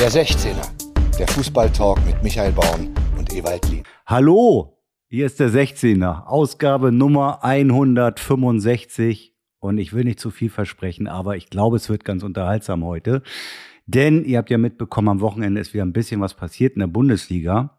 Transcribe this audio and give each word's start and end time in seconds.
Der 0.00 0.10
16er, 0.10 1.18
der 1.18 1.28
Fußballtalk 1.28 1.98
mit 2.06 2.22
Michael 2.22 2.52
Baum 2.52 2.88
und 3.18 3.34
Ewald 3.34 3.68
Lien. 3.68 3.82
Hallo, 4.06 4.78
hier 5.08 5.26
ist 5.26 5.38
der 5.40 5.50
16er, 5.50 6.24
Ausgabe 6.24 6.90
Nummer 6.90 7.44
165. 7.44 9.36
Und 9.58 9.76
ich 9.76 9.92
will 9.92 10.04
nicht 10.04 10.18
zu 10.18 10.30
viel 10.30 10.48
versprechen, 10.48 11.06
aber 11.06 11.36
ich 11.36 11.50
glaube, 11.50 11.76
es 11.76 11.90
wird 11.90 12.06
ganz 12.06 12.22
unterhaltsam 12.22 12.82
heute. 12.82 13.22
Denn 13.84 14.24
ihr 14.24 14.38
habt 14.38 14.48
ja 14.48 14.56
mitbekommen, 14.56 15.10
am 15.10 15.20
Wochenende 15.20 15.60
ist 15.60 15.74
wieder 15.74 15.84
ein 15.84 15.92
bisschen 15.92 16.22
was 16.22 16.32
passiert 16.32 16.76
in 16.76 16.80
der 16.80 16.86
Bundesliga. 16.86 17.78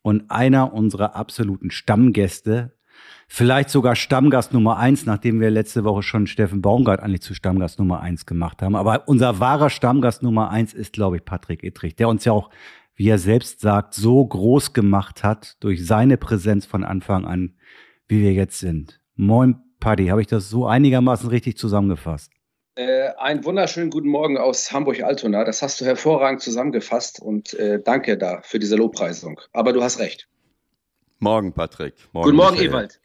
Und 0.00 0.30
einer 0.30 0.72
unserer 0.72 1.14
absoluten 1.14 1.70
Stammgäste, 1.70 2.77
vielleicht 3.28 3.70
sogar 3.70 3.94
Stammgast 3.94 4.52
Nummer 4.52 4.78
eins, 4.78 5.06
nachdem 5.06 5.40
wir 5.40 5.50
letzte 5.50 5.84
Woche 5.84 6.02
schon 6.02 6.26
Steffen 6.26 6.62
Baumgart 6.62 7.00
eigentlich 7.00 7.22
zu 7.22 7.34
Stammgast 7.34 7.78
Nummer 7.78 8.00
eins 8.00 8.26
gemacht 8.26 8.62
haben. 8.62 8.74
Aber 8.74 9.06
unser 9.06 9.38
wahrer 9.38 9.70
Stammgast 9.70 10.22
Nummer 10.22 10.50
eins 10.50 10.74
ist, 10.74 10.94
glaube 10.94 11.16
ich, 11.16 11.24
Patrick 11.24 11.62
Ittrich, 11.62 11.94
der 11.94 12.08
uns 12.08 12.24
ja 12.24 12.32
auch, 12.32 12.50
wie 12.96 13.08
er 13.08 13.18
selbst 13.18 13.60
sagt, 13.60 13.94
so 13.94 14.26
groß 14.26 14.72
gemacht 14.72 15.22
hat 15.22 15.56
durch 15.60 15.86
seine 15.86 16.16
Präsenz 16.16 16.66
von 16.66 16.82
Anfang 16.82 17.24
an, 17.24 17.54
wie 18.08 18.22
wir 18.22 18.32
jetzt 18.32 18.58
sind. 18.58 19.00
Moin, 19.14 19.56
Paddy, 19.78 20.06
habe 20.08 20.20
ich 20.20 20.26
das 20.26 20.48
so 20.48 20.66
einigermaßen 20.66 21.28
richtig 21.28 21.56
zusammengefasst? 21.56 22.32
Äh, 22.78 23.10
einen 23.18 23.44
wunderschönen 23.44 23.90
guten 23.90 24.08
Morgen 24.08 24.38
aus 24.38 24.72
Hamburg-Altona. 24.72 25.44
Das 25.44 25.62
hast 25.62 25.80
du 25.80 25.84
hervorragend 25.84 26.42
zusammengefasst 26.42 27.20
und 27.20 27.54
äh, 27.54 27.82
danke 27.82 28.16
da 28.16 28.40
für 28.42 28.60
diese 28.60 28.76
Lobpreisung. 28.76 29.40
Aber 29.52 29.72
du 29.72 29.82
hast 29.82 29.98
recht. 29.98 30.28
Morgen, 31.18 31.52
Patrick. 31.52 31.94
Morgen, 32.12 32.24
guten 32.24 32.36
Morgen, 32.36 32.52
Michael. 32.52 32.70
Ewald. 32.70 33.00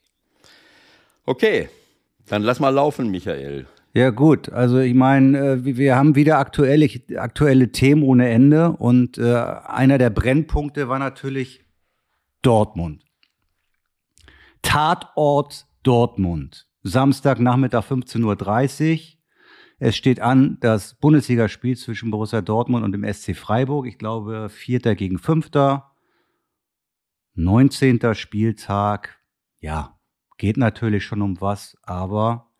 Okay, 1.25 1.69
dann 2.27 2.43
lass 2.43 2.59
mal 2.59 2.69
laufen, 2.69 3.09
Michael. 3.09 3.65
Ja 3.95 4.09
gut, 4.09 4.49
also 4.49 4.79
ich 4.79 4.95
meine, 4.95 5.37
äh, 5.37 5.65
wir 5.77 5.95
haben 5.95 6.15
wieder 6.15 6.39
aktuelle, 6.39 6.89
aktuelle 7.15 7.71
Themen 7.71 8.01
ohne 8.03 8.27
Ende 8.29 8.71
und 8.71 9.19
äh, 9.19 9.35
einer 9.65 9.99
der 9.99 10.09
Brennpunkte 10.09 10.89
war 10.89 10.97
natürlich 10.99 11.63
Dortmund. 12.41 13.03
Tatort 14.63 15.67
Dortmund. 15.83 16.67
Samstagnachmittag 16.81 17.85
15.30 17.85 18.93
Uhr. 18.93 18.99
Es 19.79 19.95
steht 19.95 20.19
an 20.19 20.57
das 20.61 20.95
Bundesligaspiel 20.95 21.77
zwischen 21.77 22.09
Borussia 22.09 22.41
Dortmund 22.41 22.83
und 22.83 22.93
dem 22.93 23.11
SC 23.11 23.35
Freiburg. 23.35 23.85
Ich 23.85 23.97
glaube, 23.97 24.49
Vierter 24.49 24.95
gegen 24.95 25.19
Fünfter. 25.19 25.92
19. 27.35 28.13
Spieltag. 28.13 29.19
Ja, 29.59 29.97
geht 30.37 30.57
natürlich 30.57 31.03
schon 31.03 31.21
um 31.21 31.41
was, 31.41 31.77
aber 31.81 32.51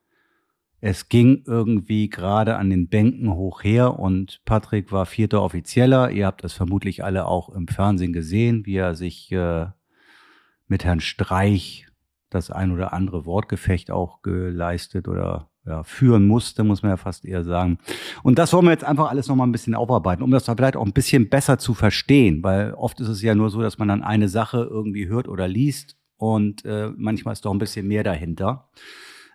es 0.80 1.07
ging 1.07 1.43
irgendwie 1.45 2.09
gerade 2.09 2.57
an 2.57 2.69
den 2.69 2.89
Bänken 2.89 3.33
hoch 3.33 3.63
her 3.63 3.99
und 3.99 4.41
Patrick 4.45 4.91
war 4.91 5.05
vierter 5.05 5.41
Offizieller. 5.41 6.11
Ihr 6.11 6.25
habt 6.25 6.43
das 6.43 6.53
vermutlich 6.53 7.03
alle 7.03 7.25
auch 7.25 7.49
im 7.49 7.67
Fernsehen 7.67 8.11
gesehen, 8.11 8.65
wie 8.65 8.75
er 8.75 8.95
sich 8.95 9.31
äh, 9.31 9.67
mit 10.67 10.83
Herrn 10.83 10.99
Streich 10.99 11.87
das 12.30 12.49
ein 12.49 12.71
oder 12.71 12.91
andere 12.93 13.25
Wortgefecht 13.25 13.91
auch 13.91 14.23
geleistet 14.23 15.08
oder 15.08 15.52
ja, 15.66 15.83
führen 15.83 16.28
musste, 16.28 16.64
muss 16.64 16.83
man 16.83 16.92
ja 16.92 16.97
fast 16.97 17.25
eher 17.25 17.44
sagen. 17.44 17.78
Und 18.22 18.38
das 18.38 18.52
wollen 18.53 18.66
wir 18.66 18.72
jetzt 18.72 18.83
einfach 18.83 19.09
alles 19.09 19.28
nochmal 19.28 19.47
ein 19.47 19.52
bisschen 19.52 19.75
aufarbeiten, 19.75 20.23
um 20.23 20.31
das 20.31 20.45
vielleicht 20.45 20.75
auch 20.75 20.86
ein 20.86 20.94
bisschen 20.94 21.30
besser 21.30 21.58
zu 21.58 21.73
verstehen, 21.73 22.44
weil 22.44 22.73
oft 22.73 23.00
ist 23.00 23.08
es 23.08 23.22
ja 23.22 23.33
nur 23.36 23.50
so, 23.50 23.61
dass 23.61 23.78
man 23.78 23.88
dann 23.88 24.03
eine 24.03 24.28
Sache 24.28 24.67
irgendwie 24.70 25.08
hört 25.08 25.28
oder 25.28 25.47
liest 25.47 25.95
und 26.17 26.66
äh, 26.66 26.92
manchmal 26.95 27.33
ist 27.33 27.45
doch 27.45 27.53
ein 27.53 27.59
bisschen 27.59 27.88
mehr 27.88 28.03
dahinter. 28.03 28.70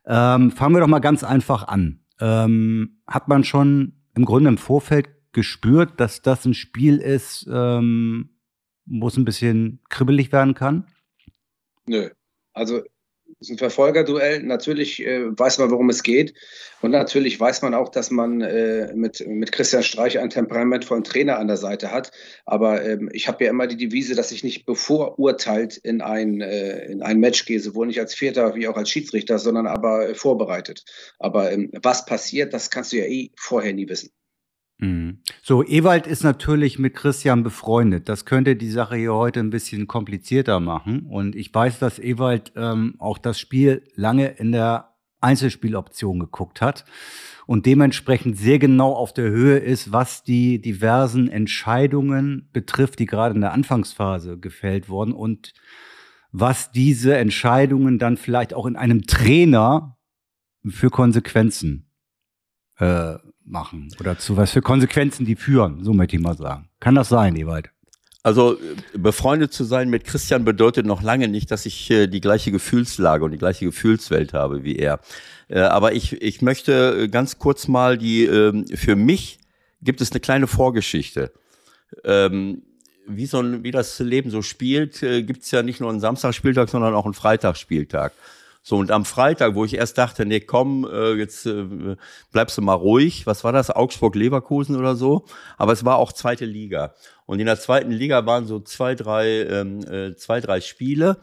Ähm, 0.06 0.50
fangen 0.50 0.74
wir 0.74 0.80
doch 0.80 0.86
mal 0.86 1.00
ganz 1.00 1.24
einfach 1.24 1.66
an. 1.68 2.00
Ähm, 2.20 3.00
hat 3.06 3.28
man 3.28 3.44
schon 3.44 3.94
im 4.14 4.24
Grunde 4.24 4.48
im 4.48 4.58
Vorfeld 4.58 5.08
gespürt, 5.32 6.00
dass 6.00 6.22
das 6.22 6.44
ein 6.44 6.54
Spiel 6.54 6.98
ist, 6.98 7.48
ähm, 7.50 8.30
wo 8.86 9.08
es 9.08 9.16
ein 9.16 9.24
bisschen 9.24 9.80
kribbelig 9.88 10.32
werden 10.32 10.54
kann? 10.54 10.86
Nö. 11.86 12.10
Also 12.52 12.82
ist 13.40 13.50
ein 13.50 13.58
Verfolgerduell. 13.58 14.42
Natürlich 14.42 15.04
äh, 15.04 15.26
weiß 15.38 15.58
man, 15.58 15.70
worum 15.70 15.90
es 15.90 16.02
geht. 16.02 16.34
Und 16.80 16.90
natürlich 16.90 17.38
weiß 17.38 17.62
man 17.62 17.74
auch, 17.74 17.88
dass 17.88 18.10
man 18.10 18.40
äh, 18.40 18.92
mit, 18.94 19.24
mit 19.26 19.52
Christian 19.52 19.82
Streich 19.82 20.18
ein 20.18 20.30
Temperament 20.30 20.84
von 20.84 21.04
Trainer 21.04 21.38
an 21.38 21.46
der 21.46 21.56
Seite 21.56 21.92
hat. 21.92 22.10
Aber 22.46 22.84
ähm, 22.84 23.08
ich 23.12 23.28
habe 23.28 23.44
ja 23.44 23.50
immer 23.50 23.66
die 23.66 23.76
Devise, 23.76 24.14
dass 24.14 24.32
ich 24.32 24.44
nicht 24.44 24.66
bevorurteilt 24.66 25.76
in 25.76 26.00
ein, 26.00 26.40
äh, 26.40 26.86
in 26.86 27.02
ein 27.02 27.20
Match 27.20 27.44
gehe, 27.46 27.60
sowohl 27.60 27.86
nicht 27.86 28.00
als 28.00 28.14
Vierter 28.14 28.54
wie 28.54 28.68
auch 28.68 28.76
als 28.76 28.90
Schiedsrichter, 28.90 29.38
sondern 29.38 29.66
aber 29.66 30.14
vorbereitet. 30.14 30.84
Aber 31.18 31.52
ähm, 31.52 31.70
was 31.82 32.06
passiert, 32.06 32.52
das 32.52 32.70
kannst 32.70 32.92
du 32.92 32.96
ja 32.96 33.04
eh 33.04 33.30
vorher 33.36 33.72
nie 33.72 33.88
wissen. 33.88 34.10
Mhm. 34.78 35.18
So, 35.42 35.64
Ewald 35.64 36.06
ist 36.06 36.22
natürlich 36.22 36.78
mit 36.78 36.94
Christian 36.94 37.42
befreundet. 37.42 38.08
Das 38.08 38.24
könnte 38.24 38.56
die 38.56 38.70
Sache 38.70 38.96
hier 38.96 39.14
heute 39.14 39.40
ein 39.40 39.50
bisschen 39.50 39.86
komplizierter 39.86 40.60
machen. 40.60 41.06
Und 41.06 41.34
ich 41.34 41.52
weiß, 41.52 41.78
dass 41.78 41.98
Ewald 41.98 42.52
ähm, 42.56 42.94
auch 42.98 43.18
das 43.18 43.38
Spiel 43.40 43.82
lange 43.94 44.28
in 44.28 44.52
der 44.52 44.94
Einzelspieloption 45.20 46.20
geguckt 46.20 46.60
hat 46.60 46.84
und 47.46 47.66
dementsprechend 47.66 48.38
sehr 48.38 48.60
genau 48.60 48.92
auf 48.92 49.12
der 49.12 49.30
Höhe 49.30 49.58
ist, 49.58 49.90
was 49.90 50.22
die 50.22 50.60
diversen 50.60 51.28
Entscheidungen 51.28 52.48
betrifft, 52.52 53.00
die 53.00 53.06
gerade 53.06 53.34
in 53.34 53.40
der 53.40 53.52
Anfangsphase 53.52 54.38
gefällt 54.38 54.88
wurden 54.88 55.12
und 55.12 55.54
was 56.30 56.70
diese 56.70 57.16
Entscheidungen 57.16 57.98
dann 57.98 58.16
vielleicht 58.16 58.54
auch 58.54 58.66
in 58.66 58.76
einem 58.76 59.06
Trainer 59.06 59.96
für 60.68 60.90
Konsequenzen 60.90 61.90
äh, 62.76 63.16
machen 63.50 63.88
oder 64.00 64.18
zu 64.18 64.36
was 64.36 64.50
für 64.50 64.62
Konsequenzen 64.62 65.26
die 65.26 65.36
führen, 65.36 65.82
so 65.84 65.92
möchte 65.92 66.16
ich 66.16 66.22
mal 66.22 66.36
sagen. 66.36 66.68
Kann 66.80 66.94
das 66.94 67.08
sein, 67.08 67.36
Ewald? 67.36 67.70
Also 68.22 68.54
äh, 68.54 68.98
befreundet 68.98 69.52
zu 69.52 69.64
sein 69.64 69.90
mit 69.90 70.04
Christian 70.04 70.44
bedeutet 70.44 70.86
noch 70.86 71.02
lange 71.02 71.28
nicht, 71.28 71.50
dass 71.50 71.66
ich 71.66 71.90
äh, 71.90 72.06
die 72.06 72.20
gleiche 72.20 72.50
Gefühlslage 72.50 73.24
und 73.24 73.30
die 73.30 73.38
gleiche 73.38 73.64
Gefühlswelt 73.64 74.34
habe 74.34 74.64
wie 74.64 74.76
er. 74.76 75.00
Äh, 75.48 75.60
aber 75.60 75.92
ich, 75.92 76.20
ich 76.20 76.42
möchte 76.42 77.02
äh, 77.04 77.08
ganz 77.08 77.38
kurz 77.38 77.68
mal 77.68 77.96
die, 77.96 78.24
ähm, 78.24 78.66
für 78.66 78.96
mich 78.96 79.38
gibt 79.80 80.00
es 80.00 80.10
eine 80.10 80.20
kleine 80.20 80.46
Vorgeschichte. 80.46 81.32
Ähm, 82.04 82.62
wie, 83.06 83.26
so 83.26 83.40
ein, 83.40 83.64
wie 83.64 83.70
das 83.70 83.98
Leben 84.00 84.30
so 84.30 84.42
spielt, 84.42 85.02
äh, 85.02 85.22
gibt 85.22 85.44
es 85.44 85.50
ja 85.50 85.62
nicht 85.62 85.80
nur 85.80 85.90
einen 85.90 86.00
Samstagsspieltag, 86.00 86.68
sondern 86.68 86.94
auch 86.94 87.04
einen 87.04 87.14
Freitagsspieltag. 87.14 88.12
So, 88.68 88.76
und 88.76 88.90
am 88.90 89.06
Freitag, 89.06 89.54
wo 89.54 89.64
ich 89.64 89.72
erst 89.72 89.96
dachte, 89.96 90.26
nee, 90.26 90.40
komm, 90.40 90.84
äh, 90.84 91.14
jetzt 91.14 91.46
äh, 91.46 91.96
bleibst 92.32 92.58
du 92.58 92.60
mal 92.60 92.74
ruhig. 92.74 93.26
Was 93.26 93.42
war 93.42 93.50
das? 93.50 93.70
Augsburg-Leverkusen 93.70 94.76
oder 94.76 94.94
so? 94.94 95.24
Aber 95.56 95.72
es 95.72 95.86
war 95.86 95.96
auch 95.96 96.12
zweite 96.12 96.44
Liga. 96.44 96.92
Und 97.24 97.40
in 97.40 97.46
der 97.46 97.58
zweiten 97.58 97.90
Liga 97.90 98.26
waren 98.26 98.46
so 98.46 98.60
zwei, 98.60 98.94
drei, 98.94 99.46
ähm, 99.46 99.80
äh, 99.90 100.16
zwei, 100.16 100.40
drei 100.40 100.60
Spiele. 100.60 101.16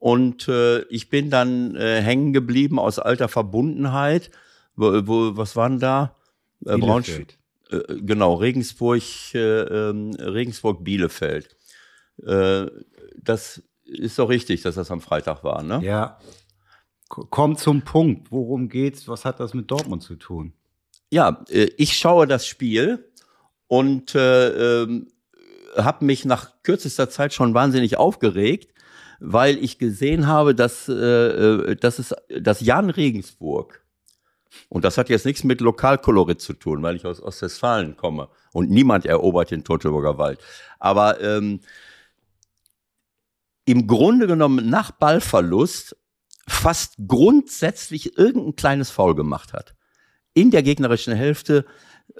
Und 0.00 0.48
äh, 0.48 0.80
ich 0.86 1.08
bin 1.08 1.30
dann 1.30 1.76
äh, 1.76 2.02
hängen 2.02 2.32
geblieben 2.32 2.80
aus 2.80 2.98
alter 2.98 3.28
Verbundenheit. 3.28 4.32
Wo, 4.74 5.06
wo 5.06 5.36
was 5.36 5.54
waren 5.54 5.78
da? 5.78 6.16
Äh, 6.66 6.78
Braunschweig. 6.78 7.38
Äh, 7.70 7.94
genau, 8.00 8.34
Regensburg, 8.34 9.02
äh, 9.34 9.38
äh, 9.38 9.92
Regensburg, 10.18 10.82
Bielefeld. 10.82 11.54
Äh, 12.26 12.66
das 13.22 13.62
ist 13.84 14.18
doch 14.18 14.28
richtig, 14.30 14.62
dass 14.62 14.74
das 14.74 14.90
am 14.90 15.00
Freitag 15.00 15.44
war, 15.44 15.62
ne? 15.62 15.80
Ja. 15.84 16.18
Komm 17.08 17.56
zum 17.56 17.82
Punkt. 17.82 18.30
Worum 18.30 18.68
geht's? 18.68 19.08
Was 19.08 19.24
hat 19.24 19.40
das 19.40 19.54
mit 19.54 19.70
Dortmund 19.70 20.02
zu 20.02 20.16
tun? 20.16 20.52
Ja, 21.10 21.44
äh, 21.48 21.70
ich 21.76 21.96
schaue 21.96 22.26
das 22.26 22.46
Spiel 22.46 23.10
und 23.66 24.14
äh, 24.14 24.82
äh, 24.82 25.06
habe 25.76 26.04
mich 26.04 26.24
nach 26.24 26.62
kürzester 26.62 27.08
Zeit 27.08 27.32
schon 27.32 27.54
wahnsinnig 27.54 27.96
aufgeregt, 27.96 28.74
weil 29.20 29.56
ich 29.58 29.78
gesehen 29.78 30.26
habe, 30.26 30.54
dass, 30.54 30.88
äh, 30.88 30.92
äh 30.92 31.76
dass, 31.76 31.98
es, 31.98 32.14
dass 32.28 32.60
Jan 32.60 32.90
Regensburg, 32.90 33.82
und 34.68 34.84
das 34.84 34.98
hat 34.98 35.08
jetzt 35.08 35.24
nichts 35.24 35.44
mit 35.44 35.60
Lokalkolorit 35.60 36.40
zu 36.40 36.52
tun, 36.52 36.82
weil 36.82 36.96
ich 36.96 37.06
aus 37.06 37.22
Ostwestfalen 37.22 37.96
komme 37.96 38.28
und 38.52 38.70
niemand 38.70 39.06
erobert 39.06 39.50
den 39.50 39.64
Teutoburger 39.64 40.18
Wald. 40.18 40.40
Aber 40.78 41.20
ähm, 41.20 41.60
im 43.64 43.86
Grunde 43.86 44.26
genommen 44.26 44.68
nach 44.68 44.90
Ballverlust 44.90 45.96
fast 46.48 46.94
grundsätzlich 47.06 48.18
irgendein 48.18 48.56
kleines 48.56 48.90
Foul 48.90 49.14
gemacht 49.14 49.52
hat. 49.52 49.74
In 50.34 50.50
der 50.50 50.62
gegnerischen 50.62 51.14
Hälfte 51.14 51.64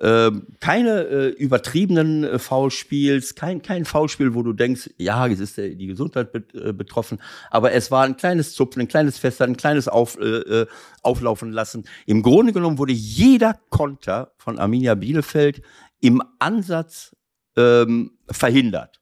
äh, 0.01 0.31
keine 0.61 1.03
äh, 1.05 1.29
übertriebenen 1.31 2.25
äh, 2.25 2.39
Foulspiels, 2.39 3.35
kein, 3.35 3.63
kein 3.63 3.85
Foulspiel, 3.85 4.35
wo 4.35 4.43
du 4.43 4.53
denkst, 4.53 4.91
ja, 4.99 5.27
es 5.27 5.41
ist 5.41 5.57
die 5.57 5.87
Gesundheit 5.87 6.33
bet, 6.33 6.55
äh, 6.55 6.73
betroffen, 6.73 7.21
aber 7.51 7.73
es 7.73 7.91
war 7.91 8.05
ein 8.05 8.17
kleines 8.17 8.53
Zupfen, 8.55 8.83
ein 8.83 8.89
kleines 8.89 9.19
Festhalten, 9.19 9.55
ein 9.55 9.57
kleines 9.57 9.89
Auf, 9.89 10.19
äh, 10.19 10.25
äh, 10.25 10.67
Auflaufen 11.03 11.53
lassen. 11.53 11.85
Im 12.07 12.23
Grunde 12.23 12.53
genommen 12.53 12.79
wurde 12.79 12.93
jeder 12.93 13.59
Konter 13.71 14.33
von 14.37 14.59
Arminia 14.59 14.95
Bielefeld 14.95 15.63
im 16.01 16.23
Ansatz 16.39 17.17
ähm, 17.57 18.13
verhindert. 18.31 19.01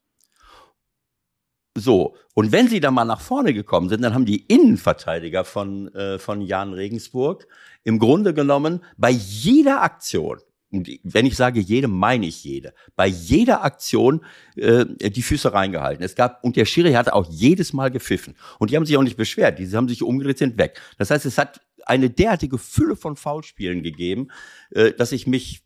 So, 1.76 2.16
und 2.32 2.52
wenn 2.52 2.68
sie 2.68 2.80
dann 2.80 2.94
mal 2.94 3.04
nach 3.04 3.20
vorne 3.20 3.52
gekommen 3.52 3.90
sind, 3.90 4.02
dann 4.02 4.14
haben 4.14 4.24
die 4.24 4.46
Innenverteidiger 4.46 5.44
von, 5.44 5.94
äh, 5.94 6.18
von 6.18 6.40
Jan 6.40 6.72
Regensburg 6.72 7.46
im 7.84 7.98
Grunde 7.98 8.32
genommen 8.32 8.80
bei 8.96 9.10
jeder 9.10 9.82
Aktion, 9.82 10.38
wenn 10.70 11.26
ich 11.26 11.36
sage 11.36 11.60
jede, 11.60 11.86
meine 11.86 12.26
ich 12.26 12.42
jede, 12.42 12.72
bei 12.96 13.06
jeder 13.06 13.62
Aktion 13.62 14.24
äh, 14.56 14.86
die 14.86 15.22
Füße 15.22 15.52
reingehalten. 15.52 16.02
Es 16.02 16.14
gab, 16.14 16.42
und 16.42 16.56
der 16.56 16.64
Schiri 16.64 16.92
hatte 16.92 17.14
auch 17.14 17.26
jedes 17.30 17.74
Mal 17.74 17.90
gepfiffen. 17.90 18.34
Und 18.58 18.70
die 18.70 18.76
haben 18.76 18.86
sich 18.86 18.96
auch 18.96 19.02
nicht 19.02 19.18
beschwert, 19.18 19.58
die 19.58 19.68
haben 19.76 19.88
sich 19.88 20.02
umgedreht, 20.02 20.38
sind 20.38 20.58
weg. 20.58 20.80
Das 20.98 21.10
heißt, 21.10 21.26
es 21.26 21.36
hat 21.36 21.60
eine 21.84 22.10
derartige 22.10 22.58
Fülle 22.58 22.96
von 22.96 23.16
Foulspielen 23.16 23.82
gegeben, 23.82 24.28
äh, 24.70 24.92
dass 24.92 25.12
ich 25.12 25.26
mich 25.26 25.62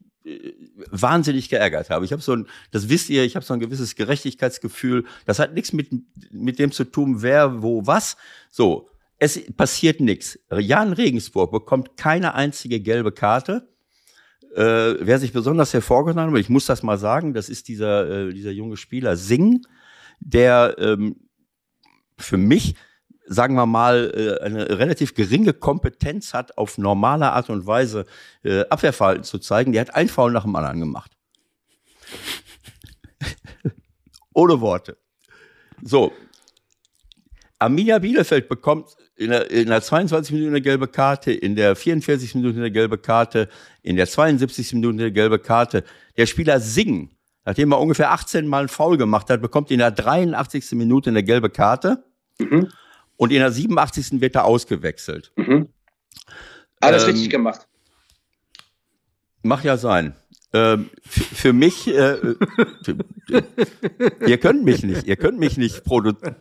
wahnsinnig 0.90 1.48
geärgert 1.48 1.90
habe. 1.90 2.04
Ich 2.04 2.12
habe 2.12 2.22
so 2.22 2.34
ein, 2.34 2.46
das 2.70 2.88
wisst 2.88 3.08
ihr, 3.08 3.24
ich 3.24 3.36
habe 3.36 3.44
so 3.44 3.54
ein 3.54 3.60
gewisses 3.60 3.94
Gerechtigkeitsgefühl. 3.96 5.04
Das 5.24 5.38
hat 5.38 5.54
nichts 5.54 5.72
mit, 5.72 5.88
mit 6.30 6.58
dem 6.58 6.72
zu 6.72 6.84
tun, 6.84 7.22
wer, 7.22 7.62
wo, 7.62 7.86
was. 7.86 8.16
So, 8.50 8.90
es 9.18 9.40
passiert 9.56 10.00
nichts. 10.00 10.38
Jan 10.50 10.92
Regensburg 10.92 11.50
bekommt 11.52 11.96
keine 11.96 12.34
einzige 12.34 12.80
gelbe 12.80 13.12
Karte. 13.12 13.68
Äh, 14.54 14.96
wer 15.00 15.18
sich 15.18 15.32
besonders 15.32 15.72
hervorgetan 15.72 16.32
hat, 16.32 16.40
ich 16.40 16.48
muss 16.48 16.66
das 16.66 16.82
mal 16.82 16.98
sagen, 16.98 17.34
das 17.34 17.48
ist 17.48 17.68
dieser, 17.68 18.28
äh, 18.28 18.32
dieser 18.32 18.50
junge 18.50 18.76
Spieler 18.76 19.16
Singh, 19.16 19.60
der 20.18 20.76
ähm, 20.78 21.16
für 22.18 22.36
mich, 22.36 22.74
sagen 23.26 23.54
wir 23.54 23.66
mal, 23.66 24.12
äh, 24.14 24.44
eine 24.44 24.78
relativ 24.78 25.14
geringe 25.14 25.52
Kompetenz 25.52 26.34
hat, 26.34 26.58
auf 26.58 26.78
normale 26.78 27.32
Art 27.32 27.50
und 27.50 27.66
Weise 27.66 28.06
äh, 28.42 28.64
Abwehrverhalten 28.68 29.24
zu 29.24 29.38
zeigen. 29.38 29.72
Der 29.72 29.82
hat 29.82 29.94
ein 29.94 30.08
Foul 30.08 30.32
nach 30.32 30.44
dem 30.44 30.56
anderen 30.56 30.80
gemacht. 30.80 31.12
Ohne 34.34 34.60
Worte. 34.60 34.96
So. 35.82 36.12
Arminia 37.58 37.98
Bielefeld 37.98 38.48
bekommt 38.48 38.96
in 39.16 39.30
der, 39.30 39.50
in 39.50 39.68
der 39.68 39.82
22 39.82 40.32
Minuten 40.32 40.52
eine 40.52 40.62
gelbe 40.62 40.88
Karte, 40.88 41.30
in 41.30 41.54
der 41.54 41.76
44 41.76 42.34
Minuten 42.34 42.58
eine 42.58 42.70
gelbe 42.70 42.96
Karte, 42.96 43.48
in 43.82 43.96
der 43.96 44.06
72 44.06 44.72
Minuten 44.72 44.98
eine 44.98 45.12
gelbe 45.12 45.38
Karte. 45.38 45.84
Der 46.16 46.24
Spieler 46.24 46.58
Sing, 46.58 47.10
nachdem 47.44 47.72
er 47.72 47.80
ungefähr 47.80 48.12
18 48.12 48.46
Mal 48.46 48.60
einen 48.60 48.68
Foul 48.68 48.96
gemacht 48.96 49.28
hat, 49.28 49.42
bekommt 49.42 49.70
in 49.70 49.78
der 49.78 49.90
83. 49.90 50.72
Minute 50.72 51.10
eine 51.10 51.22
gelbe 51.22 51.50
Karte. 51.50 52.02
Mhm. 52.38 52.68
Und 53.20 53.32
in 53.32 53.40
der 53.40 53.52
87. 53.52 54.22
wird 54.22 54.34
er 54.34 54.46
ausgewechselt. 54.46 55.30
Mhm. 55.36 55.68
Alles 56.80 57.02
ähm, 57.02 57.10
richtig 57.10 57.28
gemacht. 57.28 57.68
Mag 59.42 59.62
ja 59.62 59.76
sein. 59.76 60.16
Ähm, 60.54 60.88
für 61.04 61.52
mich, 61.52 61.86
äh, 61.86 62.16
für, 62.82 62.96
ihr 64.26 64.38
könnt 64.38 64.64
mich 64.64 64.82
nicht, 64.84 65.06
ihr 65.06 65.16
könnt 65.16 65.38
mich 65.38 65.58
nicht 65.58 65.84
produzieren. 65.84 66.36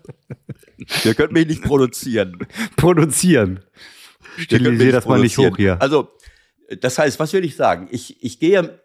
Ihr 1.04 1.16
könnt 1.16 1.34
mich 1.34 1.48
nicht 1.48 1.64
produzieren. 1.64 2.48
Produzieren. 2.78 3.60
Stilisier 4.38 4.94
das 4.94 5.06
mal 5.06 5.20
nicht 5.20 5.38
hoch 5.38 5.58
hier. 5.58 5.82
Also, 5.82 6.08
das 6.80 6.98
heißt, 6.98 7.20
was 7.20 7.34
will 7.34 7.44
ich 7.44 7.58
sagen? 7.58 7.90
Ich, 7.92 8.24
ich 8.24 8.40
gehe, 8.40 8.80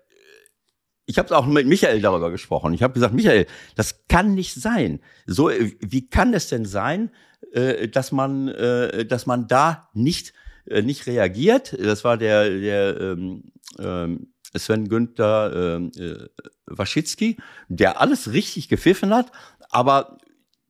ich 1.06 1.18
habe 1.18 1.36
auch 1.36 1.46
mit 1.46 1.68
Michael 1.68 2.00
darüber 2.00 2.32
gesprochen. 2.32 2.74
Ich 2.74 2.82
habe 2.82 2.94
gesagt, 2.94 3.14
Michael, 3.14 3.46
das 3.76 4.08
kann 4.08 4.34
nicht 4.34 4.54
sein. 4.54 4.98
So, 5.26 5.48
wie 5.48 6.08
kann 6.08 6.34
es 6.34 6.48
denn 6.48 6.64
sein, 6.64 7.12
äh, 7.52 7.88
dass 7.88 8.12
man, 8.12 8.48
äh, 8.48 9.04
dass 9.04 9.26
man 9.26 9.48
da 9.48 9.88
nicht, 9.94 10.32
äh, 10.66 10.82
nicht 10.82 11.06
reagiert? 11.06 11.76
Das 11.78 12.04
war 12.04 12.16
der, 12.16 12.48
der 12.50 13.00
ähm, 13.00 13.52
ähm, 13.78 14.34
Sven 14.56 14.88
Günther 14.88 15.80
äh, 15.96 16.00
äh, 16.00 16.28
Waschitzki, 16.66 17.36
der 17.68 18.00
alles 18.00 18.32
richtig 18.32 18.68
gepfiffen 18.68 19.14
hat, 19.14 19.30
aber 19.70 20.18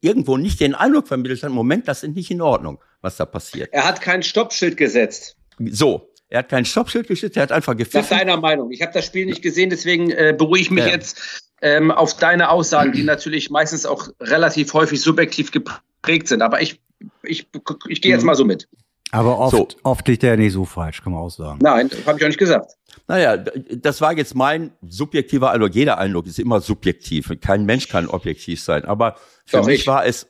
irgendwo 0.00 0.36
nicht 0.36 0.60
den 0.60 0.74
Eindruck 0.74 1.08
vermittelt 1.08 1.42
hat, 1.42 1.50
Moment, 1.50 1.88
das 1.88 2.02
ist 2.02 2.14
nicht 2.14 2.30
in 2.30 2.40
Ordnung, 2.40 2.82
was 3.00 3.16
da 3.16 3.26
passiert. 3.26 3.70
Er 3.72 3.86
hat 3.86 4.00
kein 4.00 4.22
Stoppschild 4.22 4.76
gesetzt. 4.76 5.36
So, 5.58 6.10
er 6.28 6.40
hat 6.40 6.48
kein 6.48 6.64
Stoppschild 6.64 7.08
gesetzt, 7.08 7.36
er 7.36 7.44
hat 7.44 7.52
einfach 7.52 7.76
gepfiffen. 7.76 8.00
Nach 8.10 8.18
deiner 8.18 8.36
Meinung. 8.38 8.70
Ich 8.70 8.82
habe 8.82 8.92
das 8.92 9.04
Spiel 9.04 9.26
nicht 9.26 9.42
gesehen, 9.42 9.70
deswegen 9.70 10.10
äh, 10.10 10.34
beruhige 10.36 10.62
ich 10.62 10.70
mich 10.70 10.84
ja. 10.84 10.90
jetzt 10.90 11.42
ähm, 11.62 11.90
auf 11.90 12.16
deine 12.16 12.50
Aussagen, 12.50 12.92
die 12.92 13.02
natürlich 13.02 13.50
meistens 13.50 13.86
auch 13.86 14.08
relativ 14.20 14.72
häufig 14.74 15.00
subjektiv 15.00 15.50
geprägt 15.50 15.82
sind. 16.28 16.42
Aber 16.42 16.60
ich, 16.62 16.80
ich, 17.22 17.46
ich 17.88 18.00
gehe 18.00 18.12
jetzt 18.12 18.22
mhm. 18.22 18.26
mal 18.26 18.34
so 18.34 18.44
mit. 18.44 18.68
Aber 19.10 19.38
oft, 19.38 19.52
so. 19.52 19.68
oft 19.84 20.08
liegt 20.08 20.24
er 20.24 20.30
ja 20.30 20.36
nicht 20.36 20.52
so 20.52 20.64
falsch, 20.64 21.02
kann 21.02 21.12
man 21.12 21.22
auch 21.22 21.30
sagen. 21.30 21.60
Nein, 21.62 21.88
habe 22.04 22.18
ich 22.18 22.24
auch 22.24 22.28
nicht 22.28 22.38
gesagt. 22.38 22.72
Naja, 23.06 23.36
das 23.36 24.00
war 24.00 24.16
jetzt 24.16 24.34
mein 24.34 24.72
subjektiver 24.82 25.50
Eindruck. 25.52 25.74
Jeder 25.74 25.98
Eindruck 25.98 26.26
ist 26.26 26.38
immer 26.38 26.60
subjektiv. 26.60 27.32
Kein 27.40 27.64
Mensch 27.64 27.88
kann 27.88 28.08
objektiv 28.08 28.60
sein. 28.60 28.84
Aber 28.84 29.16
für 29.46 29.58
Doch 29.58 29.66
mich 29.66 29.82
ich. 29.82 29.86
war 29.86 30.04
es 30.04 30.26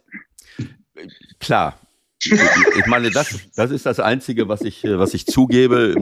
klar. 1.41 1.79
Ich 2.79 2.87
meine, 2.87 3.11
das, 3.11 3.39
das 3.55 3.71
ist 3.71 3.85
das 3.85 4.01
Einzige, 4.01 4.49
was 4.49 4.63
ich, 4.63 4.83
was 4.85 5.13
ich 5.13 5.27
zugebe. 5.27 5.95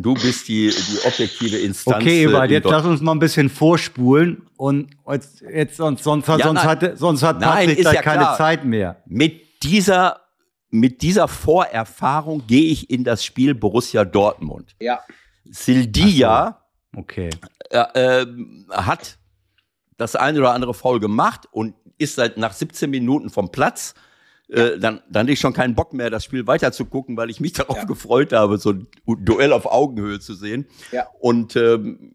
Du 0.00 0.14
bist 0.14 0.46
die, 0.48 0.70
die 0.70 1.06
objektive 1.06 1.58
Instanz. 1.58 1.96
Okay, 1.96 2.24
Ebert, 2.24 2.50
jetzt 2.50 2.64
lass 2.64 2.84
uns 2.84 3.00
mal 3.00 3.12
ein 3.12 3.18
bisschen 3.18 3.48
vorspulen 3.48 4.46
und 4.56 4.90
jetzt, 5.10 5.40
jetzt 5.40 5.76
sonst, 5.76 6.04
sonst, 6.04 6.28
ja, 6.28 6.38
sonst, 6.38 6.64
hat, 6.64 6.98
sonst 6.98 7.22
hat 7.22 7.40
Patrick 7.40 7.82
nein, 7.82 7.94
ja 7.94 8.02
keine 8.02 8.22
klar. 8.22 8.36
Zeit 8.36 8.64
mehr. 8.64 9.02
Mit 9.06 9.62
dieser, 9.62 10.20
mit 10.70 11.02
dieser 11.02 11.26
Vorerfahrung 11.26 12.46
gehe 12.46 12.70
ich 12.70 12.90
in 12.90 13.02
das 13.02 13.24
Spiel 13.24 13.54
Borussia 13.54 14.04
Dortmund. 14.04 14.76
Ja. 14.80 15.00
Sildia 15.44 16.60
so. 16.92 17.00
okay. 17.00 17.30
äh, 17.70 18.22
äh, 18.22 18.26
hat 18.70 19.18
das 19.96 20.14
eine 20.14 20.38
oder 20.38 20.54
andere 20.54 20.74
Foul 20.74 21.00
gemacht 21.00 21.48
und 21.50 21.74
ist 21.98 22.14
seit 22.14 22.38
nach 22.38 22.52
17 22.52 22.88
Minuten 22.88 23.30
vom 23.30 23.50
Platz. 23.50 23.94
Äh, 24.50 24.78
dann, 24.78 25.00
dann 25.10 25.22
hatte 25.22 25.32
ich 25.32 25.40
schon 25.40 25.52
keinen 25.52 25.74
Bock 25.74 25.92
mehr, 25.92 26.08
das 26.08 26.24
Spiel 26.24 26.46
weiter 26.46 26.72
zu 26.72 26.86
gucken, 26.86 27.16
weil 27.16 27.30
ich 27.30 27.40
mich 27.40 27.52
darauf 27.54 27.78
ja. 27.78 27.84
gefreut 27.84 28.32
habe, 28.32 28.58
so 28.58 28.72
ein 28.72 28.86
Duell 29.06 29.52
auf 29.52 29.66
Augenhöhe 29.66 30.20
zu 30.20 30.34
sehen. 30.34 30.66
Ja. 30.90 31.06
Und 31.20 31.56
ähm, 31.56 32.14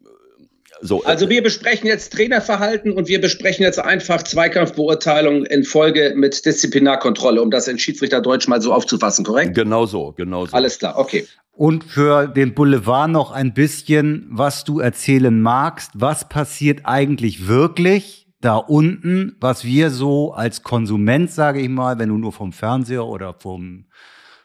so. 0.80 1.02
Äh, 1.02 1.06
also 1.06 1.28
wir 1.28 1.42
besprechen 1.42 1.86
jetzt 1.86 2.12
Trainerverhalten 2.12 2.92
und 2.92 3.08
wir 3.08 3.20
besprechen 3.20 3.64
jetzt 3.64 3.78
einfach 3.78 4.22
Zweikampfbeurteilung 4.22 5.46
in 5.46 5.64
Folge 5.64 6.14
mit 6.16 6.44
Disziplinarkontrolle, 6.44 7.40
um 7.40 7.50
das 7.50 7.68
in 7.68 7.78
Schiedsrichterdeutsch 7.78 8.48
mal 8.48 8.60
so 8.60 8.72
aufzufassen, 8.72 9.24
korrekt? 9.24 9.54
Genau 9.54 9.86
so, 9.86 10.12
genau 10.12 10.46
so. 10.46 10.52
Alles 10.56 10.78
klar, 10.78 10.98
okay. 10.98 11.26
Und 11.56 11.84
für 11.84 12.26
den 12.26 12.54
Boulevard 12.54 13.10
noch 13.10 13.30
ein 13.30 13.54
bisschen, 13.54 14.26
was 14.28 14.64
du 14.64 14.80
erzählen 14.80 15.40
magst. 15.40 15.92
Was 15.94 16.28
passiert 16.28 16.80
eigentlich 16.82 17.46
wirklich 17.46 18.23
da 18.44 18.56
unten, 18.56 19.36
was 19.40 19.64
wir 19.64 19.90
so 19.90 20.32
als 20.32 20.62
Konsument, 20.62 21.30
sage 21.30 21.60
ich 21.60 21.68
mal, 21.68 21.98
wenn 21.98 22.10
du 22.10 22.18
nur 22.18 22.32
vom 22.32 22.52
Fernseher 22.52 23.06
oder 23.06 23.34
vom 23.34 23.86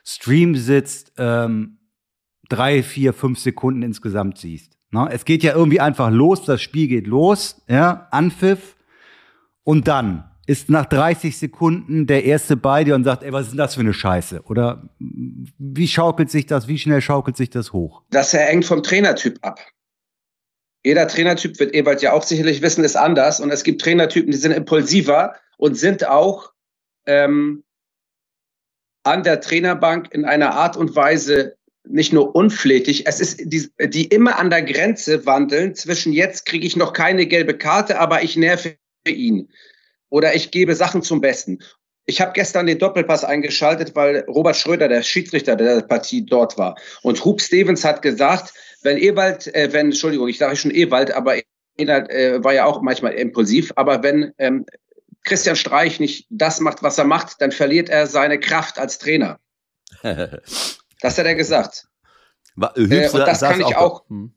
Stream 0.05 0.55
sitzt, 0.55 1.13
ähm, 1.17 1.79
drei, 2.47 2.81
vier, 2.81 3.13
fünf 3.13 3.39
Sekunden 3.39 3.83
insgesamt 3.83 4.37
siehst. 4.37 4.77
Na, 4.91 5.09
es 5.11 5.25
geht 5.25 5.43
ja 5.43 5.53
irgendwie 5.53 5.79
einfach 5.79 6.09
los, 6.09 6.45
das 6.45 6.61
Spiel 6.61 6.87
geht 6.87 7.07
los, 7.07 7.61
ja, 7.67 8.07
Anpfiff 8.11 8.75
und 9.63 9.87
dann 9.87 10.23
ist 10.47 10.67
nach 10.69 10.85
30 10.85 11.37
Sekunden 11.37 12.07
der 12.07 12.23
Erste 12.23 12.57
bei 12.57 12.83
dir 12.83 12.95
und 12.95 13.03
sagt, 13.03 13.21
ey, 13.21 13.31
was 13.31 13.43
ist 13.43 13.51
denn 13.51 13.59
das 13.59 13.75
für 13.75 13.81
eine 13.81 13.93
Scheiße? 13.93 14.41
Oder 14.45 14.89
wie 14.97 15.87
schaukelt 15.87 16.31
sich 16.31 16.47
das, 16.47 16.67
wie 16.67 16.79
schnell 16.79 17.01
schaukelt 17.01 17.37
sich 17.37 17.51
das 17.51 17.71
hoch? 17.71 18.01
Das 18.09 18.33
hängt 18.33 18.65
vom 18.65 18.81
Trainertyp 18.81 19.37
ab. 19.43 19.59
Jeder 20.83 21.07
Trainertyp 21.07 21.59
wird 21.59 21.75
Ewald 21.75 22.01
ja 22.01 22.13
auch 22.13 22.23
sicherlich 22.23 22.61
wissen, 22.61 22.83
ist 22.83 22.95
anders. 22.95 23.39
Und 23.39 23.51
es 23.51 23.63
gibt 23.63 23.81
Trainertypen, 23.81 24.31
die 24.31 24.37
sind 24.37 24.53
impulsiver 24.53 25.35
und 25.57 25.75
sind 25.75 26.07
auch 26.07 26.53
ähm, 27.05 27.63
an 29.03 29.23
der 29.23 29.41
Trainerbank 29.41 30.13
in 30.13 30.25
einer 30.25 30.53
Art 30.53 30.77
und 30.77 30.95
Weise 30.95 31.57
nicht 31.87 32.13
nur 32.13 32.35
unflätig, 32.35 33.07
es 33.07 33.19
ist 33.19 33.41
die, 33.45 33.69
die 33.79 34.05
immer 34.05 34.37
an 34.37 34.49
der 34.49 34.61
Grenze 34.61 35.25
wandeln 35.25 35.75
zwischen 35.75 36.13
jetzt 36.13 36.45
kriege 36.45 36.67
ich 36.67 36.75
noch 36.75 36.93
keine 36.93 37.25
gelbe 37.25 37.57
Karte, 37.57 37.99
aber 37.99 38.21
ich 38.21 38.37
nerve 38.37 38.75
ihn 39.07 39.49
oder 40.09 40.35
ich 40.35 40.51
gebe 40.51 40.75
Sachen 40.75 41.01
zum 41.01 41.21
Besten. 41.21 41.59
Ich 42.05 42.21
habe 42.21 42.33
gestern 42.33 42.65
den 42.65 42.79
Doppelpass 42.79 43.23
eingeschaltet, 43.23 43.95
weil 43.95 44.25
Robert 44.27 44.55
Schröder, 44.55 44.87
der 44.87 45.03
Schiedsrichter 45.03 45.55
der 45.55 45.81
Partie, 45.81 46.25
dort 46.25 46.57
war. 46.57 46.75
Und 47.03 47.23
Hub 47.23 47.41
Stevens 47.41 47.83
hat 47.83 48.01
gesagt, 48.01 48.53
wenn 48.81 48.97
Ewald, 48.97 49.53
äh, 49.53 49.71
wenn, 49.71 49.87
Entschuldigung, 49.87 50.27
ich 50.27 50.37
sage 50.37 50.55
schon 50.55 50.71
Ewald, 50.71 51.11
aber 51.11 51.35
Ewald 51.77 52.09
äh, 52.09 52.43
war 52.43 52.53
ja 52.53 52.65
auch 52.65 52.81
manchmal 52.81 53.13
impulsiv, 53.13 53.71
aber 53.75 54.03
wenn 54.03 54.33
ähm, 54.37 54.65
Christian 55.23 55.55
Streich 55.55 55.99
nicht 55.99 56.27
das 56.29 56.59
macht, 56.59 56.81
was 56.81 56.97
er 56.97 57.05
macht, 57.05 57.41
dann 57.41 57.51
verliert 57.51 57.89
er 57.89 58.07
seine 58.07 58.39
Kraft 58.39 58.79
als 58.79 58.97
Trainer. 58.99 59.39
das 60.01 61.17
hat 61.17 61.25
er 61.25 61.35
gesagt. 61.35 61.87
War, 62.55 62.77
äh, 62.77 63.09
und 63.09 63.19
das 63.19 63.41
kann 63.41 63.61
ich 63.61 63.75
auch. 63.75 64.01
auch 64.01 64.09
hm. 64.09 64.33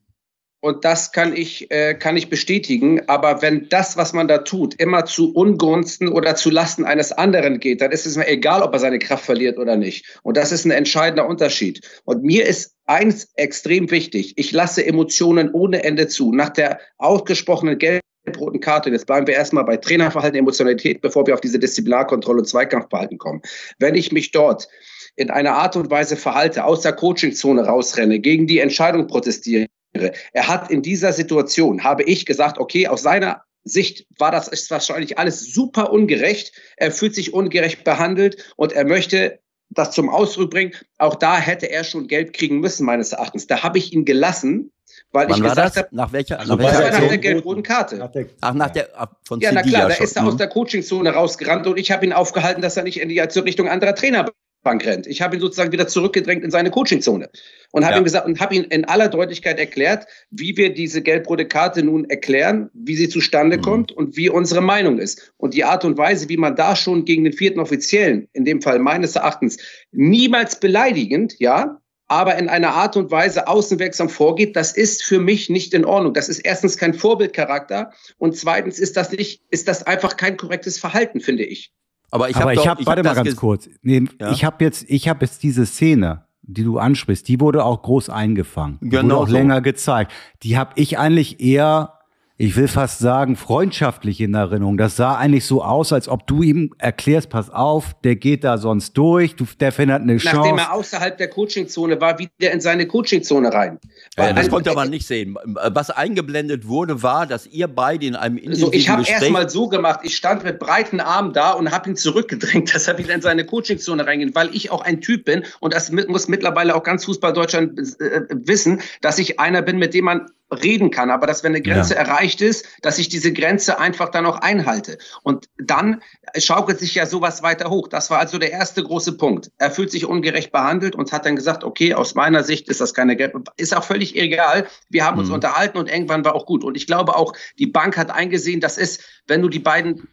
Und 0.63 0.85
das 0.85 1.11
kann 1.11 1.35
ich, 1.35 1.73
äh, 1.73 1.95
kann 1.95 2.17
ich 2.17 2.31
bestätigen. 2.31 3.09
Aber 3.09 3.43
wenn 3.43 3.69
das, 3.69 3.97
was 3.97 4.13
man 4.13 4.29
da 4.29 4.39
tut, 4.39 4.75
immer 4.75 5.05
zu 5.05 5.35
Ungunsten 5.35 6.07
oder 6.07 6.37
zu 6.37 6.51
Lasten 6.51 6.85
eines 6.85 7.11
anderen 7.11 7.59
geht, 7.59 7.81
dann 7.81 7.91
ist 7.91 8.07
es 8.07 8.17
mir 8.17 8.29
egal, 8.29 8.63
ob 8.63 8.73
er 8.73 8.79
seine 8.79 9.01
Kraft 9.01 9.25
verliert 9.25 9.59
oder 9.59 9.77
nicht. 9.77 10.21
Und 10.23 10.37
das 10.37 10.53
ist 10.53 10.65
ein 10.65 10.71
entscheidender 10.71 11.27
Unterschied. 11.27 11.81
Und 12.05 12.23
mir 12.23 12.47
ist 12.47 12.77
eins 12.87 13.33
extrem 13.35 13.91
wichtig. 13.91 14.35
Ich 14.37 14.53
lasse 14.53 14.87
Emotionen 14.87 15.51
ohne 15.51 15.83
Ende 15.83 16.07
zu. 16.07 16.33
Nach 16.33 16.51
der 16.51 16.79
ausgesprochenen 16.97 17.77
gelb-roten 17.79 18.61
Karte, 18.61 18.91
jetzt 18.91 19.07
bleiben 19.07 19.27
wir 19.27 19.35
erstmal 19.35 19.65
bei 19.65 19.79
Trainerverhalten, 19.79 20.39
Emotionalität, 20.39 21.01
bevor 21.01 21.27
wir 21.27 21.35
auf 21.35 21.41
diese 21.41 21.59
Disziplinarkontrolle 21.59 22.39
und 22.39 22.47
Zweikampfverhalten 22.47 23.19
kommen. 23.19 23.43
Wenn 23.81 23.97
ich 23.97 24.13
mich 24.13 24.31
dort 24.31 24.69
in 25.17 25.29
einer 25.29 25.55
Art 25.55 25.75
und 25.75 25.91
Weise 25.91 26.15
verhalte, 26.15 26.65
aus 26.65 26.83
der 26.83 26.93
Coachingzone 26.93 27.65
rausrenne, 27.65 28.21
gegen 28.21 28.47
die 28.47 28.61
Entscheidung 28.61 29.09
protestiere, 29.09 29.67
Er 29.95 30.49
hat 30.49 30.71
in 30.71 30.83
dieser 30.83 31.13
Situation, 31.13 31.85
habe 31.85 32.03
ich 32.05 32.25
gesagt, 32.27 32.59
okay, 32.59 32.89
aus 32.89 33.03
seiner 33.03 33.43
Sicht 33.65 34.07
war 34.19 34.31
das 34.33 34.49
ist 34.49 34.71
wahrscheinlich 34.71 35.19
alles 35.19 35.53
super 35.53 35.93
ungerecht. 35.93 36.53
Er 36.77 36.91
fühlt 36.91 37.15
sich 37.15 37.33
ungerecht 37.33 37.85
behandelt 37.85 38.53
und 38.57 38.73
er 38.73 38.85
möchte 38.85 39.39
das 39.71 39.93
zum 39.93 40.09
Ausdruck 40.09 40.51
bringen. 40.51 40.73
Auch 40.99 41.15
da 41.15 41.39
hätte 41.39 41.71
er 41.71 41.85
schon 41.85 42.07
Geld 42.09 42.33
kriegen 42.33 42.61
müssen, 42.61 42.85
meines 42.85 43.13
Erachtens. 43.13 43.47
Da 43.47 43.63
habe 43.63 43.79
ich 43.79 43.93
ihn 43.93 44.05
gelassen, 44.05 44.73
weil 45.13 45.29
Wann 45.29 45.37
ich 45.37 45.43
war 45.43 45.51
gesagt 45.51 45.77
habe, 45.77 45.89
Nach 45.93 46.13
welcher? 46.13 46.41
also 46.41 46.57
nach 46.57 46.63
welcher 46.63 46.91
nach 47.01 47.09
der 47.09 47.19
gelb-roten 47.19 47.63
Karte. 47.63 48.11
Ach, 48.41 48.55
nach 48.55 48.71
der 48.71 48.89
von 49.25 49.41
Ja, 49.41 49.53
na 49.53 49.63
klar, 49.63 49.89
da 49.89 49.95
ist 49.95 50.17
er 50.17 50.27
aus 50.27 50.35
Mhm. 50.35 50.39
der 50.39 50.49
Coachingzone 50.49 51.11
rausgerannt 51.11 51.67
und 51.67 51.79
ich 51.79 51.91
habe 51.91 52.05
ihn 52.05 52.13
aufgehalten, 52.13 52.61
dass 52.63 52.77
er 52.77 52.83
nicht 52.83 53.01
in 53.01 53.09
die 53.09 53.27
zur 53.29 53.45
Richtung 53.45 53.69
anderer 53.69 53.95
Trainerbank 53.95 54.35
rennt. 54.65 55.07
Ich 55.07 55.21
habe 55.23 55.37
ihn 55.37 55.41
sozusagen 55.41 55.73
wieder 55.73 55.89
zurückgedrängt 55.89 56.45
in 56.45 56.51
seine 56.51 56.71
Coachingzone 56.71 57.29
und 57.73 57.85
habe 57.85 57.95
Ja. 57.95 58.01
ihm 58.01 58.05
gesagt 58.05 58.27
und 58.27 58.41
habe 58.41 58.55
ihm 58.55 58.67
in 58.71 58.85
aller 58.85 59.09
Deutlichkeit 59.09 59.59
erklärt, 59.59 60.07
wie 60.31 60.57
wir 60.57 60.73
diese 60.73 61.03
gelb-rote 61.03 61.47
Karte 61.47 61.83
nun 61.83 62.09
erklären, 62.09 62.71
wie 62.73 62.95
sie 62.97 63.09
zustande 63.09 63.57
Mhm. 63.59 63.63
kommt 63.63 63.93
und 63.93 64.17
wie 64.17 64.31
unsere 64.31 64.61
Meinung 64.61 64.99
ist. 64.99 65.33
Und 65.37 65.55
die 65.55 65.65
Art 65.65 65.85
und 65.85 65.99
Weise, 65.99 66.29
wie 66.29 66.37
man 66.37 66.55
da 66.57 66.77
schon 66.77 67.05
gegen 67.05 67.25
den 67.25 67.33
vierten 67.33 67.61
Offiziellen, 67.61 68.29
in 68.33 68.45
dem 68.45 68.63
Fall 68.63 68.79
meines 68.79 69.17
Erachtens, 69.17 69.59
niemals 69.91 70.61
beleidigend, 70.61 71.35
ja, 71.39 71.79
aber 72.09 72.37
in 72.37 72.49
einer 72.49 72.75
Art 72.75 72.97
und 72.97 73.11
Weise 73.11 73.49
außenwirksam 73.49 74.11
vorgeht, 74.11 74.55
das 74.55 74.73
ist 74.77 75.03
für 75.03 75.19
mich 75.19 75.49
nicht 75.49 75.73
in 75.73 75.85
Ordnung. 75.85 76.13
Das 76.13 76.29
ist 76.29 76.41
erstens 76.41 76.77
kein 76.77 76.93
Vorbildcharakter 76.95 77.93
und 78.19 78.37
zweitens 78.37 78.79
ist 78.79 78.97
das 78.99 79.11
nicht, 79.13 79.43
ist 79.51 79.67
das 79.67 79.83
einfach 79.87 80.17
kein 80.19 80.37
korrektes 80.37 80.79
Verhalten, 80.79 81.21
finde 81.21 81.45
ich. 81.45 81.73
Aber 82.13 82.29
ich 82.29 82.37
habe 82.37 82.55
habe, 82.55 82.87
warte 82.87 83.09
hab 83.09 83.17
mal 83.17 83.25
ganz 83.25 83.37
kurz. 83.37 83.69
Nee, 83.83 84.05
Ja. 84.21 84.31
Ich 84.31 84.45
habe 84.45 84.63
jetzt, 84.65 84.85
ich 84.89 85.09
habe 85.09 85.25
jetzt 85.25 85.43
diese 85.43 85.67
Szene, 85.67 86.27
die 86.43 86.63
du 86.63 86.79
ansprichst, 86.79 87.27
die 87.27 87.41
wurde 87.41 87.65
auch 87.65 87.83
groß 87.83 88.11
eingefangen. 88.11 88.79
Die 88.83 88.91
Genau 88.91 89.03
wurde 89.03 89.17
auch 89.17 89.29
so. 89.29 89.33
länger 89.33 89.61
gezeigt. 89.63 90.13
Die 90.43 90.59
habe 90.59 90.73
ich 90.77 90.99
eigentlich 90.99 91.41
eher, 91.41 91.95
ich 92.39 92.57
will 92.57 92.67
fast 92.67 92.99
sagen, 92.99 93.37
freundschaftlich 93.37 94.21
in 94.21 94.35
Erinnerung. 94.35 94.79
Das 94.79 94.97
sah 94.97 95.17
eigentlich 95.17 95.45
so 95.45 95.63
aus, 95.63 95.93
als 95.93 96.09
ob 96.09 96.27
du 96.27 96.43
ihm 96.43 96.75
erklärst, 96.79 97.29
pass 97.29 97.51
auf, 97.51 97.95
der 98.03 98.17
geht 98.17 98.43
da 98.43 98.59
sonst 98.59 98.95
durch, 98.95 99.37
du, 99.37 99.47
der 99.61 99.71
findet 99.71 100.01
eine 100.01 100.15
Nachdem 100.15 100.43
Chance. 100.43 100.63
er 100.63 100.73
außerhalb 100.73 101.19
der 101.19 101.29
Coachingzone 101.29 102.01
war, 102.01 102.19
wieder 102.19 102.51
in 102.51 102.61
seine 102.61 102.87
Coachingzone 102.87 103.53
rein. 103.53 103.79
Ja, 104.17 104.25
Weil 104.25 104.35
das 104.35 104.49
konnte 104.49 104.73
man 104.75 104.91
nicht 104.91 105.07
sehen. 105.07 105.37
Was 105.45 105.91
eingeblendet 105.91 106.67
wurde, 106.67 107.03
war, 107.03 107.27
dass 107.27 107.47
ihr 107.47 107.69
beide 107.69 108.07
in 108.07 108.17
einem 108.17 108.39
intensiven 108.39 108.67
So, 108.67 108.73
ich 108.73 108.89
habe 108.89 109.03
Gespräch... 109.03 109.23
erst 109.23 109.33
mal 109.33 109.49
so 109.49 109.69
gemacht, 109.69 110.01
ich 110.03 110.17
stand 110.17 110.43
mit 110.43 110.59
breiten 110.59 111.01
Armen 111.01 111.35
da 111.35 111.53
und 111.53 111.71
habe 111.71 111.91
ihn 111.91 111.97
zurückgedrängt, 111.97 112.75
dass 112.75 112.89
er 112.89 112.97
wieder 112.99 113.15
in 113.15 113.21
seine 113.21 113.45
Coachingzone 113.45 114.07
reingeht, 114.07 114.35
weil 114.35 114.55
ich 114.55 114.71
auch 114.71 114.83
ein 114.83 115.01
Typ 115.01 115.27
bin 115.27 115.45
und 115.61 115.75
das 115.75 115.93
muss 115.93 116.29
mittlerweile 116.29 116.75
auch 116.75 116.83
ganz 116.83 117.05
Fußball 117.05 117.35
Deutschland 117.35 117.79
äh, 117.79 118.23
wissen, 118.31 118.81
dass 119.03 119.19
ich 119.19 119.39
einer 119.39 119.63
bin, 119.63 119.79
mit 119.79 119.95
dem 119.95 120.07
man 120.07 120.27
reden 120.53 120.91
kann, 120.91 121.11
aber 121.11 121.27
dass 121.27 121.43
wenn 121.43 121.53
eine 121.53 121.63
Grenze 121.63 121.95
erreicht 121.97 122.41
ist, 122.41 122.67
dass 122.83 122.99
ich 122.99 123.09
diese 123.09 123.33
Grenze 123.33 123.79
einfach 123.79 124.11
dann 124.11 124.27
auch 124.27 124.37
einhalte. 124.37 124.99
Und 125.23 125.49
dann 125.59 126.03
schaukelt 126.39 126.79
sich 126.79 126.95
ja 126.95 127.07
sowas 127.07 127.43
weiter 127.43 127.71
hoch. 127.71 127.89
Das 127.89 128.11
war 128.11 128.19
also 128.19 128.39
der 128.39 128.53
erste 128.53 128.83
große 128.83 129.17
Punkt. 129.17 129.51
Er 129.59 129.71
fühlt 129.71 129.91
sich 129.91 130.05
ungerecht 130.05 130.53
behandelt 130.53 130.95
und 130.95 131.13
hat 131.13 131.25
dann 131.27 131.37
gesagt, 131.37 131.65
okay, 131.65 131.95
aus 131.95 132.15
meiner 132.15 132.45
Sicht 132.45 132.69
ist 132.69 132.81
das 132.81 132.93
keine 132.95 133.17
Gelb. 133.17 133.35
Ist 133.57 133.75
auch 133.77 133.85
völlig 133.85 134.17
egal. 134.17 134.67
Wir 134.91 135.05
haben 135.05 135.19
uns 135.19 135.29
Mhm. 135.29 135.35
unterhalten 135.35 135.79
und 135.79 135.89
irgendwann 135.91 136.25
war 136.25 136.35
auch 136.35 136.47
gut. 136.47 136.65
Und 136.65 136.77
ich 136.77 136.87
glaube 136.87 137.17
auch, 137.17 137.33
die 137.59 137.67
Bank 137.67 137.97
hat 137.97 138.11
eingesehen, 138.11 138.61
das 138.61 138.79
ist, 138.79 139.03
wenn 139.27 139.41
du 139.41 139.49
die 139.49 139.59
beiden 139.59 140.09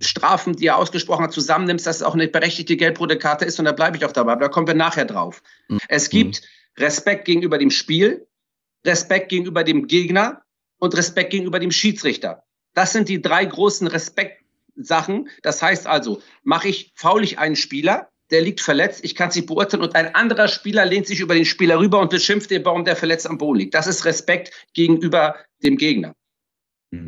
Strafen, 0.00 0.54
die 0.54 0.66
er 0.66 0.76
ausgesprochen 0.76 1.24
hat, 1.24 1.32
zusammennimmst, 1.32 1.86
dass 1.86 1.96
es 1.96 2.02
auch 2.02 2.14
eine 2.14 2.28
berechtigte 2.28 2.76
gelb-rote 2.76 3.16
Karte 3.18 3.44
ist 3.44 3.58
und 3.58 3.64
da 3.64 3.72
bleibe 3.72 3.96
ich 3.96 4.04
auch 4.04 4.12
dabei. 4.12 4.32
Aber 4.32 4.42
da 4.42 4.48
kommen 4.48 4.66
wir 4.66 4.74
nachher 4.74 5.06
drauf. 5.06 5.42
Mhm. 5.68 5.78
Es 5.88 6.10
gibt 6.10 6.42
Respekt 6.78 7.24
gegenüber 7.24 7.56
dem 7.56 7.70
Spiel, 7.70 8.26
Respekt 8.86 9.28
gegenüber 9.28 9.64
dem 9.64 9.86
Gegner 9.86 10.42
und 10.78 10.96
Respekt 10.96 11.30
gegenüber 11.30 11.58
dem 11.58 11.70
Schiedsrichter. 11.70 12.44
Das 12.74 12.92
sind 12.92 13.08
die 13.08 13.20
drei 13.20 13.44
großen 13.44 13.86
Respektsachen. 13.86 15.28
Das 15.42 15.62
heißt 15.62 15.86
also, 15.86 16.22
mache 16.42 16.68
ich, 16.68 16.92
faul 16.94 17.24
ich 17.24 17.38
einen 17.38 17.56
Spieler, 17.56 18.10
der 18.30 18.40
liegt 18.40 18.60
verletzt, 18.60 19.04
ich 19.04 19.14
kann 19.14 19.28
es 19.28 19.36
nicht 19.36 19.46
beurteilen 19.46 19.82
und 19.82 19.94
ein 19.94 20.14
anderer 20.14 20.48
Spieler 20.48 20.84
lehnt 20.84 21.06
sich 21.06 21.20
über 21.20 21.34
den 21.34 21.44
Spieler 21.44 21.78
rüber 21.78 22.00
und 22.00 22.10
beschimpft 22.10 22.50
den, 22.50 22.64
warum 22.64 22.84
der 22.84 22.96
verletzt 22.96 23.28
am 23.28 23.38
Boden 23.38 23.60
liegt. 23.60 23.74
Das 23.74 23.86
ist 23.86 24.04
Respekt 24.04 24.52
gegenüber 24.72 25.36
dem 25.62 25.76
Gegner. 25.76 26.14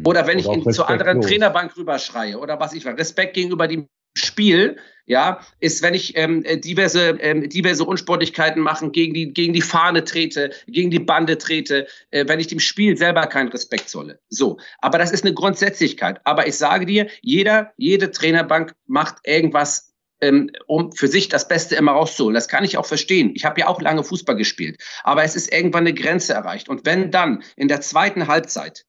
Oder 0.05 0.27
wenn 0.27 0.39
ich 0.39 0.47
Oder 0.47 0.61
auch 0.61 0.67
ihn 0.67 0.73
zur 0.73 0.89
anderen. 0.89 1.21
Trainerbank 1.21 1.77
rüberschreie 1.77 2.39
oder 2.39 2.61
was 2.61 2.73
ich 2.73 2.85
war. 2.85 2.97
Respekt 2.97 3.35
gegenüber 3.35 3.69
dem 3.69 3.89
Spiel, 4.15 4.79
ja, 5.09 5.41
ist, 5.59 5.83
wenn 5.83 5.95
ich 5.95 6.17
ähm, 6.17 6.45
äh, 6.45 6.59
diverse, 6.59 7.17
ähm, 7.21 7.49
diverse 7.49 7.85
Unsportlichkeiten 7.85 8.63
machen, 8.63 8.93
gegen 8.93 9.15
die, 9.15 9.33
gegen 9.33 9.55
die 9.55 9.63
Fahne 9.63 10.05
trete, 10.05 10.51
gegen 10.67 10.91
die 10.91 10.99
Bande 10.99 11.39
trete, 11.39 11.87
äh, 12.11 12.29
wenn 12.29 12.41
ich 12.41 12.47
dem 12.47 12.61
Spiel 12.61 12.97
selber 12.97 13.27
keinen 13.27 13.49
Respekt 13.49 13.89
zolle. 13.89 14.21
So. 14.29 14.59
Aber 14.81 14.99
das 14.99 15.11
ist 15.11 15.25
eine 15.25 15.33
Grundsätzlichkeit. 15.33 16.21
Aber 16.25 16.47
ich 16.47 16.57
sage 16.57 16.85
dir, 16.85 17.09
jeder, 17.23 17.73
jede 17.79 18.11
Trainerbank 18.11 18.75
macht 18.87 19.17
irgendwas 19.25 19.95
ähm, 20.21 20.51
um 20.67 20.93
für 20.93 21.09
sich 21.09 21.29
das 21.29 21.49
Beste 21.49 21.77
immer 21.77 21.93
rauszuholen. 21.93 22.35
Das 22.35 22.49
kann 22.49 22.65
ich 22.65 22.77
auch 22.77 22.87
verstehen. 22.87 23.33
Ich 23.35 23.47
habe 23.47 23.61
ja 23.61 23.69
auch 23.69 23.81
lange 23.81 24.05
Fußball 24.05 24.37
gespielt. 24.37 24.79
Aber 25.05 25.25
es 25.25 25.37
ist 25.37 25.53
irgendwann 25.53 25.87
eine 25.87 25.95
Grenze 25.95 26.35
erreicht. 26.35 26.69
Und 26.69 26.85
wenn 26.85 27.11
dann 27.11 27.43
in 27.57 27.69
der 27.69 27.81
zweiten 27.81 28.27
Halbzeit 28.27 28.85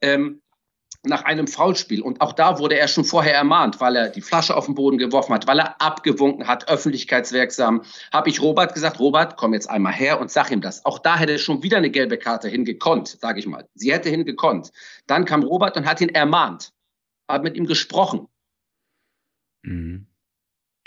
ähm, 0.00 0.41
nach 1.04 1.24
einem 1.24 1.46
Foulspiel. 1.46 2.02
Und 2.02 2.20
auch 2.20 2.32
da 2.32 2.58
wurde 2.58 2.78
er 2.78 2.88
schon 2.88 3.04
vorher 3.04 3.34
ermahnt, 3.34 3.80
weil 3.80 3.96
er 3.96 4.08
die 4.08 4.20
Flasche 4.20 4.56
auf 4.56 4.66
den 4.66 4.74
Boden 4.74 4.98
geworfen 4.98 5.34
hat, 5.34 5.46
weil 5.46 5.58
er 5.58 5.80
abgewunken 5.80 6.46
hat, 6.46 6.68
öffentlichkeitswirksam. 6.68 7.82
Habe 8.12 8.28
ich 8.28 8.40
Robert 8.40 8.74
gesagt, 8.74 9.00
Robert, 9.00 9.36
komm 9.36 9.54
jetzt 9.54 9.68
einmal 9.68 9.92
her 9.92 10.20
und 10.20 10.30
sag 10.30 10.50
ihm 10.50 10.60
das. 10.60 10.84
Auch 10.84 10.98
da 10.98 11.18
hätte 11.18 11.38
schon 11.38 11.62
wieder 11.62 11.78
eine 11.78 11.90
gelbe 11.90 12.18
Karte 12.18 12.48
hingekonnt, 12.48 13.08
sage 13.20 13.40
ich 13.40 13.46
mal. 13.46 13.68
Sie 13.74 13.92
hätte 13.92 14.10
hingekonnt. 14.10 14.70
Dann 15.06 15.24
kam 15.24 15.42
Robert 15.42 15.76
und 15.76 15.86
hat 15.86 16.00
ihn 16.00 16.10
ermahnt, 16.10 16.72
hat 17.28 17.42
mit 17.42 17.56
ihm 17.56 17.66
gesprochen. 17.66 18.28
Mhm. 19.62 20.06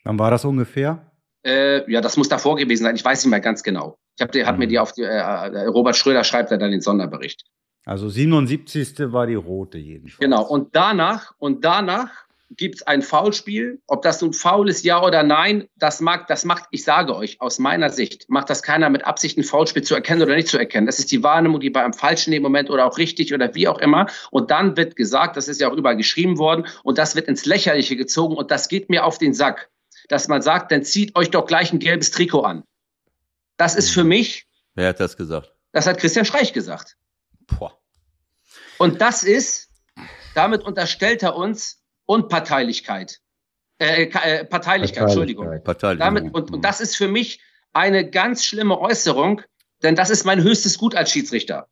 Wann 0.04 0.20
war 0.20 0.32
das 0.32 0.46
ungefähr? 0.46 1.12
Äh, 1.46 1.90
ja, 1.92 2.02
das 2.02 2.18
muss 2.18 2.30
davor 2.30 2.56
gewesen 2.56 2.84
sein. 2.84 2.96
Ich 2.96 3.06
weiß 3.06 3.24
nicht 3.24 3.32
mehr 3.32 3.40
ganz 3.40 3.64
genau. 3.64 3.98
Ich 4.18 4.22
hab, 4.22 4.32
die, 4.32 4.46
hat 4.46 4.58
mir 4.58 4.68
die 4.68 4.80
auf 4.80 4.94
die, 4.94 5.02
äh, 5.02 5.66
Robert 5.68 5.98
Schröder 5.98 6.24
schreibt 6.24 6.52
er 6.52 6.58
dann 6.58 6.72
den 6.72 6.82
Sonderbericht. 6.82 7.46
Also 7.86 8.10
77. 8.10 9.12
war 9.12 9.28
die 9.28 9.36
rote 9.36 9.78
jedenfalls. 9.78 10.20
Genau. 10.20 10.44
Und 10.44 10.76
danach, 10.76 11.34
und 11.38 11.64
danach 11.64 12.10
gibt 12.52 12.76
es 12.76 12.84
ein 12.84 13.02
Foulspiel. 13.02 13.82
Ob 13.88 14.02
das 14.02 14.22
nun 14.22 14.34
faul 14.34 14.70
ist, 14.70 14.84
ja 14.84 15.04
oder 15.04 15.24
nein, 15.24 15.68
das 15.78 16.02
mag, 16.02 16.28
das 16.28 16.46
macht, 16.46 16.66
ich 16.72 16.84
sage 16.84 17.16
euch, 17.16 17.42
aus 17.42 17.60
meiner 17.60 17.90
Sicht, 17.90 18.30
macht 18.30 18.50
das 18.50 18.64
keiner 18.64 18.90
mit 18.90 19.06
Absicht, 19.06 19.38
ein 19.38 19.44
Foulspiel 19.44 19.84
zu 19.84 19.96
erkennen 19.96 20.22
oder 20.22 20.36
nicht 20.36 20.48
zu 20.48 20.58
erkennen. 20.58 20.86
Das 20.86 21.00
ist 21.00 21.12
die 21.12 21.24
Wahrnehmung, 21.24 21.60
die 21.60 21.70
bei 21.70 21.84
einem 21.84 21.94
falschen 21.94 22.32
in 22.34 22.38
dem 22.38 22.44
Moment 22.44 22.70
oder 22.70 22.86
auch 22.86 22.98
richtig 22.98 23.34
oder 23.34 23.54
wie 23.56 23.68
auch 23.68 23.80
immer. 23.80 24.08
Und 24.32 24.52
dann 24.52 24.78
wird 24.78 24.96
gesagt, 24.96 25.38
das 25.38 25.48
ist 25.48 25.62
ja 25.62 25.70
auch 25.70 25.76
überall 25.76 25.98
geschrieben 25.98 26.38
worden, 26.38 26.66
und 26.84 26.98
das 26.98 27.16
wird 27.16 27.28
ins 27.28 27.46
Lächerliche 27.46 27.96
gezogen 27.96 28.36
und 28.36 28.52
das 28.52 28.68
geht 28.68 28.90
mir 28.90 29.06
auf 29.06 29.18
den 29.18 29.34
Sack, 29.34 29.70
dass 30.08 30.28
man 30.28 30.42
sagt, 30.42 30.72
dann 30.72 30.84
zieht 30.84 31.16
euch 31.16 31.32
doch 31.32 31.46
gleich 31.46 31.74
ein 31.74 31.80
gelbes 31.80 32.12
Trikot 32.12 32.42
an. 32.42 32.64
Das 33.58 33.76
ist 33.76 33.90
für 33.90 34.04
mich, 34.04 34.48
Wer 34.76 34.90
hat 34.90 35.00
das 35.00 35.18
gesagt? 35.18 35.54
das 35.72 35.88
hat 35.88 35.98
Christian 35.98 36.26
Streich 36.26 36.54
gesagt. 36.54 36.98
Boah. 37.48 37.78
Und 38.78 39.02
das 39.02 39.24
ist, 39.24 39.70
damit 40.34 40.64
unterstellt 40.64 41.24
er 41.24 41.36
uns 41.36 41.82
Unparteilichkeit. 42.06 43.20
Äh, 43.78 44.08
Ka- 44.08 44.24
äh, 44.24 44.46
Parteilichkeit, 44.46 45.04
Entschuldigung. 45.04 45.62
Partei. 45.64 45.96
Damit, 45.96 46.34
und, 46.34 46.52
und 46.52 46.62
das 46.64 46.82
ist 46.82 46.96
für 46.96 47.08
mich 47.08 47.42
eine 47.74 48.10
ganz 48.10 48.46
schlimme 48.46 48.80
Äußerung, 48.80 49.42
denn 49.84 49.96
das 49.96 50.10
ist 50.10 50.24
mein 50.26 50.42
höchstes 50.42 50.78
Gut 50.78 50.96
als 50.96 51.12
Schiedsrichter. 51.12 51.68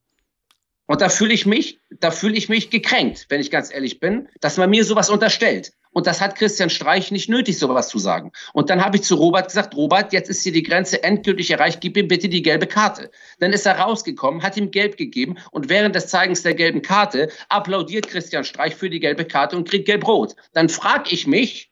Und 0.85 0.99
da 0.99 1.07
fühle 1.07 1.33
ich 1.33 1.45
mich, 1.45 1.79
da 1.89 2.11
fühle 2.11 2.35
ich 2.35 2.49
mich 2.49 2.69
gekränkt, 2.69 3.27
wenn 3.29 3.39
ich 3.39 3.49
ganz 3.49 3.73
ehrlich 3.73 4.01
bin, 4.01 4.27
dass 4.41 4.57
man 4.57 4.69
mir 4.69 4.83
sowas 4.83 5.09
unterstellt. 5.09 5.71
Und 5.93 6.07
das 6.07 6.19
hat 6.21 6.35
Christian 6.35 6.69
Streich 6.69 7.11
nicht 7.11 7.29
nötig, 7.29 7.57
sowas 7.57 7.87
zu 7.87 7.99
sagen. 7.99 8.31
Und 8.53 8.69
dann 8.69 8.83
habe 8.83 8.97
ich 8.97 9.03
zu 9.03 9.15
Robert 9.15 9.47
gesagt, 9.47 9.75
Robert, 9.75 10.11
jetzt 10.11 10.29
ist 10.29 10.43
hier 10.43 10.51
die 10.51 10.63
Grenze 10.63 11.03
endgültig 11.03 11.51
erreicht, 11.51 11.81
gib 11.81 11.95
ihm 11.97 12.07
bitte 12.07 12.27
die 12.27 12.41
gelbe 12.41 12.67
Karte. 12.67 13.11
Dann 13.39 13.53
ist 13.53 13.65
er 13.65 13.79
rausgekommen, 13.79 14.43
hat 14.43 14.57
ihm 14.57 14.71
gelb 14.71 14.97
gegeben 14.97 15.37
und 15.51 15.69
während 15.69 15.95
des 15.95 16.07
Zeigens 16.07 16.43
der 16.43 16.55
gelben 16.55 16.81
Karte 16.81 17.29
applaudiert 17.49 18.07
Christian 18.07 18.43
Streich 18.43 18.75
für 18.75 18.89
die 18.89 18.99
gelbe 18.99 19.25
Karte 19.25 19.55
und 19.55 19.69
kriegt 19.69 19.85
gelb-rot. 19.85 20.35
Dann 20.53 20.69
frage 20.69 21.11
ich 21.11 21.27
mich, 21.27 21.71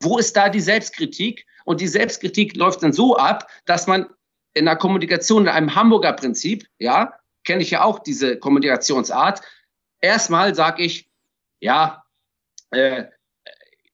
wo 0.00 0.18
ist 0.18 0.36
da 0.36 0.48
die 0.48 0.60
Selbstkritik? 0.60 1.46
Und 1.64 1.80
die 1.80 1.88
Selbstkritik 1.88 2.56
läuft 2.56 2.82
dann 2.82 2.92
so 2.92 3.16
ab, 3.16 3.50
dass 3.66 3.86
man 3.86 4.06
in 4.54 4.64
der 4.64 4.76
Kommunikation, 4.76 5.42
in 5.42 5.48
einem 5.48 5.74
Hamburger 5.74 6.12
Prinzip, 6.12 6.66
ja, 6.78 7.14
kenne 7.44 7.62
ich 7.62 7.70
ja 7.70 7.82
auch 7.82 7.98
diese 7.98 8.38
Kommunikationsart. 8.38 9.40
Erstmal 10.00 10.54
sage 10.54 10.82
ich, 10.82 11.10
ja, 11.60 12.04
äh, 12.70 13.04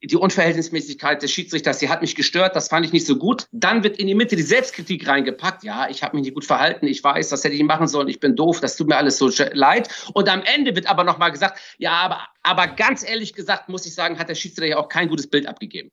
die 0.07 0.17
Unverhältnismäßigkeit 0.17 1.23
des 1.23 1.31
Schiedsrichters, 1.31 1.79
die 1.79 1.89
hat 1.89 2.03
mich 2.03 2.15
gestört, 2.15 2.57
das 2.57 2.69
fand 2.69 2.85
ich 2.85 2.93
nicht 2.93 3.07
so 3.07 3.17
gut. 3.17 3.47
Dann 3.53 3.83
wird 3.83 3.97
in 3.99 4.07
die 4.07 4.15
Mitte 4.15 4.37
die 4.37 4.43
Selbstkritik 4.43 5.07
reingepackt. 5.09 5.65
Ja, 5.65 5.89
ich 5.89 6.03
habe 6.03 6.17
mich 6.17 6.25
nicht 6.25 6.35
gut 6.35 6.45
verhalten, 6.45 6.87
ich 6.87 7.03
weiß, 7.03 7.29
das 7.31 7.45
hätte 7.45 7.55
ich 7.55 7.63
machen 7.63 7.89
sollen, 7.89 8.09
ich 8.09 8.21
bin 8.21 8.37
doof, 8.37 8.61
das 8.61 8.77
tut 8.77 8.89
mir 8.89 8.97
alles 8.97 9.19
so 9.19 9.31
leid. 9.53 9.89
Und 10.13 10.29
am 10.29 10.43
Ende 10.43 10.75
wird 10.75 10.87
aber 10.87 11.05
nochmal 11.05 11.33
gesagt, 11.33 11.59
ja, 11.79 11.93
aber, 11.93 12.21
aber 12.43 12.67
ganz 12.67 13.09
ehrlich 13.09 13.35
gesagt, 13.35 13.69
muss 13.69 13.87
ich 13.87 13.95
sagen, 13.95 14.19
hat 14.19 14.29
der 14.29 14.35
Schiedsrichter 14.35 14.79
auch 14.79 14.89
kein 14.89 15.09
gutes 15.09 15.29
Bild 15.29 15.47
abgegeben. 15.47 15.91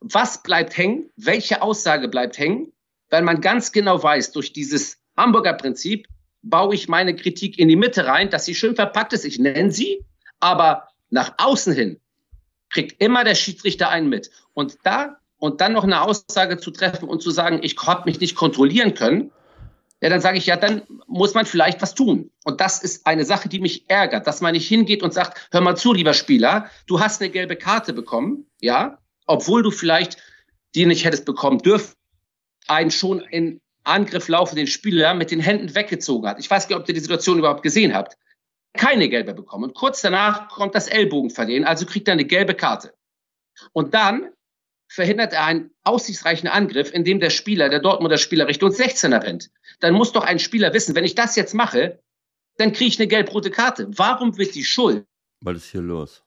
Was 0.00 0.42
bleibt 0.42 0.76
hängen? 0.76 1.10
Welche 1.16 1.62
Aussage 1.62 2.08
bleibt 2.08 2.38
hängen? 2.38 2.72
Weil 3.10 3.22
man 3.22 3.40
ganz 3.40 3.72
genau 3.72 4.02
weiß, 4.02 4.32
durch 4.32 4.52
dieses 4.52 4.98
Hamburger 5.16 5.54
Prinzip, 5.54 6.06
baue 6.42 6.74
ich 6.74 6.88
meine 6.88 7.14
Kritik 7.14 7.58
in 7.58 7.68
die 7.68 7.76
Mitte 7.76 8.06
rein, 8.06 8.30
dass 8.30 8.46
sie 8.46 8.54
schön 8.54 8.74
verpackt 8.74 9.12
ist. 9.12 9.24
Ich 9.24 9.38
nenne 9.38 9.70
sie, 9.70 10.06
aber 10.38 10.88
nach 11.10 11.34
außen 11.36 11.74
hin 11.74 11.99
kriegt 12.70 13.02
immer 13.02 13.24
der 13.24 13.34
Schiedsrichter 13.34 13.88
einen 13.88 14.08
mit. 14.08 14.30
Und 14.54 14.78
da 14.84 15.16
und 15.38 15.60
dann 15.60 15.72
noch 15.72 15.84
eine 15.84 16.02
Aussage 16.02 16.58
zu 16.58 16.70
treffen 16.70 17.08
und 17.08 17.22
zu 17.22 17.30
sagen, 17.30 17.60
ich 17.62 17.76
habe 17.78 18.02
mich 18.04 18.20
nicht 18.20 18.36
kontrollieren 18.36 18.94
können, 18.94 19.32
ja, 20.02 20.08
dann 20.08 20.20
sage 20.20 20.38
ich, 20.38 20.46
ja, 20.46 20.56
dann 20.56 20.82
muss 21.06 21.34
man 21.34 21.44
vielleicht 21.44 21.82
was 21.82 21.94
tun. 21.94 22.30
Und 22.44 22.60
das 22.60 22.82
ist 22.82 23.06
eine 23.06 23.24
Sache, 23.24 23.50
die 23.50 23.60
mich 23.60 23.88
ärgert, 23.88 24.26
dass 24.26 24.40
man 24.40 24.52
nicht 24.52 24.66
hingeht 24.66 25.02
und 25.02 25.12
sagt, 25.12 25.48
hör 25.50 25.60
mal 25.60 25.76
zu, 25.76 25.92
lieber 25.92 26.14
Spieler, 26.14 26.70
du 26.86 27.00
hast 27.00 27.20
eine 27.20 27.30
gelbe 27.30 27.56
Karte 27.56 27.92
bekommen, 27.92 28.46
ja, 28.60 28.98
obwohl 29.26 29.62
du 29.62 29.70
vielleicht 29.70 30.16
die 30.74 30.86
nicht 30.86 31.04
hättest 31.04 31.24
bekommen 31.24 31.58
dürfen, 31.58 31.94
einen 32.66 32.90
schon 32.90 33.20
in 33.20 33.60
Angriff 33.84 34.28
laufenden 34.28 34.66
Spieler 34.66 35.14
mit 35.14 35.30
den 35.30 35.40
Händen 35.40 35.74
weggezogen 35.74 36.28
hat. 36.28 36.38
Ich 36.38 36.50
weiß 36.50 36.68
nicht, 36.68 36.78
ob 36.78 36.88
ihr 36.88 36.94
die 36.94 37.00
Situation 37.00 37.38
überhaupt 37.38 37.62
gesehen 37.62 37.94
habt. 37.94 38.16
Keine 38.74 39.08
gelbe 39.08 39.34
bekommen. 39.34 39.64
Und 39.64 39.74
kurz 39.74 40.00
danach 40.00 40.48
kommt 40.48 40.74
das 40.74 40.86
Ellbogenvergehen, 40.88 41.64
also 41.64 41.86
kriegt 41.86 42.08
er 42.08 42.12
eine 42.12 42.24
gelbe 42.24 42.54
Karte. 42.54 42.94
Und 43.72 43.94
dann 43.94 44.30
verhindert 44.88 45.32
er 45.32 45.44
einen 45.44 45.70
aussichtsreichen 45.82 46.48
Angriff, 46.48 46.92
indem 46.92 47.20
der 47.20 47.30
Spieler, 47.30 47.68
der 47.68 47.80
Dortmunder 47.80 48.18
Spieler 48.18 48.48
Richtung 48.48 48.70
16er 48.70 49.22
rennt. 49.22 49.50
Dann 49.80 49.94
muss 49.94 50.12
doch 50.12 50.24
ein 50.24 50.38
Spieler 50.38 50.72
wissen, 50.74 50.94
wenn 50.94 51.04
ich 51.04 51.14
das 51.14 51.36
jetzt 51.36 51.54
mache, 51.54 52.00
dann 52.56 52.72
kriege 52.72 52.88
ich 52.88 52.98
eine 52.98 53.08
gelb-rote 53.08 53.50
Karte. 53.50 53.86
Warum 53.96 54.36
wird 54.36 54.54
die 54.54 54.64
Schuld? 54.64 55.04
Was 55.40 55.56
ist 55.56 55.70
hier 55.70 55.80
los? 55.80 56.22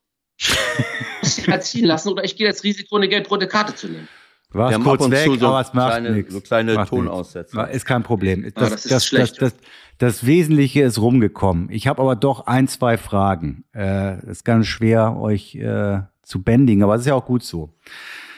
muss 1.20 1.38
ich 1.46 1.60
ziehen 1.60 1.84
lassen 1.84 2.08
oder 2.08 2.24
ich 2.24 2.36
gehe 2.36 2.48
das 2.48 2.64
Risiko, 2.64 2.96
eine 2.96 3.08
gelb-rote 3.08 3.46
Karte 3.46 3.74
zu 3.74 3.88
nehmen. 3.88 4.08
War 4.54 4.70
es 4.70 4.80
kurz 4.80 5.10
weg, 5.10 5.38
so 5.38 5.48
aber 5.48 5.60
es 5.60 5.74
macht 5.74 5.90
kleine, 5.90 6.10
nichts. 6.12 6.32
So 6.32 6.40
kleine 6.40 6.74
Macht 6.74 6.90
Tonaussätze. 6.90 7.60
Ist 7.72 7.84
kein 7.84 8.02
Problem. 8.02 8.42
Das, 8.42 8.52
das 8.54 8.72
ist 8.72 8.84
das, 8.84 8.90
das, 8.90 9.06
schlecht. 9.06 9.42
das, 9.42 9.54
das 9.98 10.26
Wesentliche 10.26 10.82
ist 10.82 10.98
rumgekommen. 11.00 11.70
Ich 11.70 11.86
habe 11.86 12.00
aber 12.00 12.16
doch 12.16 12.46
ein, 12.46 12.68
zwei 12.68 12.96
Fragen. 12.96 13.64
Äh, 13.74 14.24
ist 14.30 14.44
ganz 14.44 14.66
schwer, 14.66 15.16
euch 15.16 15.56
äh, 15.56 16.00
zu 16.22 16.42
bändigen, 16.42 16.82
aber 16.82 16.94
es 16.94 17.02
ist 17.02 17.06
ja 17.08 17.14
auch 17.14 17.26
gut 17.26 17.42
so. 17.42 17.74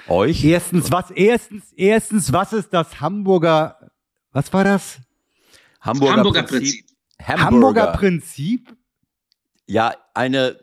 Euch? 0.08 0.44
Erstens, 0.44 0.90
was, 0.90 1.10
erstens, 1.10 1.72
erstens, 1.74 2.32
was 2.32 2.52
ist 2.52 2.72
das 2.72 3.00
Hamburger, 3.00 3.90
was 4.32 4.52
war 4.52 4.64
das? 4.64 4.98
Hamburger, 5.80 6.16
Hamburger 6.16 6.42
Prinzip. 6.44 6.86
Prinzip. 7.18 7.44
Hamburger 7.44 7.86
Prinzip? 7.92 8.76
Ja, 9.66 9.94
eine, 10.14 10.56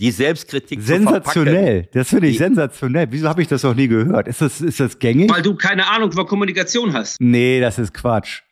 die 0.00 0.10
Selbstkritik 0.10 0.80
zu 0.80 0.86
Sensationell. 0.86 1.88
Das 1.92 2.08
finde 2.08 2.26
ich 2.28 2.34
Die- 2.34 2.38
sensationell. 2.38 3.06
Wieso 3.10 3.28
habe 3.28 3.42
ich 3.42 3.48
das 3.48 3.62
noch 3.62 3.74
nie 3.74 3.88
gehört? 3.88 4.28
Ist 4.28 4.40
das, 4.40 4.60
ist 4.60 4.80
das 4.80 4.98
gängig? 4.98 5.30
Weil 5.30 5.42
du 5.42 5.54
keine 5.54 5.88
Ahnung 5.88 6.10
von 6.12 6.26
Kommunikation 6.26 6.92
hast. 6.94 7.20
Nee, 7.20 7.60
das 7.60 7.78
ist 7.78 7.92
Quatsch. 7.94 8.42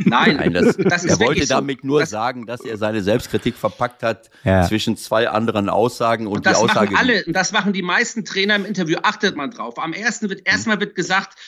Nein, 0.00 0.36
Nein, 0.36 0.52
das, 0.52 0.76
das 0.76 1.04
ist 1.04 1.12
er 1.20 1.26
wollte 1.26 1.42
so. 1.46 1.54
damit 1.54 1.84
nur 1.84 2.00
Das- 2.00 2.10
sagen, 2.10 2.44
dass 2.44 2.60
er 2.62 2.76
seine 2.76 3.00
Selbstkritik 3.02 3.54
verpackt 3.54 4.02
hat 4.02 4.28
Ja. 4.44 4.66
zwischen 4.66 4.96
zwei 4.98 5.28
anderen 5.28 5.68
Aussagen 5.70 6.26
und, 6.26 6.38
Und 6.38 6.46
das 6.46 6.58
die 6.58 6.64
Aussage. 6.64 6.92
machen 6.92 6.96
alle, 7.08 7.24
und 7.24 7.32
das 7.34 7.52
machen 7.52 7.72
die 7.72 7.80
meisten 7.82 8.24
Trainer 8.26 8.56
im 8.56 8.66
Interview, 8.66 8.98
achtet 9.02 9.36
man 9.36 9.50
drauf. 9.50 9.78
Am 9.78 9.92
ersten 9.94 10.28
wird 10.28 10.42
erstmal 10.46 10.80
wird 10.80 10.94
gesagt, 10.96 11.38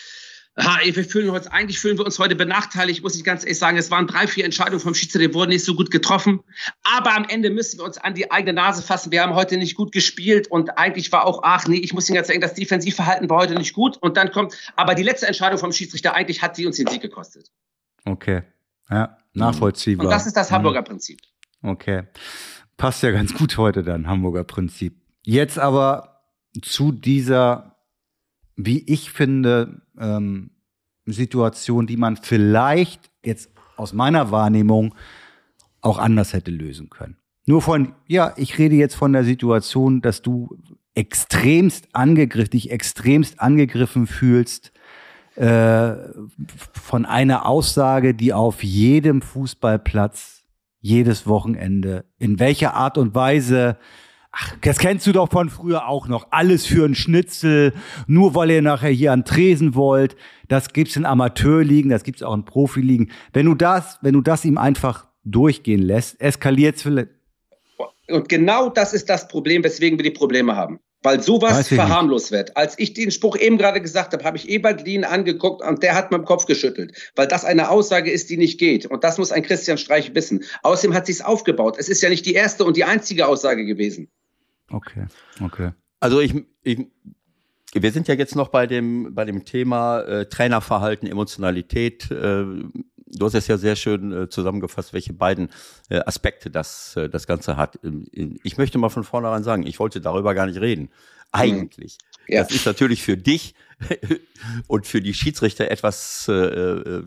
ey, 0.56 0.94
wir 0.94 1.04
fühlen 1.04 1.30
uns, 1.30 1.46
eigentlich 1.46 1.78
fühlen 1.78 1.96
wir 1.98 2.04
uns 2.04 2.18
heute 2.18 2.34
benachteiligt, 2.34 3.02
muss 3.02 3.16
ich 3.16 3.24
ganz 3.24 3.42
ehrlich 3.42 3.58
sagen. 3.58 3.78
Es 3.78 3.90
waren 3.90 4.06
drei, 4.06 4.26
vier 4.26 4.44
Entscheidungen 4.44 4.80
vom 4.80 4.94
Schiedsrichter, 4.94 5.28
die 5.28 5.34
wurden 5.34 5.50
nicht 5.50 5.64
so 5.64 5.74
gut 5.74 5.90
getroffen. 5.90 6.40
Aber 6.82 7.16
am 7.16 7.24
Ende 7.28 7.50
müssen 7.50 7.78
wir 7.78 7.84
uns 7.84 7.98
an 7.98 8.14
die 8.14 8.30
eigene 8.30 8.52
Nase 8.52 8.82
fassen. 8.82 9.12
Wir 9.12 9.22
haben 9.22 9.34
heute 9.34 9.56
nicht 9.56 9.74
gut 9.74 9.92
gespielt 9.92 10.48
und 10.48 10.78
eigentlich 10.78 11.10
war 11.12 11.26
auch, 11.26 11.40
ach 11.42 11.66
nee, 11.66 11.78
ich 11.78 11.94
muss 11.94 12.08
Ihnen 12.08 12.16
ganz 12.16 12.28
sagen, 12.28 12.40
das 12.40 12.54
Defensivverhalten 12.54 13.30
war 13.30 13.38
heute 13.38 13.54
nicht 13.54 13.72
gut. 13.72 13.96
Und 13.96 14.16
dann 14.16 14.30
kommt, 14.30 14.54
aber 14.76 14.94
die 14.94 15.02
letzte 15.02 15.26
Entscheidung 15.26 15.58
vom 15.58 15.72
Schiedsrichter, 15.72 16.14
eigentlich 16.14 16.42
hat 16.42 16.56
sie 16.56 16.66
uns 16.66 16.76
den 16.76 16.86
Sieg 16.86 17.00
gekostet. 17.00 17.50
Okay. 18.04 18.42
Ja, 18.90 19.16
nachvollziehbar. 19.32 20.06
Und 20.06 20.12
das 20.12 20.26
ist 20.26 20.36
das. 20.36 20.50
Hamburger 20.50 20.82
Prinzip. 20.82 21.20
Okay. 21.62 22.02
Passt 22.76 23.02
ja 23.02 23.10
ganz 23.10 23.32
gut 23.32 23.56
heute 23.56 23.82
dann, 23.82 24.06
Hamburger 24.06 24.44
Prinzip. 24.44 25.00
Jetzt 25.22 25.58
aber 25.58 26.22
zu 26.60 26.92
dieser, 26.92 27.76
wie 28.56 28.80
ich 28.80 29.12
finde, 29.12 29.81
ähm, 29.98 30.50
Situation, 31.06 31.86
die 31.86 31.96
man 31.96 32.16
vielleicht 32.16 33.10
jetzt 33.24 33.50
aus 33.76 33.92
meiner 33.92 34.30
Wahrnehmung 34.30 34.94
auch 35.80 35.98
anders 35.98 36.32
hätte 36.32 36.50
lösen 36.50 36.90
können. 36.90 37.16
Nur 37.46 37.60
von, 37.60 37.94
ja, 38.06 38.34
ich 38.36 38.58
rede 38.58 38.76
jetzt 38.76 38.94
von 38.94 39.12
der 39.12 39.24
Situation, 39.24 40.00
dass 40.00 40.22
du 40.22 40.56
extremst 40.94 41.88
angegriffen, 41.92 42.50
dich 42.50 42.70
extremst 42.70 43.40
angegriffen 43.40 44.06
fühlst 44.06 44.72
äh, 45.34 45.94
von 46.72 47.04
einer 47.04 47.46
Aussage, 47.46 48.14
die 48.14 48.32
auf 48.32 48.62
jedem 48.62 49.22
Fußballplatz 49.22 50.42
jedes 50.80 51.26
Wochenende 51.26 52.04
in 52.18 52.38
welcher 52.38 52.74
Art 52.74 52.98
und 52.98 53.14
Weise 53.14 53.78
Ach, 54.32 54.56
das 54.62 54.78
kennst 54.78 55.06
du 55.06 55.12
doch 55.12 55.30
von 55.30 55.50
früher 55.50 55.86
auch 55.86 56.08
noch. 56.08 56.28
Alles 56.30 56.64
für 56.64 56.86
einen 56.86 56.94
Schnitzel, 56.94 57.74
nur 58.06 58.34
weil 58.34 58.50
ihr 58.50 58.62
nachher 58.62 58.88
hier 58.88 59.12
an 59.12 59.26
Tresen 59.26 59.74
wollt. 59.74 60.16
Das 60.48 60.72
gibt's 60.72 60.96
in 60.96 61.04
Amateurligen, 61.04 61.90
das 61.90 62.02
gibt's 62.02 62.22
auch 62.22 62.32
in 62.32 62.46
Profiligen. 62.46 63.10
Wenn 63.34 63.44
du 63.44 63.54
das, 63.54 63.98
wenn 64.00 64.14
du 64.14 64.22
das 64.22 64.46
ihm 64.46 64.56
einfach 64.56 65.06
durchgehen 65.24 65.82
lässt, 65.82 66.18
eskaliert's 66.20 66.82
vielleicht. 66.82 67.10
Und 68.08 68.28
genau 68.30 68.70
das 68.70 68.94
ist 68.94 69.10
das 69.10 69.28
Problem, 69.28 69.64
weswegen 69.64 69.98
wir 69.98 70.02
die 70.02 70.10
Probleme 70.10 70.56
haben. 70.56 70.80
Weil 71.02 71.20
sowas 71.20 71.68
verharmlos 71.68 72.30
wird. 72.30 72.56
Als 72.56 72.78
ich 72.78 72.94
den 72.94 73.10
Spruch 73.10 73.36
eben 73.36 73.58
gerade 73.58 73.80
gesagt 73.80 74.12
habe, 74.12 74.24
habe 74.24 74.36
ich 74.36 74.48
Ebert 74.48 74.86
Lien 74.86 75.04
angeguckt 75.04 75.60
und 75.60 75.82
der 75.82 75.94
hat 75.94 76.12
mit 76.12 76.20
dem 76.20 76.24
Kopf 76.24 76.46
geschüttelt. 76.46 76.92
Weil 77.16 77.26
das 77.26 77.44
eine 77.44 77.70
Aussage 77.70 78.10
ist, 78.10 78.30
die 78.30 78.36
nicht 78.36 78.58
geht. 78.58 78.86
Und 78.86 79.02
das 79.02 79.18
muss 79.18 79.32
ein 79.32 79.42
Christian 79.42 79.78
Streich 79.78 80.14
wissen. 80.14 80.44
Außerdem 80.62 80.94
hat 80.94 81.06
sich's 81.06 81.20
aufgebaut. 81.20 81.76
Es 81.78 81.88
ist 81.88 82.02
ja 82.02 82.08
nicht 82.08 82.24
die 82.24 82.34
erste 82.34 82.64
und 82.64 82.76
die 82.76 82.84
einzige 82.84 83.26
Aussage 83.26 83.64
gewesen. 83.66 84.08
Okay, 84.72 85.06
okay. 85.40 85.72
Also 86.00 86.20
ich, 86.20 86.34
ich, 86.62 86.86
wir 87.74 87.92
sind 87.92 88.08
ja 88.08 88.14
jetzt 88.14 88.36
noch 88.36 88.48
bei 88.48 88.66
dem, 88.66 89.14
bei 89.14 89.24
dem 89.24 89.44
Thema 89.44 90.00
äh, 90.00 90.26
Trainerverhalten, 90.26 91.08
Emotionalität. 91.08 92.10
Äh, 92.10 92.44
du 93.12 93.26
hast 93.26 93.34
es 93.34 93.46
ja 93.46 93.56
sehr 93.56 93.76
schön 93.76 94.12
äh, 94.12 94.28
zusammengefasst, 94.28 94.92
welche 94.92 95.12
beiden 95.12 95.50
äh, 95.88 96.00
Aspekte 96.00 96.50
das, 96.50 96.96
äh, 96.96 97.08
das 97.08 97.26
Ganze 97.26 97.56
hat. 97.56 97.78
Ähm, 97.84 98.06
Ich 98.42 98.58
möchte 98.58 98.78
mal 98.78 98.88
von 98.88 99.04
vornherein 99.04 99.44
sagen, 99.44 99.66
ich 99.66 99.78
wollte 99.78 100.00
darüber 100.00 100.34
gar 100.34 100.46
nicht 100.46 100.60
reden. 100.60 100.90
Eigentlich. 101.30 101.98
Ja. 102.28 102.42
Das 102.42 102.52
ist 102.52 102.66
natürlich 102.66 103.02
für 103.02 103.16
dich 103.16 103.54
und 104.66 104.86
für 104.86 105.00
die 105.00 105.14
Schiedsrichter 105.14 105.70
etwas, 105.70 106.26
äh, 106.28 106.32
äh, 106.32 107.02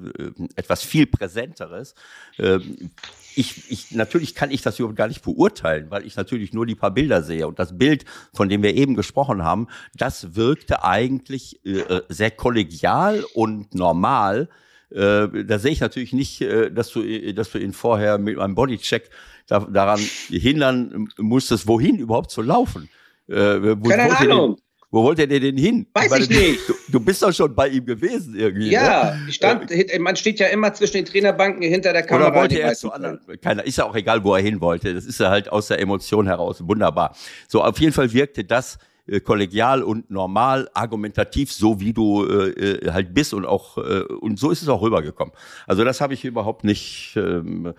etwas 0.55 0.83
viel 0.83 1.05
präsenteres. 1.05 1.95
Ähm, 2.37 2.91
ich, 3.35 3.69
ich, 3.71 3.91
natürlich 3.91 4.35
kann 4.35 4.51
ich 4.51 4.61
das 4.61 4.79
überhaupt 4.79 4.97
gar 4.97 5.07
nicht 5.07 5.21
beurteilen, 5.21 5.87
weil 5.89 6.05
ich 6.05 6.15
natürlich 6.15 6.53
nur 6.53 6.65
die 6.65 6.75
paar 6.75 6.91
Bilder 6.91 7.21
sehe. 7.23 7.47
Und 7.47 7.59
das 7.59 7.77
Bild, 7.77 8.05
von 8.33 8.49
dem 8.49 8.63
wir 8.63 8.73
eben 8.75 8.95
gesprochen 8.95 9.43
haben, 9.43 9.67
das 9.95 10.35
wirkte 10.35 10.83
eigentlich 10.83 11.63
äh, 11.65 12.01
sehr 12.09 12.31
kollegial 12.31 13.23
und 13.33 13.75
normal. 13.75 14.49
Äh, 14.91 15.45
da 15.45 15.59
sehe 15.59 15.71
ich 15.71 15.79
natürlich 15.81 16.13
nicht, 16.13 16.41
äh, 16.41 16.71
dass 16.71 16.89
du, 16.91 17.01
äh, 17.01 17.33
dass 17.33 17.51
du 17.51 17.57
ihn 17.59 17.73
vorher 17.73 18.17
mit 18.17 18.37
einem 18.39 18.55
Bodycheck 18.55 19.09
da, 19.47 19.59
daran 19.59 19.99
hindern 20.29 21.09
musstest, 21.17 21.67
wohin 21.67 21.97
überhaupt 21.97 22.31
zu 22.31 22.41
laufen. 22.41 22.89
Äh, 23.27 23.33
wo 23.81 23.89
Keine 23.89 24.09
der- 24.09 24.19
Ahnung. 24.21 24.57
Wo 24.95 25.03
wollte 25.03 25.27
der 25.27 25.41
denn 25.41 25.57
hin? 25.57 25.87
Weiß 25.93 26.09
meine, 26.09 26.23
ich 26.23 26.29
nicht. 26.29 26.69
Du, 26.69 26.73
du 26.87 26.99
bist 27.01 27.21
doch 27.21 27.33
schon 27.33 27.53
bei 27.53 27.67
ihm 27.67 27.85
gewesen 27.85 28.33
irgendwie. 28.33 28.71
Ja, 28.71 29.15
ne? 29.15 29.25
ich 29.27 29.35
stand, 29.35 29.69
man 29.99 30.15
steht 30.15 30.39
ja 30.39 30.47
immer 30.47 30.73
zwischen 30.73 30.93
den 30.93 31.05
Trainerbanken 31.05 31.63
hinter 31.63 31.91
der 31.91 32.03
Kamera. 32.03 32.29
Oder 32.29 32.39
wollte 32.39 32.61
er 32.61 32.73
zu 32.75 32.93
anderen? 32.93 33.19
Keiner, 33.41 33.65
ist 33.65 33.77
ja 33.77 33.83
auch 33.83 33.95
egal, 33.95 34.23
wo 34.23 34.33
er 34.33 34.41
hin 34.41 34.61
wollte. 34.61 34.93
Das 34.93 35.05
ist 35.05 35.19
ja 35.19 35.29
halt 35.29 35.51
aus 35.51 35.67
der 35.67 35.81
Emotion 35.81 36.27
heraus. 36.27 36.65
Wunderbar. 36.65 37.13
So, 37.49 37.61
auf 37.61 37.77
jeden 37.77 37.91
Fall 37.91 38.13
wirkte 38.13 38.45
das 38.45 38.77
äh, 39.07 39.19
kollegial 39.19 39.83
und 39.83 40.09
normal, 40.09 40.69
argumentativ, 40.73 41.51
so 41.51 41.81
wie 41.81 41.91
du 41.91 42.25
äh, 42.25 42.49
äh, 42.51 42.91
halt 42.91 43.13
bist 43.13 43.33
und 43.33 43.45
auch, 43.45 43.77
äh, 43.77 44.03
und 44.21 44.39
so 44.39 44.49
ist 44.49 44.61
es 44.61 44.69
auch 44.69 44.81
rübergekommen. 44.81 45.33
Also 45.67 45.83
das 45.83 45.99
habe 45.99 46.13
ich 46.13 46.23
überhaupt 46.23 46.63
nicht, 46.63 47.17
ähm, 47.17 47.73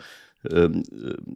ähm, 0.51 0.83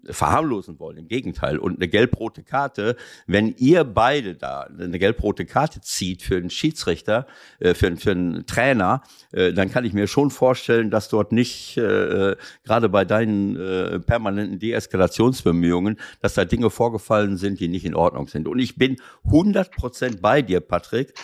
äh, 0.07 0.13
verharmlosen 0.13 0.79
wollen. 0.79 0.99
Im 0.99 1.09
Gegenteil. 1.09 1.59
Und 1.59 1.77
eine 1.77 1.89
gelb-rote 1.89 2.43
Karte, 2.43 2.97
wenn 3.27 3.55
ihr 3.59 3.85
beide 3.85 4.35
da 4.35 4.69
eine 4.79 4.99
gelb-rote 4.99 5.47
Karte 5.47 5.81
zieht 5.81 6.23
für 6.23 6.37
einen 6.37 6.51
Schiedsrichter, 6.51 7.27
äh, 7.59 7.75
für, 7.75 7.97
für 7.97 8.13
einen 8.13 8.47
Trainer, 8.47 9.03
äh, 9.33 9.53
dann 9.53 9.71
kann 9.71 9.85
ich 9.85 9.93
mir 9.93 10.07
schon 10.07 10.31
vorstellen, 10.31 10.91
dass 10.91 11.09
dort 11.09 11.33
nicht, 11.33 11.77
äh, 11.77 12.37
gerade 12.65 12.89
bei 12.89 13.05
deinen 13.05 13.57
äh, 13.57 14.01
permanenten 14.01 14.59
Deeskalationsbemühungen, 14.59 15.99
dass 16.21 16.35
da 16.35 16.45
Dinge 16.45 16.71
vorgefallen 16.71 17.37
sind, 17.37 17.61
die 17.61 17.69
nicht 17.69 17.85
in 17.85 17.95
Ordnung 17.95 18.29
sind. 18.29 18.49
Und 18.49 18.59
ich 18.59 18.77
bin 18.77 18.97
100% 19.27 20.21
bei 20.21 20.43
dir, 20.43 20.61
Patrick. 20.61 21.15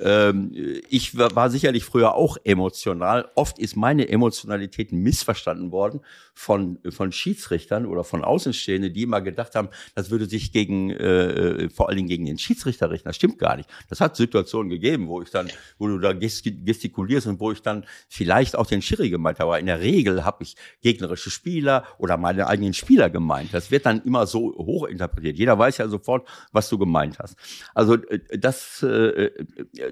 Ähm, 0.00 0.52
ich 0.88 1.16
war 1.16 1.50
sicherlich 1.50 1.84
früher 1.84 2.14
auch 2.14 2.36
emotional. 2.44 3.30
Oft 3.34 3.58
ist 3.58 3.76
meine 3.76 4.08
Emotionalität 4.08 4.92
missverstanden 4.92 5.72
worden 5.72 6.00
von, 6.34 6.78
von 6.90 7.12
Schiedsrichtern 7.12 7.86
oder 7.86 8.04
von 8.04 8.24
Außenstehenden, 8.24 8.92
die 8.92 9.02
immer 9.02 9.20
gedacht 9.20 9.54
haben, 9.54 9.68
das 9.94 10.10
würde 10.10 10.26
sich 10.26 10.52
gegen, 10.52 10.90
äh, 10.90 11.70
vor 11.70 11.88
allen 11.88 11.96
Dingen 11.96 12.08
gegen 12.08 12.26
den 12.26 12.38
Schiedsrichter 12.38 12.90
richten. 12.90 13.08
Das 13.08 13.16
stimmt 13.16 13.38
gar 13.38 13.56
nicht. 13.56 13.68
Das 13.88 14.00
hat 14.00 14.16
Situationen 14.16 14.68
gegeben, 14.68 15.08
wo 15.08 15.22
ich 15.22 15.30
dann, 15.30 15.48
wo 15.78 15.86
du 15.86 15.98
da 15.98 16.12
gestikulierst 16.12 17.26
und 17.26 17.40
wo 17.40 17.52
ich 17.52 17.62
dann 17.62 17.84
vielleicht 18.08 18.56
auch 18.56 18.66
den 18.66 18.82
Schiri 18.82 19.10
gemeint 19.10 19.38
habe. 19.38 19.50
Aber 19.50 19.60
in 19.60 19.66
der 19.66 19.80
Regel 19.80 20.24
habe 20.24 20.42
ich 20.42 20.56
gegnerische 20.82 21.30
Spieler 21.30 21.84
oder 21.98 22.16
meine 22.16 22.46
eigenen 22.46 22.74
Spieler 22.74 23.10
gemeint. 23.10 23.54
Das 23.54 23.70
wird 23.70 23.86
dann 23.86 24.02
immer 24.02 24.26
so 24.26 24.54
hoch 24.56 24.86
interpretiert. 24.86 25.38
Jeder 25.38 25.58
weiß 25.58 25.78
ja 25.78 25.88
sofort, 25.88 26.28
was 26.52 26.68
du 26.68 26.78
gemeint 26.78 27.18
hast. 27.18 27.36
Also 27.74 27.94
äh, 27.94 28.38
das 28.38 28.82
äh, 28.82 29.26
äh 29.26 29.85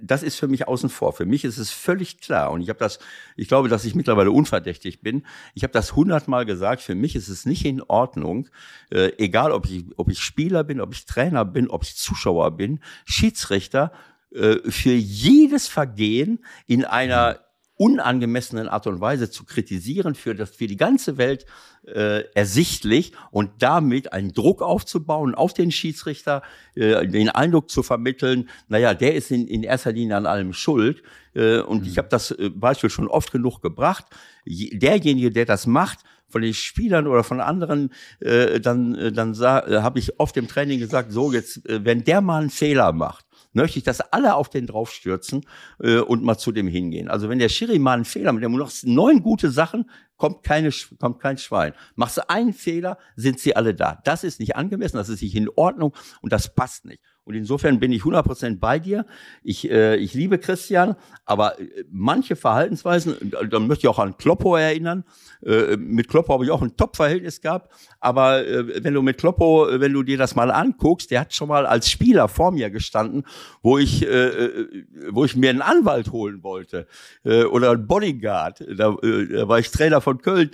das 0.00 0.22
ist 0.22 0.36
für 0.36 0.48
mich 0.48 0.68
außen 0.68 0.88
vor. 0.88 1.12
Für 1.12 1.26
mich 1.26 1.44
ist 1.44 1.58
es 1.58 1.70
völlig 1.70 2.20
klar. 2.20 2.50
Und 2.50 2.60
ich 2.60 2.68
habe 2.68 2.78
das, 2.78 2.98
ich 3.36 3.48
glaube, 3.48 3.68
dass 3.68 3.84
ich 3.84 3.94
mittlerweile 3.94 4.30
unverdächtig 4.30 5.00
bin. 5.00 5.24
Ich 5.54 5.62
habe 5.62 5.72
das 5.72 5.94
hundertmal 5.96 6.46
gesagt. 6.46 6.82
Für 6.82 6.94
mich 6.94 7.16
ist 7.16 7.28
es 7.28 7.46
nicht 7.46 7.64
in 7.64 7.82
Ordnung, 7.82 8.48
äh, 8.90 9.12
egal 9.18 9.52
ob 9.52 9.66
ich, 9.66 9.84
ob 9.96 10.10
ich 10.10 10.20
Spieler 10.20 10.64
bin, 10.64 10.80
ob 10.80 10.92
ich 10.92 11.06
Trainer 11.06 11.44
bin, 11.44 11.68
ob 11.68 11.82
ich 11.82 11.96
Zuschauer 11.96 12.52
bin, 12.52 12.80
Schiedsrichter 13.04 13.92
äh, 14.32 14.56
für 14.70 14.94
jedes 14.94 15.68
Vergehen 15.68 16.44
in 16.66 16.84
einer 16.84 17.40
unangemessenen 17.78 18.68
Art 18.68 18.86
und 18.86 19.00
Weise 19.00 19.30
zu 19.30 19.44
kritisieren, 19.44 20.14
für 20.14 20.34
das 20.34 20.50
für 20.50 20.66
die 20.66 20.76
ganze 20.76 21.16
Welt 21.16 21.46
äh, 21.86 22.24
ersichtlich 22.34 23.12
und 23.30 23.50
damit 23.60 24.12
einen 24.12 24.32
Druck 24.32 24.60
aufzubauen 24.60 25.34
auf 25.34 25.54
den 25.54 25.70
Schiedsrichter, 25.70 26.42
äh, 26.74 27.06
den 27.06 27.30
Eindruck 27.30 27.70
zu 27.70 27.82
vermitteln, 27.82 28.48
naja, 28.68 28.94
der 28.94 29.14
ist 29.14 29.30
in, 29.30 29.46
in 29.46 29.62
erster 29.62 29.92
Linie 29.92 30.16
an 30.16 30.26
allem 30.26 30.52
schuld. 30.52 31.02
Äh, 31.34 31.60
und 31.60 31.82
mhm. 31.82 31.88
ich 31.88 31.98
habe 31.98 32.08
das 32.08 32.32
äh, 32.32 32.50
Beispiel 32.50 32.90
schon 32.90 33.08
oft 33.08 33.32
genug 33.32 33.62
gebracht. 33.62 34.04
Derjenige, 34.44 35.30
der 35.30 35.46
das 35.46 35.66
macht, 35.66 36.00
von 36.28 36.42
den 36.42 36.54
Spielern 36.54 37.06
oder 37.06 37.24
von 37.24 37.40
anderen, 37.40 37.92
äh, 38.20 38.60
dann, 38.60 38.94
äh, 38.94 39.12
dann 39.12 39.34
äh, 39.34 39.80
habe 39.80 39.98
ich 39.98 40.20
oft 40.20 40.36
im 40.36 40.48
Training 40.48 40.78
gesagt, 40.78 41.12
so 41.12 41.32
jetzt, 41.32 41.66
äh, 41.68 41.84
wenn 41.84 42.04
der 42.04 42.20
mal 42.20 42.40
einen 42.40 42.50
Fehler 42.50 42.92
macht, 42.92 43.24
möchte 43.52 43.78
ich, 43.78 43.84
dass 43.84 44.00
alle 44.00 44.34
auf 44.34 44.48
den 44.50 44.66
draufstürzen 44.66 45.44
äh, 45.82 45.98
und 45.98 46.22
mal 46.22 46.38
zu 46.38 46.52
dem 46.52 46.68
hingehen. 46.68 47.08
Also 47.08 47.28
wenn 47.28 47.38
der 47.38 47.48
Schiri 47.48 47.78
mal 47.78 47.94
einen 47.94 48.04
Fehler 48.04 48.32
mit 48.32 48.42
dem 48.42 48.52
noch 48.52 48.72
neun 48.82 49.22
gute 49.22 49.50
Sachen, 49.50 49.90
kommt 50.16 50.42
keine, 50.42 50.70
kommt 50.98 51.20
kein 51.20 51.38
Schwein. 51.38 51.72
Machst 51.94 52.18
du 52.18 52.28
einen 52.28 52.52
Fehler, 52.52 52.98
sind 53.16 53.38
sie 53.38 53.56
alle 53.56 53.74
da. 53.74 54.00
Das 54.04 54.24
ist 54.24 54.40
nicht 54.40 54.56
angemessen, 54.56 54.96
das 54.96 55.08
ist 55.08 55.22
nicht 55.22 55.34
in 55.34 55.48
Ordnung 55.56 55.94
und 56.20 56.32
das 56.32 56.54
passt 56.54 56.84
nicht. 56.84 57.00
Und 57.28 57.34
insofern 57.34 57.78
bin 57.78 57.92
ich 57.92 58.04
100% 58.04 58.58
bei 58.58 58.78
dir. 58.78 59.04
Ich, 59.42 59.70
äh, 59.70 59.96
ich 59.96 60.14
liebe 60.14 60.38
Christian, 60.38 60.96
aber 61.26 61.60
äh, 61.60 61.84
manche 61.90 62.36
Verhaltensweisen, 62.36 63.16
da 63.50 63.58
möchte 63.58 63.82
ich 63.82 63.88
auch 63.88 63.98
an 63.98 64.16
Kloppo 64.16 64.56
erinnern. 64.56 65.04
Äh, 65.44 65.76
mit 65.76 66.08
Kloppo 66.08 66.32
habe 66.32 66.46
ich 66.46 66.50
auch 66.50 66.62
ein 66.62 66.74
Top-Verhältnis 66.78 67.42
gehabt. 67.42 67.70
Aber 68.00 68.46
äh, 68.46 68.82
wenn 68.82 68.94
du 68.94 69.02
mit 69.02 69.18
Kloppo, 69.18 69.68
äh, 69.68 69.78
wenn 69.78 69.92
du 69.92 70.02
dir 70.04 70.16
das 70.16 70.36
mal 70.36 70.50
anguckst, 70.50 71.10
der 71.10 71.20
hat 71.20 71.34
schon 71.34 71.48
mal 71.48 71.66
als 71.66 71.90
Spieler 71.90 72.28
vor 72.28 72.50
mir 72.50 72.70
gestanden, 72.70 73.24
wo 73.60 73.76
ich, 73.76 74.06
äh, 74.06 74.28
äh 74.28 74.84
wo 75.10 75.26
ich 75.26 75.36
mir 75.36 75.50
einen 75.50 75.60
Anwalt 75.60 76.10
holen 76.12 76.42
wollte 76.42 76.86
oder 77.24 77.72
einen 77.72 77.86
Bodyguard. 77.86 78.64
Da, 78.74 78.96
da 78.96 79.48
war 79.48 79.58
ich 79.58 79.70
Trainer 79.70 80.00
von 80.00 80.22
Köln. 80.22 80.50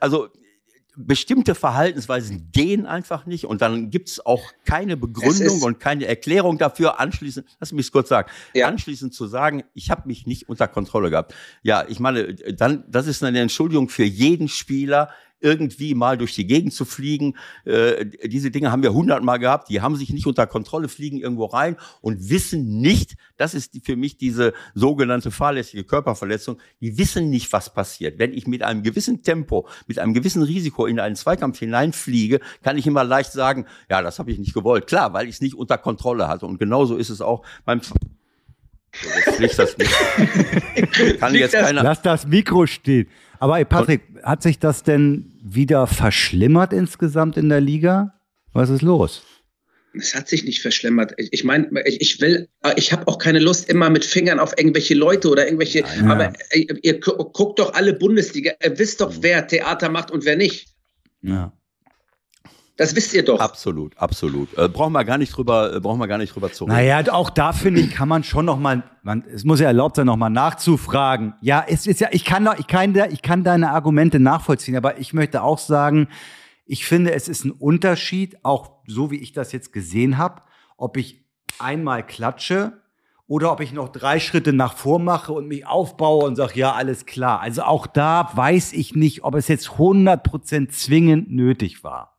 Also 0.00 0.28
bestimmte 0.96 1.54
Verhaltensweisen 1.54 2.50
gehen 2.52 2.86
einfach 2.86 3.24
nicht 3.24 3.46
und 3.46 3.62
dann 3.62 3.90
gibt's 3.90 4.24
auch 4.24 4.52
keine 4.64 4.96
Begründung 4.96 5.62
und 5.62 5.80
keine 5.80 6.06
Erklärung 6.06 6.58
dafür, 6.58 7.00
anschließend, 7.00 7.46
lass 7.60 7.72
mich 7.72 7.90
kurz 7.90 8.08
sagen, 8.08 8.30
ja. 8.54 8.68
anschließend 8.68 9.14
zu 9.14 9.26
sagen, 9.26 9.64
ich 9.74 9.90
habe 9.90 10.06
mich 10.06 10.26
nicht 10.26 10.48
unter 10.48 10.68
Kontrolle 10.68 11.10
gehabt. 11.10 11.34
Ja, 11.62 11.84
ich 11.88 11.98
meine, 11.98 12.34
dann, 12.34 12.84
das 12.88 13.06
ist 13.06 13.24
eine 13.24 13.40
Entschuldigung 13.40 13.88
für 13.88 14.04
jeden 14.04 14.48
Spieler, 14.48 15.10
irgendwie 15.42 15.94
mal 15.94 16.16
durch 16.16 16.34
die 16.34 16.46
Gegend 16.46 16.72
zu 16.72 16.84
fliegen. 16.84 17.36
Äh, 17.64 18.06
diese 18.26 18.50
Dinge 18.50 18.70
haben 18.70 18.82
wir 18.82 18.92
hundertmal 18.92 19.38
gehabt, 19.38 19.68
die 19.68 19.80
haben 19.80 19.96
sich 19.96 20.10
nicht 20.10 20.26
unter 20.26 20.46
Kontrolle, 20.46 20.88
fliegen 20.88 21.18
irgendwo 21.18 21.46
rein 21.46 21.76
und 22.00 22.30
wissen 22.30 22.80
nicht, 22.80 23.16
das 23.36 23.54
ist 23.54 23.80
für 23.84 23.96
mich 23.96 24.16
diese 24.16 24.52
sogenannte 24.74 25.30
fahrlässige 25.30 25.84
Körperverletzung, 25.84 26.58
die 26.80 26.96
wissen 26.98 27.30
nicht, 27.30 27.52
was 27.52 27.72
passiert. 27.72 28.18
Wenn 28.18 28.32
ich 28.32 28.46
mit 28.46 28.62
einem 28.62 28.82
gewissen 28.82 29.22
Tempo, 29.22 29.68
mit 29.86 29.98
einem 29.98 30.14
gewissen 30.14 30.42
Risiko 30.42 30.86
in 30.86 31.00
einen 31.00 31.16
Zweikampf 31.16 31.58
hineinfliege, 31.58 32.40
kann 32.62 32.78
ich 32.78 32.86
immer 32.86 33.04
leicht 33.04 33.32
sagen, 33.32 33.66
ja, 33.90 34.02
das 34.02 34.18
habe 34.18 34.30
ich 34.30 34.38
nicht 34.38 34.54
gewollt. 34.54 34.86
Klar, 34.86 35.12
weil 35.12 35.28
ich 35.28 35.36
es 35.36 35.40
nicht 35.40 35.54
unter 35.54 35.78
Kontrolle 35.78 36.28
hatte. 36.28 36.46
Und 36.46 36.58
genauso 36.58 36.96
ist 36.96 37.10
es 37.10 37.20
auch 37.20 37.44
beim 37.64 37.80
Jetzt 38.92 39.36
fliegt 39.36 39.58
das 39.58 39.78
nicht. 39.78 39.90
Kann 41.18 41.34
jetzt 41.34 41.54
keiner. 41.54 41.82
Lass 41.82 42.02
das 42.02 42.26
Mikro 42.26 42.66
stehen. 42.66 43.08
Aber 43.42 43.64
Patrick, 43.64 44.02
hat 44.22 44.40
sich 44.40 44.60
das 44.60 44.84
denn 44.84 45.34
wieder 45.42 45.88
verschlimmert 45.88 46.72
insgesamt 46.72 47.36
in 47.36 47.48
der 47.48 47.60
Liga? 47.60 48.14
Was 48.52 48.70
ist 48.70 48.82
los? 48.82 49.24
Es 49.98 50.14
hat 50.14 50.28
sich 50.28 50.44
nicht 50.44 50.62
verschlimmert. 50.62 51.14
Ich 51.16 51.42
meine, 51.42 51.68
ich 51.84 52.20
will, 52.20 52.48
ich 52.76 52.92
habe 52.92 53.08
auch 53.08 53.18
keine 53.18 53.40
Lust, 53.40 53.68
immer 53.68 53.90
mit 53.90 54.04
Fingern 54.04 54.38
auf 54.38 54.56
irgendwelche 54.56 54.94
Leute 54.94 55.28
oder 55.28 55.44
irgendwelche. 55.44 55.80
Ja. 55.80 56.04
Aber 56.04 56.32
ihr 56.82 57.00
guckt 57.00 57.58
doch 57.58 57.74
alle 57.74 57.94
Bundesliga. 57.94 58.52
Ihr 58.62 58.78
wisst 58.78 59.00
doch, 59.00 59.12
wer 59.22 59.44
Theater 59.44 59.88
macht 59.88 60.12
und 60.12 60.24
wer 60.24 60.36
nicht. 60.36 60.68
Ja. 61.22 61.52
Das 62.76 62.96
wisst 62.96 63.12
ihr 63.12 63.24
doch. 63.24 63.38
Absolut, 63.38 63.96
absolut. 63.98 64.56
Äh, 64.56 64.68
brauchen 64.68 64.92
wir 64.92 65.04
gar 65.04 65.18
nicht 65.18 65.36
drüber, 65.36 65.74
äh, 65.74 65.80
brauchen 65.80 65.98
wir 65.98 66.08
gar 66.08 66.18
nicht 66.18 66.34
drüber 66.34 66.50
zu 66.52 66.64
reden. 66.64 66.74
Naja, 66.74 67.12
auch 67.12 67.28
da 67.30 67.52
finde 67.52 67.80
ich, 67.80 67.90
kann 67.90 68.08
man 68.08 68.24
schon 68.24 68.46
noch 68.46 68.58
mal, 68.58 68.82
man, 69.02 69.24
es 69.32 69.44
muss 69.44 69.60
ja 69.60 69.66
erlaubt 69.66 69.96
sein, 69.96 70.06
noch 70.06 70.16
mal 70.16 70.30
nachzufragen. 70.30 71.34
Ja, 71.42 71.64
es 71.68 71.86
ist 71.86 72.00
ja, 72.00 72.08
ich 72.12 72.24
kann, 72.24 72.48
ich 72.58 72.66
kann, 72.66 72.94
ich 73.10 73.22
kann 73.22 73.44
deine 73.44 73.70
Argumente 73.70 74.18
nachvollziehen, 74.18 74.76
aber 74.76 74.98
ich 74.98 75.12
möchte 75.12 75.42
auch 75.42 75.58
sagen, 75.58 76.08
ich 76.64 76.86
finde, 76.86 77.12
es 77.12 77.28
ist 77.28 77.44
ein 77.44 77.50
Unterschied, 77.50 78.42
auch 78.42 78.70
so 78.86 79.10
wie 79.10 79.18
ich 79.18 79.32
das 79.32 79.52
jetzt 79.52 79.72
gesehen 79.72 80.16
habe, 80.16 80.42
ob 80.78 80.96
ich 80.96 81.24
einmal 81.58 82.06
klatsche 82.06 82.80
oder 83.26 83.52
ob 83.52 83.60
ich 83.60 83.72
noch 83.72 83.88
drei 83.90 84.18
Schritte 84.18 84.52
nach 84.52 84.76
vor 84.76 84.98
mache 84.98 85.32
und 85.32 85.48
mich 85.48 85.66
aufbaue 85.66 86.24
und 86.24 86.36
sage, 86.36 86.58
ja, 86.58 86.72
alles 86.72 87.06
klar. 87.06 87.40
Also 87.40 87.62
auch 87.62 87.86
da 87.86 88.30
weiß 88.34 88.72
ich 88.72 88.94
nicht, 88.94 89.24
ob 89.24 89.34
es 89.34 89.48
jetzt 89.48 89.68
100% 89.70 90.70
zwingend 90.70 91.30
nötig 91.30 91.84
war. 91.84 92.11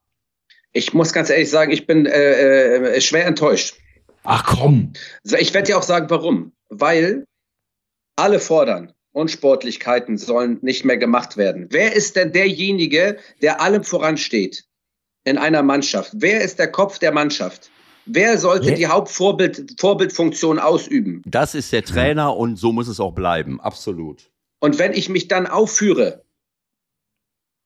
Ich 0.73 0.93
muss 0.93 1.13
ganz 1.13 1.29
ehrlich 1.29 1.49
sagen, 1.49 1.71
ich 1.71 1.85
bin 1.85 2.05
äh, 2.05 2.95
äh, 2.95 3.01
schwer 3.01 3.27
enttäuscht. 3.27 3.75
Ach 4.23 4.43
komm. 4.43 4.93
Ich 5.23 5.53
werde 5.53 5.67
dir 5.67 5.77
auch 5.77 5.83
sagen, 5.83 6.09
warum. 6.09 6.51
Weil 6.69 7.25
alle 8.15 8.39
fordern, 8.39 8.91
Unsportlichkeiten 9.11 10.17
sollen 10.17 10.57
nicht 10.61 10.85
mehr 10.85 10.97
gemacht 10.97 11.37
werden. 11.37 11.67
Wer 11.69 11.95
ist 11.95 12.15
denn 12.15 12.31
derjenige, 12.31 13.17
der 13.41 13.61
allem 13.61 13.83
voransteht 13.83 14.65
in 15.23 15.37
einer 15.37 15.61
Mannschaft? 15.61 16.11
Wer 16.15 16.41
ist 16.41 16.57
der 16.57 16.71
Kopf 16.71 16.99
der 16.99 17.11
Mannschaft? 17.11 17.69
Wer 18.05 18.37
sollte 18.37 18.71
ja. 18.71 18.75
die 18.75 18.87
Hauptvorbildfunktion 18.87 20.59
ausüben? 20.59 21.21
Das 21.25 21.55
ist 21.55 21.71
der 21.71 21.83
Trainer 21.83 22.35
und 22.35 22.57
so 22.57 22.73
muss 22.73 22.87
es 22.87 22.99
auch 22.99 23.13
bleiben, 23.13 23.61
absolut. 23.61 24.29
Und 24.59 24.79
wenn 24.79 24.93
ich 24.93 25.09
mich 25.09 25.27
dann 25.27 25.47
aufführe 25.47 26.23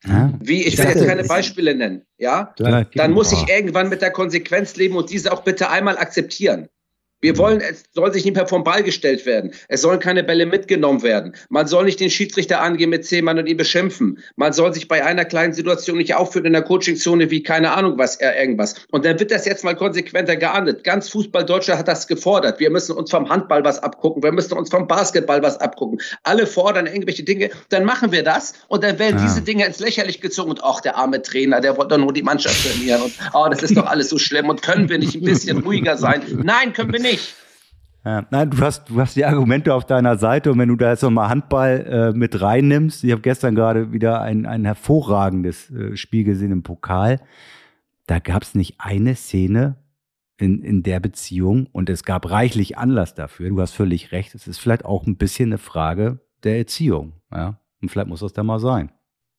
ja. 0.06 0.34
Wie, 0.40 0.64
ich 0.64 0.78
will 0.78 0.86
jetzt 0.86 1.06
keine 1.06 1.24
Beispiele 1.24 1.76
nennen, 1.76 2.04
ja? 2.18 2.54
Dann 2.58 3.12
muss 3.12 3.32
ich 3.32 3.48
irgendwann 3.50 3.90
mit 3.90 4.02
der 4.02 4.12
Konsequenz 4.12 4.76
leben 4.76 4.96
und 4.96 5.10
diese 5.10 5.32
auch 5.32 5.44
bitte 5.44 5.70
einmal 5.70 5.98
akzeptieren. 5.98 6.70
Wir 7.19 7.36
wollen, 7.39 7.62
es 7.62 7.86
soll 7.93 8.13
sich 8.13 8.25
nicht 8.25 8.36
mehr 8.36 8.45
vom 8.45 8.63
Ball 8.63 8.84
gestellt 8.84 9.25
werden. 9.25 9.51
Es 9.69 9.82
sollen 9.82 9.99
keine 9.99 10.23
Bälle 10.23 10.45
mitgenommen 10.45 11.01
werden. 11.01 11.34
Man 11.49 11.65
soll 11.65 11.86
nicht 11.86 11.99
den 11.99 12.12
Schiedsrichter 12.12 12.62
angehen 12.62 12.91
mit 12.91 13.06
zehn 13.06 13.25
Mann 13.25 13.39
und 13.39 13.47
ihn 13.47 13.58
beschimpfen. 13.58 14.19
Man 14.36 14.53
soll 14.53 14.71
sich 14.71 14.88
bei 14.88 15.03
einer 15.03 15.25
kleinen 15.25 15.53
Situation 15.53 15.97
nicht 15.97 16.13
aufführen 16.13 16.45
in 16.45 16.53
der 16.53 16.62
Coachingzone 16.62 17.32
wie 17.32 17.41
keine 17.41 17.71
Ahnung 17.71 17.97
was, 17.97 18.17
äh, 18.17 18.39
irgendwas. 18.39 18.75
Und 18.91 19.03
dann 19.03 19.19
wird 19.19 19.32
das 19.32 19.45
jetzt 19.45 19.63
mal 19.63 19.75
konsequenter 19.75 20.36
geahndet. 20.36 20.84
Ganz 20.84 21.10
Fußball 21.10 21.43
Deutschland 21.43 21.80
hat 21.80 21.88
das 21.88 22.06
gefordert. 22.06 22.60
Wir 22.60 22.69
müssen 22.69 22.95
uns 22.95 23.10
vom 23.10 23.27
Handball 23.27 23.63
was 23.63 23.82
abgucken. 23.82 24.21
Wir 24.21 24.32
müssen 24.32 24.53
uns 24.53 24.69
vom 24.69 24.88
Basketball 24.88 25.41
was 25.41 25.58
abgucken. 25.60 25.99
Alle 26.21 26.45
fordern 26.45 26.86
irgendwelche 26.86 27.23
Dinge. 27.23 27.49
Dann 27.69 27.84
machen 27.84 28.12
wir 28.12 28.23
das 28.23 28.53
und 28.67 28.84
dann 28.84 28.99
werden 28.99 29.17
ja. 29.17 29.23
diese 29.23 29.41
Dinge 29.41 29.65
ins 29.65 29.80
Lächerlich 29.80 30.21
gezogen. 30.21 30.51
Und 30.51 30.63
ach, 30.63 30.82
der 30.82 30.95
arme 30.95 31.23
Trainer, 31.23 31.62
der 31.62 31.77
wollte 31.77 31.95
doch 31.95 31.97
nur 31.97 32.13
die 32.13 32.21
Mannschaft 32.21 32.63
trainieren. 32.63 33.01
Und 33.01 33.13
oh, 33.34 33.47
das 33.49 33.63
ist 33.63 33.75
doch 33.75 33.88
alles 33.88 34.10
so 34.10 34.19
schlimm. 34.19 34.49
Und 34.49 34.62
können 34.62 34.88
wir 34.88 34.99
nicht 34.99 35.15
ein 35.15 35.23
bisschen 35.23 35.63
ruhiger 35.63 35.97
sein? 35.97 36.21
Nein, 36.43 36.73
können 36.73 36.93
wir 36.93 36.99
nicht 36.99 37.07
nicht. 37.12 37.36
Nein, 38.04 38.50
du 38.52 38.60
hast, 38.60 38.89
du 38.89 39.02
hast 39.02 39.17
die 39.17 39.26
Argumente 39.26 39.74
auf 39.74 39.86
deiner 39.86 40.17
Seite 40.17 40.52
und 40.54 40.60
wenn 40.60 40.70
du 40.70 40.78
da 40.78 40.91
jetzt 40.91 41.02
nochmal 41.02 41.28
Handball 41.28 42.13
äh, 42.13 42.17
mit 42.17 42.39
reinnimmst, 42.39 43.04
ich 43.04 43.12
habe 43.12 43.22
gestern 43.22 43.54
gerade 43.54 43.91
wieder 43.91 44.22
ein, 44.22 44.46
ein 44.46 44.63
hervorragendes 44.63 45.70
äh, 45.72 45.98
Spiel 45.98 46.24
gesehen 46.24 46.54
im 46.54 46.63
Pokal, 46.63 47.20
da 48.06 48.20
gab 48.20 48.43
es 48.43 48.56
nicht 48.56 48.76
eine 48.78 49.15
Szene 49.15 49.76
in, 50.38 50.62
in 50.62 50.84
der 50.84 51.02
Beziehung 51.02 51.67
und 51.74 51.89
es 51.89 52.04
gab 52.04 52.30
reichlich 52.30 52.78
Anlass 52.78 53.13
dafür. 53.13 53.50
Du 53.50 53.60
hast 53.60 53.74
völlig 53.74 54.13
recht, 54.13 54.36
es 54.36 54.48
ist 54.48 54.60
vielleicht 54.60 54.86
auch 54.86 55.06
ein 55.06 55.17
bisschen 55.17 55.50
eine 55.50 55.58
Frage 55.58 56.22
der 56.43 56.60
Erziehung. 56.60 57.13
Ja? 57.34 57.60
Und 57.82 57.89
vielleicht 57.89 58.08
muss 58.08 58.22
das 58.22 58.32
da 58.32 58.43
mal 58.43 58.60
sein. 58.60 58.91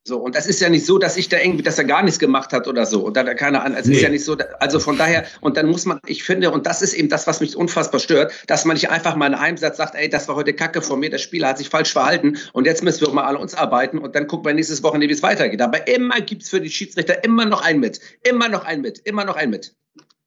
So, 0.09 0.17
und 0.17 0.33
das 0.33 0.47
ist 0.47 0.59
ja 0.59 0.69
nicht 0.69 0.87
so, 0.87 0.97
dass 0.97 1.17
ich 1.17 1.29
da 1.29 1.37
irgendwie, 1.37 1.61
dass 1.61 1.77
er 1.77 1.83
gar 1.83 2.01
nichts 2.01 2.17
gemacht 2.17 2.51
hat 2.51 2.67
oder 2.67 2.87
so. 2.87 3.01
Und 3.05 3.15
da 3.15 3.31
keine 3.35 3.61
Ahnung. 3.61 3.77
Es 3.77 3.85
nee. 3.85 3.93
ist 3.95 4.01
ja 4.01 4.09
nicht 4.09 4.25
so, 4.25 4.35
also 4.59 4.79
von 4.79 4.97
daher, 4.97 5.23
und 5.39 5.55
dann 5.55 5.67
muss 5.67 5.85
man, 5.85 5.99
ich 6.07 6.23
finde, 6.23 6.49
und 6.49 6.65
das 6.65 6.81
ist 6.81 6.95
eben 6.95 7.09
das, 7.09 7.27
was 7.27 7.41
mich 7.41 7.55
unfassbar 7.55 7.99
stört, 7.99 8.33
dass 8.47 8.65
man 8.65 8.73
nicht 8.73 8.89
einfach 8.89 9.15
mal 9.15 9.27
in 9.27 9.35
einem 9.35 9.57
Satz 9.57 9.77
sagt, 9.77 9.93
ey, 9.93 10.09
das 10.09 10.27
war 10.27 10.35
heute 10.35 10.53
Kacke 10.53 10.81
von 10.81 10.99
mir, 10.99 11.11
der 11.11 11.19
Spieler 11.19 11.49
hat 11.49 11.59
sich 11.59 11.69
falsch 11.69 11.93
verhalten 11.93 12.39
und 12.53 12.65
jetzt 12.65 12.81
müssen 12.81 13.05
wir 13.05 13.13
mal 13.13 13.25
alle 13.25 13.37
uns 13.37 13.53
arbeiten 13.53 13.99
und 13.99 14.15
dann 14.15 14.25
gucken 14.25 14.47
wir 14.47 14.53
nächstes 14.55 14.81
Wochenende, 14.81 15.09
wie 15.09 15.13
es 15.13 15.21
weitergeht. 15.21 15.61
Aber 15.61 15.87
immer 15.87 16.19
gibt 16.21 16.41
es 16.41 16.49
für 16.49 16.59
die 16.59 16.71
Schiedsrichter 16.71 17.23
immer 17.23 17.45
noch 17.45 17.63
einen 17.63 17.79
mit. 17.79 17.99
Immer 18.23 18.49
noch 18.49 18.65
einen 18.65 18.81
mit. 18.81 18.97
Immer 18.97 19.25
noch 19.25 19.35
einen 19.35 19.51
mit. 19.51 19.75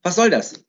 Was 0.04 0.14
soll 0.14 0.30
das? 0.30 0.64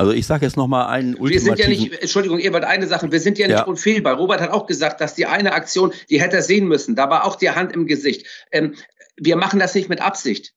Also 0.00 0.12
ich 0.12 0.26
sage 0.26 0.46
jetzt 0.46 0.56
nochmal 0.56 0.86
einen 0.86 1.14
ultimativen... 1.14 1.58
Wir 1.58 1.64
sind 1.66 1.74
ja 1.74 1.90
nicht, 1.90 2.00
Entschuldigung, 2.00 2.38
Ebert, 2.38 2.64
eine 2.64 2.86
Sache, 2.86 3.12
wir 3.12 3.20
sind 3.20 3.36
ja 3.36 3.46
nicht 3.48 3.58
ja. 3.58 3.64
unfehlbar. 3.64 4.16
Robert 4.16 4.40
hat 4.40 4.48
auch 4.48 4.64
gesagt, 4.64 5.02
dass 5.02 5.14
die 5.14 5.26
eine 5.26 5.52
Aktion, 5.52 5.92
die 6.08 6.22
hätte 6.22 6.36
er 6.36 6.42
sehen 6.42 6.68
müssen, 6.68 6.96
da 6.96 7.10
war 7.10 7.26
auch 7.26 7.36
die 7.36 7.50
Hand 7.50 7.72
im 7.72 7.86
Gesicht. 7.86 8.26
Ähm, 8.50 8.76
wir 9.18 9.36
machen 9.36 9.60
das 9.60 9.74
nicht 9.74 9.90
mit 9.90 10.00
Absicht. 10.00 10.54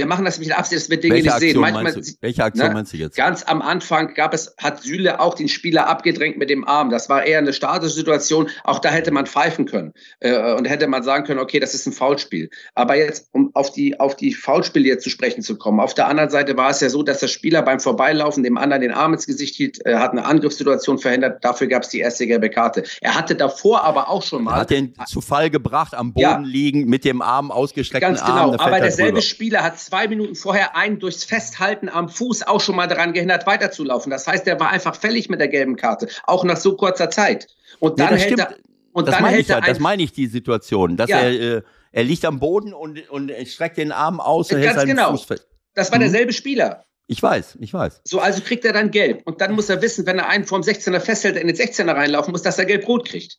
Wir 0.00 0.06
machen 0.06 0.24
das 0.24 0.38
mit 0.38 0.56
Absicht, 0.56 0.82
dass 0.82 0.90
wir 0.90 1.00
Dinge 1.00 1.14
Welche 1.14 1.24
nicht 1.24 1.34
Aktion 1.34 1.50
sehen. 1.50 1.60
Manchmal, 1.60 2.04
Welche 2.20 2.44
Aktion 2.44 2.68
ne, 2.68 2.74
meinst 2.74 2.92
du 2.92 2.96
jetzt? 2.96 3.16
Ganz 3.16 3.42
am 3.44 3.62
Anfang 3.62 4.14
gab 4.14 4.34
es, 4.34 4.54
hat 4.58 4.82
Süle 4.82 5.20
auch 5.20 5.34
den 5.34 5.48
Spieler 5.48 5.88
abgedrängt 5.88 6.38
mit 6.38 6.50
dem 6.50 6.66
Arm. 6.66 6.90
Das 6.90 7.08
war 7.08 7.24
eher 7.24 7.38
eine 7.38 7.52
statische 7.52 7.94
Situation. 7.94 8.48
Auch 8.64 8.78
da 8.78 8.90
hätte 8.90 9.10
man 9.10 9.26
pfeifen 9.26 9.66
können 9.66 9.92
äh, 10.20 10.54
und 10.54 10.66
hätte 10.66 10.86
man 10.86 11.02
sagen 11.02 11.24
können, 11.24 11.40
okay, 11.40 11.60
das 11.60 11.74
ist 11.74 11.86
ein 11.86 11.92
Foulspiel. 11.92 12.50
Aber 12.74 12.96
jetzt, 12.96 13.28
um 13.32 13.50
auf 13.54 13.72
die, 13.72 13.98
auf 13.98 14.16
die 14.16 14.34
Foulspiele 14.34 14.86
jetzt 14.86 15.04
zu 15.04 15.10
sprechen 15.10 15.42
zu 15.42 15.56
kommen. 15.56 15.80
Auf 15.80 15.94
der 15.94 16.08
anderen 16.08 16.30
Seite 16.30 16.56
war 16.56 16.70
es 16.70 16.80
ja 16.80 16.88
so, 16.88 17.02
dass 17.02 17.20
der 17.20 17.28
Spieler 17.28 17.62
beim 17.62 17.80
Vorbeilaufen 17.80 18.42
dem 18.42 18.58
anderen 18.58 18.82
den 18.82 18.92
Arm 18.92 19.14
ins 19.14 19.26
Gesicht 19.26 19.54
hielt, 19.54 19.84
äh, 19.86 19.96
hat 19.96 20.12
eine 20.12 20.24
Angriffssituation 20.24 20.98
verhindert. 20.98 21.44
Dafür 21.44 21.66
gab 21.66 21.82
es 21.82 21.88
die 21.90 22.00
erste 22.00 22.26
gelbe 22.26 22.50
Karte. 22.50 22.84
Er 23.00 23.14
hatte 23.14 23.34
davor 23.34 23.84
aber 23.84 24.08
auch 24.08 24.22
schon 24.22 24.44
mal. 24.44 24.54
Er 24.54 24.60
hat 24.60 24.70
den 24.70 24.94
zu 25.06 25.20
Fall 25.20 25.50
gebracht, 25.50 25.94
am 25.94 26.12
Boden 26.12 26.22
ja, 26.22 26.38
liegen, 26.38 26.86
mit 26.86 27.04
dem 27.04 27.22
Arm 27.22 27.50
ausgestreckten 27.50 28.14
Ganz 28.14 28.24
genau. 28.24 28.52
Arm, 28.52 28.60
aber 28.60 28.80
derselbe 28.80 29.22
Spieler 29.22 29.62
hat 29.62 29.76
zwei 29.86 30.08
Minuten 30.08 30.34
vorher 30.34 30.76
einen 30.76 30.98
durchs 30.98 31.24
Festhalten 31.24 31.88
am 31.88 32.08
Fuß 32.08 32.42
auch 32.42 32.60
schon 32.60 32.76
mal 32.76 32.88
daran 32.88 33.12
gehindert, 33.12 33.46
weiterzulaufen. 33.46 34.10
Das 34.10 34.26
heißt, 34.26 34.46
er 34.46 34.58
war 34.58 34.70
einfach 34.70 34.96
fällig 34.96 35.28
mit 35.28 35.40
der 35.40 35.48
gelben 35.48 35.76
Karte, 35.76 36.08
auch 36.24 36.44
nach 36.44 36.56
so 36.56 36.76
kurzer 36.76 37.08
Zeit. 37.08 37.46
Und 37.78 38.00
dann 38.00 38.14
nee, 38.14 38.20
hält 38.20 38.38
er. 38.38 38.56
Und 38.92 39.06
das 39.06 39.14
dann 39.14 39.24
meine 39.24 39.38
ich 39.38 39.48
ja, 39.48 39.60
das 39.60 39.78
meine 39.78 40.02
ich 40.02 40.12
die 40.12 40.26
Situation, 40.26 40.96
dass 40.96 41.10
ja. 41.10 41.20
er, 41.20 41.58
äh, 41.58 41.62
er 41.92 42.04
liegt 42.04 42.24
am 42.24 42.40
Boden 42.40 42.74
und, 42.74 43.08
und 43.10 43.30
streckt 43.46 43.76
den 43.76 43.92
Arm 43.92 44.20
aus 44.20 44.50
und 44.50 44.56
Ganz 44.56 44.66
hält 44.66 44.76
seinen 44.76 44.96
genau. 44.96 45.10
Fuß 45.10 45.24
fest. 45.24 45.48
Das 45.74 45.92
war 45.92 45.98
mhm. 45.98 46.04
derselbe 46.04 46.32
Spieler. 46.32 46.84
Ich 47.06 47.22
weiß, 47.22 47.58
ich 47.60 47.72
weiß. 47.72 48.00
So, 48.04 48.18
also 48.18 48.40
kriegt 48.42 48.64
er 48.64 48.72
dann 48.72 48.90
gelb. 48.90 49.22
Und 49.26 49.40
dann 49.40 49.54
muss 49.54 49.68
er 49.68 49.80
wissen, 49.82 50.06
wenn 50.06 50.18
er 50.18 50.28
einen 50.28 50.44
vom 50.44 50.62
16er 50.62 50.98
festhält, 50.98 51.36
in 51.36 51.46
den 51.46 51.54
16er 51.54 51.94
reinlaufen 51.94 52.32
muss, 52.32 52.42
dass 52.42 52.58
er 52.58 52.64
gelb-rot 52.64 53.06
kriegt. 53.06 53.38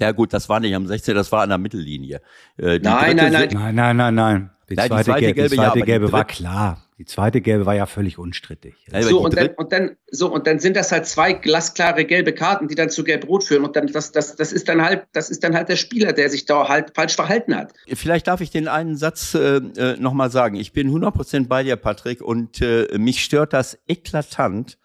Ja 0.00 0.12
gut, 0.12 0.32
das 0.32 0.48
war 0.48 0.58
nicht 0.58 0.74
am 0.74 0.86
16, 0.86 1.14
das 1.14 1.30
war 1.30 1.42
an 1.42 1.50
der 1.50 1.58
Mittellinie. 1.58 2.20
Äh, 2.58 2.78
nein, 2.78 3.16
nein, 3.16 3.32
nein, 3.32 3.48
nein, 3.52 3.74
nein, 3.74 3.96
nein, 3.96 4.14
nein. 4.14 4.50
Die, 4.70 4.74
Nein, 4.74 4.88
zweite, 4.88 5.04
die 5.04 5.10
zweite 5.10 5.34
gelbe, 5.34 5.50
die 5.50 5.56
zweite 5.56 5.78
ja, 5.78 5.84
gelbe 5.84 6.12
war 6.12 6.24
klar. 6.24 6.80
Die 6.98 7.04
zweite 7.06 7.40
gelbe 7.40 7.66
war 7.66 7.74
ja 7.74 7.86
völlig 7.86 8.18
unstrittig. 8.18 8.74
so, 9.00 9.20
und 9.20 9.36
dann, 9.36 9.48
und 9.56 9.72
dann, 9.72 9.96
so, 10.12 10.32
und 10.32 10.46
dann 10.46 10.60
sind 10.60 10.76
das 10.76 10.92
halt 10.92 11.06
zwei 11.06 11.32
glasklare 11.32 12.04
gelbe 12.04 12.32
Karten, 12.32 12.68
die 12.68 12.76
dann 12.76 12.88
zu 12.88 13.02
gelb-rot 13.02 13.42
führen. 13.42 13.64
Und 13.64 13.74
dann, 13.74 13.88
das, 13.88 14.12
das, 14.12 14.36
das 14.36 14.52
ist 14.52 14.68
dann 14.68 14.80
halt, 14.80 15.04
das 15.12 15.28
ist 15.28 15.42
dann 15.42 15.56
halt 15.56 15.68
der 15.68 15.76
Spieler, 15.76 16.12
der 16.12 16.30
sich 16.30 16.46
da 16.46 16.68
halt 16.68 16.92
falsch 16.94 17.16
verhalten 17.16 17.56
hat. 17.56 17.72
Vielleicht 17.92 18.28
darf 18.28 18.40
ich 18.40 18.50
den 18.50 18.68
einen 18.68 18.96
Satz 18.96 19.34
äh, 19.34 19.56
äh 19.56 19.96
nochmal 19.98 20.30
sagen. 20.30 20.54
Ich 20.54 20.72
bin 20.72 20.88
100% 20.88 21.48
bei 21.48 21.64
dir, 21.64 21.74
Patrick, 21.74 22.22
und 22.22 22.62
äh, 22.62 22.96
mich 22.96 23.24
stört 23.24 23.52
das 23.52 23.76
eklatant, 23.88 24.78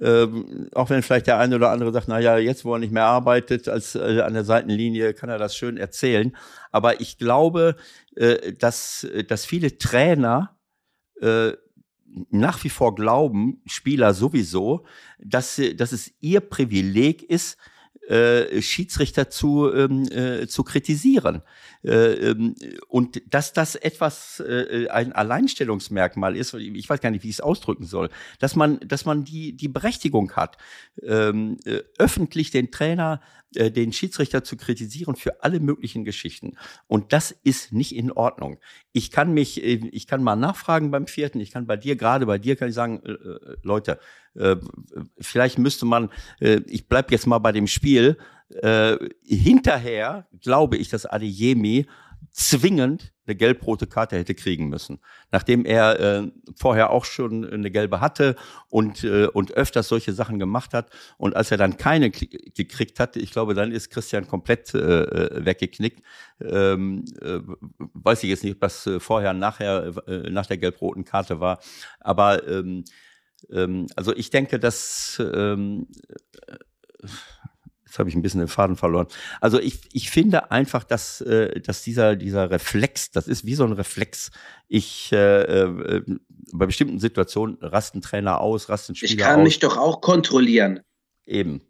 ähm, 0.00 0.68
auch 0.74 0.90
wenn 0.90 1.02
vielleicht 1.02 1.26
der 1.26 1.38
eine 1.38 1.56
oder 1.56 1.70
andere 1.70 1.92
sagt, 1.92 2.08
na 2.08 2.18
ja, 2.18 2.38
jetzt 2.38 2.64
wo 2.64 2.72
er 2.74 2.78
nicht 2.78 2.92
mehr 2.92 3.04
arbeitet 3.04 3.68
als 3.68 3.94
äh, 3.94 4.20
an 4.20 4.34
der 4.34 4.44
Seitenlinie, 4.44 5.14
kann 5.14 5.28
er 5.28 5.38
das 5.38 5.56
schön 5.56 5.76
erzählen. 5.76 6.34
Aber 6.70 7.00
ich 7.00 7.18
glaube, 7.18 7.76
äh, 8.16 8.52
dass, 8.54 9.06
dass 9.28 9.44
viele 9.44 9.76
Trainer 9.78 10.56
äh, 11.20 11.52
nach 12.30 12.62
wie 12.64 12.70
vor 12.70 12.94
glauben, 12.94 13.62
Spieler 13.66 14.14
sowieso, 14.14 14.84
dass, 15.18 15.60
dass 15.76 15.92
es 15.92 16.12
ihr 16.20 16.40
Privileg 16.40 17.22
ist, 17.22 17.58
äh, 18.08 18.60
Schiedsrichter 18.60 19.30
zu, 19.30 19.72
ähm, 19.72 20.08
äh, 20.10 20.46
zu 20.46 20.64
kritisieren. 20.64 21.42
Äh, 21.84 22.30
ähm, 22.30 22.54
und 22.88 23.22
dass 23.32 23.52
das 23.52 23.74
etwas 23.74 24.40
äh, 24.40 24.88
ein 24.88 25.12
Alleinstellungsmerkmal 25.12 26.36
ist, 26.36 26.54
ich 26.54 26.88
weiß 26.88 27.00
gar 27.00 27.10
nicht, 27.10 27.24
wie 27.24 27.28
ich 27.28 27.36
es 27.36 27.40
ausdrücken 27.40 27.84
soll, 27.84 28.08
dass 28.38 28.56
man, 28.56 28.78
dass 28.80 29.04
man 29.04 29.24
die, 29.24 29.56
die 29.56 29.68
Berechtigung 29.68 30.32
hat, 30.32 30.58
ähm, 31.02 31.58
äh, 31.64 31.80
öffentlich 31.98 32.50
den 32.50 32.70
Trainer 32.70 33.20
äh, 33.54 33.70
den 33.70 33.92
Schiedsrichter 33.92 34.44
zu 34.44 34.56
kritisieren 34.56 35.14
für 35.16 35.42
alle 35.42 35.60
möglichen 35.60 36.04
Geschichten. 36.04 36.56
Und 36.86 37.12
das 37.12 37.32
ist 37.42 37.72
nicht 37.72 37.94
in 37.94 38.10
Ordnung. 38.10 38.58
Ich 38.92 39.10
kann 39.10 39.34
mich, 39.34 39.62
äh, 39.62 39.88
ich 39.92 40.06
kann 40.06 40.22
mal 40.22 40.36
nachfragen 40.36 40.90
beim 40.90 41.06
vierten, 41.06 41.40
ich 41.40 41.50
kann 41.50 41.66
bei 41.66 41.76
dir, 41.76 41.96
gerade 41.96 42.26
bei 42.26 42.38
dir 42.38 42.56
kann 42.56 42.68
ich 42.68 42.74
sagen, 42.74 43.02
äh, 43.04 43.56
Leute, 43.62 43.98
äh, 44.34 44.56
vielleicht 45.18 45.58
müsste 45.58 45.84
man, 45.84 46.08
äh, 46.40 46.60
ich 46.66 46.88
bleib 46.88 47.10
jetzt 47.10 47.26
mal 47.26 47.40
bei 47.40 47.52
dem 47.52 47.66
Spiel, 47.66 48.16
äh, 48.62 48.98
hinterher 49.24 50.26
glaube 50.40 50.76
ich, 50.76 50.88
dass 50.88 51.06
Adeyemi 51.06 51.86
zwingend 52.30 53.12
eine 53.26 53.36
gelb-rote 53.36 53.86
Karte 53.86 54.16
hätte 54.16 54.34
kriegen 54.34 54.68
müssen. 54.68 55.00
Nachdem 55.30 55.64
er 55.64 56.00
äh, 56.00 56.30
vorher 56.56 56.90
auch 56.90 57.04
schon 57.04 57.48
eine 57.48 57.70
gelbe 57.70 58.00
hatte 58.00 58.36
und, 58.68 59.04
äh, 59.04 59.26
und 59.26 59.52
öfters 59.52 59.88
solche 59.88 60.12
Sachen 60.12 60.38
gemacht 60.38 60.74
hat. 60.74 60.90
Und 61.18 61.36
als 61.36 61.50
er 61.50 61.56
dann 61.56 61.76
keine 61.76 62.10
gekriegt 62.10 62.98
hatte, 62.98 63.20
ich 63.20 63.32
glaube, 63.32 63.54
dann 63.54 63.70
ist 63.70 63.90
Christian 63.90 64.26
komplett 64.26 64.74
äh, 64.74 64.78
äh, 64.78 65.44
weggeknickt. 65.44 66.02
Ähm, 66.40 67.04
äh, 67.20 67.40
weiß 67.94 68.22
ich 68.24 68.30
jetzt 68.30 68.44
nicht, 68.44 68.62
das 68.62 68.86
äh, 68.86 68.98
vorher, 68.98 69.34
nachher, 69.34 69.92
äh, 70.06 70.30
nach 70.30 70.46
der 70.46 70.58
gelb-roten 70.58 71.04
Karte 71.04 71.38
war. 71.38 71.60
Aber 72.00 72.46
ähm, 72.48 72.84
ähm, 73.50 73.86
also 73.94 74.14
ich 74.14 74.30
denke, 74.30 74.58
dass 74.58 75.20
ähm, 75.20 75.86
Jetzt 77.92 77.98
habe 77.98 78.08
ich 78.08 78.14
ein 78.14 78.22
bisschen 78.22 78.40
den 78.40 78.48
Faden 78.48 78.76
verloren. 78.76 79.06
Also 79.42 79.60
ich, 79.60 79.80
ich 79.92 80.10
finde 80.10 80.50
einfach, 80.50 80.82
dass, 80.82 81.20
äh, 81.20 81.60
dass 81.60 81.82
dieser, 81.82 82.16
dieser 82.16 82.50
Reflex, 82.50 83.10
das 83.10 83.28
ist 83.28 83.44
wie 83.44 83.54
so 83.54 83.64
ein 83.64 83.72
Reflex. 83.72 84.30
Ich 84.66 85.12
äh, 85.12 85.42
äh, 85.42 86.02
bei 86.54 86.64
bestimmten 86.64 87.00
Situationen 87.00 87.58
rasten 87.60 88.00
Trainer 88.00 88.40
aus, 88.40 88.70
rasten 88.70 88.94
Spieler 88.94 89.10
aus. 89.10 89.12
Ich 89.12 89.18
kann 89.18 89.40
aus. 89.40 89.44
mich 89.44 89.58
doch 89.58 89.76
auch 89.76 90.00
kontrollieren. 90.00 90.80
Eben. 91.26 91.60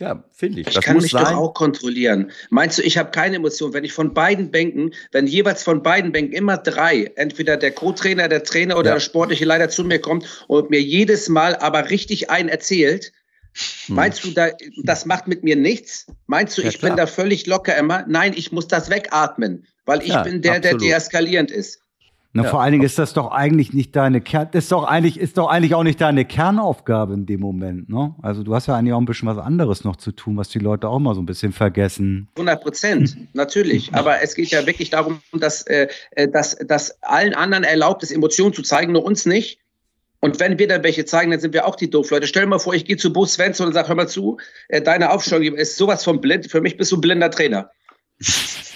Ja, 0.00 0.24
finde 0.32 0.62
ich. 0.62 0.68
Ich 0.68 0.74
das 0.74 0.82
kann 0.82 0.96
mich 0.96 1.10
sein. 1.10 1.24
doch 1.24 1.32
auch 1.34 1.52
kontrollieren. 1.52 2.30
Meinst 2.48 2.78
du, 2.78 2.82
ich 2.82 2.96
habe 2.96 3.10
keine 3.10 3.36
Emotion? 3.36 3.74
Wenn 3.74 3.84
ich 3.84 3.92
von 3.92 4.14
beiden 4.14 4.50
Bänken, 4.50 4.94
wenn 5.12 5.26
jeweils 5.26 5.62
von 5.62 5.82
beiden 5.82 6.12
Bänken 6.12 6.32
immer 6.32 6.56
drei, 6.56 7.12
entweder 7.16 7.58
der 7.58 7.72
Co-Trainer, 7.72 8.28
der 8.28 8.42
Trainer 8.42 8.78
oder 8.78 8.88
ja. 8.88 8.94
der 8.94 9.00
sportliche 9.00 9.44
Leiter 9.44 9.68
zu 9.68 9.84
mir 9.84 9.98
kommt 9.98 10.46
und 10.48 10.70
mir 10.70 10.80
jedes 10.80 11.28
Mal 11.28 11.56
aber 11.56 11.90
richtig 11.90 12.30
ein 12.30 12.48
erzählt. 12.48 13.12
Meinst 13.88 14.24
du, 14.24 14.30
da, 14.30 14.48
das 14.82 15.06
macht 15.06 15.28
mit 15.28 15.44
mir 15.44 15.56
nichts? 15.56 16.06
Meinst 16.26 16.56
du, 16.58 16.62
ja, 16.62 16.68
ich 16.68 16.78
klar. 16.78 16.90
bin 16.90 16.96
da 16.96 17.06
völlig 17.06 17.46
locker 17.46 17.76
immer? 17.76 18.04
Nein, 18.08 18.32
ich 18.36 18.52
muss 18.52 18.68
das 18.68 18.90
wegatmen, 18.90 19.66
weil 19.84 20.02
ich 20.02 20.08
ja, 20.08 20.22
bin 20.22 20.42
der, 20.42 20.56
absolut. 20.56 20.82
der 20.82 20.88
deeskalierend 20.88 21.50
ist. 21.50 21.80
Na, 22.36 22.42
ja. 22.42 22.50
vor 22.50 22.60
allen 22.60 22.72
Dingen 22.72 22.84
ist 22.84 22.98
das 22.98 23.14
doch 23.14 23.30
eigentlich 23.30 23.72
nicht 23.72 23.96
deine 23.96 24.20
Kern, 24.20 24.48
das 24.52 24.64
ist 24.64 24.72
doch 24.72 24.84
eigentlich, 24.84 25.18
ist 25.18 25.38
doch 25.38 25.48
eigentlich 25.48 25.74
auch 25.74 25.84
nicht 25.84 26.02
deine 26.02 26.26
Kernaufgabe 26.26 27.14
in 27.14 27.24
dem 27.24 27.40
Moment, 27.40 27.88
ne? 27.88 28.14
Also 28.20 28.42
du 28.42 28.54
hast 28.54 28.66
ja 28.66 28.76
eigentlich 28.76 28.92
auch 28.92 29.00
ein 29.00 29.06
bisschen 29.06 29.26
was 29.26 29.38
anderes 29.38 29.84
noch 29.84 29.96
zu 29.96 30.12
tun, 30.12 30.36
was 30.36 30.50
die 30.50 30.58
Leute 30.58 30.90
auch 30.90 30.98
mal 30.98 31.14
so 31.14 31.22
ein 31.22 31.26
bisschen 31.26 31.52
vergessen. 31.52 32.28
100 32.34 32.62
Prozent, 32.62 33.16
natürlich. 33.32 33.90
Aber 33.94 34.20
es 34.20 34.34
geht 34.34 34.50
ja 34.50 34.66
wirklich 34.66 34.90
darum, 34.90 35.22
dass, 35.32 35.62
äh, 35.62 35.88
äh, 36.10 36.28
dass, 36.28 36.56
dass 36.56 37.02
allen 37.02 37.32
anderen 37.32 37.64
erlaubt 37.64 38.02
ist, 38.02 38.10
Emotionen 38.10 38.52
zu 38.52 38.60
zeigen, 38.60 38.92
nur 38.92 39.04
uns 39.04 39.24
nicht. 39.24 39.58
Und 40.26 40.40
wenn 40.40 40.58
wir 40.58 40.66
dann 40.66 40.82
welche 40.82 41.04
zeigen, 41.04 41.30
dann 41.30 41.38
sind 41.38 41.54
wir 41.54 41.68
auch 41.68 41.76
die 41.76 41.88
doof 41.88 42.10
Leute. 42.10 42.26
Stell 42.26 42.42
dir 42.42 42.48
mal 42.48 42.58
vor, 42.58 42.74
ich 42.74 42.84
gehe 42.84 42.96
zu 42.96 43.12
Bo 43.12 43.26
Svensson 43.26 43.68
und 43.68 43.74
sage, 43.74 43.86
hör 43.86 43.94
mal 43.94 44.08
zu, 44.08 44.38
äh, 44.66 44.82
deine 44.82 45.12
Aufstellung 45.12 45.54
ist 45.54 45.76
sowas 45.76 46.02
von 46.02 46.20
blind. 46.20 46.50
Für 46.50 46.60
mich 46.60 46.76
bist 46.76 46.90
du 46.90 46.96
ein 46.96 47.00
blinder 47.00 47.30
Trainer. 47.30 47.70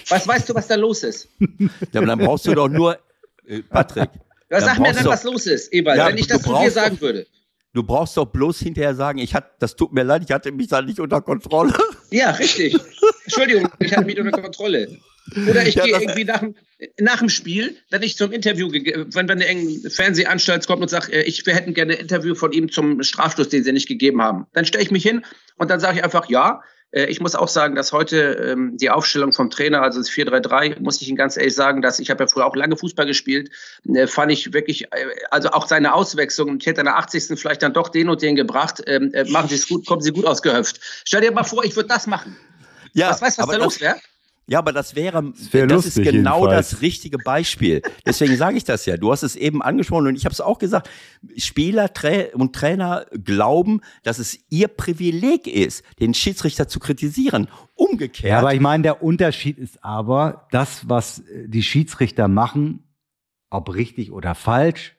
Was 0.09 0.29
weißt 0.29 0.49
du, 0.49 0.55
was 0.55 0.69
da 0.69 0.77
los 0.77 1.03
ist? 1.03 1.29
Ja, 1.39 1.69
aber 1.95 2.07
dann 2.07 2.19
brauchst 2.21 2.47
du 2.47 2.55
doch 2.55 2.69
nur, 2.69 2.99
äh, 3.47 3.63
Patrick. 3.63 4.11
Ja, 4.49 4.61
sag 4.61 4.79
mir 4.79 4.93
dann, 4.93 5.05
was 5.05 5.23
los 5.23 5.47
ist, 5.47 5.73
Ewald, 5.73 5.99
ja, 5.99 6.09
wenn 6.09 6.19
ich 6.19 6.27
das 6.27 6.43
zu 6.43 6.53
dir 6.53 6.71
sagen 6.71 7.01
würde. 7.01 7.27
Du 7.73 7.85
brauchst 7.85 8.17
doch 8.17 8.27
bloß 8.27 8.59
hinterher 8.59 8.95
sagen, 8.95 9.19
ich 9.19 9.35
hatte, 9.35 9.51
das 9.61 9.77
tut 9.77 9.93
mir 9.93 10.03
leid, 10.03 10.23
ich 10.25 10.33
hatte 10.33 10.51
mich 10.51 10.69
da 10.69 10.83
nicht 10.83 11.01
unter 11.01 11.21
Kontrolle. 11.21 11.73
Ja, 12.13 12.33
richtig. 12.33 12.77
Entschuldigung, 13.25 13.69
ich 13.79 13.97
hatte 13.97 14.05
mich 14.05 14.19
unter 14.19 14.43
Kontrolle. 14.43 14.99
Oder 15.49 15.65
ich 15.65 15.77
ja, 15.77 15.85
gehe 15.85 16.01
irgendwie 16.01 16.25
nach, 16.25 16.43
nach 16.99 17.19
dem 17.21 17.29
Spiel, 17.29 17.77
wenn 17.91 18.03
ich 18.03 18.17
zum 18.17 18.33
Interview, 18.33 18.69
wenn, 18.73 19.29
wenn 19.29 19.43
eine 19.43 19.91
Fernsehanstalt 19.91 20.67
kommt 20.67 20.83
und 20.83 20.89
sagt, 20.89 21.11
äh, 21.13 21.23
ich, 21.23 21.47
wir 21.47 21.55
hätten 21.55 21.73
gerne 21.73 21.93
ein 21.93 22.01
Interview 22.01 22.35
von 22.35 22.51
ihm 22.51 22.69
zum 22.69 23.01
Strafstoß, 23.01 23.49
den 23.49 23.63
sie 23.63 23.73
nicht 23.73 23.87
gegeben 23.87 24.21
haben, 24.21 24.47
dann 24.55 24.65
stelle 24.65 24.83
ich 24.83 24.91
mich 24.91 25.05
hin 25.05 25.25
und 25.57 25.71
dann 25.71 25.79
sage 25.79 25.99
ich 25.99 26.05
einfach, 26.05 26.29
ja, 26.29 26.63
ich 26.93 27.21
muss 27.21 27.35
auch 27.35 27.49
sagen, 27.49 27.75
dass 27.77 27.93
heute 27.93 28.33
ähm, 28.33 28.77
die 28.77 28.91
Aufstellung 28.91 29.33
vom 29.33 29.49
Trainer, 29.51 29.83
also 29.83 29.99
das 29.99 30.11
4-3-3, 30.11 30.81
muss 30.81 31.01
ich 31.01 31.09
Ihnen 31.09 31.17
ganz 31.17 31.37
ehrlich 31.37 31.55
sagen, 31.55 31.83
dass 31.83 31.99
ich 31.99 32.11
habe 32.11 32.25
ja 32.25 32.29
früher 32.29 32.47
auch 32.47 32.57
lange 32.57 32.77
Fußball 32.77 33.07
gespielt, 33.07 33.51
äh, 33.95 34.07
fand 34.07 34.33
ich 34.33 34.53
wirklich, 34.53 34.85
äh, 34.93 35.07
also 35.31 35.51
auch 35.51 35.69
seine 35.69 35.95
Auswechslung, 35.95 36.59
ich 36.59 36.67
hätte 36.67 36.81
in 36.81 36.87
der 36.87 36.97
80. 36.97 37.39
vielleicht 37.39 37.63
dann 37.63 37.73
doch 37.73 37.89
den 37.89 38.09
und 38.09 38.23
den 38.23 38.35
gebracht, 38.35 38.83
ähm, 38.87 39.13
äh, 39.15 39.25
machen 39.25 39.49
Sie 39.49 39.55
es 39.55 39.69
gut, 39.69 39.87
kommen 39.87 40.03
Sie 40.03 40.11
gut 40.11 40.27
ausgehöft. 40.27 40.81
Stell 41.05 41.21
dir 41.21 41.33
mal 41.33 41.45
vor, 41.45 41.65
ich 41.65 41.77
würde 41.77 41.89
das 41.89 42.07
machen. 42.07 42.37
Ja, 42.93 43.11
was 43.11 43.23
weißt 43.23 43.39
du, 43.39 43.43
was 43.43 43.51
da 43.51 43.57
los 43.57 43.81
wäre? 43.81 43.97
Ja, 44.51 44.59
aber 44.59 44.73
das 44.73 44.97
wäre, 44.97 45.23
Das 45.23 45.53
wär 45.53 45.69
das 45.69 45.85
lustig 45.85 46.07
ist 46.07 46.13
genau 46.13 46.41
jedenfalls. 46.41 46.71
das 46.71 46.83
richtige 46.83 47.19
Beispiel. 47.19 47.83
Deswegen 48.05 48.37
sage 48.37 48.57
ich 48.57 48.65
das 48.65 48.85
ja. 48.85 48.97
Du 48.97 49.13
hast 49.13 49.23
es 49.23 49.37
eben 49.37 49.63
angesprochen 49.63 50.09
und 50.09 50.17
ich 50.17 50.25
habe 50.25 50.33
es 50.33 50.41
auch 50.41 50.59
gesagt. 50.59 50.91
Spieler 51.37 51.93
Tra 51.93 52.25
und 52.35 52.53
Trainer 52.53 53.07
glauben, 53.13 53.81
dass 54.03 54.19
es 54.19 54.41
ihr 54.49 54.67
Privileg 54.67 55.47
ist, 55.47 55.85
den 56.01 56.15
Schiedsrichter 56.15 56.67
zu 56.67 56.81
kritisieren. 56.81 57.47
Umgekehrt. 57.75 58.29
Ja, 58.29 58.41
aber 58.41 58.53
ich 58.53 58.61
meine, 58.61 58.83
der 58.83 59.05
Unterschied 59.05 59.57
ist 59.57 59.85
aber, 59.85 60.49
das, 60.51 60.89
was 60.89 61.21
äh, 61.21 61.49
die 61.49 61.63
Schiedsrichter 61.63 62.27
machen, 62.27 62.83
ob 63.51 63.73
richtig 63.73 64.11
oder 64.11 64.35
falsch, 64.35 64.97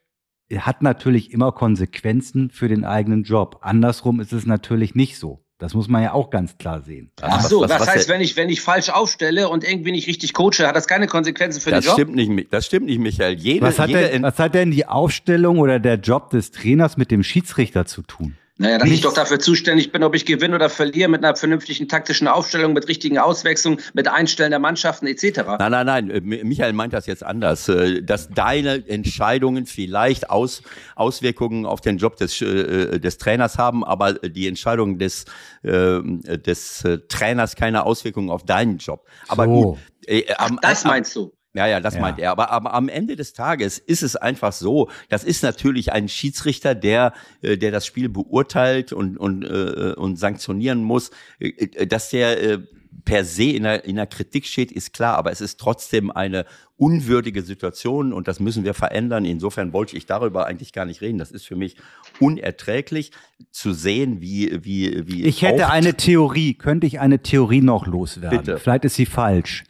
hat 0.60 0.82
natürlich 0.82 1.32
immer 1.34 1.52
Konsequenzen 1.52 2.52
für 2.52 2.70
den 2.70 2.86
eigenen 2.86 3.24
Job. 3.24 3.60
Andersrum 3.62 4.22
ist 4.22 4.32
es 4.32 4.46
natürlich 4.46 4.96
nicht 4.96 5.18
so. 5.18 5.46
Das 5.62 5.76
muss 5.76 5.88
man 5.88 6.02
ja 6.02 6.14
auch 6.14 6.32
ganz 6.32 6.58
klar 6.58 6.82
sehen. 6.82 7.12
Ach 7.22 7.38
Was- 7.38 7.50
so, 7.50 7.62
was- 7.62 7.70
das 7.70 7.82
was 7.82 7.88
heißt, 7.88 8.10
wenn 8.10 8.20
ich, 8.20 8.36
wenn 8.36 8.50
ich 8.50 8.62
falsch 8.62 8.90
aufstelle 8.90 9.48
und 9.48 9.64
irgendwie 9.64 9.92
nicht 9.92 10.08
richtig 10.08 10.34
coache, 10.34 10.66
hat 10.66 10.76
das 10.76 10.88
keine 10.88 11.06
Konsequenzen 11.06 11.62
für 11.62 11.70
das 11.70 11.84
den 11.86 11.88
Job? 11.90 11.94
stimmt 12.00 12.16
nicht, 12.16 12.52
das 12.52 12.66
stimmt 12.66 12.88
nicht, 12.88 12.98
Michael. 12.98 13.36
Jede, 13.38 13.64
Was 13.68 13.78
hat, 13.78 13.90
jede 13.90 14.08
denn, 14.10 14.24
was 14.24 14.40
hat 14.40 14.56
denn 14.56 14.72
die 14.72 14.88
Aufstellung 14.88 15.60
oder 15.60 15.80
der 15.80 15.98
Job 16.00 16.32
des 16.32 16.50
Trainers 16.50 16.98
mit 16.98 17.12
dem 17.12 17.22
Schiedsrichter 17.22 17.86
zu 17.86 18.02
tun? 18.02 18.36
Naja, 18.62 18.78
dass 18.78 18.86
ich 18.86 18.92
Nichts. 18.92 19.06
doch 19.08 19.14
dafür 19.14 19.40
zuständig 19.40 19.92
bin, 19.92 20.04
ob 20.04 20.14
ich 20.16 20.26
gewinne 20.26 20.54
oder 20.56 20.70
verliere 20.70 21.10
mit 21.10 21.24
einer 21.24 21.36
vernünftigen 21.36 21.88
taktischen 21.88 22.28
Aufstellung, 22.28 22.74
mit 22.74 22.88
richtigen 22.88 23.18
Auswechslungen, 23.18 23.80
mit 23.94 24.08
Einstellen 24.08 24.52
der 24.52 24.60
Mannschaften 24.60 25.08
etc. 25.08 25.40
Nein, 25.58 25.72
nein, 25.72 25.86
nein. 25.88 26.10
äh, 26.12 26.18
Mi- 26.22 26.44
Michael 26.44 26.74
meint 26.74 26.94
das 26.94 27.08
jetzt 27.08 27.24
anders, 27.24 27.68
äh, 27.70 28.04
dass 28.04 28.30
deine 28.30 28.88
Entscheidungen 28.88 29.66
vielleicht 29.66 30.30
Aus, 30.30 30.62
Auswirkungen 30.96 31.66
auf 31.66 31.82
den 31.82 31.98
Job 31.98 32.18
des, 32.18 32.40
äh, 32.42 33.00
des 33.00 33.18
Trainers 33.18 33.58
haben, 33.58 33.84
aber 33.84 34.14
die 34.14 34.48
Entscheidung 34.48 35.00
des, 35.00 35.26
äh, 35.64 36.00
des 36.38 36.84
Trainers 37.10 37.56
keine 37.56 37.84
Auswirkungen 37.86 38.30
auf 38.30 38.44
deinen 38.46 38.78
Job. 38.78 39.08
Aber 39.28 39.46
So. 39.46 39.52
gut. 39.52 39.78
äh, 40.06 40.24
Ach, 40.38 40.50
am- 40.52 40.60
das 40.62 40.86
am- 40.86 40.92
meinst 40.92 41.16
du? 41.16 41.34
Ja, 41.54 41.68
ja, 41.68 41.80
das 41.80 41.96
Ja. 41.96 42.02
meint 42.02 42.20
er. 42.20 42.32
Aber, 42.32 42.50
aber 42.52 42.74
am 42.74 42.88
Ende 42.88 43.16
des 43.16 43.34
Tages 43.34 43.78
ist 43.78 44.04
es 44.04 44.16
einfach 44.16 44.54
so, 44.54 44.90
das 45.10 45.24
ist 45.24 45.44
natürlich 45.44 45.92
ein 45.92 46.08
Schiedsrichter, 46.08 46.76
der, 46.76 47.14
äh, 47.42 47.58
der 47.58 47.72
das 47.72 47.86
Spiel 47.86 48.08
beurteilt 48.10 48.94
und, 48.94 49.18
und, 49.18 49.44
äh, 49.44 49.94
und 49.98 50.18
sanktionieren 50.18 50.84
muss. 50.84 51.12
Äh, 51.40 51.88
Dass 51.88 52.10
der 52.10 52.60
per 53.06 53.26
se 53.26 53.44
in 53.46 53.64
der, 53.64 53.86
in 53.86 53.96
der 53.96 54.06
Kritik 54.08 54.46
steht, 54.46 54.72
ist 54.72 54.94
klar, 54.94 55.18
aber 55.18 55.32
es 55.32 55.42
ist 55.42 55.60
trotzdem 55.60 56.12
eine 56.12 56.46
unwürdige 56.78 57.42
Situation 57.42 58.14
und 58.14 58.28
das 58.28 58.40
müssen 58.40 58.64
wir 58.64 58.74
verändern. 58.74 59.26
Insofern 59.26 59.74
wollte 59.74 59.96
ich 59.98 60.06
darüber 60.06 60.46
eigentlich 60.46 60.74
gar 60.74 60.86
nicht 60.86 61.02
reden. 61.02 61.18
Das 61.18 61.32
ist 61.32 61.46
für 61.46 61.56
mich 61.56 61.76
unerträglich 62.20 63.12
zu 63.52 63.74
sehen, 63.74 64.22
wie, 64.22 64.64
wie, 64.64 65.08
wie. 65.08 65.24
Ich 65.26 65.42
hätte 65.42 65.70
eine 65.70 65.96
Theorie, 65.96 66.54
könnte 66.54 66.88
ich 66.88 67.00
eine 67.00 67.20
Theorie 67.22 67.62
noch 67.62 67.88
loswerden? 67.88 68.40
Bitte. 68.40 68.58
Vielleicht 68.58 68.86
ist 68.86 68.96
sie 68.96 69.06
falsch. 69.06 69.64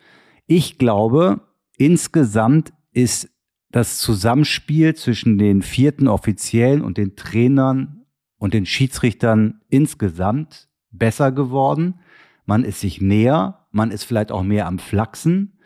Ich 0.47 0.77
glaube, 0.77 1.41
insgesamt 1.85 2.73
ist 2.91 3.29
das 3.71 3.97
Zusammenspiel 3.97 4.95
zwischen 4.95 5.37
den 5.39 5.63
vierten 5.63 6.07
Offiziellen 6.07 6.83
und 6.83 6.97
den 6.97 7.15
Trainern 7.15 8.05
und 8.37 8.53
den 8.53 8.67
Schiedsrichtern 8.67 9.61
insgesamt 9.69 10.69
besser 10.91 11.31
geworden. 11.31 11.99
Man 12.45 12.63
ist 12.63 12.81
sich 12.81 13.01
näher, 13.01 13.65
man 13.71 13.89
ist 13.89 14.03
vielleicht 14.03 14.31
auch 14.31 14.43
mehr 14.43 14.67
am 14.67 14.77
Flachsen, 14.77 15.57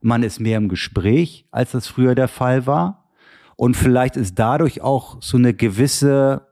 man 0.00 0.22
ist 0.22 0.40
mehr 0.40 0.58
im 0.58 0.68
Gespräch, 0.68 1.46
als 1.50 1.70
das 1.70 1.86
früher 1.86 2.14
der 2.14 2.28
Fall 2.28 2.66
war. 2.66 3.10
Und 3.56 3.74
vielleicht 3.74 4.16
ist 4.16 4.38
dadurch 4.38 4.82
auch 4.82 5.22
so 5.22 5.38
eine 5.38 5.54
gewisse 5.54 6.48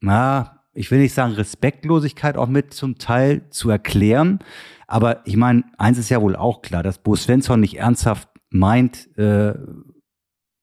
na, 0.00 0.56
ich 0.76 0.90
will 0.90 0.98
nicht 0.98 1.14
sagen 1.14 1.32
Respektlosigkeit 1.32 2.36
auch 2.36 2.48
mit 2.48 2.74
zum 2.74 2.98
Teil 2.98 3.48
zu 3.50 3.70
erklären. 3.70 4.40
Aber 4.86 5.22
ich 5.26 5.36
meine, 5.36 5.64
eins 5.78 5.98
ist 5.98 6.10
ja 6.10 6.20
wohl 6.22 6.36
auch 6.36 6.62
klar, 6.62 6.82
dass 6.82 6.98
Bo 6.98 7.16
Svensson 7.16 7.60
nicht 7.60 7.78
ernsthaft 7.78 8.28
meint, 8.50 9.08
äh, 9.18 9.54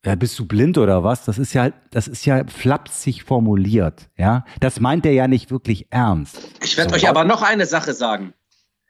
ja, 0.05 0.15
bist 0.15 0.37
du 0.39 0.45
blind 0.45 0.77
oder 0.77 1.03
was? 1.03 1.25
Das 1.25 1.37
ist 1.37 1.53
ja, 1.53 1.71
das 1.91 2.07
ist 2.07 2.25
ja 2.25 2.43
flapsig 2.47 3.23
formuliert, 3.23 4.09
ja. 4.17 4.45
Das 4.59 4.79
meint 4.79 5.05
er 5.05 5.13
ja 5.13 5.27
nicht 5.27 5.49
wirklich 5.51 5.87
ernst. 5.91 6.37
Ich 6.61 6.77
werde 6.77 6.89
So. 6.91 6.95
euch 6.97 7.07
aber 7.07 7.23
noch 7.23 7.41
eine 7.41 7.65
Sache 7.65 7.93
sagen. 7.93 8.33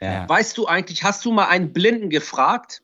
Ja. 0.02 0.28
Weißt 0.28 0.58
du 0.58 0.68
eigentlich, 0.68 1.04
hast 1.04 1.24
du 1.26 1.32
mal 1.32 1.46
einen 1.46 1.72
Blinden 1.72 2.10
gefragt? 2.10 2.82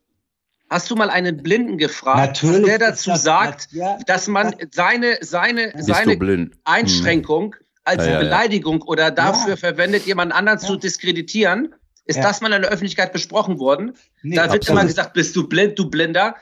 Hast 0.70 0.92
du 0.92 0.96
mal 0.96 1.10
einen 1.10 1.42
Blinden 1.42 1.80
gefragt, 1.80 2.20
Natürlich 2.44 2.66
der 2.66 2.78
dazu 2.78 3.10
das- 3.12 3.24
sagt, 3.24 3.70
ja, 3.72 3.98
dass 4.06 4.28
man 4.28 4.54
seine, 4.72 5.18
seine, 5.22 5.74
seine 5.78 6.16
blind? 6.16 6.56
Einschränkung 6.64 7.56
als 7.84 8.04
Ja, 8.06 8.12
ja, 8.12 8.14
ja. 8.14 8.20
Beleidigung 8.20 8.84
oder 8.84 9.10
dafür 9.10 9.52
Ja. 9.52 9.58
verwendet, 9.58 10.06
jemand 10.06 10.32
anderen 10.32 10.60
Ja. 10.60 10.66
zu 10.68 10.76
diskreditieren? 10.76 11.74
Ist 12.10 12.16
Ja. 12.18 12.24
das 12.24 12.42
mal 12.42 12.52
in 12.52 12.62
der 12.64 12.72
Öffentlichkeit 12.72 13.14
besprochen 13.14 13.60
worden? 13.60 13.94
Nee, 14.24 14.36
da 14.36 14.44
wird 14.44 14.64
absolut. 14.64 14.80
immer 14.82 14.88
gesagt, 14.88 15.14
bist 15.14 15.36
du 15.36 15.48
blind, 15.48 15.78
du 15.78 15.90
Blinder? 15.90 16.36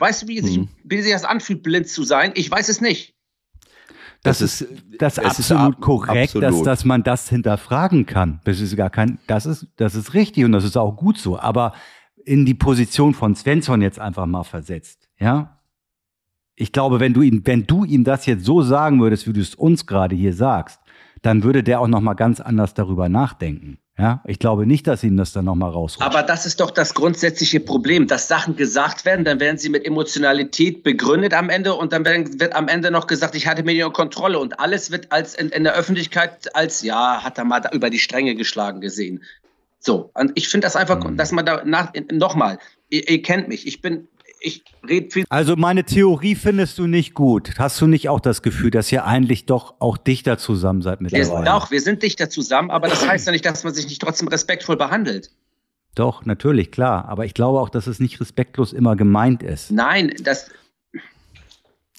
Weißt 0.00 0.22
du, 0.22 0.28
wie 0.28 0.40
sich, 0.40 0.58
Mhm. 0.58 0.68
wie 0.84 1.00
sich 1.00 1.12
das 1.12 1.24
anfühlt, 1.24 1.62
blind 1.62 1.88
zu 1.88 2.02
sein? 2.04 2.32
Ich 2.34 2.50
weiß 2.50 2.68
es 2.68 2.80
nicht. 2.80 3.14
Das, 4.24 4.38
Das 4.40 4.60
ist, 4.62 4.68
das 4.98 5.18
ist 5.18 5.24
es 5.24 5.38
ist 5.38 5.52
absolut 5.52 5.76
ab- 5.76 5.80
korrekt, 5.80 6.34
Dass, 6.34 6.42
absolut. 6.44 6.66
dass 6.66 6.84
man 6.84 7.02
das 7.04 7.28
hinterfragen 7.28 8.04
kann. 8.06 8.40
Das 8.44 8.60
ist 8.60 8.76
gar 8.76 8.90
kein, 8.90 9.18
das 9.28 9.46
ist, 9.46 9.68
das 9.76 9.94
ist 9.94 10.14
richtig 10.14 10.44
und 10.44 10.50
das 10.52 10.64
ist 10.64 10.76
auch 10.76 10.96
gut 10.96 11.16
so. 11.18 11.38
Aber 11.38 11.72
in 12.24 12.44
die 12.44 12.54
Position 12.54 13.14
von 13.14 13.36
Svensson 13.36 13.80
jetzt 13.80 14.00
einfach 14.00 14.26
mal 14.26 14.42
versetzt, 14.42 15.08
ja? 15.18 15.60
Ich 16.56 16.72
glaube, 16.72 16.98
wenn 16.98 17.14
du 17.14 17.22
ihm, 17.22 17.42
wenn 17.44 17.68
du 17.68 17.84
ihm 17.84 18.02
das 18.02 18.26
jetzt 18.26 18.44
so 18.44 18.62
sagen 18.62 19.00
würdest, 19.00 19.28
wie 19.28 19.32
du 19.32 19.40
es 19.40 19.54
uns 19.54 19.86
gerade 19.86 20.16
hier 20.16 20.34
sagst, 20.34 20.80
dann 21.22 21.44
würde 21.44 21.62
der 21.62 21.80
auch 21.80 21.86
noch 21.86 22.00
mal 22.00 22.14
ganz 22.14 22.40
anders 22.40 22.74
darüber 22.74 23.08
nachdenken. 23.08 23.78
Ja, 23.98 24.22
ich 24.26 24.38
glaube 24.38 24.64
nicht, 24.64 24.86
dass 24.86 25.02
ihm 25.02 25.16
das 25.16 25.32
dann 25.32 25.46
noch 25.46 25.56
mal 25.56 25.70
rausrutscht. 25.70 26.06
Aber 26.06 26.22
das 26.22 26.46
ist 26.46 26.60
doch 26.60 26.70
das 26.70 26.94
grundsätzliche 26.94 27.58
Problem, 27.58 28.06
dass 28.06 28.28
Sachen 28.28 28.54
gesagt 28.54 29.04
werden, 29.04 29.24
dann 29.24 29.40
werden 29.40 29.58
sie 29.58 29.70
mit 29.70 29.84
Emotionalität 29.84 30.84
begründet 30.84 31.34
am 31.34 31.50
Ende 31.50 31.74
und 31.74 31.92
dann 31.92 32.04
werden, 32.04 32.38
wird 32.38 32.54
am 32.54 32.68
Ende 32.68 32.92
noch 32.92 33.08
gesagt, 33.08 33.34
ich 33.34 33.48
hatte 33.48 33.64
mir 33.64 33.74
die 33.74 33.92
Kontrolle 33.92 34.38
und 34.38 34.60
alles 34.60 34.92
wird 34.92 35.10
als 35.10 35.34
in, 35.34 35.48
in 35.48 35.64
der 35.64 35.74
Öffentlichkeit 35.74 36.54
als, 36.54 36.82
ja, 36.82 37.24
hat 37.24 37.38
er 37.38 37.44
mal 37.44 37.58
da 37.58 37.70
über 37.72 37.90
die 37.90 37.98
Stränge 37.98 38.36
geschlagen 38.36 38.80
gesehen. 38.80 39.24
So, 39.80 40.10
und 40.14 40.30
ich 40.36 40.48
finde 40.48 40.66
das 40.66 40.76
einfach, 40.76 41.02
Mhm. 41.02 41.16
dass 41.16 41.32
man 41.32 41.44
da 41.44 41.62
nach, 41.64 41.92
nochmal, 42.12 42.58
ihr, 42.90 43.08
ihr 43.08 43.20
kennt 43.22 43.48
mich, 43.48 43.66
ich 43.66 43.80
bin, 43.82 44.06
ich 44.40 44.64
rede 44.88 45.10
viel 45.10 45.24
Also 45.28 45.56
meine 45.56 45.84
Theorie 45.84 46.34
findest 46.34 46.78
du 46.78 46.86
nicht 46.86 47.14
gut. 47.14 47.58
Hast 47.58 47.80
du 47.80 47.86
nicht 47.86 48.08
auch 48.08 48.20
das 48.20 48.42
Gefühl, 48.42 48.70
dass 48.70 48.90
ihr 48.92 49.04
eigentlich 49.04 49.46
doch 49.46 49.74
auch 49.80 49.96
dichter 49.96 50.38
zusammen 50.38 50.82
seid 50.82 51.00
mittlerweile? 51.00 51.44
doch, 51.44 51.70
wir 51.70 51.80
sind 51.80 52.02
dichter 52.02 52.30
zusammen, 52.30 52.70
aber 52.70 52.88
das 52.88 53.06
heißt 53.06 53.26
ja 53.26 53.32
nicht, 53.32 53.44
dass 53.44 53.64
man 53.64 53.74
sich 53.74 53.86
nicht 53.86 54.00
trotzdem 54.00 54.28
respektvoll 54.28 54.76
behandelt. 54.76 55.30
Doch, 55.94 56.24
natürlich, 56.24 56.70
klar. 56.70 57.08
Aber 57.08 57.24
ich 57.24 57.34
glaube 57.34 57.60
auch, 57.60 57.70
dass 57.70 57.86
es 57.86 57.98
nicht 57.98 58.20
respektlos 58.20 58.72
immer 58.72 58.94
gemeint 58.94 59.42
ist. 59.42 59.70
Nein, 59.70 60.14
das, 60.22 60.50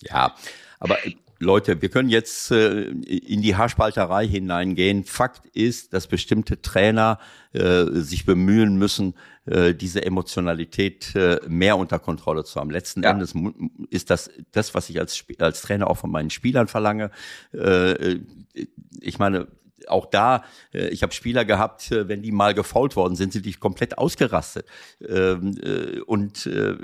Ja, 0.02 0.34
aber 0.80 0.98
Leute, 1.40 1.82
wir 1.82 1.90
können 1.90 2.10
jetzt 2.10 2.52
äh, 2.52 2.82
in 2.82 3.42
die 3.42 3.56
Haarspalterei 3.56 4.28
hineingehen. 4.28 5.06
Fakt 5.06 5.46
ist, 5.56 5.94
dass 5.94 6.08
bestimmte 6.08 6.62
Trainer 6.62 7.18
äh, 7.54 7.86
sich 7.92 8.26
bemühen 8.26 8.78
müssen, 8.78 9.16
äh, 9.46 9.74
diese 9.74 10.06
Emotionalität 10.06 11.16
äh, 11.16 11.40
mehr 11.48 11.78
unter 11.78 11.98
Kontrolle 11.98 12.44
zu 12.44 12.60
haben. 12.60 12.70
Letzten 12.70 13.04
Ja. 13.04 13.12
Endes 13.12 13.34
ist 13.90 14.10
das 14.10 14.30
das, 14.52 14.76
was 14.76 14.90
ich 14.90 15.00
als, 15.00 15.24
als 15.40 15.62
Trainer 15.62 15.90
auch 15.90 15.98
von 15.98 16.12
meinen 16.12 16.30
Spielern 16.30 16.68
verlange. 16.68 17.10
Äh, 17.54 18.20
ich 19.00 19.18
meine, 19.18 19.48
auch 19.88 20.06
da, 20.08 20.44
äh, 20.74 20.90
ich 20.90 21.04
habe 21.04 21.14
Spieler 21.14 21.46
gehabt, 21.46 21.92
äh, 21.92 22.08
wenn 22.08 22.22
die 22.22 22.32
mal 22.32 22.54
gefault 22.54 22.96
worden 22.96 23.16
sind, 23.16 23.34
sind 23.34 23.46
die 23.46 23.54
komplett 23.54 23.98
ausgerastet. 23.98 24.66
Ähm, 25.08 25.58
äh, 25.64 26.00
und 26.02 26.46
äh, 26.46 26.76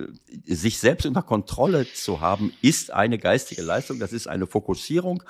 sich 0.46 0.80
selbst 0.80 1.06
unter 1.06 1.22
Kontrolle 1.24 1.86
zu 1.94 2.22
haben, 2.22 2.54
ist 2.62 2.92
eine 2.92 3.18
geistige 3.18 3.62
Leistung, 3.62 4.00
das 4.00 4.14
ist 4.14 4.28
eine 4.28 4.48
Fokussierung. 4.48 5.24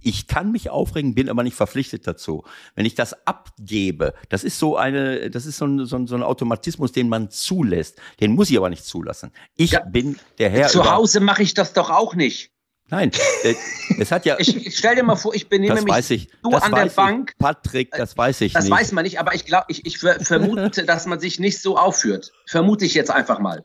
Ich 0.00 0.26
kann 0.26 0.52
mich 0.52 0.70
aufregen, 0.70 1.14
bin 1.14 1.28
aber 1.28 1.42
nicht 1.42 1.54
verpflichtet 1.56 2.06
dazu. 2.06 2.44
Wenn 2.74 2.86
ich 2.86 2.94
das 2.94 3.26
abgebe, 3.26 4.14
das 4.28 4.44
ist 4.44 4.58
so 4.58 4.76
eine, 4.76 5.30
das 5.30 5.46
ist 5.46 5.56
so 5.58 5.66
ein, 5.66 5.86
so 5.86 5.96
ein, 5.96 6.06
so 6.06 6.14
ein 6.14 6.22
Automatismus, 6.22 6.92
den 6.92 7.08
man 7.08 7.30
zulässt. 7.30 7.98
Den 8.20 8.34
muss 8.34 8.50
ich 8.50 8.56
aber 8.56 8.70
nicht 8.70 8.84
zulassen. 8.84 9.32
Ich 9.56 9.72
Ja. 9.72 9.80
bin 9.80 10.18
der 10.38 10.50
Herr. 10.50 10.68
zu 10.68 10.90
Hause 10.90 11.20
mache 11.20 11.42
ich 11.42 11.54
das 11.54 11.72
doch 11.72 11.90
auch 11.90 12.14
nicht. 12.14 12.52
Nein, 12.90 13.10
äh, 13.44 13.54
es 13.98 14.10
hat 14.10 14.24
ja. 14.24 14.36
Ich, 14.38 14.66
ich 14.66 14.76
stell 14.78 14.96
dir 14.96 15.02
mal 15.02 15.16
vor, 15.16 15.34
ich 15.34 15.48
benehme 15.48 15.74
das 15.74 15.84
mich 15.84 15.92
weiß 15.92 16.10
ich. 16.10 16.30
so 16.42 16.50
das 16.50 16.62
an 16.62 16.72
der 16.74 16.84
weiß 16.86 16.94
Bank. 16.94 17.30
Ich. 17.32 17.38
Patrick, 17.38 17.90
das 17.92 18.16
weiß 18.16 18.40
ich 18.40 18.52
Das 18.54 18.64
nicht. 18.64 18.72
weiß 18.72 18.92
man 18.92 19.04
nicht, 19.04 19.20
aber 19.20 19.34
ich 19.34 19.44
glaube, 19.44 19.66
ich, 19.68 19.84
ich 19.86 19.98
ver- 19.98 20.20
vermute, 20.20 20.84
dass 20.84 21.06
man 21.06 21.20
sich 21.20 21.38
nicht 21.38 21.60
so 21.60 21.76
aufführt. 21.76 22.32
Vermute 22.46 22.84
ich 22.86 22.94
jetzt 22.94 23.10
einfach 23.10 23.40
mal. 23.40 23.62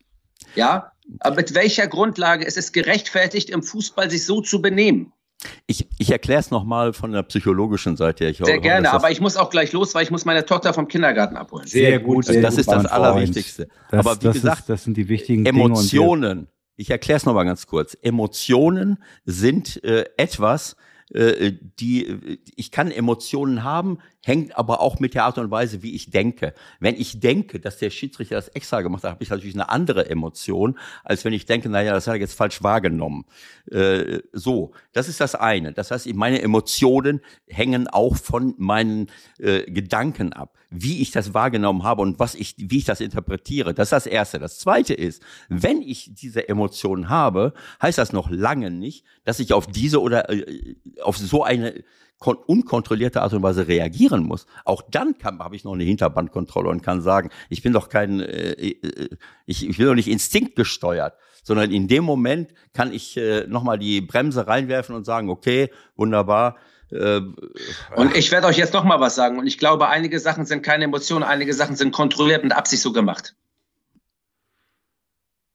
Ja? 0.55 0.91
Aber 1.19 1.38
mit 1.38 1.53
welcher 1.55 1.88
Grundlage 1.88 2.43
ist 2.45 2.57
es 2.57 2.71
gerechtfertigt, 2.73 3.49
im 3.49 3.63
Fußball 3.63 4.09
sich 4.09 4.25
so 4.25 4.41
zu 4.41 4.62
benehmen? 4.62 5.13
Ich, 5.67 5.88
ich 5.99 6.12
erkläre 6.12 6.39
es 6.39 6.51
nochmal 6.51 6.93
von 6.93 7.12
der 7.12 7.23
psychologischen 7.23 7.97
Seite. 7.97 8.23
her. 8.25 8.31
Ich 8.31 8.38
Sehr 8.38 8.47
hoffe, 8.47 8.62
gerne, 8.62 8.91
aber 8.93 9.12
ich 9.12 9.19
muss 9.19 9.36
auch 9.36 9.49
gleich 9.49 9.73
los, 9.73 9.93
weil 9.93 10.04
ich 10.04 10.12
muss 10.12 10.23
meine 10.23 10.45
Tochter 10.45 10.73
vom 10.73 10.87
Kindergarten 10.87 11.35
abholen. 11.35 11.67
Sehr 11.67 12.00
gut, 12.00 12.27
das, 12.27 12.33
sehr 12.33 12.41
das 12.41 12.52
gut, 12.56 12.60
ist 12.62 12.71
das. 12.71 12.85
Allerwichtigste. 12.85 13.67
Das, 13.91 14.00
aber 14.06 14.15
wie 14.21 14.23
das 14.25 14.33
gesagt, 14.35 14.60
ist, 14.62 14.69
das 14.69 14.83
sind 14.85 14.95
die 14.95 15.10
wichtigen 15.10 15.43
Dinge. 15.43 16.45
Ich 16.76 16.90
erkläre 16.90 17.17
es 17.17 17.26
nochmal 17.26 17.46
ganz 17.46 17.67
kurz. 17.67 17.98
Emotionen 18.02 19.04
sind 19.26 19.84
äh, 19.84 20.06
etwas, 20.17 20.76
äh, 21.13 21.54
die, 21.80 22.40
ich 22.56 22.71
kann 22.71 22.92
Emotionen 22.92 23.63
haben, 23.63 24.00
hängt 24.24 24.58
aber 24.58 24.80
auch 24.80 25.00
mit 25.00 25.13
der 25.13 25.26
Art 25.26 25.38
und 25.38 25.52
Weise, 25.52 25.84
wie 25.84 25.94
ich 25.94 26.10
denke. 26.10 26.54
Wenn 26.80 26.96
ich 26.96 27.19
denke, 27.19 27.60
dass 27.60 27.78
der 27.78 27.90
Schiedsrichter 27.90 28.36
das 28.36 28.48
extra 28.50 28.82
gemacht 28.82 29.04
hat, 29.04 29.12
habe 29.12 29.24
ich 29.24 29.30
natürlich 29.30 29.54
eine 29.54 29.69
andere 29.69 30.10
Emotion, 30.10 30.80
als 31.04 31.26
wenn 31.26 31.34
ich 31.34 31.46
denke, 31.46 31.69
naja, 31.69 31.94
das 31.94 32.08
hat 32.08 32.15
er 32.15 32.21
jetzt 32.21 32.38
falsch 32.38 32.63
wahrgenommen. 32.63 33.26
Äh, 33.69 34.19
so, 34.32 34.71
das 34.94 35.10
ist 35.10 35.19
das 35.19 35.36
eine. 35.36 35.74
Das 35.74 35.92
heißt, 35.92 36.12
meine 36.15 36.42
Emotionen 36.42 37.19
hängen 37.48 37.88
auch 37.90 38.15
von 38.15 38.56
meinen 38.58 39.12
äh, 39.40 39.69
Gedanken 39.69 40.32
ab, 40.32 40.58
wie 40.69 41.02
ich 41.02 41.12
das 41.12 41.34
wahrgenommen 41.34 41.84
habe 41.84 42.02
und 42.02 42.17
was 42.17 42.34
ich, 42.34 42.56
wie 42.58 42.78
ich 42.78 42.86
das 42.86 43.02
interpretiere. 43.02 43.74
Das 43.74 43.88
ist 43.88 43.92
das 43.92 44.06
Erste. 44.06 44.40
Das 44.40 44.58
Zweite 44.58 44.94
ist, 44.94 45.21
wenn 45.50 45.82
ich 45.82 46.12
diese 46.13 46.48
Emotionen 46.48 47.10
habe, 47.10 47.54
heißt 47.82 47.98
das 47.98 48.13
noch 48.13 48.30
lange 48.30 48.71
nicht, 48.71 49.06
dass 49.26 49.40
ich 49.40 49.52
auf 49.52 49.67
diese 49.67 50.02
oder 50.02 50.30
äh, 50.30 50.76
auf 51.02 51.17
so 51.17 51.44
eine 51.44 51.84
unkontrollierte 52.19 53.21
Art 53.21 53.33
und 53.33 53.43
Weise 53.43 53.67
reagieren 53.67 54.23
muss, 54.23 54.45
auch 54.65 54.81
dann 54.81 55.15
habe 55.23 55.55
ich 55.55 55.63
noch 55.63 55.73
eine 55.73 55.83
Hinterbandkontrolle 55.83 56.69
und 56.69 56.81
kann 56.81 57.01
sagen, 57.01 57.29
ich 57.49 57.61
bin 57.61 57.73
doch 57.73 57.89
kein, 57.89 58.21
äh, 58.21 58.51
äh, 58.51 59.09
ich, 59.45 59.67
ich 59.67 59.77
will 59.77 59.87
doch 59.87 59.95
nicht 59.95 60.07
instinktgesteuert, 60.07 61.15
sondern 61.43 61.71
in 61.71 61.87
dem 61.87 62.03
Moment 62.03 62.53
kann 62.73 62.93
ich 62.93 63.17
äh, 63.17 63.45
nochmal 63.47 63.77
die 63.77 64.01
Bremse 64.01 64.47
reinwerfen 64.47 64.95
und 64.95 65.05
sagen, 65.05 65.29
okay, 65.29 65.69
wunderbar. 65.95 66.57
Äh, 66.91 67.21
und 67.95 68.15
ich 68.15 68.31
werde 68.31 68.47
euch 68.47 68.57
jetzt 68.57 68.73
nochmal 68.73 68.99
was 68.99 69.15
sagen. 69.15 69.37
Und 69.39 69.47
ich 69.47 69.57
glaube, 69.57 69.89
einige 69.89 70.19
Sachen 70.19 70.45
sind 70.45 70.63
keine 70.63 70.85
Emotionen, 70.85 71.23
einige 71.23 71.53
Sachen 71.53 71.75
sind 71.75 71.91
kontrolliert 71.91 72.43
und 72.43 72.51
Absicht 72.51 72.81
so 72.81 72.93
gemacht. 72.93 73.35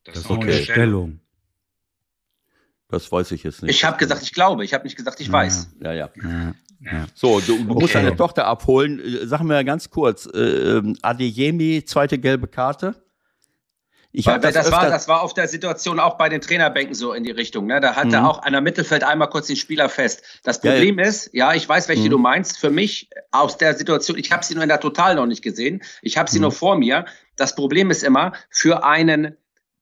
Das, 0.05 0.15
das 0.15 0.25
ist 0.25 0.31
okay. 0.31 0.53
eine 0.53 0.63
Stellung. 0.63 1.21
Das 2.89 3.13
weiß 3.13 3.33
ich 3.33 3.43
jetzt 3.43 3.63
nicht. 3.63 3.71
Ich 3.71 3.85
habe 3.85 3.99
gesagt, 3.99 4.23
ich 4.23 4.33
glaube. 4.33 4.65
Ich 4.65 4.73
habe 4.73 4.85
nicht 4.85 4.97
gesagt, 4.97 5.21
ich 5.21 5.31
weiß. 5.31 5.75
Ja, 5.83 5.93
ja. 5.93 6.09
ja. 6.23 6.55
ja. 6.81 7.07
So, 7.15 7.41
du, 7.41 7.59
du 7.59 7.71
okay. 7.71 7.81
musst 7.81 7.95
deine 7.95 8.17
Tochter 8.17 8.47
abholen. 8.47 8.99
Äh, 8.99 9.27
sag 9.27 9.43
mir 9.43 9.63
ganz 9.65 9.91
kurz, 9.91 10.27
äh, 10.27 10.39
ähm, 10.39 10.97
Adeyemi, 11.03 11.85
zweite 11.85 12.19
gelbe 12.19 12.49
Karte. 12.49 12.95
Ich 14.11 14.27
Weil, 14.27 14.41
das, 14.41 14.55
das 14.55 14.73
war, 14.73 14.89
das 14.89 15.07
war 15.07 15.21
auf 15.21 15.35
der 15.35 15.49
Situation 15.49 16.01
auch 16.01 16.17
bei 16.17 16.31
den 16.31 16.41
Trainerbänken 16.41 16.95
so 16.95 17.13
in 17.13 17.25
die 17.25 17.31
Richtung. 17.31 17.67
Ne? 17.67 17.79
Da 17.81 17.95
hatte 17.95 18.21
mhm. 18.21 18.25
auch 18.25 18.39
einer 18.39 18.63
Mittelfeld 18.63 19.05
einmal 19.05 19.29
kurz 19.29 19.49
den 19.49 19.57
Spieler 19.57 19.91
fest. 19.91 20.41
Das 20.45 20.63
Problem 20.63 20.99
ja, 20.99 21.05
ja. 21.05 21.09
ist, 21.11 21.31
ja, 21.35 21.55
ich 21.55 21.69
weiß, 21.69 21.89
welche 21.89 22.05
mhm. 22.05 22.11
du 22.11 22.19
meinst. 22.19 22.59
Für 22.59 22.71
mich 22.71 23.11
aus 23.33 23.59
der 23.59 23.75
Situation, 23.75 24.17
ich 24.17 24.33
habe 24.33 24.43
sie 24.45 24.55
nur 24.55 24.63
in 24.63 24.71
der 24.71 24.81
Total 24.81 25.15
noch 25.15 25.27
nicht 25.27 25.43
gesehen. 25.43 25.83
Ich 26.01 26.17
habe 26.17 26.31
sie 26.31 26.39
mhm. 26.39 26.43
nur 26.43 26.53
vor 26.53 26.79
mir. 26.79 27.05
Das 27.37 27.55
Problem 27.55 27.91
ist 27.91 28.03
immer, 28.03 28.33
für 28.49 28.83
einen 28.83 29.37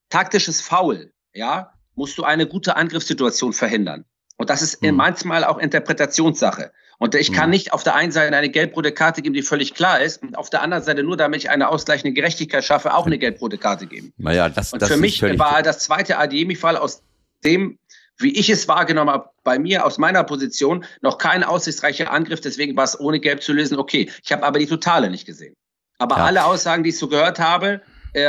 taktisches 0.09 0.61
Foul, 0.61 1.13
ja, 1.33 1.73
musst 1.97 2.17
du 2.19 2.25
eine 2.25 2.47
gute 2.47 2.77
Angriffssituation 2.77 3.53
verhindern. 3.53 4.05
Und 4.37 4.51
das 4.51 4.63
ist 4.63 4.83
mhm. 4.83 4.95
manchmal 4.95 5.45
auch 5.45 5.59
Interpretationssache. 5.59 6.71
Und 6.99 7.15
ich 7.15 7.33
kann 7.33 7.47
mhm. 7.47 7.51
nicht 7.51 7.73
auf 7.73 7.83
der 7.83 7.95
einen 7.95 8.13
Seite 8.13 8.35
eine 8.35 8.49
gelb-rote 8.49 8.93
Karte 8.93 9.21
geben, 9.23 9.35
die 9.35 9.43
völlig 9.43 9.75
klar 9.75 10.01
ist, 10.01 10.23
und 10.23 10.37
auf 10.37 10.49
der 10.49 10.63
anderen 10.63 10.83
Seite 10.83 11.03
nur, 11.03 11.17
damit 11.17 11.43
ich 11.43 11.51
eine 11.51 11.69
ausgleichende 11.69 12.15
Gerechtigkeit 12.15 12.65
schaffe, 12.65 12.95
auch 12.95 13.07
eine 13.07 13.19
gelb-rote 13.19 13.59
Karte 13.59 13.87
geben. 13.87 14.13
Naja, 14.17 14.49
das, 14.49 14.73
und 14.73 14.81
das 14.81 14.89
für 14.89 14.97
mich 14.97 15.23
war 15.23 15.63
das 15.63 15.81
zweite 15.81 16.19
Adiemi-Fall 16.19 16.77
aus 16.77 17.03
dem, 17.45 17.79
wie 18.19 18.39
ich 18.39 18.49
es 18.49 18.67
wahrgenommen 18.67 19.11
habe, 19.11 19.29
bei 19.45 19.59
mir 19.59 19.85
aus 19.85 19.99
meiner 19.99 20.25
Position 20.25 20.85
noch 21.03 21.19
kein 21.19 21.45
aussichtsreicher 21.45 22.11
Angriff, 22.11 22.41
deswegen 22.41 22.77
war 22.77 22.85
es 22.85 22.99
ohne 22.99 23.21
Gelb 23.21 23.43
zu 23.43 23.53
lösen. 23.53 23.79
Okay, 23.79 24.11
ich 24.25 24.33
habe 24.33 24.45
aber 24.45 24.59
die 24.59 24.67
Totale 24.67 25.11
nicht 25.11 25.27
gesehen. 25.27 25.55
Aber 25.99 26.17
ja. 26.17 26.25
alle 26.25 26.45
Aussagen, 26.45 26.83
die 26.83 26.91
ich 26.91 26.99
so 26.99 27.09
gehört 27.09 27.39
habe, 27.39 27.83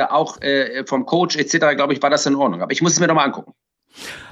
auch 0.09 0.41
äh, 0.41 0.83
vom 0.85 1.05
Coach 1.05 1.37
etc., 1.37 1.75
glaube 1.75 1.93
ich, 1.93 2.01
war 2.01 2.09
das 2.09 2.25
in 2.25 2.35
Ordnung. 2.35 2.61
Aber 2.61 2.71
ich 2.71 2.81
muss 2.81 2.93
es 2.93 2.99
mir 2.99 3.07
nochmal 3.07 3.25
angucken. 3.25 3.53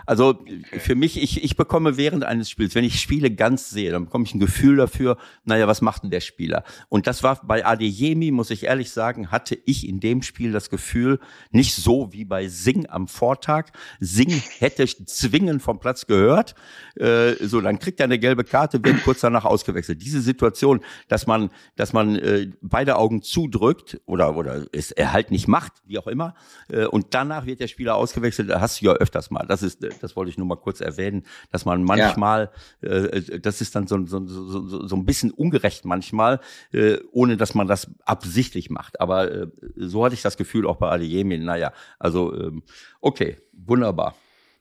Also 0.06 0.44
für 0.78 0.96
mich, 0.96 1.22
ich, 1.22 1.44
ich 1.44 1.56
bekomme 1.56 1.98
während 1.98 2.24
eines 2.24 2.50
Spiels, 2.50 2.76
wenn 2.76 2.84
ich 2.84 3.00
Spiele 3.00 3.32
ganz 3.32 3.70
sehe, 3.70 3.92
dann 3.92 4.06
bekomme 4.06 4.26
ich 4.26 4.34
ein 4.34 4.40
Gefühl 4.40 4.78
dafür, 4.78 5.18
naja, 5.44 5.68
was 5.68 5.82
macht 5.82 6.04
denn 6.04 6.12
der 6.12 6.20
Spieler? 6.22 6.64
Und 6.90 7.08
das 7.08 7.24
war 7.24 7.42
bei 7.44 7.66
Adeyemi, 7.66 8.32
muss 8.32 8.52
ich 8.52 8.64
ehrlich 8.64 8.92
sagen, 8.92 9.32
hatte 9.32 9.58
ich 9.66 9.88
in 9.88 10.00
dem 10.00 10.22
Spiel 10.22 10.52
das 10.52 10.70
Gefühl, 10.70 11.20
nicht 11.52 11.76
so 11.76 12.14
wie 12.14 12.26
bei 12.26 12.48
Sing 12.48 12.88
am 12.90 13.08
Vortag. 13.08 13.72
Sing 14.00 14.30
hätte 14.60 14.86
zwingend 14.86 15.62
vom 15.62 15.80
Platz 15.80 16.06
gehört. 16.08 16.56
Äh, 16.96 17.34
so, 17.42 17.62
dann 17.62 17.80
kriegt 17.80 18.00
er 18.00 18.06
eine 18.06 18.20
gelbe 18.20 18.44
Karte, 18.44 18.84
wird 18.84 19.04
kurz 19.04 19.22
danach 19.22 19.46
ausgewechselt. 19.46 20.02
Diese 20.02 20.22
Situation, 20.22 20.82
dass 21.08 21.28
man, 21.28 21.50
dass 21.76 21.94
man 21.94 22.16
äh, 22.16 22.52
beide 22.62 22.98
Augen 22.98 23.22
zudrückt 23.22 24.00
oder, 24.06 24.36
oder 24.36 24.66
es 24.72 24.92
er 24.92 25.14
halt 25.14 25.32
nicht 25.32 25.48
macht, 25.48 25.74
wie 25.86 25.98
auch 25.98 26.08
immer, 26.08 26.36
äh, 26.70 26.86
und 26.86 27.08
danach 27.14 27.46
wird 27.46 27.60
der 27.60 27.68
Spieler 27.68 27.96
ausgewechselt, 27.96 28.54
hast 28.54 28.82
du 28.82 28.86
ja 28.86 28.94
öfters 28.94 29.32
mal. 29.32 29.46
Das 29.48 29.64
ist 29.64 29.84
das 30.02 30.16
wollte 30.16 30.30
ich 30.30 30.38
nur 30.38 30.48
mal 30.48 30.56
kurz 30.56 30.82
erwähnen, 30.82 31.26
dass 31.52 31.66
man 31.66 31.84
manchmal, 31.84 32.52
ja. 32.82 32.90
äh, 32.90 33.40
das 33.40 33.62
ist 33.62 33.76
dann 33.76 33.88
so, 33.88 34.06
so, 34.06 34.26
so, 34.26 34.88
so 34.88 34.96
ein 34.96 35.06
bisschen 35.06 35.32
ungerecht 35.32 35.86
manchmal, 35.86 36.40
äh, 36.72 36.98
ohne 37.12 37.38
dass 37.38 37.56
man 37.56 37.68
das 37.68 37.88
absichtlich 38.06 38.70
macht. 38.70 39.00
Aber 39.00 39.32
äh, 39.32 39.48
so 39.76 40.06
hatte 40.06 40.16
ich 40.16 40.22
das 40.22 40.38
Gefühl 40.38 40.68
auch 40.68 40.78
bei 40.78 40.90
Adeyemi. 40.90 41.38
Naja, 41.38 41.72
also 42.00 42.34
ähm, 42.34 42.64
okay, 43.02 43.38
wunderbar. 43.54 44.16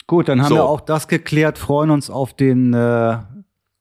Gut, 0.07 0.29
dann 0.29 0.43
haben 0.43 0.49
so. 0.49 0.57
wir 0.57 0.65
auch 0.65 0.81
das 0.81 1.09
geklärt, 1.09 1.57
freuen 1.57 1.91
uns 1.91 2.11
auf 2.11 2.35
den 2.35 2.75
äh, 2.75 3.19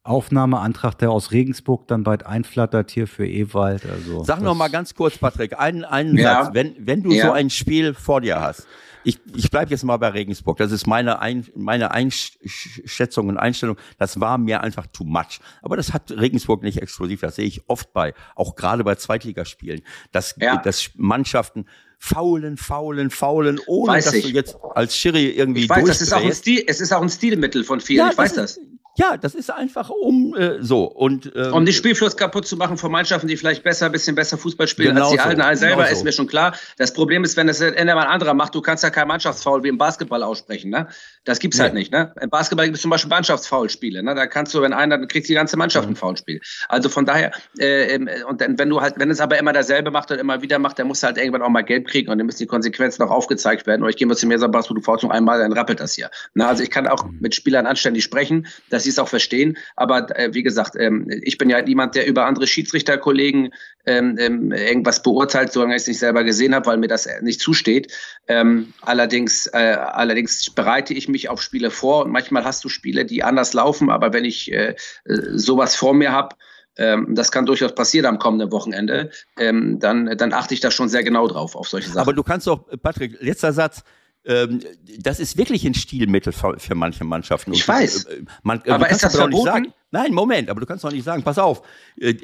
Aufnahmeantrag, 0.04 0.98
der 0.98 1.10
aus 1.10 1.32
Regensburg 1.32 1.88
dann 1.88 2.02
bald 2.04 2.26
einflattert 2.26 2.90
hier 2.90 3.06
für 3.06 3.26
Ewald. 3.26 3.86
Also 3.86 4.22
Sag 4.24 4.42
noch 4.42 4.54
mal 4.54 4.68
ganz 4.68 4.94
kurz, 4.94 5.16
Patrick, 5.16 5.58
einen, 5.58 5.84
einen 5.84 6.16
ja. 6.16 6.44
Satz. 6.44 6.54
Wenn, 6.54 6.74
wenn 6.78 7.02
du 7.02 7.10
ja. 7.10 7.26
so 7.26 7.32
ein 7.32 7.48
Spiel 7.50 7.94
vor 7.94 8.20
dir 8.20 8.40
hast, 8.40 8.66
ich, 9.04 9.20
ich 9.34 9.50
bleibe 9.50 9.70
jetzt 9.70 9.84
mal 9.84 9.96
bei 9.98 10.08
Regensburg. 10.08 10.56
Das 10.56 10.72
ist 10.72 10.86
meine, 10.86 11.20
ein, 11.20 11.46
meine 11.54 11.90
Einschätzung 11.90 13.28
und 13.28 13.36
Einstellung. 13.36 13.76
Das 13.98 14.20
war 14.20 14.38
mir 14.38 14.62
einfach 14.62 14.86
too 14.86 15.04
much. 15.04 15.40
Aber 15.62 15.76
das 15.76 15.92
hat 15.92 16.10
Regensburg 16.10 16.62
nicht 16.62 16.80
exklusiv. 16.80 17.20
Das 17.20 17.36
sehe 17.36 17.46
ich 17.46 17.62
oft 17.68 17.92
bei, 17.92 18.14
auch 18.34 18.56
gerade 18.56 18.82
bei 18.82 18.94
Zweitligaspielen, 18.94 19.82
dass, 20.12 20.34
ja. 20.38 20.56
dass 20.56 20.90
Mannschaften 20.96 21.66
faulen, 21.98 22.56
faulen, 22.56 23.10
faulen, 23.10 23.60
ohne 23.66 23.92
weiß 23.92 24.06
dass 24.06 24.14
ich. 24.14 24.24
du 24.24 24.30
jetzt 24.30 24.56
als 24.74 24.96
Schiri 24.96 25.28
irgendwie 25.28 25.64
ich 25.64 25.70
weiß, 25.70 25.86
das 25.86 26.00
ist 26.02 26.12
auch 26.12 26.22
ein 26.22 26.32
Stil, 26.32 26.64
es 26.66 26.80
ist 26.80 26.92
auch 26.92 27.00
ein 27.00 27.08
Stilmittel 27.08 27.64
von 27.64 27.80
vielen. 27.80 28.06
Ja, 28.06 28.10
ich 28.10 28.18
weiß 28.18 28.34
das. 28.34 28.56
Ist, 28.56 28.73
ja, 28.96 29.16
das 29.16 29.34
ist 29.34 29.50
einfach 29.50 29.90
um 29.90 30.34
äh, 30.36 30.62
so 30.62 30.84
und 30.84 31.32
ähm, 31.34 31.52
um 31.52 31.64
den 31.64 31.74
Spielfluss 31.74 32.16
kaputt 32.16 32.46
zu 32.46 32.56
machen 32.56 32.78
von 32.78 32.92
Mannschaften, 32.92 33.26
die 33.26 33.36
vielleicht 33.36 33.62
besser, 33.64 33.90
bisschen 33.90 34.14
besser 34.14 34.38
Fußball 34.38 34.68
spielen 34.68 34.94
genau 34.94 35.06
als 35.06 35.12
die 35.12 35.18
so, 35.18 35.24
alten. 35.24 35.40
Also 35.40 35.60
selber 35.60 35.82
genau 35.82 35.92
ist 35.92 35.98
so. 35.98 36.04
mir 36.04 36.12
schon 36.12 36.26
klar. 36.26 36.54
Das 36.78 36.92
Problem 36.92 37.24
ist, 37.24 37.36
wenn 37.36 37.46
das 37.46 37.60
Ende 37.60 37.94
mal 37.94 38.02
ein 38.02 38.08
anderer 38.08 38.34
macht, 38.34 38.54
du 38.54 38.60
kannst 38.60 38.84
ja 38.84 38.90
kein 38.90 39.08
Mannschaftsfoul 39.08 39.62
wie 39.64 39.68
im 39.68 39.78
Basketball 39.78 40.22
aussprechen. 40.22 40.70
Ne? 40.70 40.88
Das 41.24 41.38
gibt's 41.38 41.58
nee. 41.58 41.64
halt 41.64 41.74
nicht. 41.74 41.92
Ne? 41.92 42.14
Im 42.20 42.30
Basketball 42.30 42.66
gibt 42.66 42.76
es 42.76 42.82
zum 42.82 42.90
Beispiel 42.90 43.10
Mannschaftsfoulspiele. 43.10 44.02
Ne? 44.02 44.14
Da 44.14 44.26
kannst 44.26 44.54
du, 44.54 44.62
wenn 44.62 44.72
einer, 44.72 44.98
dann 44.98 45.08
kriegt 45.08 45.28
die 45.28 45.34
ganze 45.34 45.56
Mannschaft 45.56 45.88
mhm. 45.88 45.94
ein 45.94 45.96
Foulspiel. 45.96 46.40
Also 46.68 46.88
von 46.88 47.04
daher 47.04 47.32
äh, 47.58 47.94
ähm, 47.94 48.08
und 48.28 48.40
dann, 48.40 48.58
wenn 48.58 48.70
du 48.70 48.80
halt, 48.80 48.94
wenn 48.98 49.10
es 49.10 49.20
aber 49.20 49.38
immer 49.38 49.52
derselbe 49.52 49.90
macht 49.90 50.10
und 50.10 50.18
immer 50.18 50.42
wieder 50.42 50.58
macht, 50.58 50.78
dann 50.78 50.86
musst 50.86 51.02
du 51.02 51.06
halt 51.06 51.18
irgendwann 51.18 51.42
auch 51.42 51.48
mal 51.48 51.62
Geld 51.62 51.88
kriegen 51.88 52.10
und 52.10 52.18
dann 52.18 52.26
müssen 52.26 52.38
die 52.38 52.46
Konsequenzen 52.46 53.02
auch 53.02 53.10
aufgezeigt 53.10 53.66
werden. 53.66 53.82
Oder 53.82 53.90
ich 53.90 53.96
gehe 53.96 54.06
mal 54.06 54.16
zu 54.16 54.26
mir 54.26 54.34
und 54.34 54.40
sage, 54.40 54.52
du 54.52 54.74
noch 54.74 55.10
einmal, 55.10 55.38
dann 55.38 55.52
rappelt 55.52 55.80
das 55.80 55.94
hier. 55.94 56.10
Na, 56.34 56.48
also 56.48 56.62
ich 56.62 56.70
kann 56.70 56.86
auch 56.86 57.04
mhm. 57.04 57.18
mit 57.20 57.34
Spielern 57.34 57.66
anständig 57.66 58.04
sprechen, 58.04 58.46
dass 58.84 58.90
sie 58.90 58.90
es 58.90 58.98
auch 58.98 59.08
verstehen. 59.08 59.56
Aber 59.76 60.16
äh, 60.16 60.34
wie 60.34 60.42
gesagt, 60.42 60.74
ähm, 60.78 61.08
ich 61.22 61.38
bin 61.38 61.48
ja 61.48 61.60
niemand, 61.62 61.94
der 61.94 62.06
über 62.06 62.26
andere 62.26 62.46
Schiedsrichterkollegen 62.46 63.52
ähm, 63.86 64.16
ähm, 64.18 64.52
irgendwas 64.52 65.02
beurteilt, 65.02 65.52
solange 65.52 65.74
ich 65.74 65.82
es 65.82 65.88
nicht 65.88 65.98
selber 65.98 66.22
gesehen 66.24 66.54
habe, 66.54 66.66
weil 66.66 66.76
mir 66.76 66.88
das 66.88 67.08
nicht 67.22 67.40
zusteht. 67.40 67.92
Ähm, 68.28 68.72
allerdings, 68.82 69.46
äh, 69.46 69.56
allerdings 69.58 70.50
bereite 70.50 70.94
ich 70.94 71.08
mich 71.08 71.28
auf 71.28 71.42
Spiele 71.42 71.70
vor 71.70 72.04
und 72.04 72.12
manchmal 72.12 72.44
hast 72.44 72.62
du 72.64 72.68
Spiele, 72.68 73.04
die 73.04 73.22
anders 73.22 73.54
laufen, 73.54 73.90
aber 73.90 74.12
wenn 74.12 74.24
ich 74.24 74.52
äh, 74.52 74.74
sowas 75.04 75.76
vor 75.76 75.94
mir 75.94 76.12
habe, 76.12 76.36
ähm, 76.76 77.14
das 77.14 77.30
kann 77.30 77.46
durchaus 77.46 77.74
passieren 77.74 78.06
am 78.06 78.18
kommenden 78.18 78.50
Wochenende, 78.50 79.10
dann, 79.36 79.78
dann 79.78 80.32
achte 80.32 80.54
ich 80.54 80.60
da 80.60 80.70
schon 80.70 80.88
sehr 80.88 81.04
genau 81.04 81.28
drauf, 81.28 81.54
auf 81.54 81.68
solche 81.68 81.88
Sachen. 81.88 82.00
Aber 82.00 82.12
du 82.12 82.22
kannst 82.22 82.46
doch, 82.46 82.64
Patrick, 82.82 83.20
letzter 83.20 83.52
Satz, 83.52 83.84
das 84.24 85.20
ist 85.20 85.36
wirklich 85.36 85.66
ein 85.66 85.74
Stilmittel 85.74 86.32
für, 86.32 86.74
manche 86.74 87.04
Mannschaften. 87.04 87.52
Ich 87.52 87.66
weiß. 87.68 88.04
Äh, 88.04 88.22
man, 88.42 88.62
aber 88.66 88.88
ist 88.88 89.04
das 89.04 89.16
verboten? 89.16 89.44
Sagen, 89.44 89.74
nein, 89.90 90.14
Moment, 90.14 90.48
aber 90.48 90.60
du 90.60 90.66
kannst 90.66 90.82
doch 90.82 90.90
nicht 90.90 91.04
sagen, 91.04 91.22
pass 91.22 91.38
auf, 91.38 91.62
äh, 92.00 92.14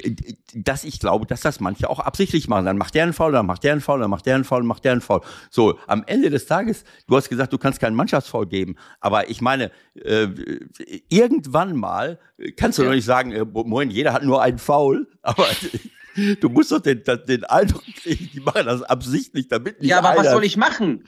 dass 0.55 0.83
ich 0.83 0.99
glaube, 0.99 1.27
dass 1.27 1.41
das 1.41 1.59
manche 1.59 1.87
auch 1.89 1.99
absichtlich 1.99 2.47
machen. 2.47 2.65
Dann 2.65 2.79
macht 2.79 2.95
der 2.95 3.03
einen 3.03 3.13
Foul, 3.13 3.33
dann 3.33 3.45
macht 3.45 3.63
der 3.63 3.73
einen 3.73 3.81
Foul, 3.81 3.99
dann 3.99 4.09
macht 4.09 4.25
der 4.25 4.33
einen 4.33 4.43
Foul, 4.43 4.61
dann 4.61 4.67
macht 4.67 4.83
der 4.83 4.93
einen 4.93 5.01
Foul. 5.01 5.21
So, 5.51 5.77
am 5.85 6.03
Ende 6.07 6.31
des 6.31 6.47
Tages, 6.47 6.85
du 7.07 7.15
hast 7.15 7.29
gesagt, 7.29 7.53
du 7.53 7.59
kannst 7.59 7.79
keinen 7.79 7.95
Mannschaftsfoul 7.95 8.47
geben, 8.47 8.77
aber 8.99 9.29
ich 9.29 9.41
meine, 9.41 9.71
äh, 9.93 10.27
irgendwann 11.07 11.75
mal 11.75 12.17
kannst 12.57 12.79
du 12.79 12.83
ja. 12.83 12.89
doch 12.89 12.95
nicht 12.95 13.05
sagen, 13.05 13.31
äh, 13.31 13.45
Moment, 13.45 13.93
jeder 13.93 14.13
hat 14.13 14.23
nur 14.23 14.41
einen 14.41 14.57
Foul, 14.57 15.07
aber 15.21 15.45
Du 16.41 16.49
musst 16.49 16.71
doch 16.71 16.79
den, 16.79 17.03
den 17.27 17.43
Eindruck 17.45 17.83
kriegen, 17.95 18.29
die 18.33 18.41
machen 18.41 18.65
das 18.65 18.81
absichtlich, 18.83 19.47
damit 19.47 19.79
nicht 19.79 19.89
Ja, 19.89 19.99
aber 19.99 20.09
einer 20.09 20.19
was 20.19 20.31
soll 20.31 20.43
ich 20.43 20.57
machen? 20.57 21.05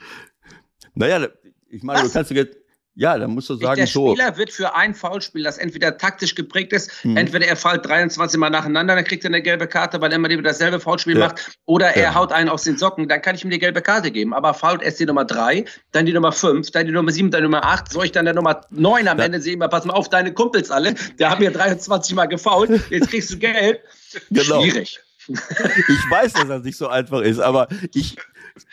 Naja, 0.94 1.28
ich 1.68 1.82
meine, 1.82 2.00
Was? 2.00 2.08
du 2.08 2.12
kannst 2.12 2.30
jetzt, 2.30 2.56
Ja, 2.96 3.18
dann 3.18 3.32
musst 3.32 3.50
du 3.50 3.56
sagen, 3.56 3.76
der 3.76 3.88
so. 3.88 4.14
Spieler 4.14 4.36
wird 4.36 4.52
für 4.52 4.72
ein 4.76 4.94
Foulspiel, 4.94 5.42
das 5.42 5.58
entweder 5.58 5.98
taktisch 5.98 6.36
geprägt 6.36 6.72
ist, 6.72 7.04
mhm. 7.04 7.16
entweder 7.16 7.46
er 7.46 7.56
fällt 7.56 7.84
23 7.84 8.38
Mal 8.38 8.50
nacheinander, 8.50 8.94
dann 8.94 9.04
kriegt 9.04 9.24
er 9.24 9.30
eine 9.30 9.42
gelbe 9.42 9.66
Karte, 9.66 10.00
weil 10.00 10.12
er 10.12 10.16
immer 10.16 10.28
wieder 10.28 10.42
dasselbe 10.42 10.78
Foulspiel 10.78 11.18
ja. 11.18 11.26
macht, 11.26 11.58
oder 11.64 11.96
er 11.96 12.02
ja. 12.02 12.14
haut 12.14 12.30
einen 12.30 12.48
aus 12.48 12.62
den 12.62 12.78
Socken, 12.78 13.08
dann 13.08 13.20
kann 13.20 13.34
ich 13.34 13.42
ihm 13.42 13.50
die 13.50 13.58
gelbe 13.58 13.82
Karte 13.82 14.12
geben. 14.12 14.32
Aber 14.32 14.54
fault 14.54 14.80
erst 14.80 15.00
die 15.00 15.06
Nummer 15.06 15.24
3, 15.24 15.64
dann 15.90 16.06
die 16.06 16.12
Nummer 16.12 16.30
5, 16.30 16.70
dann 16.70 16.86
die 16.86 16.92
Nummer 16.92 17.10
7, 17.10 17.32
dann 17.32 17.40
die 17.40 17.46
Nummer 17.46 17.64
8, 17.64 17.90
soll 17.90 18.04
ich 18.04 18.12
dann 18.12 18.26
der 18.26 18.34
Nummer 18.34 18.60
9 18.70 19.08
am 19.08 19.18
ja. 19.18 19.24
Ende 19.24 19.40
sehen, 19.40 19.58
mal, 19.58 19.68
pass 19.68 19.84
mal 19.84 19.94
auf, 19.94 20.08
deine 20.08 20.32
Kumpels 20.32 20.70
alle, 20.70 20.94
der 21.18 21.30
haben 21.30 21.42
mir 21.42 21.50
23 21.50 22.14
Mal 22.14 22.26
gefault, 22.26 22.70
jetzt 22.90 23.08
kriegst 23.08 23.30
du 23.32 23.38
Geld. 23.38 23.80
Genau. 24.30 24.62
Schwierig. 24.62 25.00
Ich 25.26 26.10
weiß, 26.10 26.34
dass 26.34 26.46
das 26.46 26.62
nicht 26.62 26.76
so 26.76 26.86
einfach 26.86 27.20
ist, 27.22 27.40
aber 27.40 27.66
ich, 27.92 28.16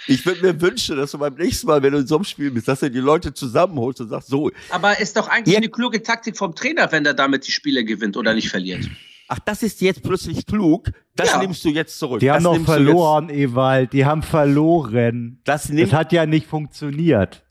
ich 0.07 0.25
würde 0.25 0.41
mir 0.41 0.61
wünschen, 0.61 0.97
dass 0.97 1.11
du 1.11 1.17
beim 1.17 1.33
nächsten 1.35 1.67
Mal, 1.67 1.81
wenn 1.81 1.93
du 1.93 1.99
in 1.99 2.07
so 2.07 2.15
einem 2.15 2.23
Spiel 2.23 2.51
bist, 2.51 2.67
dass 2.67 2.81
du 2.81 2.91
die 2.91 2.99
Leute 2.99 3.33
zusammenholst 3.33 4.01
und 4.01 4.09
sagst, 4.09 4.27
so. 4.27 4.51
Aber 4.69 4.99
ist 4.99 5.17
doch 5.17 5.27
eigentlich 5.27 5.57
eine 5.57 5.69
kluge 5.69 6.03
Taktik 6.03 6.37
vom 6.37 6.55
Trainer, 6.55 6.91
wenn 6.91 7.05
er 7.05 7.13
damit 7.13 7.47
die 7.47 7.51
Spiele 7.51 7.83
gewinnt 7.83 8.17
oder 8.17 8.33
nicht 8.33 8.49
verliert. 8.49 8.87
Ach, 9.27 9.39
das 9.39 9.63
ist 9.63 9.81
jetzt 9.81 10.03
plötzlich 10.03 10.45
klug. 10.45 10.91
Das 11.15 11.31
ja. 11.31 11.39
nimmst 11.39 11.63
du 11.63 11.69
jetzt 11.69 11.97
zurück. 11.97 12.19
Die 12.19 12.25
das 12.25 12.35
haben 12.35 12.43
noch 12.43 12.65
verloren, 12.65 13.29
Ewald. 13.29 13.93
Die 13.93 14.05
haben 14.05 14.23
verloren. 14.23 15.39
Das, 15.45 15.67
das 15.67 15.93
hat 15.93 16.11
ja 16.11 16.25
nicht 16.25 16.47
funktioniert. 16.47 17.43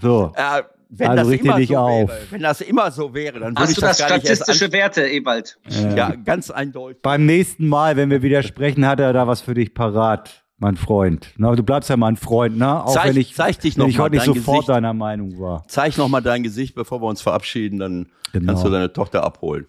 So. 0.00 0.32
Äh, 0.34 0.62
wenn 0.88 1.10
also 1.10 1.30
das 1.30 1.40
immer 1.40 1.62
so 1.62 1.76
auf. 1.76 2.08
Wäre, 2.08 2.26
wenn 2.30 2.42
das 2.42 2.60
immer 2.62 2.90
so 2.90 3.12
wäre, 3.12 3.40
dann 3.40 3.58
würde 3.58 3.72
ich 3.72 3.78
das, 3.78 3.98
das 3.98 4.08
gar 4.08 4.16
nicht 4.16 4.26
statistische 4.26 4.72
Werte, 4.72 5.06
Ewald. 5.06 5.58
Ja. 5.68 5.94
ja, 5.94 6.14
ganz 6.14 6.50
eindeutig. 6.50 7.02
Beim 7.02 7.26
nächsten 7.26 7.68
Mal, 7.68 7.96
wenn 7.96 8.08
wir 8.08 8.22
wieder 8.22 8.42
sprechen, 8.42 8.86
hat 8.86 9.00
er 9.00 9.12
da 9.12 9.26
was 9.26 9.42
für 9.42 9.52
dich 9.52 9.74
parat 9.74 10.47
mein 10.58 10.76
Freund. 10.76 11.32
Na, 11.36 11.54
du 11.54 11.62
bleibst 11.62 11.88
ja 11.88 11.96
mein 11.96 12.16
Freund, 12.16 12.58
ne? 12.58 12.84
Auch 12.84 12.92
zeig, 12.92 13.10
wenn 13.10 13.16
ich, 13.16 13.34
zeig 13.34 13.60
dich 13.60 13.76
noch 13.76 13.86
wenn 13.86 13.90
ich 13.90 13.98
heute 13.98 14.16
nicht 14.16 14.24
sofort 14.24 14.58
Gesicht. 14.58 14.68
deiner 14.68 14.92
Meinung 14.92 15.38
war. 15.38 15.64
Zeig 15.68 15.96
noch 15.96 16.08
mal 16.08 16.20
dein 16.20 16.42
Gesicht, 16.42 16.74
bevor 16.74 17.00
wir 17.00 17.06
uns 17.06 17.22
verabschieden, 17.22 17.78
dann 17.78 18.08
genau. 18.32 18.52
kannst 18.52 18.64
du 18.64 18.70
deine 18.70 18.92
Tochter 18.92 19.24
abholen. 19.24 19.66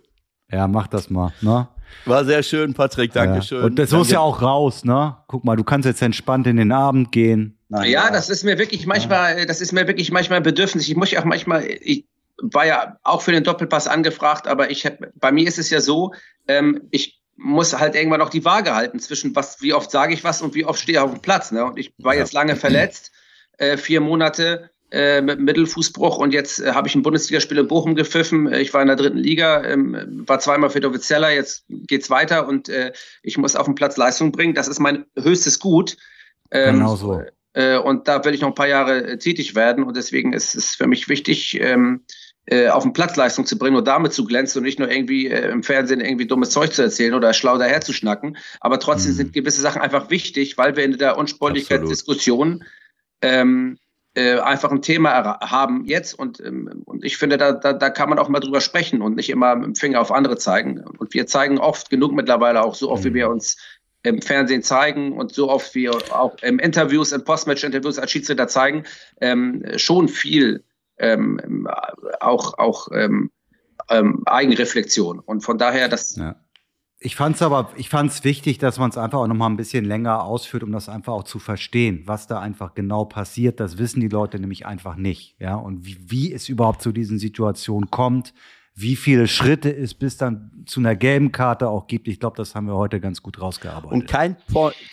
Ja, 0.51 0.67
mach 0.67 0.87
das 0.87 1.09
mal, 1.09 1.31
ne? 1.41 1.67
War 2.05 2.25
sehr 2.25 2.43
schön, 2.43 2.73
Patrick, 2.73 3.13
Dankeschön. 3.13 3.59
Ja. 3.59 3.65
Und 3.65 3.79
das 3.79 3.91
muss 3.91 4.11
ja 4.11 4.19
auch 4.19 4.41
raus, 4.41 4.83
ne? 4.83 5.17
Guck 5.27 5.43
mal, 5.43 5.55
du 5.55 5.63
kannst 5.63 5.85
jetzt 5.85 6.01
entspannt 6.01 6.47
in 6.47 6.57
den 6.57 6.71
Abend 6.71 7.11
gehen. 7.11 7.57
Nein, 7.69 7.89
ja, 7.89 8.05
ja, 8.05 8.11
das 8.11 8.29
ist 8.29 8.43
mir 8.43 8.57
wirklich 8.57 8.87
manchmal, 8.87 9.45
das 9.45 9.61
ist 9.61 9.73
mir 9.73 9.87
wirklich 9.87 10.11
manchmal 10.11 10.41
bedürfnis. 10.41 10.87
Ich 10.87 10.95
muss 10.95 11.11
ja 11.11 11.19
auch 11.19 11.25
manchmal, 11.25 11.65
ich 11.65 12.05
war 12.41 12.65
ja 12.65 12.97
auch 13.03 13.21
für 13.21 13.31
den 13.31 13.43
Doppelpass 13.43 13.87
angefragt, 13.87 14.47
aber 14.47 14.71
ich 14.71 14.85
hab, 14.85 14.97
bei 15.15 15.31
mir 15.31 15.47
ist 15.47 15.59
es 15.59 15.69
ja 15.69 15.81
so, 15.81 16.13
ähm, 16.47 16.81
ich 16.89 17.18
muss 17.39 17.77
halt 17.77 17.95
irgendwann 17.95 18.21
auch 18.21 18.29
die 18.29 18.45
Waage 18.45 18.75
halten 18.75 18.99
zwischen 18.99 19.35
was, 19.35 19.61
wie 19.61 19.73
oft 19.73 19.89
sage 19.89 20.13
ich 20.13 20.23
was 20.23 20.41
und 20.41 20.55
wie 20.55 20.65
oft 20.65 20.79
stehe 20.79 20.97
ich 20.97 21.03
auf 21.03 21.11
dem 21.11 21.21
Platz. 21.21 21.51
Ne? 21.51 21.63
Und 21.65 21.79
ich 21.79 21.93
war 21.97 22.13
jetzt 22.13 22.33
lange 22.33 22.55
verletzt, 22.55 23.11
äh, 23.57 23.77
vier 23.77 24.01
Monate 24.01 24.69
äh, 24.91 25.21
mit 25.21 25.39
Mittelfußbruch 25.39 26.17
und 26.17 26.33
jetzt 26.33 26.59
äh, 26.59 26.73
habe 26.73 26.87
ich 26.87 26.95
ein 26.95 27.01
Bundesligaspiel 27.01 27.57
in 27.57 27.67
Bochum 27.67 27.95
gepfiffen. 27.95 28.51
Äh, 28.51 28.59
ich 28.59 28.73
war 28.73 28.81
in 28.81 28.87
der 28.87 28.97
dritten 28.97 29.17
Liga, 29.17 29.63
ähm, 29.63 30.23
war 30.27 30.39
zweimal 30.39 30.69
für 30.69 30.85
Offizieller, 30.85 31.31
jetzt 31.31 31.65
geht's 31.69 32.09
weiter 32.09 32.47
und 32.47 32.67
äh, 32.69 32.91
ich 33.23 33.37
muss 33.37 33.55
auf 33.55 33.65
dem 33.65 33.75
Platz 33.75 33.97
Leistung 33.97 34.31
bringen. 34.31 34.53
Das 34.53 34.67
ist 34.67 34.79
mein 34.79 35.05
höchstes 35.17 35.59
Gut. 35.59 35.95
Ähm, 36.51 36.79
genau 36.79 36.95
so. 36.95 37.21
Äh, 37.53 37.77
und 37.77 38.07
da 38.07 38.23
will 38.25 38.33
ich 38.33 38.41
noch 38.41 38.49
ein 38.49 38.55
paar 38.55 38.67
Jahre 38.67 39.03
äh, 39.03 39.17
tätig 39.17 39.55
werden 39.55 39.83
und 39.83 39.95
deswegen 39.95 40.33
ist 40.33 40.55
es 40.55 40.75
für 40.75 40.87
mich 40.87 41.07
wichtig, 41.07 41.59
ähm, 41.61 42.03
äh, 42.51 42.69
auf 42.69 42.83
den 42.83 42.93
Platz 42.93 43.15
Leistung 43.15 43.45
zu 43.45 43.57
bringen 43.57 43.77
und 43.77 43.87
damit 43.87 44.11
zu 44.11 44.25
glänzen 44.25 44.59
und 44.59 44.63
nicht 44.63 44.79
nur 44.79 44.89
irgendwie 44.89 45.27
äh, 45.27 45.51
im 45.51 45.61
Fernsehen 45.61 46.01
irgendwie 46.01 46.25
dummes 46.25 46.49
Zeug 46.49 46.73
zu 46.73 46.81
erzählen 46.81 47.13
oder 47.13 47.33
schlau 47.33 47.57
daher 47.57 47.81
zu 47.81 47.93
schnacken. 47.93 48.37
Aber 48.59 48.79
trotzdem 48.79 49.11
mhm. 49.11 49.17
sind 49.17 49.33
gewisse 49.33 49.61
Sachen 49.61 49.81
einfach 49.81 50.09
wichtig, 50.09 50.57
weil 50.57 50.75
wir 50.75 50.83
in 50.83 50.97
der 50.97 51.17
Unsportlichkeitsdiskussion 51.17 52.63
ähm, 53.21 53.77
äh, 54.15 54.39
einfach 54.39 54.71
ein 54.71 54.81
Thema 54.81 55.39
haben 55.41 55.85
jetzt 55.85 56.17
und, 56.17 56.39
ähm, 56.39 56.81
und 56.85 57.05
ich 57.05 57.17
finde, 57.17 57.37
da, 57.37 57.51
da, 57.51 57.73
da 57.73 57.89
kann 57.91 58.09
man 58.09 58.17
auch 58.17 58.29
mal 58.29 58.39
drüber 58.39 58.61
sprechen 58.61 59.03
und 59.03 59.15
nicht 59.15 59.29
immer 59.29 59.55
mit 59.55 59.65
dem 59.65 59.75
Finger 59.75 60.01
auf 60.01 60.11
andere 60.11 60.37
zeigen. 60.37 60.79
Und 60.79 61.13
wir 61.13 61.27
zeigen 61.27 61.59
oft 61.59 61.91
genug 61.91 62.13
mittlerweile 62.13 62.63
auch 62.63 62.73
so 62.73 62.89
oft, 62.89 63.03
mhm. 63.03 63.09
wie 63.09 63.13
wir 63.13 63.29
uns 63.29 63.57
im 64.01 64.21
Fernsehen 64.21 64.63
zeigen 64.63 65.13
und 65.13 65.33
so 65.33 65.49
oft 65.49 65.75
wie 65.75 65.89
auch 65.89 66.35
im 66.41 66.57
Interviews, 66.57 67.11
im 67.11 67.23
Postmatch-Interviews 67.23 67.99
als 67.99 68.09
Schiedsrichter 68.09 68.47
zeigen, 68.47 68.85
ähm, 69.21 69.63
schon 69.75 70.07
viel 70.07 70.63
ähm, 70.99 71.67
auch, 72.19 72.57
auch 72.57 72.89
ähm, 72.93 73.31
ähm, 73.89 74.23
Eigenreflexion. 74.25 75.19
Und 75.19 75.41
von 75.41 75.57
daher, 75.57 75.89
das. 75.89 76.15
Ja. 76.15 76.35
Ich 77.01 77.15
fand 77.15 77.37
es 77.37 77.41
aber, 77.41 77.71
ich 77.77 77.87
fand 77.87 78.11
es 78.11 78.25
wichtig, 78.25 78.57
dass 78.57 78.77
man 78.77 78.89
es 78.89 78.97
einfach 78.97 79.19
auch 79.19 79.27
noch 79.27 79.35
mal 79.35 79.47
ein 79.47 79.55
bisschen 79.55 79.85
länger 79.85 80.23
ausführt, 80.23 80.63
um 80.63 80.73
das 80.73 80.89
einfach 80.89 81.13
auch 81.13 81.23
zu 81.23 81.39
verstehen, 81.39 82.03
was 82.05 82.27
da 82.27 82.41
einfach 82.41 82.75
genau 82.75 83.05
passiert. 83.05 83.61
Das 83.61 83.77
wissen 83.77 84.01
die 84.01 84.09
Leute 84.09 84.37
nämlich 84.37 84.65
einfach 84.65 84.97
nicht, 84.97 85.37
ja. 85.39 85.55
Und 85.55 85.85
wie, 85.85 85.97
wie 86.05 86.33
es 86.33 86.49
überhaupt 86.49 86.81
zu 86.81 86.91
diesen 86.91 87.17
Situationen 87.17 87.89
kommt, 87.89 88.33
wie 88.81 88.95
viele 88.95 89.27
Schritte 89.27 89.75
es 89.75 89.93
bis 89.93 90.15
dann 90.17 90.51
zu 90.65 90.79
einer 90.79 90.95
gelben 90.95 91.31
Karte 91.31 91.67
auch 91.67 91.87
gibt. 91.87 92.07
Ich 92.07 92.19
glaube, 92.19 92.37
das 92.37 92.55
haben 92.55 92.67
wir 92.67 92.75
heute 92.75 92.99
ganz 92.99 93.21
gut 93.21 93.41
rausgearbeitet. 93.41 93.91
Und 93.91 94.07
kein, 94.07 94.37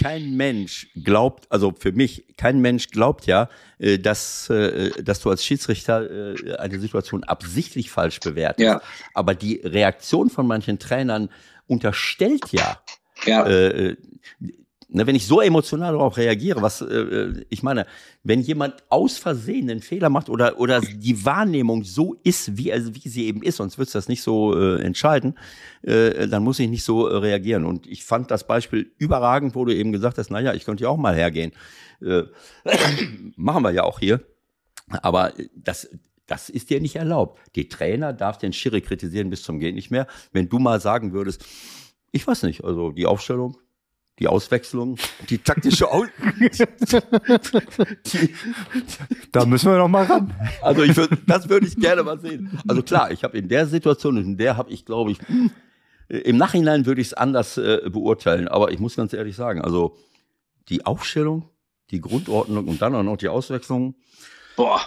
kein 0.02 0.36
Mensch 0.36 0.88
glaubt, 0.96 1.46
also 1.50 1.72
für 1.78 1.92
mich, 1.92 2.24
kein 2.36 2.60
Mensch 2.60 2.88
glaubt 2.88 3.26
ja, 3.26 3.48
äh, 3.78 3.98
dass, 3.98 4.50
äh, 4.50 4.90
dass 5.02 5.20
du 5.20 5.30
als 5.30 5.44
Schiedsrichter 5.44 6.34
äh, 6.36 6.56
eine 6.56 6.80
Situation 6.80 7.22
absichtlich 7.24 7.90
falsch 7.90 8.18
bewertest. 8.20 8.66
Ja. 8.66 8.80
Aber 9.14 9.34
die 9.34 9.60
Reaktion 9.62 10.30
von 10.30 10.46
manchen 10.46 10.78
Trainern 10.78 11.28
unterstellt 11.68 12.52
ja, 12.52 12.80
ja. 13.24 13.46
Äh, 13.46 13.96
Ne, 14.88 15.04
wenn 15.04 15.16
ich 15.16 15.26
so 15.26 15.40
emotional 15.40 15.94
darauf 15.94 16.16
reagiere, 16.16 16.62
was 16.62 16.80
äh, 16.80 16.84
äh, 16.84 17.44
ich 17.48 17.64
meine, 17.64 17.86
wenn 18.22 18.40
jemand 18.40 18.84
aus 18.88 19.18
Versehen 19.18 19.68
einen 19.68 19.80
Fehler 19.80 20.10
macht 20.10 20.28
oder 20.28 20.60
oder 20.60 20.80
die 20.80 21.24
Wahrnehmung 21.24 21.82
so 21.82 22.14
ist, 22.22 22.56
wie 22.56 22.72
also 22.72 22.94
wie 22.94 23.08
sie 23.08 23.26
eben 23.26 23.42
ist, 23.42 23.56
sonst 23.56 23.78
wird 23.78 23.92
das 23.92 24.08
nicht 24.08 24.22
so 24.22 24.56
äh, 24.56 24.80
entscheiden, 24.80 25.36
äh, 25.82 26.28
dann 26.28 26.44
muss 26.44 26.60
ich 26.60 26.70
nicht 26.70 26.84
so 26.84 27.08
äh, 27.08 27.16
reagieren. 27.16 27.64
Und 27.64 27.88
ich 27.88 28.04
fand 28.04 28.30
das 28.30 28.46
Beispiel 28.46 28.92
überragend, 28.96 29.56
wo 29.56 29.64
du 29.64 29.74
eben 29.74 29.90
gesagt 29.90 30.18
hast, 30.18 30.30
naja, 30.30 30.54
ich 30.54 30.64
könnte 30.64 30.84
ja 30.84 30.88
auch 30.88 30.96
mal 30.96 31.16
hergehen. 31.16 31.50
Äh, 32.00 32.22
machen 33.36 33.64
wir 33.64 33.72
ja 33.72 33.82
auch 33.82 33.98
hier. 33.98 34.20
Aber 35.02 35.32
das, 35.56 35.88
das 36.28 36.48
ist 36.48 36.70
dir 36.70 36.80
nicht 36.80 36.94
erlaubt. 36.94 37.40
Die 37.56 37.68
Trainer 37.68 38.12
darf 38.12 38.38
den 38.38 38.52
Schiri 38.52 38.82
kritisieren 38.82 39.30
bis 39.30 39.42
zum 39.42 39.58
Gehen 39.58 39.74
nicht 39.74 39.90
mehr. 39.90 40.06
Wenn 40.32 40.48
du 40.48 40.60
mal 40.60 40.80
sagen 40.80 41.12
würdest, 41.12 41.44
ich 42.12 42.24
weiß 42.24 42.44
nicht, 42.44 42.64
also 42.64 42.92
die 42.92 43.06
Aufstellung, 43.06 43.56
die 44.18 44.28
Auswechslung, 44.28 44.96
die 45.28 45.38
taktische 45.38 45.90
Aus 45.90 46.06
die, 48.06 48.34
Da 49.32 49.44
müssen 49.44 49.70
wir 49.70 49.78
noch 49.78 49.88
mal 49.88 50.04
ran. 50.04 50.32
Also 50.62 50.82
ich 50.82 50.96
würd, 50.96 51.10
das 51.26 51.48
würde 51.48 51.66
ich 51.66 51.76
gerne 51.76 52.02
mal 52.02 52.18
sehen. 52.18 52.58
Also 52.66 52.82
klar, 52.82 53.10
ich 53.10 53.24
habe 53.24 53.36
in 53.36 53.48
der 53.48 53.66
Situation, 53.66 54.16
in 54.16 54.36
der 54.36 54.56
habe 54.56 54.70
ich, 54.70 54.86
glaube 54.86 55.10
ich, 55.10 55.18
im 56.08 56.36
Nachhinein 56.36 56.86
würde 56.86 57.00
ich 57.00 57.08
es 57.08 57.14
anders 57.14 57.58
äh, 57.58 57.80
beurteilen. 57.90 58.48
Aber 58.48 58.70
ich 58.70 58.78
muss 58.78 58.96
ganz 58.96 59.12
ehrlich 59.12 59.36
sagen, 59.36 59.60
also 59.60 59.96
die 60.68 60.86
Aufstellung, 60.86 61.50
die 61.90 62.00
Grundordnung 62.00 62.68
und 62.68 62.80
dann 62.80 62.94
auch 62.94 63.02
noch 63.02 63.16
die 63.16 63.28
Auswechslung. 63.28 63.96
Boah. 64.56 64.80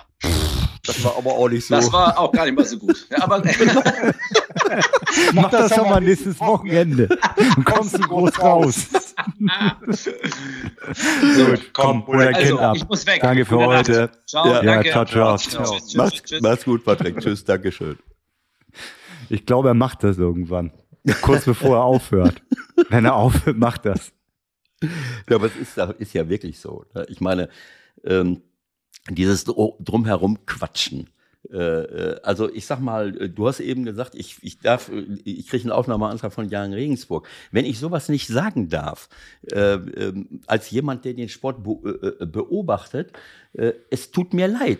Das 0.85 1.03
war 1.03 1.17
aber 1.17 1.33
auch 1.33 1.49
nicht 1.49 1.67
so. 1.67 1.75
Das 1.75 1.91
war 1.91 2.17
auch 2.17 2.31
gar 2.31 2.45
nicht 2.45 2.55
mal 2.55 2.65
so 2.65 2.77
gut. 2.77 3.07
Ja, 3.11 3.23
aber 3.23 3.43
Mach 5.33 5.51
das 5.51 5.69
doch 5.69 5.87
mal 5.87 6.01
nächstes 6.01 6.39
Wochenende. 6.39 7.07
Dann 7.07 7.63
kommst 7.63 7.95
du 7.95 7.99
groß 7.99 8.39
raus. 8.41 8.87
Gut, 11.35 11.73
komm, 11.73 12.07
hol 12.07 12.17
dein 12.17 12.35
also, 12.35 12.47
Kind 12.47 12.59
ab. 12.59 12.75
Ich 12.75 12.87
muss 12.87 13.05
weg. 13.05 13.21
Danke 13.21 13.45
für 13.45 13.55
Gute 13.55 13.67
heute. 13.67 14.01
Nacht. 14.01 14.29
Ciao, 14.29 14.47
ja, 14.47 14.61
danke. 14.61 14.89
ciao, 14.91 15.05
ciao. 15.05 15.37
ciao. 15.37 15.63
Tschüss, 15.63 15.95
mach's, 15.95 16.23
tschüss. 16.23 16.41
mach's 16.41 16.65
gut, 16.65 16.83
Patrick. 16.83 17.19
Tschüss, 17.19 17.43
Dankeschön. 17.43 17.97
Ich 19.29 19.45
glaube, 19.45 19.69
er 19.69 19.73
macht 19.73 20.03
das 20.03 20.17
irgendwann. 20.17 20.71
Kurz 21.21 21.45
bevor 21.45 21.77
er 21.77 21.83
aufhört. 21.83 22.41
Wenn 22.89 23.05
er 23.05 23.15
aufhört, 23.15 23.57
macht 23.57 23.85
das. 23.85 24.11
Ja, 25.29 25.35
aber 25.35 25.47
es 25.47 25.55
ist, 25.55 25.77
ist 25.77 26.13
ja 26.13 26.29
wirklich 26.29 26.59
so. 26.59 26.85
Ne? 26.93 27.05
Ich 27.09 27.21
meine, 27.21 27.49
ähm, 28.03 28.41
dieses 29.09 29.43
drumherum 29.43 30.45
quatschen. 30.45 31.09
Äh, 31.51 31.57
äh, 31.57 32.21
also 32.21 32.51
ich 32.53 32.65
sag 32.65 32.79
mal, 32.79 33.15
äh, 33.19 33.29
du 33.29 33.47
hast 33.47 33.59
eben 33.59 33.85
gesagt, 33.85 34.13
ich, 34.13 34.37
ich 34.41 34.59
darf, 34.59 34.91
ich 35.23 35.47
kriege 35.47 35.63
einen 35.63 35.71
Aufnahmeantrag 35.71 36.33
von 36.33 36.49
Jan 36.49 36.73
Regensburg. 36.73 37.27
Wenn 37.51 37.65
ich 37.65 37.79
sowas 37.79 38.09
nicht 38.09 38.27
sagen 38.27 38.69
darf, 38.69 39.09
äh, 39.51 39.75
äh, 39.75 40.25
als 40.47 40.69
jemand, 40.69 41.05
der 41.05 41.13
den 41.13 41.29
Sport 41.29 41.63
be 41.63 42.17
äh, 42.19 42.25
beobachtet, 42.25 43.13
es 43.89 44.11
tut 44.11 44.35
mir 44.35 44.47
leid. 44.47 44.77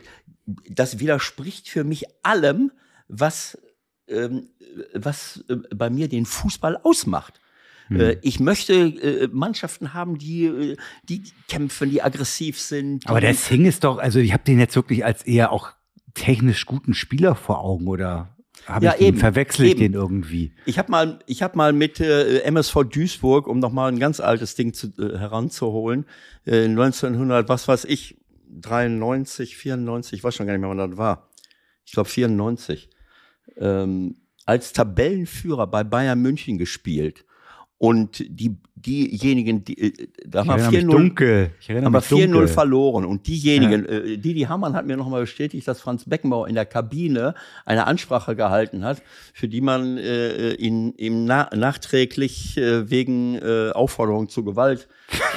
Das 0.70 1.00
widerspricht 1.00 1.70
für 1.70 1.84
mich 1.84 2.06
allem, 2.22 2.72
was, 3.08 3.58
ähm, 4.08 4.50
was 4.94 5.44
bei 5.76 5.90
mir 5.90 6.08
den 6.08 6.28
Fußball 6.28 6.78
ausmacht. 6.78 7.42
Hm. 7.88 8.18
Ich 8.22 8.40
möchte 8.40 9.28
Mannschaften 9.34 9.96
haben, 9.96 10.20
die, 10.20 10.78
die 11.04 11.24
kämpfen, 11.48 11.90
die 11.90 12.04
aggressiv 12.04 12.60
sind. 12.60 13.10
Aber 13.10 13.22
der 13.22 13.34
Sing 13.34 13.66
ist 13.66 13.84
doch, 13.84 13.98
also 13.98 14.20
ich 14.20 14.34
habe 14.34 14.44
den 14.44 14.60
jetzt 14.60 14.76
wirklich 14.76 15.04
als 15.04 15.24
eher 15.24 15.52
auch 15.52 15.72
technisch 16.20 16.66
guten 16.66 16.94
Spieler 16.94 17.36
vor 17.36 17.62
Augen 17.62 17.88
oder 17.88 18.36
habe 18.66 18.86
ja, 18.86 18.94
ich 18.94 19.00
den, 19.00 19.18
verwechsel 19.18 19.66
ich 19.66 19.72
eben. 19.72 19.80
den 19.80 19.94
irgendwie? 19.94 20.54
Ich 20.66 20.78
habe 20.78 20.92
mal, 20.92 21.20
ich 21.26 21.42
habe 21.42 21.58
mal 21.58 21.74
mit 21.74 22.00
äh, 22.00 22.42
MSV 22.42 22.84
Duisburg, 22.84 23.48
um 23.48 23.60
noch 23.60 23.72
mal 23.72 23.92
ein 23.92 24.00
ganz 24.00 24.20
altes 24.20 24.56
Ding 24.56 24.74
zu, 24.74 24.88
äh, 25.00 25.18
heranzuholen, 25.18 26.06
äh, 26.46 26.66
1900, 26.66 27.48
was 27.48 27.68
weiß 27.68 27.86
ich, 27.86 28.18
93, 28.50 29.56
94, 29.56 30.20
ich 30.20 30.24
weiß 30.24 30.36
schon 30.36 30.46
gar 30.46 30.54
nicht 30.54 30.62
mehr, 30.62 30.70
wann 30.70 30.78
das 30.78 30.98
war. 30.98 31.30
Ich 31.86 31.94
glaube 31.94 32.10
94. 32.10 32.90
Ähm, 33.58 34.18
als 34.46 34.74
Tabellenführer 34.74 35.68
bei 35.68 35.84
Bayern 35.84 36.22
München 36.22 36.58
gespielt. 36.58 37.26
Und 37.80 38.20
die, 38.20 38.58
diejenigen, 38.76 39.64
die, 39.64 39.80
äh, 39.80 40.08
da 40.28 40.46
haben 40.46 40.72
wir 40.72 40.82
4-0 40.82 40.92
dunkel. 40.92 41.52
Ich 41.62 41.70
erinnere 41.70 41.86
haben 41.86 41.94
wir 41.94 42.00
mich 42.00 42.10
dunkel. 42.10 42.44
4-0 42.44 42.48
verloren. 42.48 43.06
Und 43.06 43.26
diejenigen, 43.26 43.86
äh, 43.86 44.18
Didi 44.18 44.42
Hamann 44.42 44.74
hat 44.74 44.86
mir 44.86 44.98
nochmal 44.98 45.22
bestätigt, 45.22 45.66
dass 45.66 45.80
Franz 45.80 46.04
Beckenbauer 46.04 46.50
in 46.50 46.56
der 46.56 46.66
Kabine 46.66 47.36
eine 47.66 47.88
Ansprache 47.88 48.36
gehalten 48.36 48.84
hat, 48.84 49.02
für 49.34 49.48
die 49.48 49.62
man 49.62 49.98
äh, 49.98 50.52
ihn, 50.56 50.94
ihm 50.98 51.24
na 51.24 51.50
nachträglich 51.56 52.58
äh, 52.58 52.90
wegen 52.90 53.36
äh, 53.36 53.72
Aufforderung 53.72 54.28
zur 54.28 54.44
Gewalt 54.44 54.90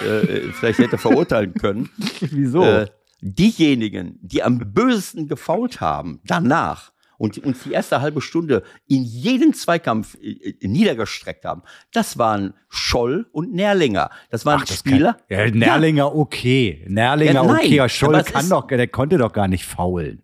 äh, 0.04 0.50
vielleicht 0.52 0.80
hätte 0.80 0.98
verurteilen 0.98 1.54
können. 1.54 1.90
Wieso? 2.20 2.64
Äh, 2.64 2.86
diejenigen, 3.20 4.18
die 4.20 4.42
am 4.42 4.58
bösesten 4.58 5.28
gefault 5.28 5.80
haben, 5.80 6.20
danach 6.24 6.91
und 7.22 7.38
uns 7.38 7.62
die 7.62 7.70
erste 7.70 8.00
halbe 8.00 8.20
Stunde 8.20 8.64
in 8.88 9.04
jeden 9.04 9.54
Zweikampf 9.54 10.16
äh, 10.20 10.56
äh, 10.60 10.66
niedergestreckt 10.66 11.44
haben, 11.44 11.62
das 11.92 12.18
waren 12.18 12.54
Scholl 12.68 13.28
und 13.30 13.52
Nährlinger. 13.54 14.10
Das 14.30 14.44
waren 14.44 14.58
Ach, 14.60 14.66
das 14.66 14.80
Spieler. 14.80 15.16
Kann, 15.28 15.38
ja, 15.38 15.50
Nerlinger 15.52 16.16
okay. 16.16 16.84
Nerlinger 16.88 17.32
Ja, 17.32 17.42
nein, 17.44 17.56
okay. 17.58 17.74
Ja, 17.76 17.88
Scholl 17.88 18.16
aber 18.16 18.24
kann 18.24 18.42
ist- 18.42 18.50
doch, 18.50 18.66
der 18.66 18.88
konnte 18.88 19.18
doch 19.18 19.32
gar 19.32 19.46
nicht 19.46 19.64
faulen. 19.64 20.20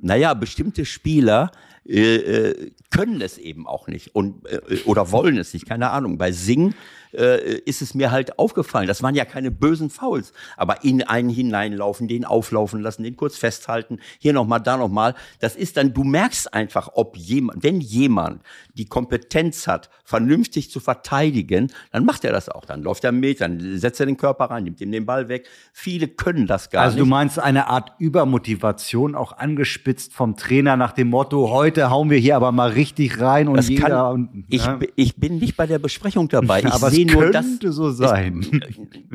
Naja, 0.00 0.34
bestimmte 0.34 0.84
Spieler 0.84 1.50
äh, 1.84 2.14
äh, 2.14 2.70
können 2.92 3.20
es 3.20 3.38
eben 3.38 3.66
auch 3.66 3.88
nicht 3.88 4.14
und 4.14 4.46
äh, 4.46 4.60
oder 4.84 5.10
wollen 5.10 5.38
es 5.38 5.52
nicht, 5.52 5.66
keine 5.66 5.90
Ahnung. 5.90 6.16
Bei 6.16 6.30
Sing 6.30 6.74
äh, 7.16 7.58
ist 7.64 7.82
es 7.82 7.94
mir 7.94 8.10
halt 8.10 8.38
aufgefallen, 8.38 8.86
das 8.86 9.02
waren 9.02 9.14
ja 9.14 9.24
keine 9.24 9.50
bösen 9.50 9.90
Fouls, 9.90 10.32
aber 10.56 10.84
in 10.84 11.02
einen 11.02 11.28
hineinlaufen, 11.28 12.08
den 12.08 12.24
auflaufen 12.24 12.80
lassen, 12.80 13.02
den 13.02 13.16
kurz 13.16 13.36
festhalten, 13.36 13.98
hier 14.18 14.32
nochmal, 14.32 14.60
da 14.60 14.76
nochmal, 14.76 15.14
das 15.40 15.56
ist 15.56 15.76
dann, 15.76 15.92
du 15.92 16.04
merkst 16.04 16.52
einfach, 16.54 16.90
ob 16.94 17.16
jemand, 17.16 17.62
wenn 17.62 17.80
jemand 17.80 18.42
die 18.74 18.84
Kompetenz 18.86 19.66
hat, 19.66 19.90
vernünftig 20.04 20.70
zu 20.70 20.78
verteidigen, 20.80 21.72
dann 21.92 22.04
macht 22.04 22.24
er 22.24 22.32
das 22.32 22.48
auch, 22.48 22.64
dann 22.64 22.82
läuft 22.82 23.04
er 23.04 23.12
mit, 23.12 23.40
dann 23.40 23.78
setzt 23.78 23.98
er 24.00 24.06
den 24.06 24.16
Körper 24.16 24.44
rein, 24.46 24.64
nimmt 24.64 24.80
ihm 24.80 24.92
den 24.92 25.06
Ball 25.06 25.28
weg. 25.28 25.48
Viele 25.72 26.06
können 26.08 26.46
das 26.46 26.70
gar 26.70 26.82
Also 26.84 26.96
nicht. 26.96 27.02
du 27.04 27.08
meinst 27.08 27.38
eine 27.38 27.66
Art 27.68 27.92
Übermotivation, 27.98 29.14
auch 29.14 29.32
angespitzt 29.36 30.12
vom 30.12 30.36
Trainer 30.36 30.76
nach 30.76 30.92
dem 30.92 31.08
Motto, 31.08 31.50
heute 31.50 31.90
hauen 31.90 32.10
wir 32.10 32.18
hier 32.18 32.36
aber 32.36 32.52
mal 32.52 32.70
richtig 32.70 33.20
rein 33.20 33.48
und 33.48 33.56
Das 33.56 33.68
jeder 33.68 33.88
kann, 33.88 34.12
und, 34.12 34.44
ich, 34.48 34.64
ja. 34.64 34.76
bi- 34.76 34.92
ich 34.96 35.16
bin 35.16 35.38
nicht 35.38 35.56
bei 35.56 35.66
der 35.66 35.78
Besprechung 35.78 36.28
dabei. 36.28 36.60
Ich 36.66 36.72
aber 36.72 36.90
sehe 36.90 37.05
es 37.05 37.05
nur 37.06 37.30
das. 37.30 37.46
könnte 37.46 37.72
so 37.72 37.90
sein. 37.90 38.62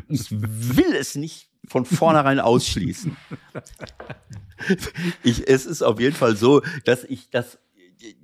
Ich 0.08 0.32
will 0.32 0.94
es 0.94 1.16
nicht 1.16 1.50
von 1.68 1.86
vornherein 1.86 2.40
ausschließen. 2.42 3.16
Ich, 5.24 5.48
es 5.48 5.66
ist 5.66 5.82
auf 5.82 6.00
jeden 6.00 6.16
Fall 6.16 6.36
so, 6.36 6.62
dass 6.86 7.04
ich 7.04 7.30
das, 7.30 7.58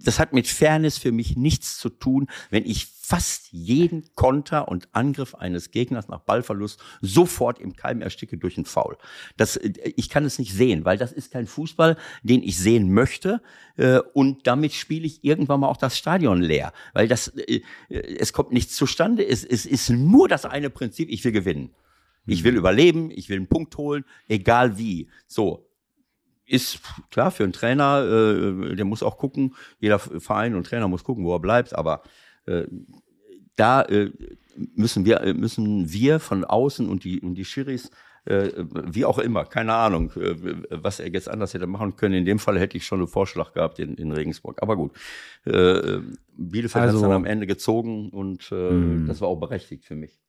das 0.04 0.20
hat 0.20 0.34
mit 0.34 0.48
Fairness 0.48 0.98
für 0.98 1.12
mich 1.12 1.36
nichts 1.36 1.78
zu 1.78 1.90
tun, 1.90 2.28
wenn 2.50 2.66
ich 2.66 2.86
fast 2.86 3.48
jeden 3.52 4.04
Konter 4.16 4.68
und 4.68 4.90
Angriff 4.92 5.34
eines 5.36 5.72
Gegners 5.72 6.08
nach 6.08 6.20
Ballverlust 6.20 6.82
sofort 7.02 7.60
im 7.60 7.76
Keim 7.76 8.02
ersticke 8.02 8.38
durch 8.38 8.58
einen 8.58 8.66
Foul. 8.66 8.98
Das, 9.38 9.58
ich 9.58 10.10
kann 10.10 10.26
es 10.26 10.40
nicht 10.40 10.54
sehen, 10.54 10.84
weil 10.84 10.98
das 10.98 11.14
ist 11.14 11.32
kein 11.32 11.48
Fußball, 11.48 11.98
den 12.24 12.44
ich 12.44 12.58
sehen 12.58 12.92
möchte. 12.94 13.42
äh, 13.78 14.00
Und 14.14 14.46
damit 14.48 14.74
spiele 14.74 15.06
ich 15.06 15.24
irgendwann 15.24 15.62
mal 15.62 15.70
auch 15.70 15.78
das 15.78 15.98
Stadion 15.98 16.42
leer, 16.42 16.74
weil 16.94 17.08
das, 17.08 17.30
äh, 17.30 17.62
es 17.90 18.34
kommt 18.34 18.52
nichts 18.52 18.76
zustande. 18.76 19.26
Es, 19.26 19.46
es 19.46 19.66
ist 19.66 19.90
nur 19.90 20.28
das 20.28 20.46
eine 20.46 20.70
Prinzip, 20.70 21.10
ich 21.10 21.24
will 21.24 21.32
gewinnen. 21.32 21.72
Ich 22.26 22.44
will 22.44 22.58
überleben, 22.58 23.10
ich 23.10 23.30
will 23.30 23.38
einen 23.38 23.48
Punkt 23.48 23.78
holen, 23.78 24.04
egal 24.28 24.78
wie. 24.78 25.08
So. 25.28 25.67
Ist 26.48 26.80
klar 27.12 27.30
für 27.32 27.44
einen 27.44 27.54
Trainer, 27.54 28.04
äh, 28.06 28.76
der 28.76 28.86
muss 28.86 29.04
auch 29.04 29.18
gucken, 29.18 29.54
jeder 29.80 30.00
Verein 30.00 30.56
und 30.56 30.66
Trainer 30.66 30.88
muss 30.88 31.04
gucken, 31.04 31.26
wo 31.26 31.36
er 31.36 31.40
bleibt, 31.40 31.76
aber 31.76 32.02
äh, 32.46 32.64
da 33.58 33.82
äh, 33.84 34.12
müssen 34.76 35.06
wir 35.06 35.22
äh, 35.22 35.34
müssen 35.34 35.92
wir 35.92 36.20
von 36.20 36.46
außen 36.46 36.88
und 36.90 37.04
die 37.04 37.20
und 37.20 37.36
die 37.36 37.44
Schiris 37.46 37.92
äh, 38.26 38.52
wie 38.86 39.06
auch 39.06 39.20
immer, 39.20 39.46
keine 39.46 39.74
Ahnung, 39.74 40.12
äh, 40.16 40.36
was 40.70 41.00
er 41.00 41.10
jetzt 41.12 41.30
anders 41.30 41.54
hätte 41.54 41.68
machen 41.68 41.96
können. 41.96 42.14
In 42.16 42.26
dem 42.26 42.40
Fall 42.40 42.60
hätte 42.60 42.76
ich 42.78 42.86
schon 42.86 43.00
einen 43.00 43.08
Vorschlag 43.08 43.54
gehabt 43.54 43.80
in, 43.80 43.96
in 43.96 44.12
Regensburg. 44.12 44.62
Aber 44.62 44.76
gut, 44.76 44.92
äh, 45.46 46.00
Bielefeld 46.38 46.84
hat 46.84 46.90
Also- 46.92 47.02
dann 47.02 47.12
am 47.12 47.26
Ende 47.26 47.48
gezogen 47.48 48.10
und 48.10 48.52
äh, 48.52 49.06
das 49.08 49.22
war 49.22 49.28
auch 49.30 49.38
berechtigt 49.40 49.86
für 49.86 49.96
mich. 49.96 50.20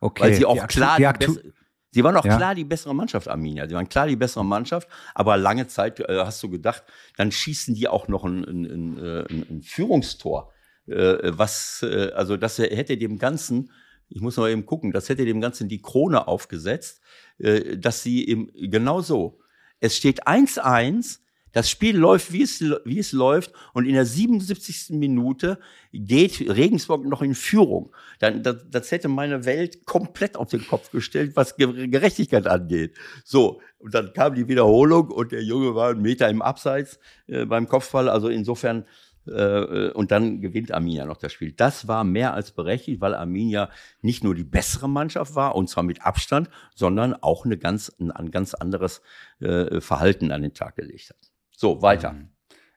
Okay. 0.00 0.22
Weil 0.24 0.34
sie 0.34 0.44
auch 0.46 0.58
Die 0.60 0.66
klar 0.66 0.96
die 0.96 1.26
die 1.26 1.52
Sie 1.92 2.02
waren 2.02 2.16
auch 2.16 2.24
Ja. 2.24 2.36
klar 2.36 2.54
die 2.54 2.64
bessere 2.64 2.94
Mannschaft, 2.94 3.28
Arminia. 3.28 3.68
Sie 3.68 3.74
waren 3.74 3.88
klar 3.88 4.06
die 4.06 4.16
bessere 4.16 4.44
Mannschaft, 4.44 4.88
aber 5.14 5.36
lange 5.36 5.66
Zeit 5.68 6.00
äh, 6.00 6.18
hast 6.24 6.42
du 6.42 6.48
gedacht, 6.48 6.84
dann 7.16 7.30
schießen 7.30 7.74
die 7.74 7.86
auch 7.86 8.08
noch 8.08 8.24
ein, 8.24 8.44
ein, 8.44 8.64
ein, 8.64 8.98
äh, 8.98 9.24
ein, 9.30 9.62
Führungstor. 9.62 10.50
Äh, 10.86 11.18
was, 11.36 11.82
äh, 11.82 12.10
also 12.14 12.36
das 12.38 12.58
hätte 12.58 12.96
dem 12.96 13.18
Ganzen, 13.18 13.70
ich 14.08 14.22
muss 14.22 14.36
mal 14.38 14.50
eben 14.50 14.64
gucken, 14.64 14.90
das 14.92 15.08
hätte 15.10 15.24
dem 15.26 15.40
Ganzen 15.40 15.68
die 15.68 15.82
Krone 15.82 16.26
aufgesetzt, 16.26 17.02
äh, 17.38 17.76
dass 17.76 18.02
sie 18.02 18.24
im, 18.24 18.50
genau 18.54 19.02
so. 19.02 19.38
Es 19.78 19.96
steht 19.96 20.26
1-1, 20.26 21.18
das 21.52 21.68
Spiel 21.70 21.96
läuft, 21.96 22.32
wie 22.32 22.42
es, 22.42 22.60
wie 22.84 22.98
es 22.98 23.12
läuft, 23.12 23.52
und 23.74 23.86
in 23.86 23.94
der 23.94 24.06
77. 24.06 24.90
Minute 24.90 25.58
geht 25.92 26.40
Regensburg 26.40 27.04
noch 27.06 27.22
in 27.22 27.34
Führung. 27.34 27.94
Dann, 28.18 28.42
das, 28.42 28.56
das 28.70 28.90
hätte 28.90 29.08
meine 29.08 29.44
Welt 29.44 29.84
komplett 29.84 30.36
auf 30.36 30.50
den 30.50 30.66
Kopf 30.66 30.90
gestellt, 30.90 31.32
was 31.36 31.56
Ge- 31.56 31.88
Gerechtigkeit 31.88 32.46
angeht. 32.46 32.96
So, 33.24 33.60
und 33.78 33.92
dann 33.94 34.12
kam 34.12 34.34
die 34.34 34.48
Wiederholung 34.48 35.10
und 35.10 35.32
der 35.32 35.42
Junge 35.42 35.74
war 35.74 35.90
einen 35.90 36.02
Meter 36.02 36.28
im 36.28 36.40
Abseits 36.40 36.98
äh, 37.26 37.44
beim 37.44 37.68
Kopfball. 37.68 38.08
Also 38.08 38.28
insofern, 38.28 38.86
äh, 39.26 39.90
und 39.90 40.10
dann 40.10 40.40
gewinnt 40.40 40.72
Arminia 40.72 41.04
noch 41.04 41.16
das 41.18 41.32
Spiel. 41.32 41.52
Das 41.52 41.88
war 41.88 42.04
mehr 42.04 42.32
als 42.32 42.52
berechtigt, 42.52 43.00
weil 43.00 43.14
Arminia 43.14 43.70
nicht 44.00 44.24
nur 44.24 44.34
die 44.34 44.44
bessere 44.44 44.88
Mannschaft 44.88 45.34
war, 45.34 45.54
und 45.56 45.68
zwar 45.68 45.82
mit 45.84 46.02
Abstand, 46.06 46.48
sondern 46.74 47.14
auch 47.14 47.44
eine 47.44 47.58
ganz, 47.58 47.92
ein, 48.00 48.10
ein 48.10 48.30
ganz 48.30 48.54
anderes 48.54 49.02
äh, 49.40 49.80
Verhalten 49.80 50.32
an 50.32 50.42
den 50.42 50.54
Tag 50.54 50.76
gelegt 50.76 51.10
hat. 51.10 51.31
So, 51.62 51.80
weiter. 51.80 52.16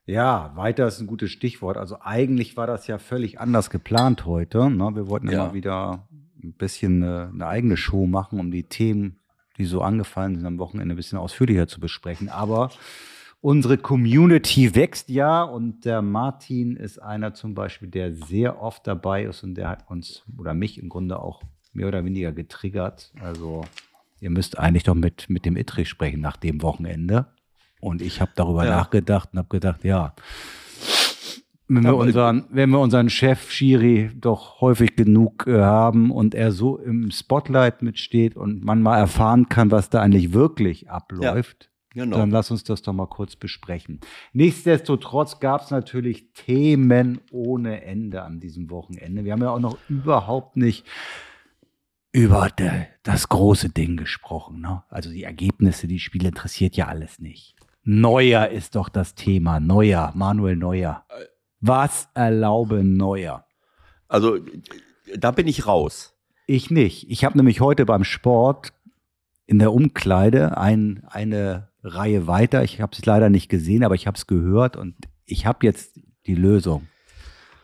Ja, 0.05 0.51
weiter 0.55 0.85
ist 0.85 0.99
ein 0.99 1.07
gutes 1.07 1.31
Stichwort. 1.31 1.75
Also 1.75 1.97
eigentlich 2.01 2.55
war 2.55 2.67
das 2.67 2.85
ja 2.85 2.99
völlig 2.99 3.39
anders 3.39 3.71
geplant 3.71 4.27
heute. 4.27 4.69
Ne? 4.69 4.91
Wir 4.93 5.07
wollten 5.09 5.27
Ja. 5.27 5.45
immer 5.45 5.55
wieder 5.55 6.07
ein 6.43 6.53
bisschen 6.53 7.01
eine, 7.01 7.31
eine 7.33 7.47
eigene 7.47 7.77
Show 7.77 8.05
machen, 8.05 8.39
um 8.39 8.51
die 8.51 8.61
Themen, 8.61 9.17
die 9.57 9.65
so 9.65 9.81
angefallen 9.81 10.35
sind, 10.35 10.45
am 10.45 10.59
Wochenende 10.59 10.93
ein 10.93 10.97
bisschen 10.97 11.17
ausführlicher 11.17 11.67
zu 11.67 11.79
besprechen. 11.79 12.29
Aber 12.29 12.69
unsere 13.41 13.79
Community 13.79 14.75
wächst 14.75 15.09
ja 15.09 15.41
und 15.41 15.83
der 15.85 16.03
Martin 16.03 16.75
ist 16.75 16.99
einer 17.01 17.33
zum 17.33 17.55
Beispiel, 17.55 17.87
der 17.87 18.13
sehr 18.13 18.61
oft 18.61 18.85
dabei 18.85 19.23
ist 19.23 19.41
und 19.41 19.55
der 19.55 19.67
hat 19.67 19.89
uns 19.89 20.23
oder 20.37 20.53
mich 20.53 20.77
im 20.77 20.89
Grunde 20.89 21.17
auch 21.17 21.41
mehr 21.73 21.87
oder 21.87 22.05
weniger 22.05 22.31
getriggert. 22.31 23.11
Also 23.19 23.63
ihr 24.19 24.29
müsst 24.29 24.59
eigentlich 24.59 24.83
doch 24.83 24.93
mit, 24.93 25.27
mit 25.27 25.43
dem 25.43 25.57
Ittrich 25.57 25.89
sprechen 25.89 26.21
nach 26.21 26.37
dem 26.37 26.61
Wochenende. 26.61 27.25
Und 27.81 28.01
ich 28.01 28.21
habe 28.21 28.31
darüber 28.35 28.65
Ja. 28.65 28.77
nachgedacht 28.77 29.29
und 29.33 29.39
habe 29.39 29.49
gedacht, 29.49 29.83
ja, 29.83 30.13
wenn 31.67 31.83
wir, 31.83 31.95
unseren, 31.95 32.45
wenn 32.51 32.69
wir 32.69 32.79
unseren 32.79 33.09
Chef 33.09 33.49
Schiri 33.51 34.11
doch 34.15 34.61
häufig 34.61 34.95
genug 34.95 35.47
äh, 35.47 35.61
haben 35.61 36.11
und 36.11 36.35
er 36.35 36.51
so 36.51 36.77
im 36.77 37.09
Spotlight 37.09 37.81
mitsteht 37.81 38.35
und 38.35 38.63
man 38.63 38.81
mal 38.83 38.97
erfahren 38.99 39.49
kann, 39.49 39.71
was 39.71 39.89
da 39.89 40.01
eigentlich 40.01 40.33
wirklich 40.33 40.89
abläuft, 40.89 41.71
Genau. 41.95 42.17
dann 42.17 42.29
lass 42.29 42.51
uns 42.51 42.65
das 42.65 42.81
doch 42.81 42.91
mal 42.93 43.07
kurz 43.07 43.37
besprechen. 43.37 44.01
Nichtsdestotrotz 44.33 45.39
gab 45.39 45.61
es 45.61 45.71
natürlich 45.71 46.33
Themen 46.33 47.21
ohne 47.31 47.83
Ende 47.83 48.21
an 48.23 48.41
diesem 48.41 48.69
Wochenende. 48.69 49.23
Wir 49.23 49.31
haben 49.31 49.41
ja 49.41 49.49
auch 49.51 49.59
noch 49.59 49.77
überhaupt 49.89 50.57
nicht 50.57 50.85
über 52.11 52.49
de, 52.49 52.69
das 53.03 53.29
große 53.29 53.69
Ding 53.69 53.95
gesprochen. 53.97 54.59
Ne? 54.61 54.83
Also 54.89 55.09
die 55.09 55.23
Ergebnisse, 55.23 55.87
die 55.87 55.99
Spiele 55.99 56.27
interessiert 56.27 56.75
ja 56.75 56.87
alles 56.87 57.19
nicht. 57.19 57.54
Neuer 57.85 58.49
ist 58.49 58.75
doch 58.75 58.89
das 58.89 59.13
Thema. 59.15 59.59
Neuer, 59.59 60.11
Manuel 60.15 60.55
Neuer. 60.55 61.05
Was 61.61 62.09
erlaube 62.15 62.83
Neuer? 62.83 63.45
Also, 64.07 64.39
da 65.17 65.31
bin 65.31 65.47
ich 65.47 65.67
raus. 65.67 66.13
Ich 66.47 66.69
nicht. 66.71 67.09
Ich 67.09 67.23
habe 67.23 67.37
nämlich 67.37 67.61
heute 67.61 67.85
beim 67.85 68.03
Sport 68.03 68.73
in 69.45 69.59
der 69.59 69.71
Umkleide 69.71 70.57
ein, 70.57 71.03
eine 71.07 71.69
Reihe 71.83 72.25
weiter. 72.27 72.63
Ich 72.63 72.81
habe 72.81 72.93
es 72.97 73.05
leider 73.05 73.29
nicht 73.29 73.49
gesehen, 73.49 73.83
aber 73.83 73.95
ich 73.95 74.07
habe 74.07 74.17
es 74.17 74.25
gehört 74.27 74.75
und 74.75 74.95
ich 75.25 75.45
habe 75.45 75.65
jetzt 75.65 75.99
die 76.25 76.35
Lösung. 76.35 76.87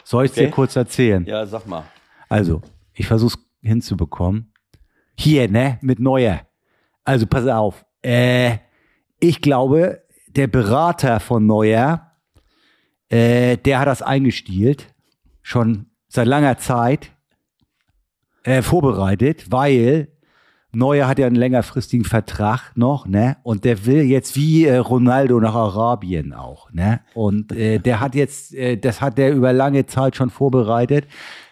Soll 0.03 0.25
ich 0.25 0.31
es 0.31 0.37
Okay. 0.37 0.45
dir 0.47 0.51
kurz 0.51 0.75
erzählen? 0.75 1.25
Ja, 1.25 1.45
sag 1.47 1.65
mal. 1.67 1.83
Also, 2.29 2.61
ich 2.93 3.07
versuche 3.07 3.37
es 3.39 3.67
hinzubekommen. 3.69 4.51
Hier, 5.17 5.49
ne, 5.49 5.79
mit 5.81 5.99
Neuer. 5.99 6.41
Also, 7.03 7.25
pass 7.25 7.47
auf. 7.47 7.85
Äh, 8.03 8.57
ich 9.19 9.41
glaube, 9.41 10.00
der 10.35 10.47
Berater 10.47 11.19
von 11.19 11.45
Neuer, 11.45 12.11
äh, 13.09 13.57
der 13.57 13.79
hat 13.79 13.87
das 13.87 14.01
eingestielt. 14.01 14.87
Schon 15.41 15.87
seit 16.07 16.27
langer 16.27 16.57
Zeit 16.57 17.11
äh, 18.43 18.61
vorbereitet, 18.61 19.51
weil 19.51 20.07
Neuer 20.73 21.07
hat 21.07 21.19
ja 21.19 21.27
einen 21.27 21.35
längerfristigen 21.35 22.05
Vertrag 22.05 22.71
noch, 22.75 23.05
ne? 23.05 23.37
Und 23.43 23.65
der 23.65 23.85
will 23.85 24.03
jetzt 24.03 24.37
wie 24.37 24.65
äh, 24.65 24.77
Ronaldo 24.77 25.39
nach 25.39 25.55
Arabien 25.55 26.33
auch, 26.33 26.71
ne? 26.71 27.01
Und 27.13 27.51
äh, 27.51 27.79
der 27.79 27.99
hat 27.99 28.15
jetzt, 28.15 28.53
äh, 28.53 28.77
das 28.77 29.01
hat 29.01 29.17
der 29.17 29.33
über 29.33 29.51
lange 29.51 29.85
Zeit 29.85 30.15
schon 30.15 30.29
vorbereitet, 30.29 31.07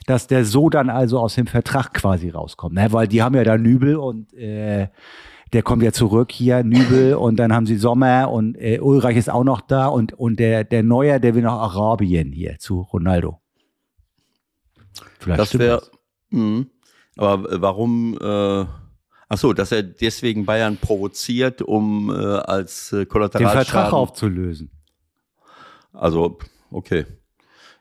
dass 0.05 0.27
der 0.27 0.45
so 0.45 0.69
dann 0.69 0.89
also 0.89 1.19
aus 1.19 1.35
dem 1.35 1.47
Vertrag 1.47 1.93
quasi 1.93 2.29
rauskommt, 2.29 2.75
ne? 2.75 2.93
Weil 2.93 3.07
die 3.07 3.21
haben 3.21 3.35
ja 3.35 3.43
da 3.43 3.57
Nübel 3.57 3.97
und 3.97 4.33
äh, 4.33 4.87
der 5.53 5.63
kommt 5.63 5.83
ja 5.83 5.91
zurück 5.91 6.31
hier, 6.31 6.63
Nübel, 6.63 7.15
und 7.15 7.37
dann 7.37 7.53
haben 7.53 7.65
sie 7.65 7.77
Sommer 7.77 8.31
und 8.31 8.55
äh, 8.55 8.79
Ulreich 8.79 9.17
ist 9.17 9.29
auch 9.29 9.43
noch 9.43 9.61
da 9.61 9.87
und, 9.87 10.13
und 10.13 10.39
der, 10.39 10.63
der 10.63 10.83
Neuer, 10.83 11.19
der 11.19 11.35
will 11.35 11.43
nach 11.43 11.53
Arabien 11.53 12.31
hier 12.31 12.57
zu 12.59 12.81
Ronaldo. 12.81 13.39
Vielleicht 15.19 15.39
das 15.39 15.57
wäre. 15.59 15.81
Aber 17.17 17.61
warum? 17.61 18.17
Äh, 18.19 18.65
ach 19.27 19.37
so, 19.37 19.53
dass 19.53 19.71
er 19.71 19.83
deswegen 19.83 20.45
Bayern 20.45 20.77
provoziert, 20.77 21.61
um 21.61 22.09
äh, 22.09 22.13
als 22.13 22.93
äh, 22.93 23.05
Kollateralschaden... 23.05 23.59
Den 23.59 23.65
Vertrag 23.65 23.93
aufzulösen. 23.93 24.71
Also, 25.91 26.37
okay. 26.71 27.05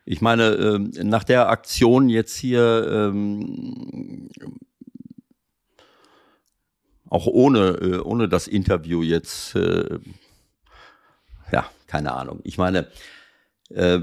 Ich 0.05 0.21
meine, 0.21 0.45
äh, 0.45 1.05
nach 1.05 1.23
der 1.23 1.51
Aktion 1.51 2.09
jetzt 2.09 2.37
hier, 2.37 3.11
ähm, 3.13 4.31
auch 7.11 7.27
ohne, 7.27 7.69
äh, 7.81 7.99
ohne 7.99 8.29
das 8.29 8.47
Interview 8.49 9.03
jetzt, 9.03 9.55
äh, 9.55 9.99
ja, 11.53 11.65
keine 11.87 12.13
Ahnung. 12.13 12.41
Ich 12.45 12.59
meine, 12.59 12.89
äh, 13.71 14.01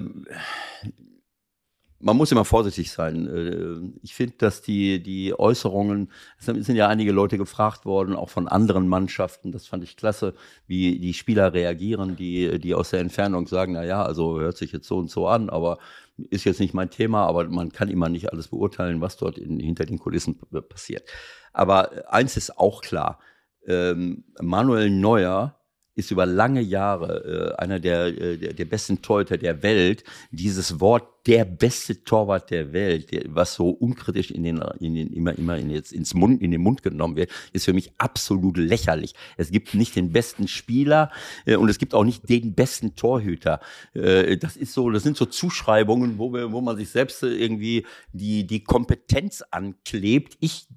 man 2.00 2.18
muss 2.18 2.32
immer 2.32 2.46
vorsichtig 2.46 2.92
sein. 2.92 3.28
Äh, 3.28 3.98
ich 4.04 4.14
finde, 4.14 4.36
dass 4.38 4.62
die, 4.62 5.02
die 5.02 5.38
Äußerungen, 5.38 6.12
es 6.38 6.46
sind 6.46 6.76
ja 6.76 6.88
einige 6.88 7.12
Leute 7.12 7.38
gefragt 7.38 7.86
worden, 7.86 8.16
auch 8.16 8.30
von 8.30 8.48
anderen 8.48 8.88
Mannschaften, 8.88 9.52
das 9.52 9.66
fand 9.66 9.84
ich 9.84 9.98
klasse, 9.98 10.36
wie 10.68 11.00
die 11.00 11.14
Spieler 11.14 11.54
reagieren, 11.54 12.16
die, 12.16 12.60
die 12.60 12.76
aus 12.76 12.92
der 12.92 13.00
Entfernung 13.00 13.48
sagen, 13.48 13.74
na 13.74 13.84
ja, 13.84 14.04
also 14.04 14.40
hört 14.40 14.58
sich 14.58 14.72
jetzt 14.72 14.88
so 14.88 14.98
und 14.98 15.10
so 15.10 15.28
an, 15.28 15.50
aber 15.50 15.80
ist 16.18 16.46
jetzt 16.46 16.60
nicht 16.60 16.74
mein 16.74 16.90
Thema, 16.90 17.26
aber 17.26 17.48
man 17.48 17.72
kann 17.72 17.90
immer 17.90 18.10
nicht 18.10 18.32
alles 18.32 18.48
beurteilen, 18.48 19.02
was 19.02 19.18
dort 19.18 19.38
in, 19.38 19.60
hinter 19.60 19.86
den 19.86 20.00
Kulissen 20.00 20.40
passiert. 20.70 21.08
Aber 21.54 22.12
eins 22.12 22.38
ist 22.38 22.58
auch 22.58 22.82
klar, 22.82 23.20
ähm, 23.68 24.26
Manuel 24.42 24.90
Neuer 24.90 25.60
ist 25.96 26.12
über 26.12 26.26
lange 26.26 26.62
Jahre 26.62 27.56
äh, 27.58 27.62
einer 27.62 27.80
der, 27.80 28.08
äh, 28.08 28.38
der, 28.38 28.54
der 28.54 28.66
besten 28.66 29.02
Torhüter 29.02 29.38
der 29.38 29.64
Welt. 29.64 30.04
Dieses 30.32 30.80
Wort 30.80 31.08
der 31.26 31.46
beste 31.46 32.04
Torwart 32.04 32.52
der 32.52 32.74
Welt, 32.74 33.12
der, 33.12 33.24
was 33.28 33.56
so 33.56 33.70
unkritisch 33.70 34.30
in 34.30 34.44
den, 34.44 34.62
in 34.80 34.94
den 34.94 35.12
immer 35.14 35.38
immer 35.38 35.58
in 35.58 35.70
jetzt 35.70 35.92
ins 35.92 36.14
Mund 36.14 36.42
in 36.42 36.52
den 36.52 36.62
Mund 36.62 36.84
genommen 36.84 37.16
wird, 37.16 37.32
ist 37.54 37.66
für 37.66 37.74
mich 37.74 37.94
absolut 37.98 38.58
lächerlich. 38.58 39.16
Es 39.38 39.52
gibt 39.52 39.74
nicht 39.74 39.96
den 39.96 40.12
besten 40.12 40.48
Spieler 40.48 41.12
äh, 41.46 41.56
und 41.56 41.70
es 41.70 41.80
gibt 41.80 41.94
auch 41.94 42.04
nicht 42.04 42.30
den 42.30 42.54
besten 42.54 42.96
Torhüter. 42.96 43.60
Äh, 43.94 44.38
das 44.38 44.58
ist 44.58 44.74
so, 44.74 44.92
das 44.92 45.04
sind 45.04 45.18
so 45.18 45.26
Zuschreibungen, 45.26 46.18
wo 46.18 46.34
wir, 46.34 46.52
wo 46.52 46.62
man 46.62 46.76
sich 46.78 46.90
selbst 46.90 47.24
irgendwie 47.24 47.86
die 48.12 48.46
die 48.46 48.64
Kompetenz 48.64 49.44
anklebt. 49.50 50.38
Ich 50.42 50.68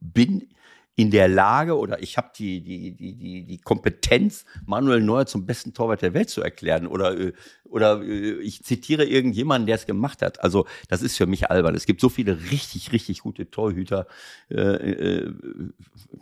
bin 0.00 0.48
in 1.00 1.10
der 1.10 1.28
Lage 1.28 1.78
oder 1.78 2.02
ich 2.02 2.18
habe 2.18 2.28
die, 2.36 2.60
die, 2.60 2.92
die, 2.92 3.14
die, 3.14 3.44
die 3.46 3.58
Kompetenz, 3.58 4.44
Manuel 4.66 5.00
Neuer 5.00 5.24
zum 5.24 5.46
besten 5.46 5.72
Torwart 5.72 6.02
der 6.02 6.12
Welt 6.12 6.28
zu 6.28 6.42
erklären. 6.42 6.86
Oder, 6.86 7.18
äh, 7.18 7.32
oder 7.64 8.02
äh, 8.02 8.32
ich 8.42 8.62
zitiere 8.64 9.06
irgendjemanden, 9.06 9.66
der 9.66 9.76
es 9.76 9.86
gemacht 9.86 10.20
hat. 10.20 10.44
Also 10.44 10.66
das 10.88 11.00
ist 11.00 11.16
für 11.16 11.26
mich 11.26 11.50
albern. 11.50 11.74
Es 11.74 11.86
gibt 11.86 12.02
so 12.02 12.10
viele 12.10 12.38
richtig, 12.50 12.92
richtig 12.92 13.20
gute 13.20 13.50
Torhüter. 13.50 14.06
Äh, 14.50 15.30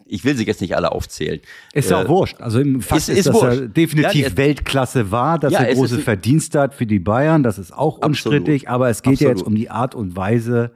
ich 0.06 0.24
will 0.24 0.36
sie 0.36 0.46
jetzt 0.46 0.60
nicht 0.60 0.76
alle 0.76 0.92
aufzählen. 0.92 1.40
Ist 1.72 1.90
ja 1.90 2.04
auch 2.04 2.08
wurscht. 2.08 2.40
Also 2.40 2.60
im 2.60 2.80
Fakt 2.80 3.00
ist, 3.00 3.08
ist, 3.08 3.18
ist 3.18 3.26
dass 3.26 3.34
wurscht. 3.34 3.60
er 3.60 3.68
definitiv 3.68 4.28
ja, 4.28 4.36
Weltklasse 4.36 5.10
war, 5.10 5.40
dass 5.40 5.54
ja, 5.54 5.60
er 5.60 5.74
große 5.74 5.98
Verdienste 5.98 6.60
hat 6.60 6.72
für 6.72 6.86
die 6.86 7.00
Bayern. 7.00 7.42
Das 7.42 7.58
ist 7.58 7.72
auch 7.72 7.98
unstrittig. 7.98 8.68
Absolut. 8.68 8.74
Aber 8.74 8.90
es 8.90 9.02
geht 9.02 9.14
Absolut. 9.14 9.32
ja 9.32 9.38
jetzt 9.38 9.46
um 9.46 9.56
die 9.56 9.70
Art 9.70 9.96
und 9.96 10.14
Weise, 10.14 10.70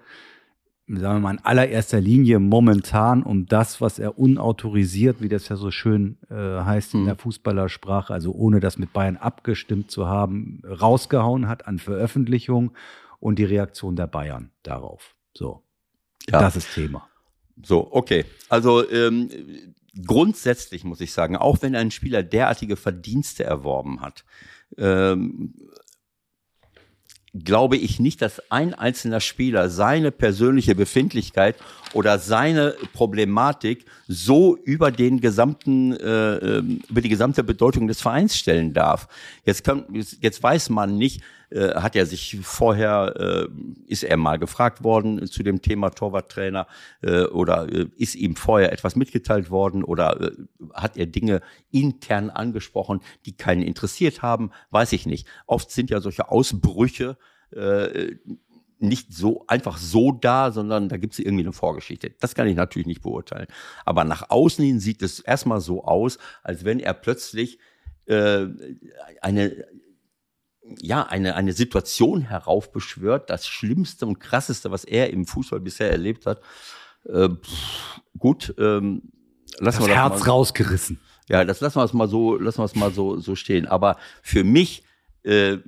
sagen 1.01 1.16
wir 1.16 1.20
mal, 1.20 1.32
in 1.32 1.45
allererster 1.45 2.01
Linie 2.01 2.38
momentan 2.38 3.22
um 3.22 3.47
das, 3.47 3.80
was 3.80 3.99
er 3.99 4.18
unautorisiert, 4.18 5.20
wie 5.20 5.28
das 5.28 5.49
ja 5.49 5.57
so 5.57 5.70
schön 5.70 6.18
äh, 6.30 6.34
heißt 6.34 6.95
in 6.95 7.03
mhm. 7.03 7.07
der 7.07 7.16
Fußballersprache, 7.16 8.12
also 8.12 8.32
ohne 8.32 8.61
das 8.61 8.78
mit 8.78 8.93
Bayern 8.93 9.16
abgestimmt 9.16 9.90
zu 9.90 10.07
haben, 10.07 10.62
rausgehauen 10.64 11.49
hat 11.49 11.66
an 11.66 11.78
Veröffentlichung 11.78 12.72
und 13.20 13.38
die 13.38 13.45
Reaktion 13.45 13.97
der 13.97 14.07
Bayern 14.07 14.51
darauf. 14.62 15.14
So, 15.34 15.62
ja. 16.28 16.40
das 16.40 16.57
ist 16.57 16.74
Thema. 16.74 17.09
So, 17.62 17.88
okay. 17.93 18.24
Also 18.49 18.88
ähm, 18.90 19.28
grundsätzlich 20.07 20.84
muss 20.84 21.01
ich 21.01 21.12
sagen, 21.12 21.36
auch 21.36 21.62
wenn 21.62 21.76
ein 21.76 21.90
Spieler 21.90 22.22
derartige 22.22 22.76
Verdienste 22.76 23.45
erworben 23.45 24.01
hat, 24.01 24.24
ähm, 24.78 25.55
glaube 27.34 27.76
ich 27.76 27.98
nicht, 27.98 28.20
dass 28.20 28.50
ein 28.50 28.74
einzelner 28.74 29.20
Spieler 29.20 29.70
seine 29.70 30.10
persönliche 30.10 30.74
Befindlichkeit 30.74 31.56
oder 31.94 32.18
seine 32.18 32.74
Problematik 32.92 33.86
so 34.06 34.56
über 34.56 34.90
den 34.90 35.20
gesamten, 35.20 35.92
äh, 35.92 36.36
ähm, 36.36 36.80
über 36.90 37.00
die 37.00 37.08
gesamte 37.08 37.42
Bedeutung 37.42 37.88
des 37.88 38.02
Vereins 38.02 38.36
stellen 38.36 38.74
darf. 38.74 39.08
Jetzt, 39.46 39.64
kann, 39.64 39.84
jetzt 40.20 40.42
weiß 40.42 40.68
man 40.68 40.98
nicht, 40.98 41.22
äh, 41.53 41.74
hat 41.74 41.96
er 41.96 42.07
sich 42.07 42.38
vorher, 42.42 43.14
äh, 43.18 43.48
ist 43.86 44.05
er 44.05 44.16
mal 44.16 44.38
gefragt 44.38 44.82
worden 44.82 45.26
zu 45.26 45.42
dem 45.42 45.61
Thema 45.61 45.90
Torwarttrainer 45.90 46.66
äh, 47.03 47.24
oder 47.24 47.70
äh, 47.70 47.86
ist 47.96 48.14
ihm 48.14 48.36
vorher 48.36 48.72
etwas 48.72 48.96
mitgeteilt 48.96 49.50
worden 49.50 49.84
oder 49.84 50.20
äh, 50.20 50.32
hat 50.72 50.96
er 50.96 51.07
Dinge 51.07 51.40
intern 51.70 52.30
angesprochen, 52.30 53.00
die 53.26 53.36
keinen 53.36 53.62
interessiert 53.62 54.22
haben, 54.22 54.50
weiß 54.70 54.92
ich 54.92 55.07
nicht. 55.07 55.26
Oft 55.46 55.70
sind 55.70 55.90
ja 55.90 56.00
solche 56.00 56.30
Ausbrüche 56.30 57.16
äh, 57.50 58.16
nicht 58.78 59.14
so 59.14 59.44
einfach 59.46 59.76
so 59.76 60.11
da, 60.11 60.50
sondern 60.50 60.88
da 60.88 60.96
gibt 60.96 61.12
es 61.12 61.18
irgendwie 61.20 61.44
eine 61.44 61.53
Vorgeschichte. 61.53 62.11
Das 62.18 62.34
kann 62.34 62.48
ich 62.48 62.57
natürlich 62.57 62.86
nicht 62.86 63.03
beurteilen. 63.03 63.46
Aber 63.84 64.05
nach 64.05 64.30
außen 64.30 64.64
hin 64.64 64.80
sieht 64.80 65.03
es 65.03 65.20
erstmal 65.20 65.61
so 65.61 65.84
aus, 65.84 66.18
als 66.42 66.64
wenn 66.64 66.80
er 66.80 66.94
plötzlich 66.94 67.59
äh, 68.07 68.46
eine 69.20 69.64
ja, 70.80 71.02
eine, 71.04 71.34
eine 71.34 71.52
Situation 71.52 72.22
heraufbeschwört, 72.22 73.30
das 73.30 73.46
Schlimmste 73.46 74.06
und 74.06 74.20
Krasseste, 74.20 74.70
was 74.70 74.84
er 74.84 75.10
im 75.10 75.26
Fußball 75.26 75.60
bisher 75.60 75.90
erlebt 75.90 76.26
hat. 76.26 76.40
Äh, 77.04 77.28
pff, 77.30 78.00
gut, 78.18 78.54
ähm, 78.58 79.02
lassen 79.58 79.80
das 79.80 79.80
wir 79.80 79.88
das 79.88 79.96
Herz 79.96 80.20
mal, 80.20 80.30
rausgerissen. 80.30 81.00
Ja, 81.28 81.44
das 81.44 81.60
lassen 81.60 81.78
wir 81.78 81.84
es 81.84 81.92
mal 81.92 82.08
so, 82.08 82.36
lassen 82.36 82.58
wir 82.58 82.64
es 82.64 82.74
mal 82.74 82.92
so, 82.92 83.18
so 83.18 83.34
stehen. 83.34 83.66
Aber 83.66 83.96
für 84.22 84.44
mich, 84.44 84.84
äh, 85.22 85.58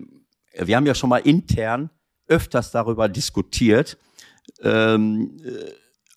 wir 0.57 0.77
haben 0.77 0.87
ja 0.87 0.95
schon 0.95 1.11
mal 1.11 1.19
intern 1.19 1.91
öfters 2.27 2.71
darüber 2.71 3.09
diskutiert. 3.09 3.99
Ähm, 4.61 5.37
äh, 5.45 5.73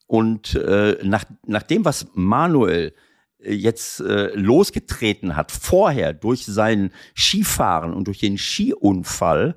und 0.06 0.56
äh, 0.56 0.98
nach, 1.04 1.26
nach 1.46 1.64
dem, 1.64 1.84
was 1.84 2.08
Manuel 2.14 2.94
jetzt 3.40 4.00
äh, 4.00 4.34
losgetreten 4.34 5.36
hat, 5.36 5.52
vorher 5.52 6.14
durch 6.14 6.46
sein 6.46 6.92
Skifahren 7.16 7.94
und 7.94 8.08
durch 8.08 8.20
den 8.20 8.38
Skiunfall, 8.38 9.56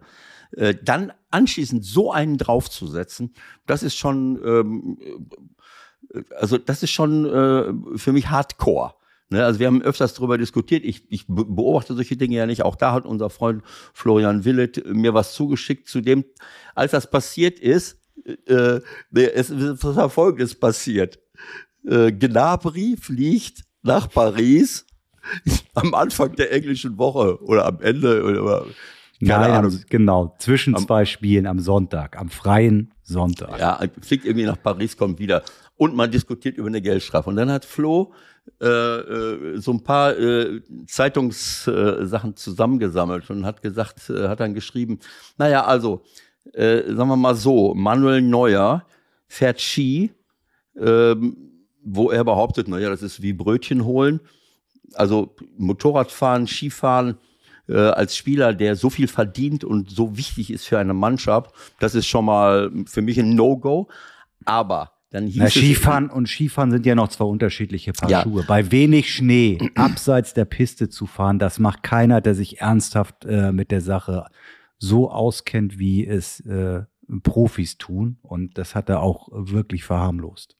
äh, 0.53 0.74
dann 0.83 1.12
anschließend 1.31 1.85
so 1.85 2.12
einen 2.12 2.39
draufzusetzen, 2.39 3.35
das 3.66 3.83
ist 3.83 3.97
schon, 3.97 4.41
ähm, 4.45 4.99
äh, 6.12 6.22
also 6.37 6.59
das 6.59 6.83
ist 6.83 6.91
schon 6.91 7.24
äh, 7.24 7.99
für 7.99 8.12
mich 8.12 8.28
Hardcore. 8.28 8.95
Ne, 9.33 9.45
also 9.45 9.61
wir 9.61 9.68
haben 9.68 9.81
öfters 9.81 10.14
darüber 10.14 10.39
diskutiert. 10.39 10.85
Ich, 10.85 11.05
ich 11.09 11.26
beobachte 11.28 11.95
solche 11.95 12.16
Dinge 12.16 12.35
ja 12.35 12.47
nicht. 12.47 12.62
Auch 12.64 12.74
da 12.74 12.93
hat 12.93 13.07
unser 13.07 13.31
Freund 13.31 13.62
Florian 13.95 14.45
Willet 14.45 14.85
mir 14.93 15.14
was 15.14 15.35
zugeschickt 15.35 15.87
zu 15.87 16.01
dem, 16.01 16.24
als 16.74 16.91
das 16.91 17.09
passiert 17.09 17.61
ist. 17.61 18.01
Äh, 18.47 18.81
es 19.14 19.51
ist 19.51 19.81
Folgendes 20.09 20.57
passiert. 20.57 21.20
Äh, 21.87 22.11
Gnabry 22.11 22.97
fliegt 23.01 23.62
nach 23.83 24.11
Paris 24.11 24.87
am 25.74 25.95
Anfang 25.95 26.35
der 26.35 26.53
englischen 26.53 26.99
Woche 26.99 27.43
oder 27.43 27.66
am 27.66 27.81
Ende 27.81 28.22
oder 28.22 28.66
keine 29.26 29.41
Nein, 29.43 29.51
Ahnung. 29.51 29.81
genau, 29.91 30.35
zwischen 30.39 30.74
am, 30.74 30.87
zwei 30.87 31.05
Spielen 31.05 31.47
am 31.47 31.59
Sonntag, 31.59 32.18
am 32.18 32.31
freien 32.31 32.95
Sonntag. 33.03 33.59
Ja, 33.59 33.78
fliegt 34.01 34.24
irgendwie 34.24 34.47
nach 34.47 34.61
Paris, 34.62 34.97
kommt 34.97 35.18
wieder 35.18 35.43
und 35.76 35.95
man 35.95 36.11
diskutiert 36.11 36.57
über 36.57 36.68
eine 36.68 36.81
Geldstrafe. 36.81 37.28
Und 37.28 37.37
dann 37.37 37.51
hat 37.51 37.66
Flo 37.66 38.14
äh, 38.62 38.66
äh, 38.66 39.59
so 39.59 39.72
ein 39.72 39.83
paar 39.83 40.18
äh, 40.18 40.62
Zeitungssachen 40.87 42.35
zusammengesammelt 42.35 43.28
und 43.28 43.45
hat 43.45 43.61
gesagt, 43.61 44.09
äh, 44.09 44.28
hat 44.28 44.41
dann 44.41 44.55
geschrieben, 44.55 44.99
naja, 45.37 45.64
also, 45.64 46.03
äh, 46.55 46.83
sagen 46.95 47.09
wir 47.09 47.16
mal 47.16 47.35
so, 47.35 47.74
Manuel 47.74 48.22
Neuer 48.22 48.87
fährt 49.28 49.61
Ski, 49.61 50.12
ähm, 50.78 51.50
wo 51.83 52.11
er 52.11 52.24
behauptet, 52.24 52.68
naja, 52.68 52.91
das 52.91 53.03
ist 53.03 53.22
wie 53.22 53.33
Brötchen 53.33 53.85
holen. 53.85 54.20
Also 54.95 55.35
Motorradfahren, 55.57 56.47
Skifahren 56.47 57.16
äh, 57.68 57.76
als 57.76 58.16
Spieler, 58.16 58.53
der 58.53 58.76
so 58.76 58.91
viel 58.91 59.09
verdient 59.09 59.64
und 59.64 59.91
so 59.91 60.16
wichtig 60.16 60.51
ist 60.51 60.66
für 60.66 60.78
eine 60.78 60.95
Mannschaft, 60.95 61.55
das 61.78 61.95
ist 61.95 62.07
schon 62.07 62.24
mal 62.24 62.70
für 62.87 63.03
mich 63.03 63.18
ein 63.18 63.35
No-Go. 63.35 63.89
Aber 64.45 64.93
dann 65.11 65.26
hieß 65.26 65.37
Na, 65.39 65.45
es, 65.47 65.55
Skifahren 65.55 66.11
und 66.11 66.28
Skifahren 66.28 66.70
sind 66.70 66.87
ja 66.87 66.95
noch 66.95 67.09
zwei 67.09 67.24
unterschiedliche 67.24 67.93
Paar 67.93 68.11
Ja. 68.11 68.22
Schuhe. 68.22 68.45
Bei 68.47 68.70
wenig 68.70 69.12
Schnee 69.12 69.59
abseits 69.74 70.35
der 70.35 70.45
Piste 70.45 70.89
zu 70.89 71.07
fahren, 71.07 71.39
das 71.39 71.59
macht 71.59 71.83
keiner, 71.83 72.20
der 72.20 72.35
sich 72.35 72.61
ernsthaft 72.61 73.24
äh, 73.24 73.53
mit 73.53 73.70
der 73.70 73.81
Sache 73.81 74.26
so 74.78 75.11
auskennt, 75.11 75.78
wie 75.78 76.07
es 76.07 76.41
äh, 76.41 76.83
Profis 77.22 77.76
tun. 77.76 78.18
Und 78.22 78.57
das 78.57 78.74
hat 78.74 78.89
er 78.89 79.01
auch 79.01 79.28
wirklich 79.33 79.85
verharmlost. 79.85 80.57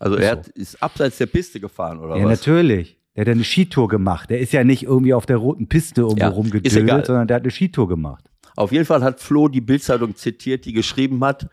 Also 0.00 0.16
er 0.16 0.32
hat, 0.32 0.48
ist 0.48 0.82
abseits 0.82 1.18
der 1.18 1.26
Piste 1.26 1.60
gefahren 1.60 1.98
oder 1.98 2.16
ja, 2.16 2.24
was? 2.24 2.40
natürlich. 2.40 2.98
Der 3.16 3.22
hat 3.22 3.28
eine 3.28 3.44
Skitour 3.44 3.88
gemacht. 3.88 4.30
Der 4.30 4.40
ist 4.40 4.52
ja 4.52 4.64
nicht 4.64 4.82
irgendwie 4.82 5.14
auf 5.14 5.24
der 5.24 5.36
roten 5.36 5.68
Piste 5.68 6.00
irgendwo 6.00 6.20
Ja, 6.20 6.28
rumgedödelt, 6.28 7.06
sondern 7.06 7.28
der 7.28 7.36
hat 7.36 7.42
eine 7.42 7.52
Skitour 7.52 7.88
gemacht. 7.88 8.24
Auf 8.56 8.72
jeden 8.72 8.84
Fall 8.84 9.02
hat 9.04 9.20
Flo 9.20 9.48
die 9.48 9.60
Bildzeitung 9.60 10.16
zitiert, 10.16 10.64
die 10.64 10.72
geschrieben 10.72 11.24
hat, 11.24 11.48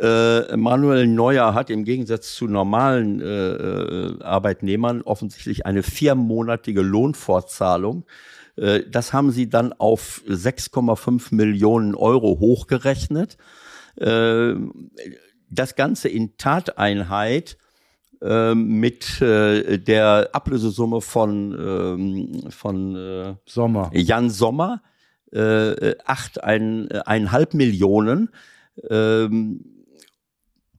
äh, 0.00 0.56
Manuel 0.56 1.06
Neuer 1.06 1.54
hat 1.54 1.70
im 1.70 1.84
Gegensatz 1.84 2.34
zu 2.34 2.46
normalen 2.46 3.20
äh, 3.20 3.26
äh, 3.26 4.22
Arbeitnehmern 4.22 5.02
offensichtlich 5.02 5.66
eine 5.66 5.82
viermonatige 5.82 6.80
Lohnfortzahlung. 6.80 8.04
Äh, 8.56 8.82
das 8.90 9.12
haben 9.12 9.30
sie 9.30 9.48
dann 9.48 9.72
auf 9.74 10.22
6,5 10.26 11.34
Millionen 11.34 11.94
Euro 11.94 12.38
hochgerechnet. 12.40 13.36
Äh, 13.96 14.54
das 15.50 15.76
Ganze 15.76 16.08
in 16.08 16.36
Tateinheit 16.38 17.58
mit 18.54 19.20
äh, 19.20 19.78
der 19.78 20.30
Ablösesumme 20.32 21.00
von, 21.02 21.52
ähm, 21.52 22.50
von 22.50 22.96
äh, 22.96 23.34
Sommer. 23.44 23.90
Jan 23.92 24.30
Sommer, 24.30 24.82
äh, 25.30 25.94
acht, 26.06 26.42
ein, 26.42 26.90
eineinhalb 26.90 27.52
Millionen, 27.52 28.30
ähm, 28.88 29.74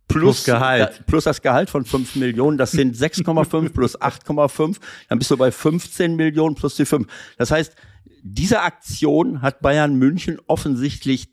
plus, 0.08 0.44
Plus 0.44 0.46
Gehalt. 0.46 1.06
plus 1.08 1.24
das 1.26 1.42
Gehalt 1.42 1.70
von 1.70 1.86
5 1.86 2.16
Millionen, 2.16 2.58
das 2.58 2.72
sind 2.72 2.96
6,5 2.96 3.70
plus 3.70 4.00
8,5, 4.00 4.78
dann 5.10 5.20
bist 5.20 5.32
du 5.32 5.38
bei 5.38 5.52
15 5.52 6.16
Millionen 6.16 6.56
plus 6.56 6.76
die 6.76 6.86
5. 6.86 7.08
Das 7.38 7.52
heißt, 7.52 7.76
diese 8.24 8.62
Aktion 8.62 9.42
hat 9.42 9.62
Bayern 9.62 9.96
München 9.96 10.40
offensichtlich, 10.48 11.28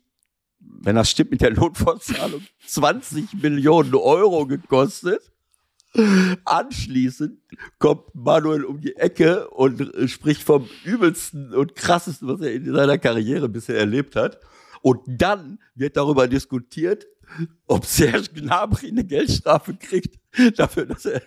wenn 0.59 0.95
das 0.95 1.09
stimmt 1.09 1.31
mit 1.31 1.41
der 1.41 1.51
Lohnfortzahlung, 1.51 2.41
20 2.67 3.41
Millionen 3.41 3.95
Euro 3.95 4.45
gekostet. 4.45 5.32
Anschließend 6.45 7.39
kommt 7.77 8.15
Manuel 8.15 8.63
um 8.65 8.81
die 8.81 8.95
Ecke 8.95 9.47
und 9.49 9.79
äh, 9.95 10.07
spricht 10.07 10.41
vom 10.41 10.67
übelsten 10.83 11.53
und 11.53 11.75
krassesten, 11.75 12.27
was 12.27 12.41
er 12.41 12.53
in 12.53 12.73
seiner 12.73 12.97
Karriere 12.97 13.47
bisher 13.47 13.77
erlebt 13.77 14.15
hat. 14.15 14.39
Und 14.81 15.01
dann 15.07 15.59
wird 15.75 15.95
darüber 15.95 16.27
diskutiert, 16.27 17.05
ob 17.67 17.85
Serge 17.85 18.29
Gnabry 18.33 18.89
eine 18.89 19.03
Geldstrafe 19.03 19.75
kriegt 19.75 20.19
dafür, 20.57 20.85
dass 20.85 21.05
er 21.05 21.21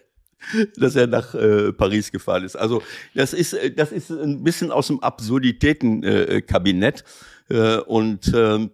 dass 0.77 0.95
er 0.95 1.07
nach 1.07 1.35
äh, 1.35 1.73
Paris 1.73 2.13
gefahren 2.13 2.45
ist. 2.45 2.57
Also 2.57 2.83
das 3.15 3.33
ist 3.33 3.55
äh, 3.55 3.71
das 3.71 3.93
ist 3.93 4.11
ein 4.11 4.45
bisschen 4.45 4.71
aus 4.71 4.89
dem 4.89 5.01
Absurditätenkabinett 5.01 6.31
äh, 6.31 6.43
Kabinett. 6.43 7.05
äh, 7.49 7.79
und 7.79 8.33
ähm, 8.35 8.71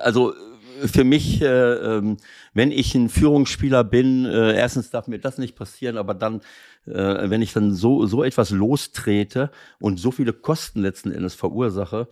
also 0.00 0.34
für 0.84 1.04
mich, 1.04 1.42
äh, 1.42 1.46
ähm, 1.46 2.16
wenn 2.54 2.70
ich 2.70 2.94
ein 2.94 3.08
Führungsspieler 3.08 3.84
bin, 3.84 4.24
äh, 4.24 4.56
erstens 4.56 4.90
darf 4.90 5.08
mir 5.08 5.18
das 5.18 5.38
nicht 5.38 5.56
passieren, 5.56 5.96
aber 5.96 6.14
dann, 6.14 6.40
äh, 6.86 7.30
wenn 7.30 7.42
ich 7.42 7.52
dann 7.52 7.74
so 7.74 8.06
so 8.06 8.22
etwas 8.24 8.50
lostrete 8.50 9.50
und 9.80 9.98
so 9.98 10.10
viele 10.10 10.32
Kosten 10.32 10.80
letzten 10.82 11.12
Endes 11.12 11.34
verursache 11.34 12.08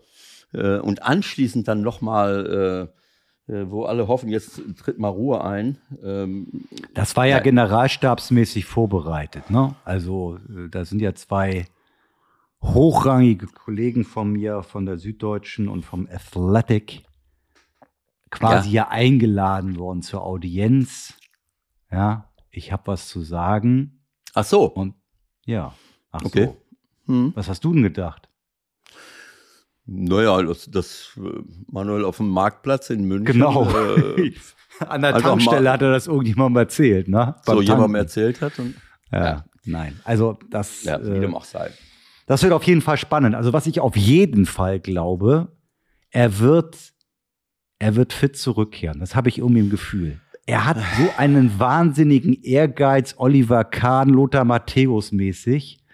äh, 0.53 0.79
und 0.79 1.03
anschließend 1.03 1.69
dann 1.69 1.83
nochmal 1.83 2.91
äh, 2.91 3.01
äh, 3.47 3.71
wo 3.71 3.85
alle 3.85 4.09
hoffen, 4.09 4.31
jetzt 4.31 4.63
tritt 4.79 4.99
mal 4.99 5.09
Ruhe 5.09 5.45
ein. 5.45 5.77
Ähm, 6.03 6.47
Das 6.95 7.15
war 7.17 7.27
ja 7.27 7.41
generalstabsmäßig 7.41 8.65
vorbereitet. 8.65 9.51
Ne? 9.51 9.75
Also 9.85 10.39
äh, 10.49 10.71
da 10.71 10.87
sind 10.87 11.03
ja 11.03 11.15
zwei 11.15 11.67
hochrangige 12.63 13.47
Kollegen 13.47 14.05
von 14.05 14.33
mir, 14.33 14.63
von 14.63 14.87
der 14.87 14.97
Süddeutschen 14.97 15.69
und 15.69 15.85
vom 15.85 16.09
Athletic, 16.11 17.03
quasi 18.35 18.71
ja, 18.71 18.89
eingeladen 18.89 19.77
worden 19.79 20.03
zur 20.03 20.23
Audienz. 20.25 21.15
Ja, 21.91 22.31
ich 22.51 22.73
habe 22.73 22.87
was 22.87 23.09
zu 23.09 23.23
sagen. 23.23 24.05
ach 24.35 24.45
so. 24.45 24.65
Und 24.65 24.95
ja, 25.47 25.75
ach 26.11 26.23
Okay. 26.25 26.47
so. 26.47 26.57
Hm. 27.13 27.33
Was 27.35 27.49
hast 27.49 27.65
du 27.65 27.73
denn 27.73 27.83
gedacht? 27.83 28.29
Naja, 29.87 30.41
das, 30.43 30.71
das 30.71 31.11
äh, 31.19 31.43
Manuel 31.71 32.05
auf 32.05 32.17
dem 32.17 32.29
Marktplatz 32.31 32.89
in 32.91 33.05
München. 33.05 33.35
Genau. 33.35 33.69
Äh, 33.69 34.33
An 34.81 35.03
der 35.03 35.15
einfach 35.15 35.29
Tankstelle 35.31 35.71
hat 35.71 35.83
er 35.83 35.93
das 35.93 36.07
irgendjemandem 36.07 36.57
erzählt, 36.63 37.07
ne? 37.09 37.37
so 37.43 37.53
Beim 37.53 37.63
jemandem 37.63 37.81
Tanken. 37.83 37.95
erzählt 37.97 38.41
hat. 38.41 38.59
Und, 38.59 38.75
Ja, 39.13 39.25
Ja. 39.25 39.45
nein. 39.65 40.01
Also 40.05 40.39
das, 40.51 40.85
ja, 40.85 41.01
wie 41.05 41.11
äh, 41.11 41.21
dem 41.21 41.35
auch 41.35 41.45
sei. 41.45 41.71
Das 42.27 42.43
wird 42.43 42.55
auf 42.55 42.63
jeden 42.65 42.81
Fall 42.81 42.97
spannend. 42.97 43.35
Also 43.35 43.53
was 43.53 43.67
ich 43.67 43.79
auf 43.81 43.97
jeden 43.97 44.47
Fall 44.47 44.81
glaube, 44.81 45.53
er 46.11 46.39
wird, 46.39 46.94
er 47.85 47.97
wird 47.97 48.15
fit 48.15 48.35
zurückkehren. 48.37 48.99
Das 49.01 49.15
habe 49.15 49.29
ich 49.29 49.39
irgendwie 49.39 49.61
im 49.61 49.69
Gefühl. 49.69 50.19
Er 50.47 50.65
hat 50.65 50.79
so 50.99 51.09
einen 51.19 51.59
wahnsinnigen 51.59 52.43
Ehrgeiz, 52.43 53.15
Oliver 53.19 53.63
Kahn, 53.65 54.09
Lothar 54.09 54.45
Matthäus 54.45 55.13
mäßig, 55.13 55.85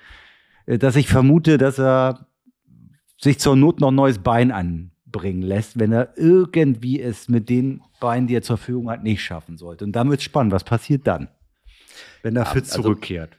äh, 0.66 0.78
dass 0.78 0.94
ich 0.94 1.08
vermute, 1.08 1.58
dass 1.58 1.78
er 1.80 2.28
sich 3.20 3.38
zur 3.40 3.56
Not 3.56 3.80
noch 3.80 3.88
ein 3.90 3.96
neues 3.96 4.18
Bein 4.20 4.52
anbringen 4.52 5.42
lässt, 5.42 5.78
wenn 5.80 5.92
er 5.92 6.14
irgendwie 6.16 7.00
es 7.00 7.28
mit 7.28 7.48
den 7.48 7.82
Beinen, 8.00 8.28
die 8.28 8.36
er 8.36 8.42
zur 8.42 8.56
Verfügung 8.56 8.88
hat, 8.88 9.02
nicht 9.02 9.20
schaffen 9.22 9.56
sollte. 9.58 9.84
Und 9.84 9.92
dann 9.92 10.10
wird 10.10 10.22
spannend. 10.22 10.52
Was 10.52 10.64
passiert 10.64 11.06
dann, 11.08 11.28
wenn 12.22 12.36
er 12.36 12.44
Ja, 12.44 12.50
fit 12.50 12.64
also- 12.64 12.82
zurückkehrt? 12.82 13.36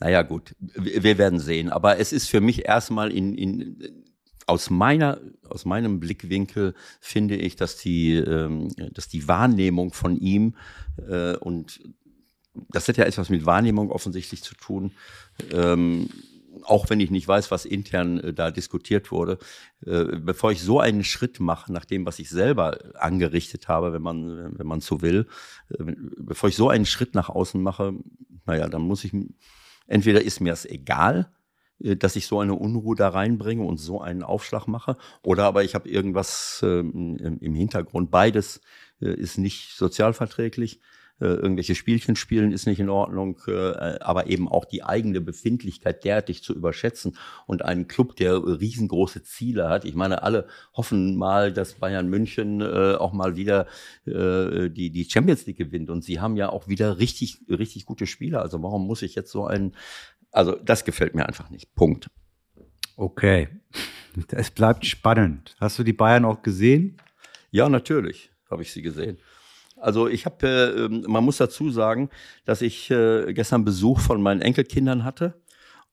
Naja, 0.00 0.22
gut, 0.22 0.54
wir 0.58 1.02
wir 1.02 1.18
werden 1.18 1.38
sehen. 1.40 1.68
Aber 1.68 1.98
es 1.98 2.12
ist 2.12 2.28
für 2.30 2.40
mich 2.40 2.64
erstmal 2.66 3.10
in, 3.10 3.34
in, 3.34 4.03
aus 4.46 4.70
meiner, 4.70 5.20
aus 5.48 5.64
meinem 5.64 6.00
Blickwinkel 6.00 6.74
finde 7.00 7.36
ich, 7.36 7.56
dass 7.56 7.76
die, 7.76 8.14
ähm, 8.14 8.68
dass 8.92 9.08
die 9.08 9.26
Wahrnehmung 9.28 9.92
von 9.92 10.16
ihm 10.16 10.54
äh, 11.08 11.36
und 11.36 11.80
das 12.68 12.88
hat 12.88 12.96
ja 12.96 13.04
etwas 13.04 13.30
mit 13.30 13.46
Wahrnehmung 13.46 13.90
offensichtlich 13.90 14.42
zu 14.42 14.54
tun. 14.54 14.92
Ähm, 15.52 16.08
auch 16.62 16.88
wenn 16.88 17.00
ich 17.00 17.10
nicht 17.10 17.26
weiß, 17.26 17.50
was 17.50 17.64
intern 17.64 18.20
äh, 18.20 18.32
da 18.32 18.50
diskutiert 18.50 19.10
wurde, 19.10 19.38
äh, 19.84 20.04
bevor 20.18 20.52
ich 20.52 20.62
so 20.62 20.80
einen 20.80 21.04
Schritt 21.04 21.40
mache, 21.40 21.72
nach 21.72 21.84
dem, 21.84 22.06
was 22.06 22.18
ich 22.18 22.30
selber 22.30 22.78
angerichtet 22.94 23.68
habe, 23.68 23.92
wenn 23.92 24.02
man, 24.02 24.58
wenn 24.58 24.66
man 24.66 24.80
so 24.80 25.02
will, 25.02 25.26
äh, 25.70 25.84
bevor 26.16 26.48
ich 26.48 26.56
so 26.56 26.68
einen 26.68 26.86
Schritt 26.86 27.14
nach 27.14 27.28
außen 27.28 27.60
mache, 27.60 27.94
naja, 28.46 28.68
dann 28.68 28.82
muss 28.82 29.04
ich, 29.04 29.12
entweder 29.86 30.22
ist 30.22 30.40
mir 30.40 30.52
es 30.52 30.64
egal, 30.64 31.32
dass 31.78 32.16
ich 32.16 32.26
so 32.26 32.40
eine 32.40 32.54
Unruhe 32.54 32.96
da 32.96 33.08
reinbringe 33.08 33.64
und 33.64 33.78
so 33.78 34.00
einen 34.00 34.22
Aufschlag 34.22 34.66
mache, 34.68 34.96
oder 35.22 35.44
aber 35.44 35.64
ich 35.64 35.74
habe 35.74 35.88
irgendwas 35.88 36.60
ähm, 36.62 37.16
im 37.18 37.38
im 37.38 37.54
Hintergrund. 37.54 38.10
Beides 38.10 38.60
äh, 39.00 39.14
ist 39.14 39.38
nicht 39.38 39.76
sozialverträglich. 39.76 40.80
Äh, 41.20 41.26
irgendwelche 41.26 41.76
Spielchen 41.76 42.16
spielen 42.16 42.50
ist 42.50 42.66
nicht 42.66 42.80
in 42.80 42.88
Ordnung, 42.90 43.38
äh, 43.46 44.00
aber 44.00 44.26
eben 44.26 44.48
auch 44.48 44.64
die 44.64 44.82
eigene 44.82 45.20
Befindlichkeit 45.20 46.02
derartig 46.02 46.42
zu 46.42 46.52
überschätzen 46.52 47.16
und 47.46 47.64
einen 47.64 47.86
Club, 47.86 48.16
der 48.16 48.42
riesengroße 48.44 49.22
Ziele 49.22 49.68
hat. 49.68 49.84
Ich 49.84 49.94
meine, 49.94 50.24
alle 50.24 50.48
hoffen 50.72 51.14
mal, 51.16 51.52
dass 51.52 51.74
Bayern 51.74 52.08
München 52.08 52.60
äh, 52.60 52.96
auch 52.96 53.12
mal 53.12 53.36
wieder 53.36 53.68
äh, 54.06 54.68
die, 54.70 54.90
die 54.90 55.08
Champions 55.08 55.46
League 55.46 55.58
gewinnt 55.58 55.88
und 55.88 56.02
sie 56.02 56.18
haben 56.18 56.36
ja 56.36 56.48
auch 56.48 56.66
wieder 56.66 56.98
richtig, 56.98 57.38
richtig 57.48 57.86
gute 57.86 58.06
Spieler. 58.08 58.42
Also 58.42 58.60
warum 58.64 58.84
muss 58.84 59.02
ich 59.02 59.14
jetzt 59.14 59.30
so 59.30 59.46
einen, 59.46 59.76
also 60.34 60.56
das 60.56 60.84
gefällt 60.84 61.14
mir 61.14 61.26
einfach 61.26 61.48
nicht. 61.50 61.74
Punkt. 61.74 62.10
Okay. 62.96 63.48
Es 64.30 64.50
bleibt 64.50 64.84
spannend. 64.84 65.56
Hast 65.60 65.78
du 65.78 65.84
die 65.84 65.92
Bayern 65.92 66.24
auch 66.24 66.42
gesehen? 66.42 66.96
Ja, 67.50 67.68
natürlich 67.68 68.30
habe 68.50 68.62
ich 68.62 68.72
sie 68.72 68.82
gesehen. 68.82 69.18
Also 69.76 70.08
ich 70.08 70.24
habe, 70.24 70.46
äh, 70.46 70.84
ähm, 70.84 71.04
man 71.06 71.24
muss 71.24 71.36
dazu 71.36 71.70
sagen, 71.70 72.10
dass 72.44 72.62
ich 72.62 72.90
äh, 72.90 73.32
gestern 73.32 73.64
Besuch 73.64 74.00
von 74.00 74.22
meinen 74.22 74.40
Enkelkindern 74.40 75.04
hatte 75.04 75.34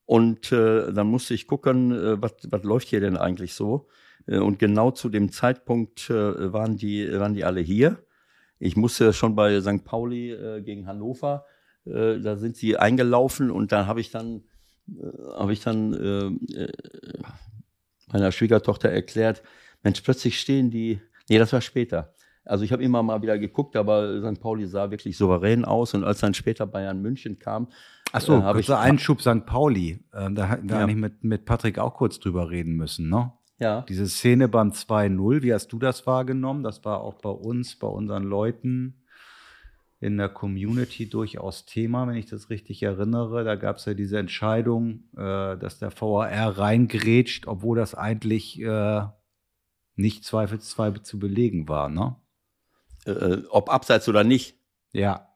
und 0.06 0.52
äh, 0.52 0.92
dann 0.92 1.08
musste 1.08 1.34
ich 1.34 1.48
gucken, 1.48 1.92
äh, 1.92 2.22
was 2.22 2.64
läuft 2.64 2.88
hier 2.88 3.00
denn 3.00 3.18
eigentlich 3.18 3.54
so. 3.54 3.88
Äh, 4.28 4.38
und 4.38 4.60
genau 4.60 4.92
zu 4.92 5.10
dem 5.10 5.32
Zeitpunkt 5.32 6.10
äh, 6.10 6.54
waren 6.54 6.78
die 6.78 7.12
waren 7.12 7.34
die 7.34 7.44
alle 7.44 7.62
hier. 7.62 8.04
Ich 8.60 8.76
musste 8.76 9.14
schon 9.14 9.36
bei 9.36 9.60
St. 9.62 9.84
Pauli 9.84 10.38
gegen 10.64 10.86
Hannover, 10.86 11.46
äh, 11.86 12.20
da 12.20 12.36
sind 12.38 12.56
sie 12.58 12.78
eingelaufen 12.78 13.52
und 13.52 13.72
dann 13.72 13.88
habe 13.88 14.02
ich 14.02 14.12
dann 14.12 14.44
äh, 14.90 15.06
habe 15.38 15.54
ich 15.54 15.62
dann 15.62 15.94
äh, 15.94 16.56
äh, 16.64 16.72
meiner 18.12 18.32
Schwiegertochter 18.32 18.90
erklärt, 18.90 19.42
Mensch, 19.84 20.02
plötzlich 20.02 20.40
stehen 20.40 20.70
die, 20.70 21.00
nee, 21.30 21.38
das 21.40 21.54
war 21.54 21.62
später. 21.62 22.14
Also 22.44 22.64
ich 22.66 22.72
habe 22.74 22.84
immer 22.84 23.04
mal 23.04 23.22
wieder 23.22 23.38
geguckt, 23.38 23.76
aber 23.76 24.22
St. 24.34 24.42
Pauli 24.42 24.66
sah 24.66 24.90
wirklich 24.92 25.16
souverän 25.16 25.64
aus 25.64 25.94
und 25.94 26.04
als 26.04 26.20
dann 26.20 26.34
später 26.34 26.66
Bayern 26.66 27.02
München 27.02 27.40
kam, 27.40 27.68
Achso, 28.12 28.40
äh, 28.40 28.42
habe 28.42 28.60
ich 28.60 28.70
Einschub 28.70 29.22
St. 29.22 29.46
Pauli. 29.46 30.04
Ähm, 30.14 30.36
da 30.36 30.48
hätten 30.50 30.68
wir 30.68 30.78
Ja. 30.78 30.84
eigentlich 30.84 30.98
mit, 30.98 31.24
mit 31.24 31.46
Patrick 31.46 31.80
auch 31.80 31.94
kurz 31.94 32.20
drüber 32.20 32.50
reden 32.50 32.74
müssen, 32.76 33.10
ne? 33.10 33.32
ja, 33.60 33.86
Diese 33.88 34.08
Szene 34.10 34.48
beim 34.50 34.72
2-0, 34.72 35.44
wie 35.44 35.54
hast 35.54 35.68
du 35.72 35.78
das 35.80 36.06
wahrgenommen? 36.08 36.64
Das 36.64 36.84
war 36.84 37.02
auch 37.02 37.14
bei 37.22 37.30
uns, 37.30 37.76
bei 37.78 37.88
unseren 37.88 38.24
Leuten 38.24 39.01
in 40.02 40.18
der 40.18 40.30
Community 40.30 41.08
durchaus 41.08 41.66
Thema, 41.66 42.08
wenn 42.08 42.16
ich 42.16 42.26
das 42.26 42.49
richtig 42.49 42.82
erinnere. 42.82 43.43
Da 43.43 43.56
gab 43.56 43.78
es 43.78 43.86
ja 43.86 43.93
diese 43.93 44.18
Entscheidung, 44.18 45.04
äh, 45.16 45.58
dass 45.58 45.78
der 45.78 45.91
VAR 45.91 46.58
reingrätscht, 46.58 47.47
obwohl 47.47 47.78
das 47.78 47.93
eigentlich 47.93 48.60
äh, 48.60 49.04
nicht 49.95 50.26
zweifelsfrei 50.26 50.89
zu 50.91 51.20
belegen 51.20 51.70
war, 51.70 51.88
ne? 51.88 52.16
Äh, 53.06 53.43
ob 53.49 53.72
abseits 53.72 54.10
oder 54.10 54.24
nicht. 54.24 54.58
Ja. 54.91 55.30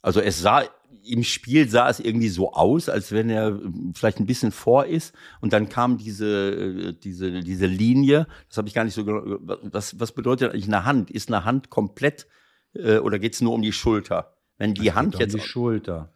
Also 0.00 0.20
es 0.20 0.40
sah 0.40 0.62
im 1.04 1.22
Spiel 1.22 1.68
sah 1.68 1.88
es 1.88 2.00
irgendwie 2.00 2.28
so 2.28 2.52
aus, 2.52 2.88
als 2.88 3.12
wenn 3.12 3.28
er 3.28 3.48
äh, 3.48 3.70
vielleicht 3.94 4.18
ein 4.18 4.26
bisschen 4.26 4.50
vor 4.50 4.86
ist 4.86 5.14
und 5.42 5.52
dann 5.52 5.68
kam 5.68 5.98
diese 5.98 6.52
äh, 6.54 6.92
diese 6.94 7.42
diese 7.42 7.66
Linie. 7.66 8.26
Das 8.48 8.56
habe 8.56 8.68
ich 8.68 8.74
gar 8.74 8.84
nicht 8.84 8.94
so. 8.94 9.06
Was 9.06 10.00
was 10.00 10.12
bedeutet 10.12 10.52
eigentlich 10.52 10.68
eine 10.68 10.86
Hand? 10.86 11.10
Ist 11.10 11.28
eine 11.28 11.44
Hand 11.44 11.68
komplett 11.68 12.26
äh, 12.78 12.98
oder 12.98 13.18
geht 13.18 13.34
es 13.34 13.40
nur 13.40 13.52
um 13.52 13.62
die 13.62 13.72
Schulter? 13.72 14.34
Wenn 14.56 14.74
die 14.74 14.86
Das 14.86 14.94
Hand 14.94 15.14
um 15.14 15.20
jetzt 15.20 15.34
die 15.34 15.40
Schulter. 15.40 16.12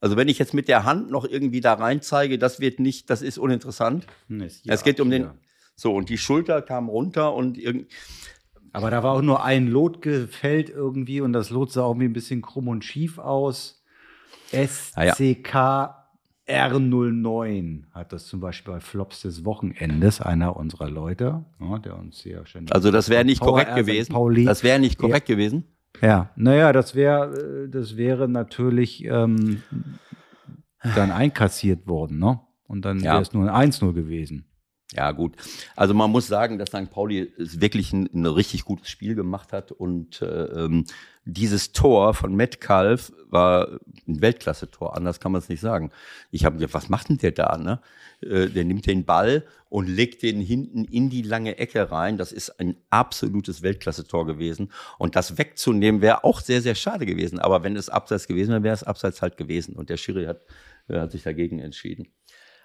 also 0.00 0.16
wenn 0.16 0.28
ich 0.28 0.38
jetzt 0.38 0.54
mit 0.54 0.68
der 0.68 0.84
Hand 0.84 1.10
noch 1.10 1.24
irgendwie 1.24 1.60
da 1.60 1.74
rein 1.74 2.02
zeige, 2.02 2.38
das 2.38 2.60
wird 2.60 2.80
nicht, 2.80 3.08
das 3.10 3.22
ist 3.22 3.38
uninteressant. 3.38 4.06
Hm, 4.28 4.42
ist 4.42 4.66
es 4.66 4.82
geht 4.82 5.00
um 5.00 5.10
den 5.10 5.30
so 5.74 5.94
und 5.94 6.08
die 6.10 6.18
Schulter 6.18 6.60
kam 6.62 6.88
runter 6.88 7.34
und 7.34 7.56
irgend 7.56 7.86
Aber 8.72 8.90
da 8.90 9.02
war 9.02 9.14
auch 9.14 9.22
nur 9.22 9.42
ein 9.44 9.68
Lot 9.68 10.02
gefällt 10.02 10.68
irgendwie 10.68 11.20
und 11.20 11.32
das 11.32 11.50
Lot 11.50 11.72
sah 11.72 11.86
irgendwie 11.86 12.06
ein 12.06 12.12
bisschen 12.12 12.42
krumm 12.42 12.68
und 12.68 12.84
schief 12.84 13.18
aus. 13.18 13.82
SCK 14.52 15.94
R09 16.46 17.84
hat 17.92 18.12
das 18.12 18.26
zum 18.26 18.40
Beispiel 18.40 18.74
bei 18.74 18.80
Flops 18.80 19.22
des 19.22 19.44
Wochenendes, 19.44 20.20
einer 20.20 20.56
unserer 20.56 20.90
Leute, 20.90 21.44
ja, 21.60 21.78
der 21.78 21.96
uns 21.96 22.20
hier 22.20 22.44
schon. 22.46 22.70
also 22.70 22.90
das 22.90 23.08
wäre 23.08 23.24
nicht 23.24 23.40
Power 23.40 23.52
korrekt 23.64 23.70
R 23.70 23.76
St. 23.76 23.86
gewesen. 24.10 24.44
Das 24.44 24.62
wäre 24.62 24.78
nicht 24.78 24.98
korrekt 24.98 25.26
gewesen. 25.26 25.64
Ja, 26.00 26.30
naja, 26.36 26.72
das 26.72 26.94
wäre, 26.94 27.68
das 27.68 27.96
wäre 27.96 28.28
natürlich 28.28 29.04
ähm, 29.04 29.62
dann 30.94 31.10
einkassiert 31.10 31.86
worden, 31.86 32.18
ne? 32.18 32.40
Und 32.66 32.84
dann 32.84 33.00
Ja. 33.00 33.12
wäre 33.12 33.22
es 33.22 33.32
nur 33.32 33.52
ein 33.52 33.70
1-0 33.70 33.92
gewesen. 33.92 34.46
Ja, 34.94 35.10
gut. 35.12 35.36
Also 35.76 35.94
man 35.94 36.10
muss 36.10 36.26
sagen, 36.26 36.58
dass 36.58 36.68
St. 36.68 36.90
Pauli 36.90 37.32
es 37.38 37.60
wirklich 37.60 37.92
ein, 37.92 38.08
ein 38.12 38.26
richtig 38.26 38.64
gutes 38.64 38.88
Spiel 38.88 39.14
gemacht 39.14 39.52
hat 39.52 39.72
und 39.72 40.20
äh, 40.22 40.44
ähm, 40.64 40.84
dieses 41.24 41.72
Tor 41.72 42.14
von 42.14 42.34
Metcalf 42.34 43.12
war 43.30 43.80
ein 44.06 44.20
Weltklasse-Tor, 44.20 44.96
anders 44.96 45.20
kann 45.20 45.32
man 45.32 45.40
es 45.40 45.48
nicht 45.48 45.60
sagen. 45.60 45.90
Ich 46.30 46.44
habe 46.44 46.58
gedacht, 46.58 46.74
was 46.74 46.88
macht 46.88 47.08
denn 47.08 47.18
der 47.18 47.30
da? 47.30 47.56
Ne? 47.56 47.80
Äh, 48.20 48.48
der 48.48 48.64
nimmt 48.64 48.86
den 48.86 49.04
Ball 49.04 49.44
und 49.68 49.88
legt 49.88 50.22
den 50.22 50.40
hinten 50.40 50.84
in 50.84 51.10
die 51.10 51.22
lange 51.22 51.58
Ecke 51.58 51.90
rein. 51.90 52.18
Das 52.18 52.32
ist 52.32 52.60
ein 52.60 52.76
absolutes 52.90 53.62
Weltklasse-Tor 53.62 54.26
gewesen. 54.26 54.72
Und 54.98 55.16
das 55.16 55.38
wegzunehmen 55.38 56.02
wäre 56.02 56.24
auch 56.24 56.40
sehr, 56.40 56.60
sehr 56.60 56.74
schade 56.74 57.06
gewesen. 57.06 57.38
Aber 57.38 57.62
wenn 57.62 57.76
es 57.76 57.88
abseits 57.88 58.26
gewesen 58.26 58.50
wäre, 58.50 58.64
wäre 58.64 58.74
es 58.74 58.82
abseits 58.82 59.22
halt 59.22 59.36
gewesen. 59.36 59.76
Und 59.76 59.90
der 59.90 59.96
Schiri 59.96 60.24
hat, 60.24 60.44
äh, 60.88 60.98
hat 60.98 61.12
sich 61.12 61.22
dagegen 61.22 61.58
entschieden. 61.58 62.08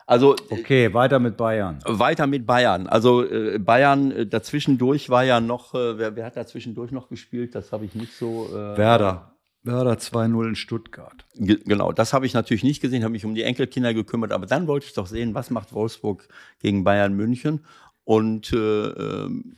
Also 0.08 0.36
Okay, 0.49 0.93
weiter 0.93 1.20
mit 1.20 1.36
Bayern. 1.38 1.80
weiter 1.86 2.26
mit 2.28 2.45
Bayern. 2.47 2.88
Also 2.88 3.24
äh, 3.30 3.60
Bayern 3.60 4.12
äh, 4.12 4.26
dazwischendurch 4.26 5.10
war 5.10 5.24
ja 5.26 5.39
noch, 5.41 5.76
äh, 5.76 5.97
wer, 5.97 6.16
wer 6.16 6.26
hat 6.26 6.38
dazwischendurch 6.38 6.91
noch 6.91 7.10
gespielt? 7.10 7.53
Das 7.53 7.72
habe 7.74 7.86
ich 7.86 7.93
nicht 7.93 8.14
so. 8.18 8.47
Äh, 8.51 8.78
Werder. 8.78 9.34
Werder 9.64 9.95
2-0 9.95 10.47
in 10.47 10.55
Stuttgart. 10.55 11.26
Ge 11.36 11.60
genau, 11.66 11.91
das 11.91 12.14
habe 12.14 12.26
ich 12.26 12.34
natürlich 12.34 12.64
nicht 12.64 12.80
gesehen, 12.82 13.03
habe 13.03 13.12
mich 13.12 13.26
um 13.26 13.36
die 13.36 13.43
Enkelkinder 13.43 13.93
gekümmert, 13.93 14.32
aber 14.32 14.45
dann 14.45 14.66
wollte 14.66 14.86
ich 14.86 14.93
doch 14.93 15.08
sehen, 15.08 15.36
was 15.36 15.49
macht 15.49 15.74
Wolfsburg 15.74 16.26
gegen 16.62 16.86
Bayern 16.86 17.14
München. 17.14 17.66
Und 18.05 18.53
äh, 18.53 18.58
ähm, 18.88 19.58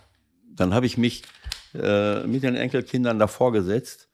dann 0.55 0.73
habe 0.73 0.87
ich 0.87 0.97
mich 0.97 1.21
äh, 1.75 2.25
mit 2.25 2.41
den 2.41 2.55
Enkelkindern 2.55 3.19
davor 3.19 3.51
gesetzt. 3.51 4.07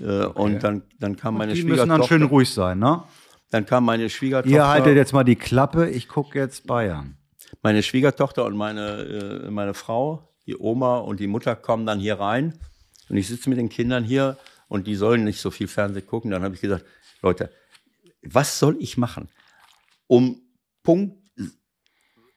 Äh, 0.00 0.24
Und 0.26 0.62
dann, 0.62 0.82
dann 1.00 1.16
kam 1.16 1.36
meine 1.36 1.52
Die 1.52 1.64
müssen 1.64 1.88
dann 1.88 2.02
schön 2.04 2.06
Schwiegertochter. 2.18 2.30
ruhig 2.32 2.50
sein, 2.50 2.78
ne? 2.78 3.02
Dann 3.50 3.66
kam 3.66 3.84
meine 3.84 4.08
Schwiegertochter. 4.08 4.54
Ihr 4.54 4.66
haltet 4.68 4.96
jetzt 4.96 5.12
mal 5.12 5.24
die 5.24 5.36
Klappe, 5.36 5.88
ich 5.90 6.08
gucke 6.08 6.38
jetzt 6.38 6.66
Bayern. 6.66 7.16
meine 7.62 7.82
Schwiegertochter 7.82 8.44
und 8.44 8.56
meine, 8.56 9.44
äh, 9.46 9.50
meine 9.50 9.74
Frau, 9.74 10.28
die 10.46 10.56
Oma 10.56 10.98
und 10.98 11.20
die 11.20 11.26
Mutter 11.26 11.56
kommen 11.56 11.84
dann 11.84 11.98
hier 11.98 12.18
rein 12.18 12.58
und 13.08 13.16
ich 13.16 13.28
sitze 13.28 13.50
mit 13.50 13.58
den 13.58 13.68
Kindern 13.68 14.04
hier 14.04 14.38
und 14.68 14.86
die 14.86 14.94
sollen 14.94 15.24
nicht 15.24 15.40
so 15.40 15.50
viel 15.50 15.68
Fernsehen 15.68 16.06
gucken. 16.06 16.30
Dann 16.30 16.42
habe 16.42 16.54
ich 16.54 16.60
gesagt, 16.60 16.84
Leute, 17.22 17.50
was 18.22 18.58
soll 18.58 18.76
ich 18.78 18.96
machen? 18.96 19.28
Um 20.06 20.40
Punkt, 20.82 21.18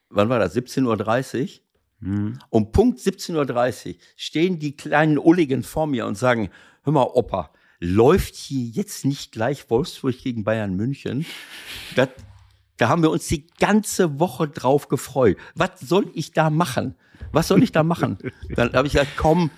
wann 0.09 0.29
war 0.29 0.39
das? 0.39 0.55
17.30 0.55 1.59
Uhr? 2.01 2.33
Um 2.49 2.71
Punkt 2.71 2.99
17.30 2.99 3.87
Uhr 3.87 3.95
stehen 4.17 4.59
die 4.59 4.75
kleinen 4.75 5.17
Ulligen 5.17 5.63
vor 5.63 5.87
mir 5.87 6.05
und 6.05 6.17
sagen, 6.17 6.49
hör 6.83 6.91
mal, 6.93 7.03
Opa, 7.03 7.51
läuft 7.83 8.35
hier 8.35 8.65
jetzt 8.69 9.03
nicht 9.03 9.33
gleich 9.33 9.69
Wolfsburg 9.69 10.17
gegen 10.17 10.43
Bayern 10.43 10.75
München? 10.75 11.25
Das, 11.95 12.09
da 12.77 12.87
haben 12.87 13.03
wir 13.03 13.11
uns 13.11 13.27
die 13.27 13.47
ganze 13.59 14.19
Woche 14.19 14.47
drauf 14.47 14.87
gefreut. 14.87 15.37
Was 15.53 15.81
soll 15.81 16.09
ich 16.13 16.31
da 16.31 16.49
machen? 16.49 16.95
Was 17.33 17.49
soll 17.49 17.61
ich 17.61 17.71
da 17.71 17.83
machen? 17.83 18.17
Dann 18.55 18.71
habe 18.73 18.87
ich 18.87 18.93
gesagt, 18.93 19.17
komm, 19.17 19.51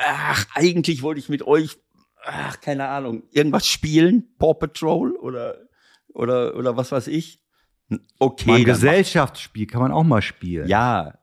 ach, 0.00 0.46
eigentlich 0.54 1.02
wollte 1.02 1.20
ich 1.20 1.28
mit 1.28 1.42
euch, 1.42 1.78
ach, 2.24 2.60
keine 2.60 2.88
Ahnung, 2.88 3.24
irgendwas 3.30 3.66
spielen, 3.66 4.34
Paw 4.38 4.54
Patrol 4.54 5.12
oder, 5.16 5.58
oder, 6.08 6.56
oder 6.56 6.76
was 6.76 6.92
weiß 6.92 7.08
ich. 7.08 7.42
Okay, 8.18 8.50
Mal 8.50 8.56
ein 8.58 8.64
Gesellschaftsspiel 8.64 9.66
kann 9.66 9.82
man 9.82 9.92
auch 9.92 10.04
mal 10.04 10.22
spielen. 10.22 10.68
ja, 10.68 11.18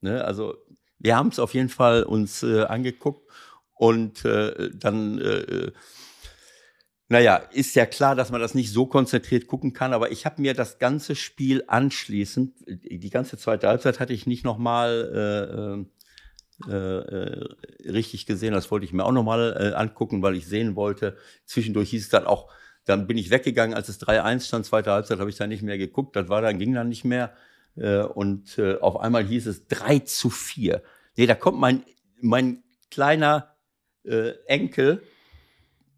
ne, 0.00 0.24
also 0.24 0.54
wir 0.98 1.16
haben 1.16 1.28
es 1.28 1.38
auf 1.38 1.54
jeden 1.54 1.70
Fall 1.70 2.02
uns 2.02 2.42
äh, 2.42 2.64
angeguckt 2.64 3.26
und 3.80 4.26
äh, 4.26 4.68
dann, 4.74 5.18
äh, 5.22 5.72
naja, 7.08 7.36
ist 7.36 7.74
ja 7.74 7.86
klar, 7.86 8.14
dass 8.14 8.30
man 8.30 8.42
das 8.42 8.54
nicht 8.54 8.70
so 8.70 8.84
konzentriert 8.84 9.46
gucken 9.46 9.72
kann, 9.72 9.94
aber 9.94 10.12
ich 10.12 10.26
habe 10.26 10.42
mir 10.42 10.52
das 10.52 10.78
ganze 10.78 11.16
Spiel 11.16 11.64
anschließend, 11.66 12.52
die 12.66 13.08
ganze 13.08 13.38
zweite 13.38 13.68
Halbzeit 13.68 13.98
hatte 13.98 14.12
ich 14.12 14.26
nicht 14.26 14.44
nochmal 14.44 15.88
äh, 16.68 16.70
äh, 16.70 16.76
äh, 16.76 17.48
richtig 17.90 18.26
gesehen, 18.26 18.52
das 18.52 18.70
wollte 18.70 18.84
ich 18.84 18.92
mir 18.92 19.06
auch 19.06 19.12
nochmal 19.12 19.56
äh, 19.58 19.74
angucken, 19.74 20.20
weil 20.20 20.36
ich 20.36 20.46
sehen 20.46 20.76
wollte, 20.76 21.16
zwischendurch 21.46 21.88
hieß 21.88 22.02
es 22.02 22.10
dann 22.10 22.26
auch, 22.26 22.52
dann 22.84 23.06
bin 23.06 23.16
ich 23.16 23.30
weggegangen, 23.30 23.74
als 23.74 23.88
es 23.88 23.98
3-1 23.98 24.46
stand, 24.46 24.66
zweite 24.66 24.90
Halbzeit 24.90 25.20
habe 25.20 25.30
ich 25.30 25.36
dann 25.36 25.48
nicht 25.48 25.62
mehr 25.62 25.78
geguckt, 25.78 26.16
das 26.16 26.28
war 26.28 26.42
dann, 26.42 26.58
ging 26.58 26.74
dann 26.74 26.90
nicht 26.90 27.04
mehr. 27.04 27.32
Äh, 27.76 28.00
und 28.00 28.58
äh, 28.58 28.76
auf 28.78 29.00
einmal 29.00 29.24
hieß 29.24 29.46
es 29.46 29.68
3 29.68 30.00
zu 30.00 30.28
4. 30.28 30.82
Nee, 31.16 31.26
da 31.26 31.34
kommt 31.34 31.58
mein, 31.58 31.82
mein 32.20 32.62
kleiner 32.90 33.50
äh, 34.04 34.30
Enkel, 34.46 35.02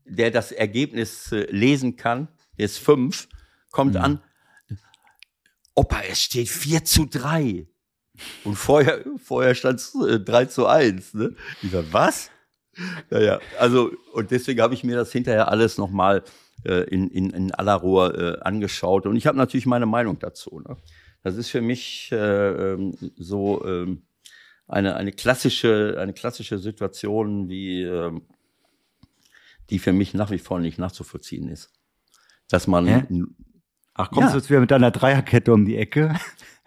der 0.04 0.30
das 0.30 0.52
Ergebnis 0.52 1.32
äh, 1.32 1.46
lesen 1.50 1.96
kann, 1.96 2.28
der 2.58 2.66
ist 2.66 2.78
fünf, 2.78 3.28
kommt 3.70 3.96
an, 3.96 4.20
Opa, 5.74 6.02
es 6.10 6.20
steht 6.20 6.48
4 6.48 6.84
zu 6.84 7.06
3. 7.06 7.66
Und 8.44 8.56
vorher, 8.56 9.04
vorher 9.16 9.54
stand 9.54 9.80
es 9.80 9.94
äh, 9.94 10.20
3 10.20 10.44
zu 10.46 10.66
1. 10.66 11.14
Ne? 11.14 11.34
Ich 11.62 11.70
sag, 11.70 11.86
was? 11.92 12.30
Naja, 13.10 13.40
also, 13.58 13.90
und 14.12 14.30
deswegen 14.30 14.60
habe 14.60 14.74
ich 14.74 14.84
mir 14.84 14.96
das 14.96 15.12
hinterher 15.12 15.48
alles 15.48 15.78
nochmal 15.78 16.22
äh, 16.64 16.84
in, 16.84 17.08
in, 17.08 17.30
in 17.30 17.52
aller 17.52 17.74
Ruhe 17.74 18.38
äh, 18.38 18.42
angeschaut. 18.42 19.06
Und 19.06 19.16
ich 19.16 19.26
habe 19.26 19.38
natürlich 19.38 19.66
meine 19.66 19.86
Meinung 19.86 20.18
dazu. 20.18 20.60
Ne? 20.60 20.76
Das 21.22 21.36
ist 21.36 21.48
für 21.48 21.62
mich 21.62 22.10
äh, 22.12 22.16
ähm, 22.72 22.96
so 23.16 23.64
ähm, 23.66 24.02
eine, 24.72 24.96
eine, 24.96 25.12
klassische, 25.12 25.96
eine 26.00 26.12
klassische 26.12 26.58
Situation, 26.58 27.48
wie, 27.48 27.82
ähm, 27.82 28.22
die 29.70 29.78
für 29.78 29.92
mich 29.92 30.14
nach 30.14 30.30
wie 30.30 30.38
vor 30.38 30.58
nicht 30.58 30.78
nachzuvollziehen 30.78 31.48
ist. 31.48 31.70
Dass 32.48 32.66
man, 32.66 32.86
Hä? 32.86 33.04
Ach, 33.94 34.10
kommst 34.10 34.28
Ja. 34.28 34.32
du 34.32 34.38
jetzt 34.38 34.50
wieder 34.50 34.60
mit 34.60 34.70
deiner 34.70 34.90
Dreierkette 34.90 35.52
um 35.52 35.64
die 35.64 35.76
Ecke? 35.76 36.14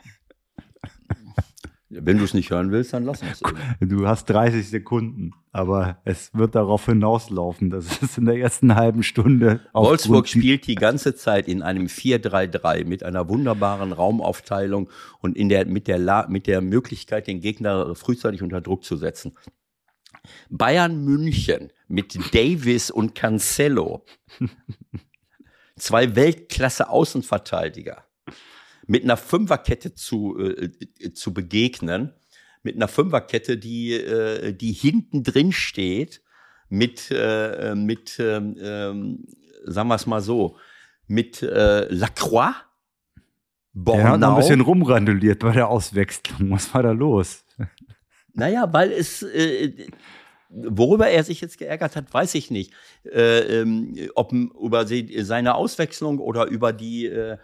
wenn 2.01 2.17
du 2.17 2.23
es 2.23 2.33
nicht 2.33 2.49
hören 2.49 2.71
willst, 2.71 2.93
dann 2.93 3.05
lass 3.05 3.21
es. 3.21 3.41
Du 3.79 4.07
hast 4.07 4.25
30 4.29 4.69
Sekunden, 4.69 5.31
aber 5.51 5.97
es 6.03 6.33
wird 6.33 6.55
darauf 6.55 6.85
hinauslaufen, 6.85 7.69
dass 7.69 8.01
es 8.01 8.17
in 8.17 8.25
der 8.25 8.37
ersten 8.37 8.75
halben 8.75 9.03
Stunde 9.03 9.61
Wolfsburg 9.73 10.27
spielt 10.27 10.67
die 10.67 10.75
ganze 10.75 11.15
Zeit 11.15 11.47
in 11.47 11.61
einem 11.61 11.87
4-3-3 11.87 12.85
mit 12.85 13.03
einer 13.03 13.29
wunderbaren 13.29 13.91
Raumaufteilung 13.91 14.89
und 15.19 15.37
in 15.37 15.49
der, 15.49 15.65
mit, 15.65 15.87
der 15.87 15.97
La 15.97 16.27
mit 16.27 16.47
der 16.47 16.61
Möglichkeit, 16.61 17.27
den 17.27 17.41
Gegner 17.41 17.95
frühzeitig 17.95 18.41
unter 18.41 18.61
Druck 18.61 18.83
zu 18.83 18.97
setzen. 18.97 19.33
Bayern 20.49 21.03
München 21.03 21.71
mit 21.87 22.33
Davis 22.33 22.91
und 22.91 23.15
Cancelo. 23.15 24.05
Zwei 25.77 26.15
Weltklasse 26.15 26.89
Außenverteidiger. 26.89 28.05
Mit 28.87 29.03
einer 29.03 29.17
Fünferkette 29.17 29.93
zu, 29.95 30.37
äh, 30.39 30.69
äh, 30.99 31.13
zu 31.13 31.33
begegnen. 31.33 32.13
Mit 32.63 32.75
einer 32.75 32.87
Fünferkette, 32.87 33.57
die, 33.57 33.93
äh, 33.93 34.53
die 34.53 34.71
hinten 34.71 35.23
drin 35.23 35.51
steht. 35.51 36.21
Mit, 36.69 37.09
äh, 37.11 37.75
mit 37.75 38.17
ähm, 38.19 38.55
ähm, 38.59 39.25
sagen 39.65 39.87
wir 39.89 39.95
es 39.95 40.05
mal 40.07 40.21
so, 40.21 40.57
mit 41.07 41.41
äh, 41.43 41.87
Lacroix, 41.93 42.53
Der 43.75 44.03
hat 44.03 44.03
noch 44.03 44.13
ein 44.13 44.19
Bornau. 44.19 44.35
bisschen 44.37 44.61
rumranduliert 44.61 45.39
bei 45.39 45.51
der 45.51 45.67
Auswechslung. 45.67 46.49
Was 46.51 46.73
war 46.73 46.81
da 46.83 46.91
los? 46.91 47.45
Naja, 48.33 48.71
weil 48.73 48.91
es, 48.91 49.21
äh, 49.21 49.87
worüber 50.55 51.07
er 51.07 51.23
sich 51.23 51.41
jetzt 51.41 51.57
geärgert 51.57 51.95
hat, 51.95 52.13
weiß 52.13 52.35
ich 52.35 52.51
nicht. 52.51 52.71
Äh, 53.03 53.61
ähm, 53.61 54.09
ob 54.15 54.31
über 54.31 54.85
seine 54.87 55.55
Auswechslung 55.55 56.19
oder 56.19 56.45
über 56.45 56.73
die. 56.73 57.07
Äh, 57.07 57.37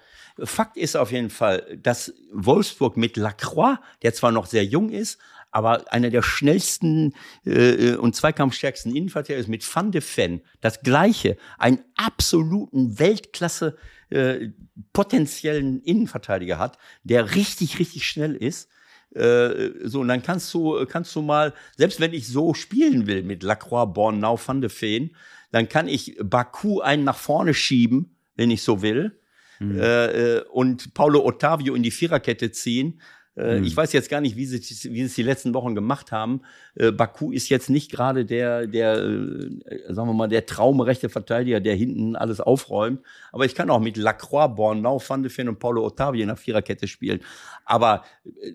Fakt 0.43 0.77
ist 0.77 0.95
auf 0.95 1.11
jeden 1.11 1.29
Fall, 1.29 1.77
dass 1.81 2.13
Wolfsburg 2.31 2.95
mit 2.97 3.17
Lacroix, 3.17 3.77
der 4.01 4.13
zwar 4.13 4.31
noch 4.31 4.45
sehr 4.45 4.63
jung 4.63 4.89
ist, 4.89 5.19
aber 5.51 5.91
einer 5.91 6.09
der 6.09 6.21
schnellsten 6.21 7.13
äh, 7.45 7.95
und 7.95 8.15
zweikampfstärksten 8.15 8.95
Innenverteidiger 8.95 9.39
ist 9.39 9.49
mit 9.49 9.75
Van 9.75 9.91
de 9.91 10.01
Ven. 10.01 10.41
Das 10.61 10.81
Gleiche, 10.81 11.37
einen 11.57 11.83
absoluten 11.97 12.97
Weltklasse 12.97 13.77
äh, 14.09 14.49
potenziellen 14.93 15.81
Innenverteidiger 15.81 16.57
hat, 16.57 16.77
der 17.03 17.35
richtig, 17.35 17.79
richtig 17.79 18.07
schnell 18.07 18.35
ist. 18.35 18.69
Äh, 19.15 19.71
so, 19.83 20.01
und 20.01 20.07
dann 20.07 20.23
kannst 20.23 20.53
du, 20.53 20.85
kannst 20.85 21.15
du 21.15 21.21
mal, 21.21 21.53
selbst 21.77 21.99
wenn 21.99 22.13
ich 22.13 22.27
so 22.27 22.53
spielen 22.53 23.07
will 23.07 23.23
mit 23.23 23.43
Lacroix, 23.43 23.93
Bornau, 23.93 24.39
Van 24.43 24.61
de 24.61 24.69
Ven, 24.69 25.15
dann 25.51 25.67
kann 25.67 25.87
ich 25.87 26.17
Baku 26.23 26.79
einen 26.79 27.03
nach 27.03 27.17
vorne 27.17 27.53
schieben, 27.53 28.15
wenn 28.35 28.51
ich 28.51 28.63
so 28.63 28.81
will, 28.81 29.19
mhm. 29.59 29.79
äh, 29.79 30.41
und 30.51 30.93
Paulo 30.93 31.25
Ottavio 31.25 31.75
in 31.75 31.83
die 31.83 31.91
Viererkette 31.91 32.51
ziehen 32.51 33.01
mhm. 33.41 33.63
Ich 33.63 33.75
weiß 33.75 33.93
jetzt 33.93 34.09
gar 34.09 34.21
nicht, 34.21 34.35
wie 34.35 34.45
sie, 34.45 34.59
wie 34.59 34.99
sie 34.99 35.05
es 35.05 35.15
die 35.15 35.23
letzten 35.23 35.53
Wochen 35.53 35.75
gemacht 35.75 36.11
haben. 36.11 36.41
Äh, 36.75 36.91
Baku 36.91 37.31
ist 37.31 37.49
jetzt 37.49 37.69
nicht 37.69 37.91
gerade 37.91 38.25
der, 38.25 38.67
der, 38.67 38.97
äh, 38.97 39.93
sagen 39.93 40.09
wir 40.09 40.13
mal, 40.13 40.27
der 40.27 40.45
traumrechte 40.45 41.09
Verteidiger, 41.09 41.59
der 41.59 41.75
hinten 41.75 42.15
alles 42.15 42.39
aufräumt. 42.39 43.01
Aber 43.31 43.45
ich 43.45 43.55
kann 43.55 43.69
auch 43.69 43.79
mit 43.79 43.97
Lacroix, 43.97 44.55
Bornau, 44.55 45.01
Van 45.05 45.23
de 45.23 45.31
Ven 45.35 45.49
und 45.49 45.59
Paulo 45.59 45.85
Ottavio 45.85 46.21
in 46.21 46.27
der 46.27 46.37
Viererkette 46.37 46.87
spielen. 46.87 47.21
Aber 47.65 48.03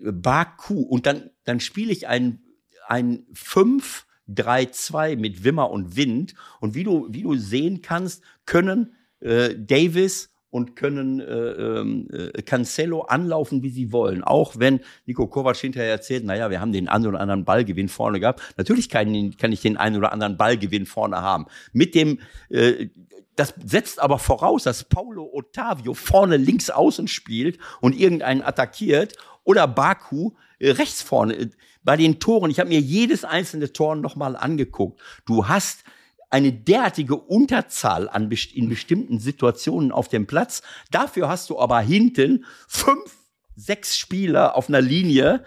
Baku, 0.03 0.81
und 0.81 1.05
dann, 1.05 1.29
dann 1.43 1.59
spiele 1.59 1.91
ich 1.91 2.07
ein, 2.07 2.41
ein 2.87 3.25
5 3.33 4.05
3-2 4.29 5.17
mit 5.17 5.43
Wimmer 5.43 5.69
und 5.69 5.95
Wind. 5.95 6.35
Und 6.59 6.75
wie 6.75 6.83
du, 6.83 7.07
wie 7.09 7.23
du 7.23 7.35
sehen 7.35 7.81
kannst, 7.81 8.23
können 8.45 8.95
äh, 9.19 9.55
Davis 9.55 10.29
und 10.49 10.75
können 10.75 11.19
äh, 11.19 11.23
ähm, 11.23 12.07
äh, 12.11 12.41
Cancelo 12.41 13.01
anlaufen, 13.01 13.63
wie 13.63 13.69
sie 13.69 13.91
wollen. 13.91 14.23
Auch 14.23 14.57
wenn 14.57 14.79
Nico 15.05 15.27
Kovac 15.27 15.57
hinterher 15.57 15.91
erzählt, 15.91 16.23
naja, 16.23 16.49
wir 16.49 16.61
haben 16.61 16.71
den 16.71 16.87
einen 16.87 17.07
oder 17.07 17.19
anderen 17.19 17.45
Ballgewinn 17.45 17.89
vorne 17.89 18.19
gehabt. 18.19 18.41
Natürlich 18.57 18.89
kann, 18.89 19.35
kann 19.37 19.51
ich 19.51 19.61
den 19.61 19.77
einen 19.77 19.97
oder 19.97 20.13
anderen 20.13 20.37
Ballgewinn 20.37 20.85
vorne 20.85 21.21
haben. 21.21 21.47
Mit 21.73 21.95
dem, 21.95 22.19
äh, 22.49 22.87
das 23.35 23.53
setzt 23.63 23.99
aber 23.99 24.19
voraus, 24.19 24.63
dass 24.63 24.85
Paulo 24.85 25.29
Ottavio 25.33 25.93
vorne 25.93 26.37
links 26.37 26.69
außen 26.69 27.07
spielt 27.07 27.59
und 27.81 27.97
irgendeinen 27.97 28.41
attackiert 28.41 29.15
oder 29.43 29.67
Baku 29.67 30.31
äh, 30.59 30.71
rechts 30.71 31.01
vorne. 31.01 31.51
Bei 31.83 31.97
den 31.97 32.19
Toren, 32.19 32.51
ich 32.51 32.59
habe 32.59 32.69
mir 32.69 32.79
jedes 32.79 33.25
einzelne 33.25 33.71
Tor 33.71 33.95
nochmal 33.95 34.35
angeguckt. 34.35 34.99
Du 35.25 35.47
hast 35.47 35.83
eine 36.29 36.51
derartige 36.51 37.15
Unterzahl 37.15 38.09
an 38.09 38.29
in 38.53 38.69
bestimmten 38.69 39.19
Situationen 39.19 39.91
auf 39.91 40.09
dem 40.09 40.27
Platz. 40.27 40.61
Dafür 40.91 41.29
hast 41.29 41.49
du 41.49 41.59
aber 41.59 41.79
hinten 41.79 42.45
fünf, 42.67 43.15
sechs 43.55 43.97
Spieler 43.97 44.55
auf 44.55 44.69
einer 44.69 44.81
Linie, 44.81 45.43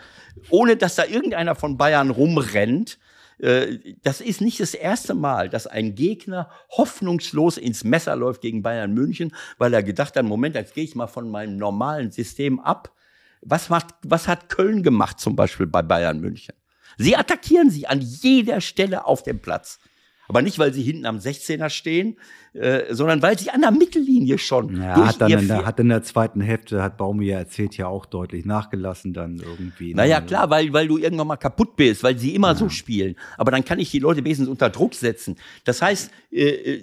ohne 0.48 0.76
dass 0.76 0.96
da 0.96 1.04
irgendeiner 1.04 1.54
von 1.54 1.76
Bayern 1.76 2.10
rumrennt. 2.10 2.98
Äh, 3.38 3.78
das 4.02 4.20
ist 4.20 4.40
nicht 4.40 4.60
das 4.60 4.74
erste 4.74 5.14
Mal, 5.14 5.48
dass 5.48 5.66
ein 5.66 5.94
Gegner 5.94 6.50
hoffnungslos 6.70 7.56
ins 7.56 7.84
Messer 7.84 8.16
läuft 8.16 8.40
gegen 8.40 8.62
Bayern 8.62 8.92
München, 8.92 9.34
weil 9.58 9.74
er 9.74 9.82
gedacht 9.82 10.16
hat, 10.16 10.24
Moment, 10.24 10.54
jetzt 10.54 10.74
gehe 10.74 10.84
ich 10.84 10.94
mal 10.94 11.06
von 11.06 11.30
meinem 11.30 11.56
normalen 11.56 12.10
System 12.10 12.58
ab. 12.58 12.92
Was, 13.42 13.68
macht, 13.70 13.94
was 14.02 14.28
hat 14.28 14.48
Köln 14.48 14.82
gemacht 14.82 15.20
zum 15.20 15.36
Beispiel 15.36 15.66
bei 15.66 15.82
Bayern 15.82 16.20
München? 16.20 16.54
Sie 16.98 17.16
attackieren 17.16 17.70
sie 17.70 17.86
an 17.86 18.00
jeder 18.00 18.60
Stelle 18.60 19.06
auf 19.06 19.22
dem 19.22 19.40
Platz. 19.40 19.78
Aber 20.30 20.42
nicht, 20.42 20.58
weil 20.60 20.72
sie 20.72 20.82
hinten 20.82 21.06
am 21.06 21.18
16er 21.18 21.68
stehen, 21.70 22.16
äh, 22.52 22.94
sondern 22.94 23.20
weil 23.20 23.38
sie 23.38 23.50
an 23.50 23.62
der 23.62 23.72
Mittellinie 23.72 24.38
schon. 24.38 24.80
Ja, 24.80 25.06
hat 25.06 25.20
dann 25.20 25.32
in 25.32 25.48
der, 25.48 25.66
hat 25.66 25.80
in 25.80 25.88
der 25.88 26.04
zweiten 26.04 26.40
Hälfte, 26.40 26.82
hat 26.82 26.96
Baumi 26.96 27.26
ja 27.26 27.38
erzählt, 27.38 27.76
ja 27.76 27.88
auch 27.88 28.06
deutlich 28.06 28.44
nachgelassen 28.44 29.12
dann 29.12 29.38
irgendwie. 29.38 29.92
Naja, 29.92 30.20
klar, 30.20 30.48
weil, 30.48 30.72
weil 30.72 30.86
du 30.86 30.98
irgendwann 30.98 31.26
mal 31.26 31.36
kaputt 31.36 31.74
bist, 31.74 32.04
weil 32.04 32.16
sie 32.16 32.34
immer 32.34 32.48
ja. 32.48 32.54
so 32.54 32.68
spielen. 32.68 33.16
Aber 33.38 33.50
dann 33.50 33.64
kann 33.64 33.80
ich 33.80 33.90
die 33.90 33.98
Leute 33.98 34.24
wenigstens 34.24 34.48
unter 34.48 34.70
Druck 34.70 34.94
setzen. 34.94 35.36
Das 35.64 35.82
heißt, 35.82 36.10
äh, 36.30 36.48
äh 36.48 36.82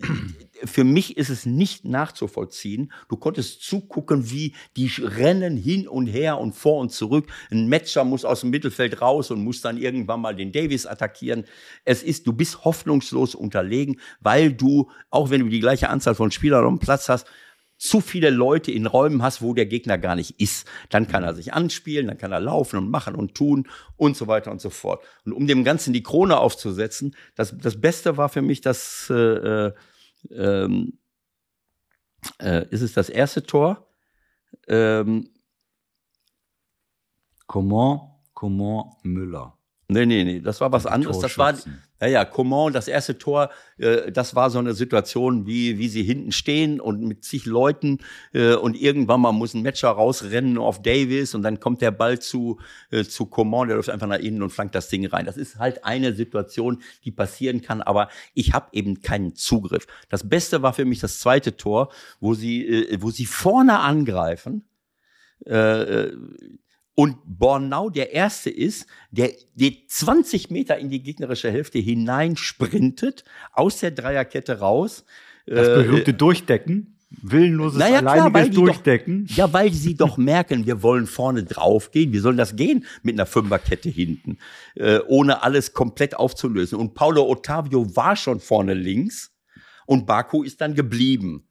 für 0.63 0.83
mich 0.83 1.17
ist 1.17 1.29
es 1.29 1.45
nicht 1.45 1.85
nachzuvollziehen. 1.85 2.91
Du 3.09 3.17
konntest 3.17 3.61
zugucken, 3.61 4.29
wie 4.31 4.53
die 4.75 4.91
rennen 4.99 5.57
hin 5.57 5.87
und 5.87 6.07
her 6.07 6.39
und 6.39 6.53
vor 6.53 6.79
und 6.79 6.91
zurück. 6.91 7.27
Ein 7.51 7.69
Matcher 7.69 8.03
muss 8.03 8.25
aus 8.25 8.41
dem 8.41 8.49
Mittelfeld 8.49 9.01
raus 9.01 9.31
und 9.31 9.43
muss 9.43 9.61
dann 9.61 9.77
irgendwann 9.77 10.21
mal 10.21 10.35
den 10.35 10.51
Davis 10.51 10.85
attackieren. 10.85 11.45
Es 11.85 12.03
ist, 12.03 12.27
du 12.27 12.33
bist 12.33 12.63
hoffnungslos 12.65 13.35
unterlegen, 13.35 13.99
weil 14.19 14.53
du, 14.53 14.89
auch 15.09 15.29
wenn 15.29 15.41
du 15.41 15.49
die 15.49 15.59
gleiche 15.59 15.89
Anzahl 15.89 16.15
von 16.15 16.31
Spielern 16.31 16.65
am 16.65 16.79
Platz 16.79 17.09
hast, 17.09 17.27
zu 17.77 18.01
viele 18.01 18.31
Leute 18.31 18.71
in 18.71 18.87
Räumen 18.87 19.21
hast, 19.21 19.41
wo 19.41 19.53
der 19.53 19.67
Gegner 19.67 19.97
gar 19.97 20.15
nicht 20.15 20.39
ist. 20.39 20.67
Dann 20.89 21.07
kann 21.07 21.23
er 21.23 21.35
sich 21.35 21.53
anspielen, 21.53 22.07
dann 22.07 22.17
kann 22.17 22.31
er 22.31 22.39
laufen 22.39 22.77
und 22.77 22.89
machen 22.89 23.15
und 23.15 23.35
tun 23.35 23.67
und 23.97 24.17
so 24.17 24.27
weiter 24.27 24.51
und 24.51 24.61
so 24.61 24.69
fort. 24.69 25.03
Und 25.25 25.33
um 25.33 25.45
dem 25.45 25.63
Ganzen 25.63 25.93
die 25.93 26.03
Krone 26.03 26.39
aufzusetzen, 26.39 27.15
das, 27.35 27.55
das 27.55 27.79
Beste 27.79 28.17
war 28.17 28.29
für 28.29 28.41
mich, 28.41 28.61
dass 28.61 29.11
äh, 29.11 29.13
äh 29.13 29.73
ähm, 30.31 30.99
äh, 32.39 32.67
ist 32.69 32.81
es 32.81 32.93
das 32.93 33.09
erste 33.09 33.43
Tor. 33.43 33.87
Ähm, 34.67 35.29
Comment, 37.47 38.01
Comment 38.33 38.93
Müller. 39.03 39.56
Nee, 39.89 40.05
nee, 40.05 40.25
nee, 40.25 40.41
das 40.41 40.59
war 40.59 40.69
was 40.73 40.85
anderes. 40.85 41.19
Das 41.19 41.37
war, 41.37 41.53
ja, 42.01 42.07
ja, 42.07 42.25
Coman, 42.25 42.73
das 42.73 42.89
erste 42.89 43.17
Tor, 43.17 43.49
äh, 43.77 44.11
das 44.11 44.35
war 44.35 44.49
so 44.49 44.59
eine 44.59 44.73
Situation, 44.73 45.47
wie, 45.47 45.77
wie 45.77 45.87
sie 45.87 46.03
hinten 46.03 46.33
stehen 46.33 46.81
und 46.81 47.01
mit 47.03 47.23
zig 47.23 47.45
Leuten 47.45 47.99
äh, 48.33 48.55
und 48.55 48.75
irgendwann 48.75 49.21
mal 49.21 49.31
muss 49.31 49.53
ein 49.53 49.61
Matcher 49.63 49.87
rausrennen 49.87 50.57
auf 50.57 50.81
Davis 50.81 51.33
und 51.35 51.41
dann 51.41 51.61
kommt 51.61 51.81
der 51.81 51.91
Ball 51.91 52.19
zu, 52.19 52.59
äh, 52.91 53.05
zu 53.05 53.27
Coman, 53.27 53.69
der 53.69 53.77
läuft 53.77 53.89
einfach 53.89 54.07
nach 54.07 54.19
innen 54.19 54.43
und 54.43 54.49
flankt 54.49 54.75
das 54.75 54.89
Ding 54.89 55.07
rein. 55.07 55.25
Das 55.25 55.37
ist 55.37 55.57
halt 55.57 55.85
eine 55.85 56.13
Situation, 56.13 56.81
die 57.05 57.11
passieren 57.11 57.61
kann, 57.61 57.81
aber 57.81 58.09
ich 58.33 58.51
habe 58.51 58.67
eben 58.73 59.01
keinen 59.01 59.35
Zugriff. 59.35 59.87
Das 60.09 60.27
Beste 60.27 60.61
war 60.61 60.73
für 60.73 60.83
mich 60.83 60.99
das 60.99 61.19
zweite 61.19 61.55
Tor, 61.55 61.93
wo 62.19 62.33
sie, 62.33 62.67
äh, 62.67 63.01
wo 63.01 63.09
sie 63.09 63.25
vorne 63.25 63.79
angreifen. 63.79 64.65
Äh, 65.45 65.53
äh 65.53 66.17
und 66.99 67.17
Bornau 67.25 67.91
der 67.91 68.11
Erste 68.11 68.49
ist, 68.49 68.87
der 69.11 69.29
die 69.53 69.85
20 69.85 70.49
Meter 70.49 70.79
in 70.79 70.89
die 70.89 71.03
gegnerische 71.03 71.51
Hälfte 71.51 71.77
hineinsprintet, 71.77 73.23
aus 73.53 73.81
der 73.81 73.91
Dreierkette 73.91 74.57
raus. 74.57 75.05
Das 75.45 75.67
berühmte 75.67 76.09
äh, 76.09 76.15
Durchdecken, 76.15 76.97
willenloses 77.11 77.77
naja, 77.77 77.99
alleiniges 77.99 78.55
Durchdecken. 78.55 79.27
Doch, 79.27 79.37
ja, 79.37 79.53
weil 79.53 79.71
sie 79.73 79.93
doch 79.93 80.17
merken, 80.17 80.65
wir 80.65 80.81
wollen 80.81 81.05
vorne 81.05 81.43
drauf 81.43 81.91
gehen. 81.91 82.13
Wie 82.13 82.17
soll 82.17 82.35
das 82.35 82.55
gehen 82.55 82.83
mit 83.03 83.13
einer 83.13 83.27
Fünferkette 83.27 83.89
hinten, 83.89 84.39
äh, 84.73 84.97
ohne 85.05 85.43
alles 85.43 85.73
komplett 85.73 86.15
aufzulösen? 86.15 86.79
Und 86.79 86.95
Paulo 86.95 87.29
Ottavio 87.29 87.95
war 87.95 88.15
schon 88.15 88.39
vorne 88.39 88.73
links 88.73 89.37
und 89.85 90.07
Baku 90.07 90.41
ist 90.41 90.61
dann 90.61 90.73
geblieben 90.73 91.46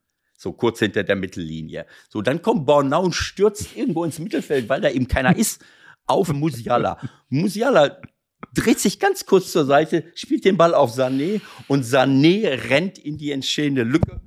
so 0.46 0.52
kurz 0.52 0.78
hinter 0.78 1.02
der 1.02 1.16
Mittellinie. 1.16 1.86
So, 2.08 2.22
dann 2.22 2.40
kommt 2.40 2.66
Bornau 2.66 3.02
und 3.02 3.14
stürzt 3.16 3.76
irgendwo 3.76 4.04
ins 4.04 4.20
Mittelfeld, 4.20 4.68
weil 4.68 4.80
da 4.80 4.88
eben 4.88 5.08
keiner 5.08 5.36
ist, 5.36 5.64
auf 6.06 6.32
Musiala. 6.32 6.98
Musiala 7.28 8.00
dreht 8.54 8.78
sich 8.78 9.00
ganz 9.00 9.26
kurz 9.26 9.50
zur 9.50 9.64
Seite, 9.64 10.04
spielt 10.14 10.44
den 10.44 10.56
Ball 10.56 10.72
auf 10.72 10.96
Sané 10.96 11.40
und 11.66 11.84
Sané 11.84 12.70
rennt 12.70 12.96
in 12.96 13.18
die 13.18 13.32
entstehende 13.32 13.82
Lücke, 13.82 14.20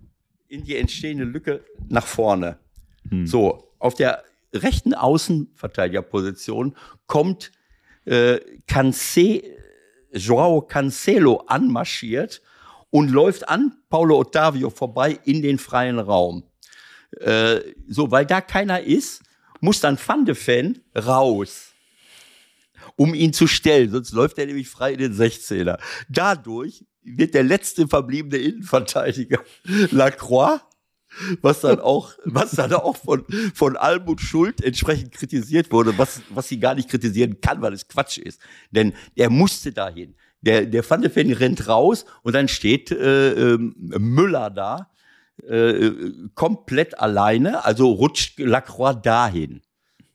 in 0.49 0.65
die 0.65 0.76
entstehende 0.76 1.24
Lücke 1.24 1.63
nach 1.88 2.05
vorne. 2.05 2.59
Hm. 3.07 3.26
So, 3.26 3.72
auf 3.80 3.93
der 3.93 4.26
rechten 4.53 4.93
Außenverteidigerposition 4.93 6.76
kommt 7.07 7.53
äh, 8.03 8.41
Cance, 8.67 9.41
Joao 10.11 10.63
Cancelo 10.63 11.45
anmarschiert 11.47 12.41
und 12.91 13.09
läuft 13.09 13.47
an 13.49 13.77
Paulo 13.89 14.19
Ottavio 14.19 14.69
vorbei 14.69 15.19
in 15.25 15.41
den 15.41 15.59
freien 15.59 15.99
Raum. 15.99 16.43
Äh, 17.19 17.61
so, 17.87 18.11
weil 18.11 18.25
da 18.25 18.41
keiner 18.41 18.81
ist, 18.81 19.21
muss 19.61 19.79
dann 19.79 19.97
Van 20.03 20.25
de 20.25 20.35
Ven 20.35 20.81
raus, 20.95 21.73
um 22.95 23.13
ihn 23.13 23.33
zu 23.33 23.47
stellen, 23.47 23.91
sonst 23.91 24.11
läuft 24.13 24.37
er 24.37 24.45
nämlich 24.45 24.70
frei 24.70 24.93
in 24.93 24.99
den 24.99 25.13
16er. 25.13 25.79
Dadurch 26.07 26.86
wird 27.01 27.33
der 27.33 27.43
letzte 27.43 27.87
verbliebene 27.87 28.37
Innenverteidiger 28.37 29.39
Lacroix 29.91 30.61
was 31.41 31.61
dann 31.61 31.79
auch, 31.79 32.13
was 32.25 32.51
dann 32.51 32.74
auch 32.74 32.97
von, 32.97 33.25
von 33.53 33.78
Almut 33.78 34.21
Schuld 34.21 34.63
entsprechend 34.63 35.11
kritisiert 35.11 35.71
wurde, 35.71 35.97
was, 35.97 36.21
was 36.29 36.47
sie 36.47 36.59
gar 36.59 36.75
nicht 36.75 36.89
kritisieren 36.89 37.41
kann, 37.41 37.61
weil 37.61 37.74
es 37.74 37.87
Quatsch 37.87 38.17
ist. 38.17 38.39
Denn 38.71 38.93
er 39.16 39.29
musste 39.29 39.71
dahin. 39.71 40.16
Der, 40.41 40.66
der 40.66 40.89
Van 40.89 41.01
de 41.01 41.13
Ven 41.13 41.33
rennt 41.33 41.67
raus 41.67 42.05
und 42.24 42.33
dann 42.33 42.47
steht 42.47 42.91
äh, 42.91 43.53
äh, 43.53 43.57
Müller 43.57 44.49
da, 44.49 44.89
äh, 45.47 45.91
komplett 46.36 46.99
alleine, 46.99 47.66
also 47.66 47.91
rutscht 47.91 48.39
Lacroix 48.39 49.01
dahin. 49.01 49.61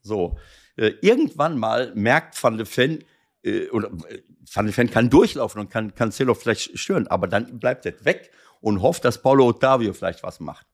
So, 0.00 0.38
äh, 0.76 0.92
irgendwann 1.02 1.58
mal 1.58 1.92
merkt 1.94 2.42
Van 2.42 2.56
de 2.56 2.66
Ven, 2.66 3.04
äh, 3.42 3.68
oder 3.68 3.88
äh, 4.08 4.22
Van 4.52 4.66
de 4.66 4.74
Ven 4.74 4.90
kann 4.90 5.10
durchlaufen 5.10 5.60
und 5.60 5.70
kann 5.70 5.94
Cancelo 5.94 6.34
vielleicht 6.34 6.78
stören, 6.78 7.06
aber 7.06 7.26
dann 7.26 7.58
bleibt 7.58 7.86
er 7.86 8.04
weg 8.04 8.30
und 8.60 8.82
hofft, 8.82 9.04
dass 9.04 9.20
Paulo 9.20 9.48
Ottavio 9.48 9.92
vielleicht 9.92 10.22
was 10.22 10.40
macht. 10.40 10.66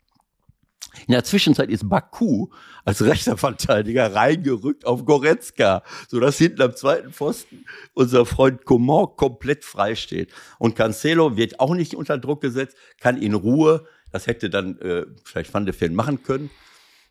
In 1.07 1.13
der 1.13 1.25
Zwischenzeit 1.25 1.71
ist 1.71 1.89
Baku 1.89 2.49
als 2.85 3.03
rechter 3.03 3.37
Verteidiger 3.37 4.15
reingerückt 4.15 4.87
auf 4.87 5.05
Goretzka, 5.05 5.83
sodass 6.09 6.39
hinten 6.39 6.63
am 6.63 6.75
zweiten 6.75 7.13
Pfosten 7.13 7.65
unser 7.95 8.27
Freund 8.27 8.65
Coman 8.65 9.09
komplett 9.17 9.65
frei 9.65 9.95
steht. 9.95 10.33
Und 10.59 10.77
Cancelo 10.77 11.37
wird 11.37 11.61
auch 11.61 11.75
nicht 11.75 11.95
unter 11.95 12.19
Druck 12.19 12.41
gesetzt, 12.41 12.77
kann 13.01 13.21
in 13.21 13.35
Ruhe, 13.35 13.87
das 14.11 14.27
hätte 14.27 14.51
dann 14.51 14.79
äh, 14.81 15.07
vielleicht 15.25 15.53
Van 15.55 15.67
de 15.67 15.75
Ven 15.79 15.95
machen 15.95 16.23
können, 16.23 16.51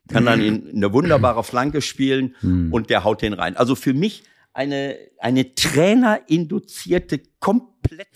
kann 0.07 0.25
dann 0.25 0.41
in 0.41 0.71
eine 0.75 0.91
wunderbare 0.91 1.43
Flanke 1.43 1.81
spielen 1.81 2.35
Hm. 2.39 2.73
und 2.73 2.89
der 2.89 3.03
haut 3.03 3.21
den 3.21 3.33
rein. 3.33 3.55
Also 3.55 3.75
für 3.75 3.93
mich 3.93 4.23
eine, 4.53 4.97
eine 5.19 5.53
trainerinduzierte, 5.55 7.21
komplett 7.39 8.07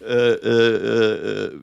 äh, 0.00 0.32
äh, 0.32 1.46
äh, 1.46 1.60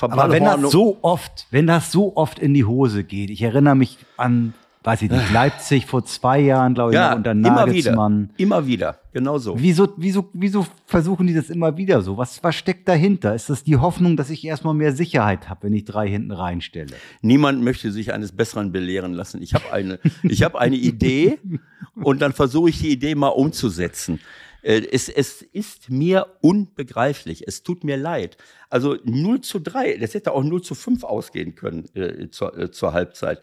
Aber 0.00 0.30
wenn 0.30 0.44
das 0.44 0.70
so 0.70 0.98
oft, 1.02 1.46
wenn 1.50 1.66
das 1.66 1.92
so 1.92 2.16
oft 2.16 2.38
in 2.38 2.54
die 2.54 2.64
Hose 2.64 3.04
geht, 3.04 3.30
ich 3.30 3.42
erinnere 3.42 3.74
mich 3.74 3.98
an, 4.16 4.54
weiß 4.82 5.02
ich 5.02 5.10
nicht, 5.10 5.30
Leipzig 5.32 5.86
vor 5.86 6.04
zwei 6.04 6.40
Jahren, 6.40 6.74
glaube 6.74 6.92
ich, 6.92 6.94
ja, 6.94 7.14
unter 7.14 7.32
immer 7.32 7.44
wieder, 7.44 7.66
Nagelsmann. 7.66 8.30
immer 8.38 8.66
wieder, 8.66 8.98
genau 9.12 9.38
so. 9.38 9.54
Wieso, 9.58 9.92
wieso, 9.96 10.30
wieso 10.32 10.66
versuchen 10.86 11.26
die 11.26 11.34
das 11.34 11.50
immer 11.50 11.76
wieder 11.76 12.00
so? 12.00 12.16
Was, 12.16 12.42
was 12.42 12.54
steckt 12.54 12.88
dahinter? 12.88 13.34
Ist 13.34 13.50
das 13.50 13.62
die 13.62 13.76
Hoffnung, 13.76 14.16
dass 14.16 14.30
ich 14.30 14.44
erstmal 14.44 14.74
mehr 14.74 14.92
Sicherheit 14.92 15.50
habe, 15.50 15.64
wenn 15.64 15.74
ich 15.74 15.84
drei 15.84 16.08
hinten 16.08 16.32
reinstelle? 16.32 16.94
Niemand 17.20 17.62
möchte 17.62 17.92
sich 17.92 18.12
eines 18.12 18.32
Besseren 18.32 18.72
belehren 18.72 19.12
lassen. 19.12 19.42
Ich 19.42 19.52
habe 19.54 19.70
eine, 19.72 19.98
ich 20.22 20.42
habe 20.42 20.58
eine 20.58 20.76
Idee 20.76 21.38
und 22.02 22.22
dann 22.22 22.32
versuche 22.32 22.70
ich 22.70 22.78
die 22.78 22.90
Idee 22.90 23.14
mal 23.14 23.28
umzusetzen. 23.28 24.18
Äh, 24.62 24.86
Es, 24.90 25.08
es 25.08 25.42
ist 25.42 25.90
mir 25.90 26.26
unbegreiflich. 26.40 27.46
Es 27.46 27.62
tut 27.62 27.84
mir 27.84 27.96
leid. 27.96 28.36
Also 28.68 28.96
0 29.04 29.40
zu 29.40 29.58
3, 29.60 29.98
das 29.98 30.14
hätte 30.14 30.32
auch 30.32 30.42
0 30.42 30.62
zu 30.62 30.74
5 30.74 31.04
ausgehen 31.04 31.54
können 31.54 31.88
äh, 31.94 32.30
zur, 32.30 32.56
äh, 32.58 32.70
zur 32.70 32.92
Halbzeit. 32.92 33.42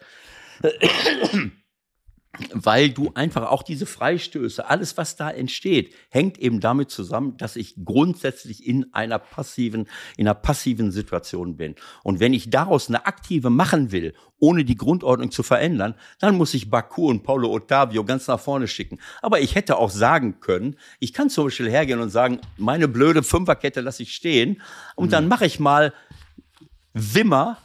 Weil 2.52 2.90
du 2.90 3.10
einfach 3.14 3.50
auch 3.50 3.62
diese 3.62 3.86
Freistöße, 3.86 4.68
alles 4.68 4.96
was 4.96 5.16
da 5.16 5.30
entsteht, 5.30 5.92
hängt 6.08 6.38
eben 6.38 6.60
damit 6.60 6.90
zusammen, 6.90 7.36
dass 7.36 7.56
ich 7.56 7.74
grundsätzlich 7.84 8.66
in 8.66 8.92
einer 8.92 9.18
passiven, 9.18 9.88
in 10.16 10.26
einer 10.26 10.34
passiven 10.34 10.92
Situation 10.92 11.56
bin. 11.56 11.74
Und 12.04 12.20
wenn 12.20 12.32
ich 12.32 12.50
daraus 12.50 12.88
eine 12.88 13.06
aktive 13.06 13.50
machen 13.50 13.92
will, 13.92 14.14
ohne 14.38 14.64
die 14.64 14.76
Grundordnung 14.76 15.30
zu 15.30 15.42
verändern, 15.42 15.94
dann 16.20 16.36
muss 16.36 16.54
ich 16.54 16.70
Baku 16.70 17.08
und 17.08 17.22
Paulo 17.24 17.50
Ottavio 17.52 18.04
ganz 18.04 18.28
nach 18.28 18.40
vorne 18.40 18.68
schicken. 18.68 18.98
Aber 19.20 19.40
ich 19.40 19.54
hätte 19.54 19.76
auch 19.76 19.90
sagen 19.90 20.40
können, 20.40 20.76
ich 21.00 21.12
kann 21.12 21.30
zum 21.30 21.44
Beispiel 21.44 21.70
hergehen 21.70 22.00
und 22.00 22.10
sagen, 22.10 22.40
meine 22.56 22.88
blöde 22.88 23.22
Fünferkette 23.22 23.80
lasse 23.80 24.04
ich 24.04 24.14
stehen 24.14 24.62
und 24.94 25.12
dann 25.12 25.28
mache 25.28 25.46
ich 25.46 25.58
mal 25.58 25.92
Wimmer 26.92 27.58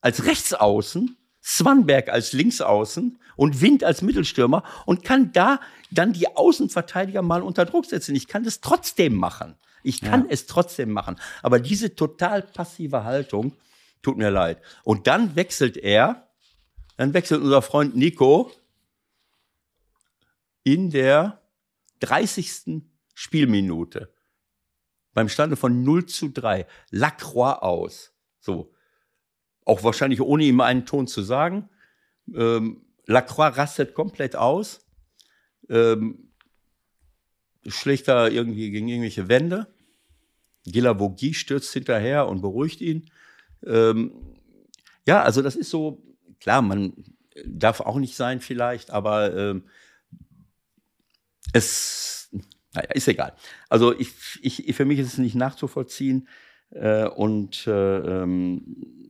als 0.00 0.24
Rechtsaußen, 0.24 1.16
Swanberg 1.42 2.08
als 2.08 2.32
Linksaußen 2.32 3.18
und 3.36 3.60
Wind 3.60 3.84
als 3.84 4.02
Mittelstürmer 4.02 4.62
und 4.86 5.04
kann 5.04 5.32
da 5.32 5.60
dann 5.90 6.12
die 6.12 6.28
Außenverteidiger 6.28 7.22
mal 7.22 7.42
unter 7.42 7.64
Druck 7.64 7.86
setzen. 7.86 8.14
Ich 8.14 8.28
kann 8.28 8.44
das 8.44 8.60
trotzdem 8.60 9.16
machen. 9.16 9.56
Ich 9.82 10.00
kann 10.00 10.26
es 10.28 10.46
trotzdem 10.46 10.92
machen. 10.92 11.16
Aber 11.42 11.58
diese 11.58 11.96
total 11.96 12.42
passive 12.42 13.04
Haltung 13.04 13.56
tut 14.02 14.16
mir 14.16 14.30
leid. 14.30 14.62
Und 14.84 15.06
dann 15.06 15.34
wechselt 15.34 15.76
er, 15.76 16.28
dann 16.96 17.14
wechselt 17.14 17.42
unser 17.42 17.62
Freund 17.62 17.96
Nico 17.96 18.52
in 20.62 20.90
der 20.90 21.42
30. 22.00 22.82
Spielminute 23.14 24.12
beim 25.14 25.28
Stande 25.28 25.56
von 25.56 25.82
0 25.82 26.06
zu 26.06 26.28
3 26.28 26.66
Lacroix 26.90 27.60
aus. 27.60 28.12
So. 28.40 28.72
Auch 29.64 29.82
wahrscheinlich 29.84 30.20
ohne 30.20 30.44
ihm 30.44 30.60
einen 30.60 30.86
Ton 30.86 31.06
zu 31.06 31.22
sagen. 31.22 31.68
Ähm, 32.34 32.84
Lacroix 33.06 33.56
rastet 33.56 33.94
komplett 33.94 34.36
aus. 34.36 34.86
Ähm, 35.68 36.32
schlägt 37.66 38.08
da 38.08 38.28
irgendwie 38.28 38.70
gegen 38.70 38.88
irgendwelche 38.88 39.28
Wände. 39.28 39.72
Gilavogi 40.64 41.34
stürzt 41.34 41.72
hinterher 41.72 42.28
und 42.28 42.40
beruhigt 42.40 42.80
ihn. 42.80 43.10
Ähm, 43.64 44.12
ja, 45.06 45.22
also 45.22 45.42
das 45.42 45.56
ist 45.56 45.70
so, 45.70 46.02
klar, 46.40 46.62
man 46.62 46.92
darf 47.44 47.80
auch 47.80 47.98
nicht 47.98 48.16
sein 48.16 48.40
vielleicht, 48.40 48.90
aber 48.90 49.34
ähm, 49.36 49.64
es, 51.52 52.30
naja, 52.74 52.90
ist 52.92 53.08
egal. 53.08 53.34
Also 53.68 53.98
ich, 53.98 54.12
ich, 54.42 54.74
für 54.74 54.84
mich 54.84 54.98
ist 54.98 55.08
es 55.08 55.18
nicht 55.18 55.34
nachzuvollziehen 55.34 56.28
äh, 56.70 57.06
und 57.06 57.66
äh, 57.66 57.98
ähm, 57.98 59.01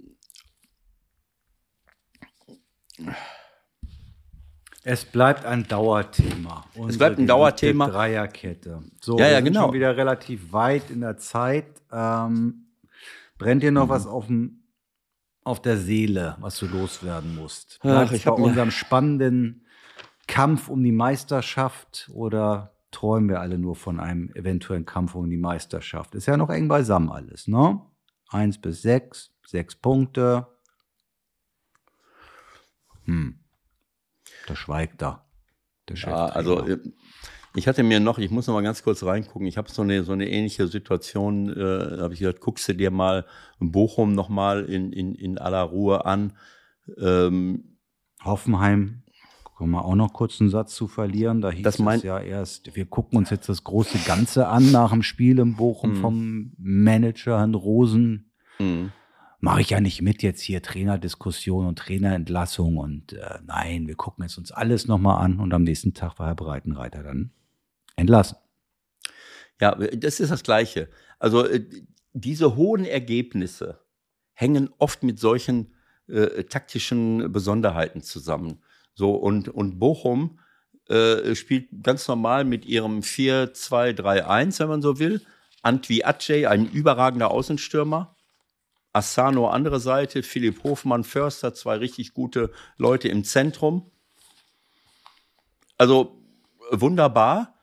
Es 4.85 5.05
bleibt 5.05 5.45
ein 5.45 5.67
Dauerthema. 5.69 6.65
Es 6.89 6.99
bleibt 6.99 7.19
ein 7.19 7.27
Dauerthema. 7.27 7.87
Dreierkette. 7.89 8.83
So, 9.01 9.17
Ja, 9.19 9.27
ja, 9.27 9.31
wir 9.31 9.37
sind 9.37 9.45
genau. 9.47 9.63
schon 9.67 9.75
wieder 9.75 9.97
relativ 9.97 10.53
weit 10.53 10.91
in 10.91 11.01
der 11.03 11.17
Zeit. 11.19 11.67
Ähm, 11.93 12.67
brennt 13.39 13.63
dir 13.63 13.71
noch 13.71 13.89
was 13.89 14.07
auf, 14.09 14.27
dem, 14.27 14.65
auf 15.45 15.63
der 15.63 15.77
Seele, 15.77 16.37
was 16.41 16.59
du 16.59 16.67
loswerden 16.67 17.37
musst? 17.37 17.79
Ach, 17.81 17.85
Bleibt 17.85 18.13
ich 18.13 18.25
bei 18.25 18.33
unserem 18.33 18.73
spannenden 18.73 19.67
Kampf 20.27 20.69
um 20.69 20.83
die 20.83 20.93
Meisterschaft 20.93 22.11
oder 22.13 22.73
träumen 22.91 23.29
wir 23.29 23.41
alle 23.41 23.59
nur 23.59 23.77
von 23.77 24.01
einem 24.01 24.31
eventuellen 24.35 24.85
Kampf 24.85 25.15
um 25.15 25.31
die 25.31 25.37
Meisterschaft? 25.37 26.17
Ist 26.17 26.27
ja 26.27 26.37
noch 26.37 26.51
eng 26.51 26.67
beisammen 26.67 27.11
alles, 27.11 27.47
ne? 27.47 27.81
Eins 28.31 28.59
bis 28.61 28.83
sechs, 28.83 29.31
sechs 29.47 29.77
Punkte. 29.77 30.49
Hm. 33.05 33.37
Da 34.47 34.57
schweigt 34.57 35.03
er. 35.03 35.25
Der 35.89 35.97
Ja, 35.97 36.01
Cheftrainer. 36.01 36.37
also 36.37 36.67
äh, 36.67 36.79
ich 37.55 37.69
hatte 37.69 37.83
mir 37.83 38.01
noch, 38.01 38.19
ich 38.19 38.31
muss 38.31 38.47
noch 38.47 38.55
mal 38.55 38.63
ganz 38.63 38.83
kurz 38.83 39.03
reingucken, 39.03 39.47
ich 39.47 39.59
habe 39.59 39.71
so 39.71 39.83
eine, 39.83 40.05
so 40.05 40.13
eine 40.13 40.29
ähnliche 40.29 40.69
Situation, 40.69 41.51
äh, 41.51 41.99
habe 42.01 42.15
ich 42.15 42.21
gesagt, 42.21 42.41
guckst 42.41 42.67
du 42.69 42.75
dir 42.75 42.91
mal 42.91 43.27
Bochum 43.59 44.15
noch 44.15 44.29
mal 44.29 44.65
in, 44.65 44.93
in, 44.93 45.15
in 45.15 45.39
aller 45.39 45.63
Ruhe 45.63 46.07
an. 46.07 46.33
Ähm, 46.99 47.77
Hoffenheim, 48.25 49.03
können 49.59 49.71
wir 49.73 49.85
auch 49.85 49.95
noch 49.95 50.13
kurz 50.13 50.41
einen 50.41 50.51
Satz 50.51 50.75
zu 50.75 50.89
verlieren. 50.89 51.41
Da 51.41 51.51
hieß 51.51 51.63
Das 51.63 51.79
es 51.79 52.03
ja 52.03 52.19
erst, 52.21 52.75
wir 52.75 52.87
gucken 52.87 53.19
uns 53.19 53.31
jetzt 53.31 53.49
das 53.49 53.63
große 53.65 53.99
Ganze 54.07 54.49
an 54.49 54.73
nach 54.73 54.91
dem 54.93 55.03
Spiel 55.03 55.39
in 55.39 55.57
Bochum 55.57 55.91
Mhm. 55.93 55.97
vom 56.01 56.53
Manager 56.59 57.39
Herrn 57.39 57.55
Rosen. 57.55 58.31
mh. 58.59 58.91
Mache 59.45 59.61
ich 59.61 59.71
ja 59.71 59.81
nicht 59.81 60.03
mit 60.03 60.23
jetzt 60.23 60.41
hier 60.41 60.63
Trainerdiskussion 60.63 61.67
und 61.67 61.77
Trainerentlassung 61.77 62.77
und 62.77 63.15
äh, 63.15 63.41
nein, 63.45 63.89
wir 63.89 63.97
gucken 63.97 64.23
jetzt 64.23 64.39
uns 64.39 64.53
alles 64.53 64.87
nochmal 64.87 65.21
an 65.25 65.41
und 65.41 65.53
am 65.53 65.65
nächsten 65.65 65.95
Tag 65.95 66.21
war 66.21 66.29
Herr 66.29 66.37
Breitenreiter 66.37 67.03
dann 67.03 67.33
entlassen. 67.97 68.39
Ja, 69.61 69.75
das 69.75 70.21
ist 70.21 70.31
das 70.31 70.45
Gleiche. 70.45 70.89
Also 71.19 71.45
äh, 71.45 71.65
diese 72.13 72.55
hohen 72.55 72.85
Ergebnisse 72.85 73.81
hängen 74.33 74.71
oft 74.79 75.03
mit 75.03 75.19
solchen 75.19 75.75
äh, 76.07 76.45
taktischen 76.45 77.33
Besonderheiten 77.33 78.01
zusammen. 78.01 78.63
So 78.95 79.11
und 79.11 79.49
und 79.49 79.81
Bochum 79.81 80.39
äh, 80.89 81.35
spielt 81.35 81.83
ganz 81.83 82.07
normal 82.07 82.45
mit 82.45 82.65
ihrem 82.65 83.01
4-2-3-1, 83.01 84.61
wenn 84.61 84.69
man 84.69 84.83
so 84.83 85.01
will. 85.01 85.21
Antwi 85.63 86.05
Aceh, 86.05 86.47
ein 86.47 86.71
überragender 86.71 87.33
Außenstürmer. 87.33 88.15
Asano 88.93 89.49
andere 89.49 89.81
Seite, 89.81 90.23
Philipp 90.23 90.63
Hofmann, 90.65 91.05
Förster, 91.05 91.55
zwei 91.55 91.77
richtig 91.77 92.13
gute 92.15 92.51
Leute 92.77 93.09
im 93.09 93.25
Zentrum. 93.25 93.91
Also 95.79 96.21
wunderbar. 96.71 97.55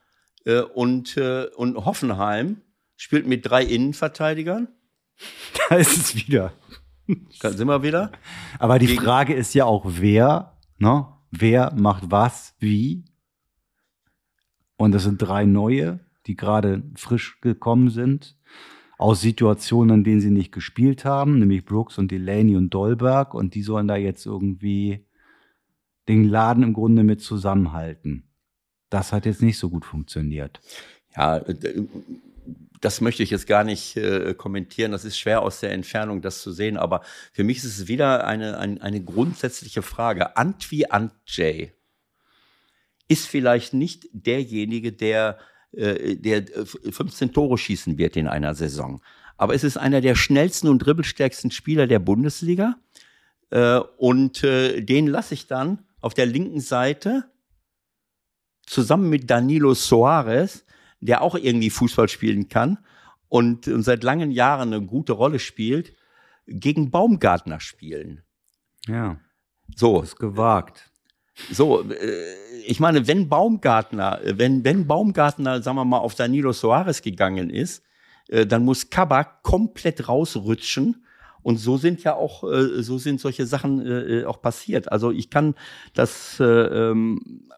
Äh, 0.44 0.60
und, 0.62 1.16
äh, 1.16 1.46
und 1.56 1.76
Hoffenheim 1.84 2.62
spielt 2.96 3.26
mit 3.26 3.48
drei 3.48 3.62
Innenverteidigern. 3.64 4.68
Da 5.68 5.76
ist 5.76 5.96
es 5.96 6.14
wieder. 6.16 6.52
Da 7.40 7.50
sind 7.52 7.68
wir 7.68 7.82
wieder. 7.82 8.10
Aber 8.58 8.78
die 8.78 8.86
Gegen- 8.86 9.02
Frage 9.02 9.34
ist 9.34 9.54
ja 9.54 9.64
auch, 9.66 9.84
wer, 9.86 10.56
ne? 10.78 11.06
Wer 11.30 11.72
macht 11.74 12.10
was, 12.10 12.54
wie? 12.58 13.04
Und 14.76 14.92
das 14.92 15.04
sind 15.04 15.18
drei 15.22 15.44
neue, 15.44 16.00
die 16.26 16.34
gerade 16.34 16.82
frisch 16.96 17.40
gekommen 17.40 17.90
sind, 17.90 18.36
aus 19.00 19.22
Situationen, 19.22 20.00
in 20.00 20.04
denen 20.04 20.20
sie 20.20 20.30
nicht 20.30 20.52
gespielt 20.52 21.06
haben, 21.06 21.38
nämlich 21.38 21.64
Brooks 21.64 21.96
und 21.96 22.10
Delaney 22.10 22.54
und 22.56 22.68
Dolberg. 22.68 23.32
Und 23.32 23.54
die 23.54 23.62
sollen 23.62 23.88
da 23.88 23.96
jetzt 23.96 24.26
irgendwie 24.26 25.06
den 26.06 26.24
Laden 26.24 26.62
im 26.62 26.74
Grunde 26.74 27.02
mit 27.02 27.22
zusammenhalten. 27.22 28.28
Das 28.90 29.14
hat 29.14 29.24
jetzt 29.24 29.40
nicht 29.40 29.58
so 29.58 29.70
gut 29.70 29.86
funktioniert. 29.86 30.60
Ja, 31.16 31.40
das 32.82 33.00
möchte 33.00 33.22
ich 33.22 33.30
jetzt 33.30 33.46
gar 33.46 33.64
nicht 33.64 33.96
äh, 33.96 34.34
kommentieren. 34.34 34.92
Das 34.92 35.06
ist 35.06 35.18
schwer 35.18 35.40
aus 35.40 35.60
der 35.60 35.72
Entfernung, 35.72 36.20
das 36.20 36.42
zu 36.42 36.52
sehen. 36.52 36.76
Aber 36.76 37.00
für 37.32 37.42
mich 37.42 37.56
ist 37.56 37.64
es 37.64 37.88
wieder 37.88 38.26
eine, 38.26 38.58
eine, 38.58 38.82
eine 38.82 39.02
grundsätzliche 39.02 39.80
Frage. 39.80 40.36
Antwi 40.36 40.84
Antjay 40.90 41.72
ist 43.08 43.26
vielleicht 43.26 43.72
nicht 43.72 44.08
derjenige, 44.12 44.92
der, 44.92 45.38
der 45.72 46.44
15 46.66 47.32
Tore 47.32 47.56
schießen 47.56 47.96
wird 47.96 48.16
in 48.16 48.26
einer 48.26 48.54
Saison. 48.54 49.00
Aber 49.36 49.54
es 49.54 49.64
ist 49.64 49.78
einer 49.78 50.00
der 50.00 50.16
schnellsten 50.16 50.68
und 50.68 50.80
dribbelstärksten 50.80 51.50
Spieler 51.50 51.86
der 51.86 51.98
Bundesliga. 51.98 52.76
Äh, 53.50 53.78
und 53.96 54.44
äh, 54.44 54.82
den 54.82 55.06
lasse 55.06 55.32
ich 55.32 55.46
dann 55.46 55.86
auf 56.00 56.12
der 56.12 56.26
linken 56.26 56.60
Seite 56.60 57.24
zusammen 58.66 59.08
mit 59.08 59.30
Danilo 59.30 59.74
Soares, 59.74 60.66
der 61.00 61.22
auch 61.22 61.34
irgendwie 61.34 61.70
Fußball 61.70 62.08
spielen 62.08 62.48
kann 62.48 62.78
und, 63.28 63.66
und 63.66 63.82
seit 63.82 64.04
langen 64.04 64.30
Jahren 64.30 64.74
eine 64.74 64.84
gute 64.84 65.12
Rolle 65.12 65.38
spielt, 65.38 65.94
gegen 66.46 66.90
Baumgartner 66.90 67.60
spielen. 67.60 68.22
Ja. 68.86 69.18
So. 69.74 70.00
Das 70.00 70.10
ist 70.10 70.18
gewagt. 70.18 70.89
So, 71.50 71.82
äh, 71.90 72.40
ich 72.66 72.80
meine, 72.80 73.06
wenn 73.06 73.28
Baumgartner, 73.28 74.20
wenn, 74.24 74.64
wenn 74.64 74.86
Baumgartner, 74.86 75.62
sagen 75.62 75.76
wir 75.76 75.84
mal, 75.84 75.98
auf 75.98 76.14
Danilo 76.14 76.52
Soares 76.52 77.02
gegangen 77.02 77.50
ist, 77.50 77.82
äh, 78.28 78.46
dann 78.46 78.64
muss 78.64 78.90
Kabak 78.90 79.42
komplett 79.42 80.08
rausrutschen. 80.08 81.04
Und 81.42 81.56
so 81.56 81.78
sind 81.78 82.02
ja 82.02 82.14
auch, 82.14 82.44
äh, 82.44 82.82
so 82.82 82.98
sind 82.98 83.20
solche 83.20 83.46
Sachen 83.46 83.86
äh, 83.86 84.24
auch 84.24 84.42
passiert. 84.42 84.92
Also 84.92 85.10
ich 85.10 85.30
kann 85.30 85.54
das, 85.94 86.38
äh, 86.38 86.44
ähm, 86.44 87.48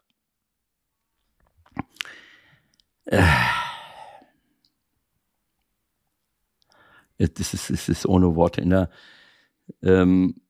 äh, 3.07 3.23
das 7.19 7.55
ist, 7.55 7.71
es 7.71 7.89
ist 7.89 8.07
ohne 8.07 8.35
Worte 8.37 8.61
in 8.61 8.71
der, 8.71 8.91
ähm, 9.83 10.41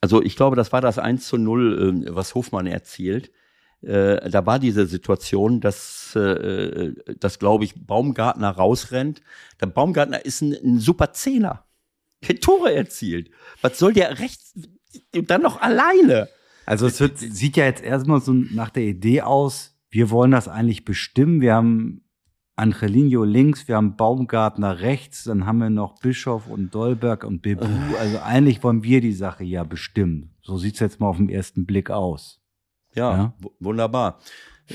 also 0.00 0.22
ich 0.22 0.36
glaube, 0.36 0.56
das 0.56 0.72
war 0.72 0.80
das 0.80 0.98
1 0.98 1.26
zu 1.26 1.38
0, 1.38 2.04
äh, 2.06 2.14
was 2.14 2.34
Hofmann 2.34 2.66
erzielt. 2.66 3.30
Äh, 3.82 4.30
da 4.30 4.46
war 4.46 4.58
diese 4.58 4.86
Situation, 4.86 5.60
dass, 5.60 6.16
äh, 6.16 6.92
dass 7.18 7.38
glaube 7.38 7.64
ich, 7.64 7.86
Baumgartner 7.86 8.50
rausrennt. 8.50 9.20
Der 9.60 9.66
Baumgartner 9.66 10.24
ist 10.24 10.42
ein, 10.42 10.52
ein 10.52 10.78
super 10.78 11.12
Zehner. 11.12 11.64
Der 12.26 12.40
Tore 12.40 12.74
erzielt. 12.74 13.30
Was 13.60 13.78
soll 13.78 13.92
der 13.92 14.18
rechts, 14.18 14.54
dann 15.12 15.42
noch 15.42 15.60
alleine? 15.60 16.28
Also 16.64 16.86
es 16.86 16.98
wird, 17.00 17.18
sieht 17.18 17.56
ja 17.56 17.64
jetzt 17.64 17.82
erstmal 17.82 18.20
so 18.20 18.32
nach 18.32 18.70
der 18.70 18.84
Idee 18.84 19.22
aus, 19.22 19.76
wir 19.90 20.10
wollen 20.10 20.32
das 20.32 20.48
eigentlich 20.48 20.84
bestimmen. 20.84 21.40
Wir 21.40 21.54
haben 21.54 22.05
Angelino 22.56 23.24
links, 23.24 23.68
wir 23.68 23.76
haben 23.76 23.96
Baumgartner 23.96 24.80
rechts, 24.80 25.24
dann 25.24 25.44
haben 25.44 25.58
wir 25.58 25.68
noch 25.68 25.98
Bischof 26.00 26.46
und 26.48 26.74
Dolberg 26.74 27.24
und 27.24 27.42
Bebu. 27.42 27.66
Also 28.00 28.18
eigentlich 28.24 28.62
wollen 28.64 28.82
wir 28.82 29.02
die 29.02 29.12
Sache 29.12 29.44
ja 29.44 29.62
bestimmen. 29.62 30.30
So 30.42 30.56
sieht's 30.56 30.80
jetzt 30.80 30.98
mal 30.98 31.08
auf 31.08 31.18
den 31.18 31.28
ersten 31.28 31.66
Blick 31.66 31.90
aus. 31.90 32.40
Ja, 32.94 33.16
Ja. 33.16 33.34
wunderbar. 33.60 34.20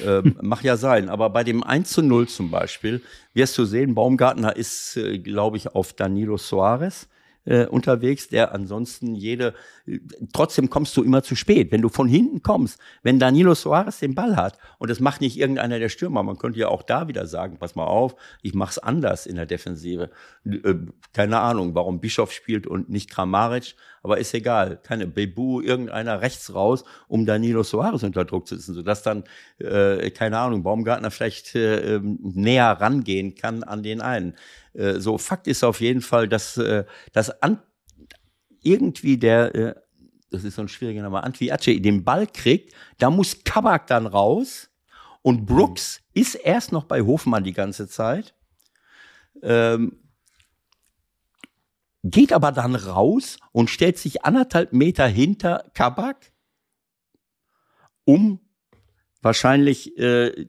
Ähm, 0.06 0.38
mag 0.42 0.64
ja 0.64 0.78
sein, 0.78 1.10
aber 1.10 1.32
bei 1.32 1.44
dem 1.44 1.64
1 1.64 1.90
zu 1.90 2.04
0 2.04 2.28
zum 2.28 2.52
Beispiel 2.52 3.02
wirst 3.34 3.58
du 3.58 3.66
sehen, 3.66 3.96
Baumgartner 3.96 4.56
ist, 4.56 4.96
äh, 4.98 5.18
glaube 5.18 5.58
ich, 5.58 5.74
auf 5.74 5.94
Danilo 5.94 6.38
Soares 6.38 7.10
äh, 7.46 7.66
unterwegs, 7.66 8.30
der 8.30 8.54
ansonsten 8.54 9.16
jede, 9.16 9.54
äh, 9.86 10.00
trotzdem 10.34 10.70
kommst 10.70 10.96
du 10.98 11.04
immer 11.04 11.24
zu 11.24 11.36
spät. 11.36 11.72
Wenn 11.72 11.82
du 11.82 11.90
von 11.90 12.08
hinten 12.08 12.42
kommst, 12.42 12.80
wenn 13.04 13.20
Danilo 13.20 13.56
Soares 13.56 14.00
den 14.00 14.16
Ball 14.16 14.36
hat 14.36 14.58
und 14.78 14.90
das 14.90 15.00
macht 15.00 15.22
nicht 15.22 15.38
irgendeiner 15.38 15.80
der 15.80 15.90
Stürmer, 15.90 16.24
man 16.24 16.38
könnte 16.38 16.60
ja 16.60 16.68
auch 16.68 16.84
da 16.84 17.08
wieder 17.08 17.26
sagen, 17.28 17.58
pass 17.58 17.76
mal 17.76 17.86
auf, 17.86 18.16
ich 18.42 18.54
mach's 18.54 18.78
anders 18.78 19.26
in 19.26 19.36
der 19.36 19.46
Defensive. 19.46 20.12
Äh, 20.46 20.76
keine 21.14 21.40
Ahnung, 21.40 21.76
warum 21.76 22.00
Bischof 22.00 22.32
spielt 22.32 22.68
und 22.68 22.90
nicht 22.90 23.10
Kramaric, 23.10 23.76
aber 24.04 24.18
ist 24.18 24.34
egal. 24.34 24.80
Keine 24.82 25.08
Bebu, 25.08 25.62
irgendeiner 25.62 26.22
rechts 26.22 26.54
raus, 26.54 26.84
um 27.08 27.26
Danilo 27.26 27.64
Soares 27.64 28.04
unter 28.04 28.26
Druck 28.26 28.48
zu 28.48 28.56
setzen, 28.56 28.74
sodass 28.74 29.04
dann, 29.04 29.24
äh, 29.60 30.10
keine 30.12 30.40
Ahnung, 30.40 30.64
Baumgartner 30.64 31.12
vielleicht 31.12 31.56
äh, 31.56 31.96
ähm, 31.96 32.20
näher 32.22 32.72
rangehen 32.80 33.36
kann 33.36 33.64
an 33.64 33.84
den 33.84 34.02
einen. 34.02 34.36
Äh, 34.74 35.00
so, 35.00 35.18
Fakt 35.18 35.48
ist 35.48 35.64
auf 35.64 35.82
jeden 35.82 36.02
Fall, 36.02 36.28
dass, 36.28 36.58
äh, 36.58 36.86
dass 37.12 37.42
an, 37.42 37.62
irgendwie 38.64 39.18
der, 39.18 39.56
äh, 39.56 39.76
das 40.32 40.44
ist 40.44 40.56
so 40.56 40.62
ein 40.62 40.68
schwieriger 40.68 41.02
Name, 41.02 41.24
Antwi 41.24 41.52
Ace 41.52 41.82
den 41.82 42.04
Ball 42.04 42.26
kriegt, 42.28 42.74
da 42.98 43.10
muss 43.10 43.44
Kabak 43.44 43.88
dann 43.88 44.08
raus 44.08 44.70
und 45.22 45.46
Brooks 45.46 46.02
ist 46.14 46.36
erst 46.36 46.72
noch 46.72 46.86
bei 46.86 47.02
Hofmann 47.02 47.44
die 47.44 47.54
ganze 47.54 47.88
Zeit. 47.88 48.34
Ähm, 49.44 50.01
geht 52.04 52.34
aber 52.34 52.52
dann 52.52 52.76
raus 52.76 53.38
und 53.52 53.70
stellt 53.70 53.98
sich 53.98 54.26
anderthalb 54.26 54.74
Meter 54.74 55.08
hinter 55.08 55.66
Kabak, 55.74 56.32
um 58.06 58.40
wahrscheinlich 59.22 59.98
äh, 59.98 60.48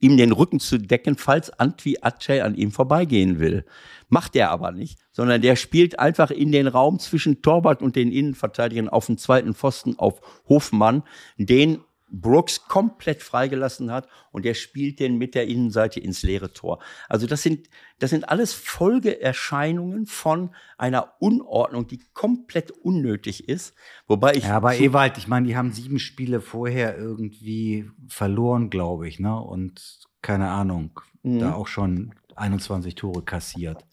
ihm 0.00 0.16
den 0.16 0.32
Rücken 0.32 0.60
zu 0.60 0.78
decken, 0.78 1.16
falls 1.16 1.50
Antwi 1.50 1.98
Aceh 2.00 2.40
an 2.40 2.54
ihm 2.54 2.72
vorbeigehen 2.72 3.38
will. 3.38 3.64
Macht 4.08 4.36
er 4.36 4.50
aber 4.50 4.72
nicht, 4.72 4.98
sondern 5.12 5.40
der 5.40 5.56
spielt 5.56 5.98
einfach 5.98 6.30
in 6.30 6.52
den 6.52 6.66
Raum 6.66 6.98
zwischen 6.98 7.42
Torwart 7.42 7.82
und 7.82 7.96
den 7.96 8.12
Innenverteidigern 8.12 8.88
auf 8.88 9.06
dem 9.06 9.18
zweiten 9.18 9.54
Pfosten 9.54 9.98
auf 9.98 10.20
Hofmann, 10.48 11.02
den 11.38 11.80
Brooks 12.08 12.66
komplett 12.66 13.22
freigelassen 13.22 13.90
hat 13.90 14.08
und 14.30 14.44
der 14.44 14.54
spielt 14.54 15.00
den 15.00 15.18
mit 15.18 15.34
der 15.34 15.46
Innenseite 15.48 16.00
ins 16.00 16.22
leere 16.22 16.52
Tor. 16.52 16.80
Also 17.08 17.26
das 17.26 17.42
sind, 17.42 17.68
das 17.98 18.10
sind 18.10 18.28
alles 18.28 18.52
Folgeerscheinungen 18.52 20.06
von 20.06 20.50
einer 20.78 21.14
Unordnung, 21.20 21.86
die 21.86 22.00
komplett 22.12 22.70
unnötig 22.70 23.48
ist. 23.48 23.74
Wobei 24.06 24.34
ich 24.34 24.44
Ja, 24.44 24.56
aber 24.56 24.76
Ewald, 24.78 25.18
ich 25.18 25.28
meine, 25.28 25.46
die 25.46 25.56
haben 25.56 25.72
sieben 25.72 25.98
Spiele 25.98 26.40
vorher 26.40 26.96
irgendwie 26.96 27.90
verloren, 28.08 28.70
glaube 28.70 29.08
ich, 29.08 29.18
ne? 29.20 29.38
Und 29.40 30.00
keine 30.22 30.50
Ahnung, 30.50 31.00
Mhm. 31.22 31.38
da 31.38 31.54
auch 31.54 31.68
schon 31.68 32.14
21 32.36 32.94
Tore 32.94 33.22
kassiert. 33.22 33.84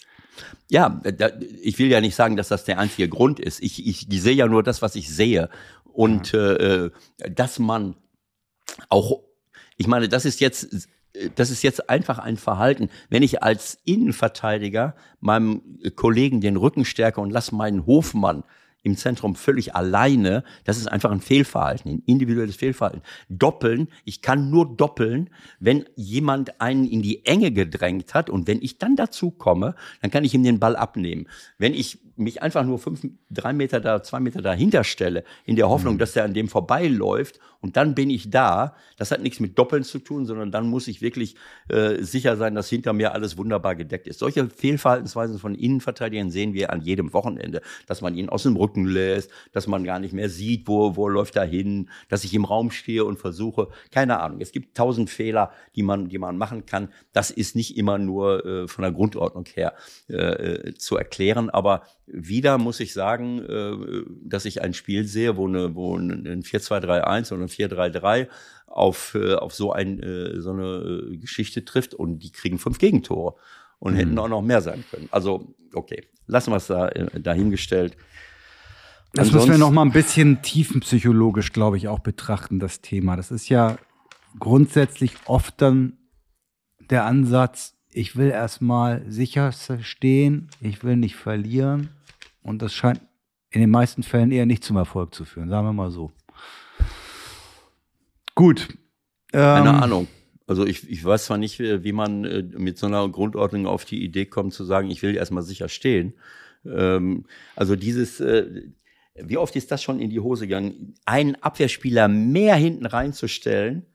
Ja, 0.70 1.02
ich 1.62 1.78
will 1.78 1.88
ja 1.88 2.02
nicht 2.02 2.16
sagen, 2.16 2.36
dass 2.36 2.48
das 2.48 2.64
der 2.66 2.80
einzige 2.80 3.08
Grund 3.10 3.40
ist. 3.40 3.62
Ich, 3.62 3.86
ich, 3.86 4.10
ich 4.12 4.22
sehe 4.22 4.34
ja 4.34 4.48
nur 4.48 4.64
das, 4.64 4.82
was 4.82 4.96
ich 4.96 5.10
sehe. 5.14 5.50
Und 5.94 6.34
äh, 6.34 6.86
äh, 6.86 6.92
dass 7.30 7.60
man 7.60 7.96
auch, 8.90 9.22
ich 9.78 9.88
meine, 9.88 10.08
das 10.08 10.26
ist 10.26 10.40
jetzt, 10.40 10.88
das 11.36 11.50
ist 11.50 11.64
jetzt 11.64 11.90
einfach 11.90 12.20
ein 12.20 12.38
Verhalten. 12.38 12.90
Wenn 13.10 13.24
ich 13.24 13.44
als 13.44 13.78
Innenverteidiger 13.84 14.96
meinem 15.20 15.80
Kollegen 15.96 16.42
den 16.42 16.56
Rücken 16.56 16.86
stärke 16.86 17.22
und 17.22 17.32
lasse 17.32 17.56
meinen 17.56 17.86
Hofmann 17.86 18.44
im 18.84 18.98
Zentrum 18.98 19.36
völlig 19.36 19.76
alleine, 19.76 20.44
das 20.64 20.78
ist 20.78 20.88
einfach 20.88 21.12
ein 21.12 21.22
Fehlverhalten, 21.22 21.92
ein 21.92 22.04
individuelles 22.06 22.56
Fehlverhalten. 22.56 23.04
Doppeln, 23.30 23.90
ich 24.06 24.22
kann 24.22 24.50
nur 24.50 24.76
doppeln, 24.76 25.30
wenn 25.60 25.86
jemand 25.96 26.60
einen 26.62 26.88
in 26.88 27.02
die 27.02 27.26
Enge 27.26 27.52
gedrängt 27.52 28.14
hat 28.14 28.30
und 28.30 28.48
wenn 28.48 28.62
ich 28.62 28.80
dann 28.80 28.96
dazu 28.96 29.32
komme, 29.32 29.76
dann 30.02 30.12
kann 30.12 30.24
ich 30.24 30.34
ihm 30.34 30.44
den 30.44 30.60
Ball 30.60 30.76
abnehmen. 30.76 31.28
Wenn 31.58 31.74
ich 31.74 32.00
mich 32.22 32.42
einfach 32.42 32.64
nur 32.64 32.80
fünf, 32.80 33.06
drei 33.30 33.54
Meter 33.54 33.80
da, 33.80 34.04
zwei 34.04 34.20
Meter 34.20 34.42
dahinter 34.42 34.84
stelle, 34.84 35.24
in 35.46 35.56
der 35.56 35.70
Hoffnung, 35.70 35.98
dass 35.98 36.14
der 36.14 36.24
an 36.24 36.34
dem 36.34 36.48
vorbeiläuft 36.48 37.40
und 37.62 37.78
dann 37.78 37.94
bin 37.94 38.10
ich 38.10 38.30
da, 38.32 38.76
das 38.98 39.12
hat 39.12 39.22
nichts 39.22 39.40
mit 39.40 39.58
Doppeln 39.58 39.84
zu 39.84 40.00
tun, 40.00 40.26
sondern 40.26 40.52
dann 40.52 40.68
muss 40.68 40.88
ich 40.88 41.02
wirklich 41.02 41.36
äh, 41.70 42.02
sicher 42.02 42.36
sein, 42.36 42.56
dass 42.56 42.68
hinter 42.70 42.92
mir 42.92 43.14
alles 43.14 43.38
wunderbar 43.38 43.76
gedeckt 43.76 44.08
ist. 44.08 44.20
Solche 44.20 44.50
Fehlverhaltensweisen 44.50 45.38
von 45.38 45.54
Innenverteidigern 45.54 46.32
sehen 46.32 46.54
wir 46.54 46.74
an 46.74 46.82
jedem 46.82 47.14
Wochenende, 47.14 47.62
dass 47.86 48.02
man 48.02 48.16
ihn 48.16 48.30
aus 48.30 48.44
dem 48.44 48.56
Rücken 48.56 48.86
lässt, 48.86 49.32
dass 49.52 49.68
man 49.68 49.84
gar 49.84 50.00
nicht 50.00 50.14
mehr 50.14 50.30
sieht, 50.30 50.68
wo, 50.68 50.96
wo 50.96 51.08
läuft 51.08 51.36
er 51.36 51.46
hin, 51.46 51.90
dass 52.10 52.24
ich 52.24 52.34
im 52.34 52.46
Raum 52.46 52.72
stehe 52.72 53.06
und 53.06 53.20
versuche, 53.20 53.68
keine 53.92 54.20
Ahnung, 54.20 54.42
es 54.42 54.52
gibt 54.52 54.76
tausend 54.76 55.12
Fehler, 55.12 55.52
die 55.76 55.84
man, 55.84 56.10
die 56.10 56.18
man 56.18 56.38
machen 56.38 56.66
kann. 56.66 56.90
Das 57.14 57.30
ist 57.30 57.56
nicht 57.56 57.78
immer 57.78 58.00
nur 58.00 58.46
äh, 58.46 58.68
von 58.68 58.82
der 58.82 58.92
Grundordnung 58.92 59.46
her 59.54 59.74
äh, 60.10 60.16
äh, 60.16 60.74
zu 60.74 60.98
erklären, 60.98 61.52
aber 61.52 61.84
wieder 62.14 62.58
muss 62.58 62.80
ich 62.80 62.94
sagen, 62.94 63.40
äh, 63.40 64.04
dass 64.24 64.46
ich 64.46 64.62
ein 64.62 64.74
Spiel 64.74 65.06
sehe, 65.06 65.38
wo, 65.38 65.48
eine, 65.48 65.76
wo 65.76 65.96
ein 65.98 66.28
ein 66.28 66.44
4-2-3-1 66.44 67.34
oder 67.34 67.44
ein 67.44 67.48
4-3-3 67.50 68.28
auf, 68.68 69.16
äh, 69.16 69.36
auf 69.36 69.54
so, 69.54 69.72
ein, 69.72 70.02
äh, 70.02 70.40
so 70.42 70.52
eine 70.52 71.18
Geschichte 71.18 71.64
trifft 71.66 71.94
und 71.94 72.20
die 72.20 72.32
kriegen 72.32 72.58
fünf 72.60 72.78
Gegentore 72.78 73.36
und 73.80 73.96
hätten 73.96 74.18
auch 74.20 74.28
noch 74.30 74.42
mehr 74.42 74.62
sein 74.62 74.84
können. 74.92 75.08
Also, 75.12 75.56
okay, 75.74 76.06
lassen 76.28 76.52
wir 76.52 76.58
es 76.58 76.68
da 76.68 76.88
dahingestellt. 76.90 77.98
Das 79.14 79.26
müssen 79.26 79.34
wir 79.34 79.42
Ansonsten- 79.42 79.60
noch 79.60 79.72
mal 79.72 79.82
ein 79.82 79.92
bisschen 79.92 80.42
tiefenpsychologisch, 80.42 81.52
glaube 81.52 81.78
ich, 81.78 81.88
auch 81.88 82.00
betrachten, 82.00 82.60
das 82.60 82.82
Thema. 82.82 83.16
Das 83.16 83.32
ist 83.32 83.50
ja 83.50 83.78
grundsätzlich 84.40 85.14
oft 85.26 85.62
dann 85.62 85.98
der 86.90 87.06
Ansatz, 87.06 87.76
ich 87.94 88.16
will 88.16 88.30
erstmal 88.30 89.04
sicher 89.10 89.52
stehen, 89.82 90.50
ich 90.62 90.84
will 90.84 90.96
nicht 90.96 91.16
verlieren. 91.16 91.90
Und 92.44 92.62
das 92.62 92.74
scheint 92.74 93.02
in 93.50 93.62
den 93.62 93.70
meisten 93.70 94.04
Fällen 94.04 94.32
eher 94.32 94.46
nicht 94.46 94.64
zum 94.64 94.78
Erfolg 94.78 95.14
zu 95.14 95.26
führen, 95.26 95.50
sagen 95.50 95.68
wir 95.68 95.74
mal 95.74 95.92
so. 95.92 96.12
Gut. 98.36 98.70
Keine 99.32 99.70
Ähm, 99.70 99.76
Ahnung. 99.76 100.08
Also 100.48 100.66
ich, 100.66 100.90
ich 100.90 101.04
weiß 101.04 101.26
zwar 101.26 101.38
nicht, 101.38 101.60
wie 101.60 101.92
man 101.94 102.26
äh, 102.26 102.44
mit 102.44 102.78
so 102.78 102.88
einer 102.88 103.08
Grundordnung 103.08 103.68
auf 103.68 103.86
die 103.86 104.04
Idee 104.04 104.26
kommt 104.26 104.54
zu 104.54 104.66
sagen, 104.66 104.90
ich 104.92 105.02
will 105.02 105.16
erstmal 105.16 105.44
sicher 105.44 105.70
stehen. 105.70 106.14
Ähm, 106.66 107.26
also 107.56 107.76
dieses, 107.76 108.20
äh, 108.20 108.64
wie 109.16 109.38
oft 109.38 109.56
ist 109.56 109.72
das 109.72 109.82
schon 109.82 110.00
in 110.00 110.10
die 110.10 110.20
Hose 110.20 110.48
gegangen, 110.48 110.96
einen 111.06 111.36
Abwehrspieler 111.36 112.08
mehr 112.08 112.56
hinten 112.56 112.86
reinzustellen, 112.86 113.86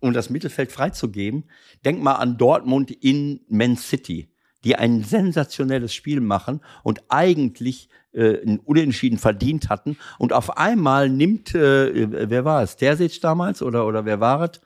um 0.00 0.14
das 0.14 0.30
Mittelfeld 0.30 0.72
freizugeben? 0.72 1.44
Denk 1.84 2.02
mal 2.02 2.14
an 2.14 2.38
Dortmund 2.38 2.90
in 2.90 3.40
Man 3.48 3.76
City, 3.76 4.29
die 4.64 4.76
ein 4.76 5.02
sensationelles 5.02 5.94
Spiel 5.94 6.20
machen 6.20 6.60
und 6.82 7.02
eigentlich 7.08 7.88
äh, 8.12 8.42
ein 8.44 8.58
Unentschieden 8.58 9.18
verdient 9.18 9.68
hatten. 9.68 9.96
Und 10.18 10.32
auf 10.32 10.56
einmal 10.56 11.08
nimmt, 11.08 11.54
äh, 11.54 12.30
wer 12.30 12.44
war 12.44 12.62
es, 12.62 12.76
Terzic 12.76 13.20
damals 13.20 13.62
oder, 13.62 13.86
oder 13.86 14.04
wer 14.04 14.20
war 14.20 14.50
es? 14.50 14.60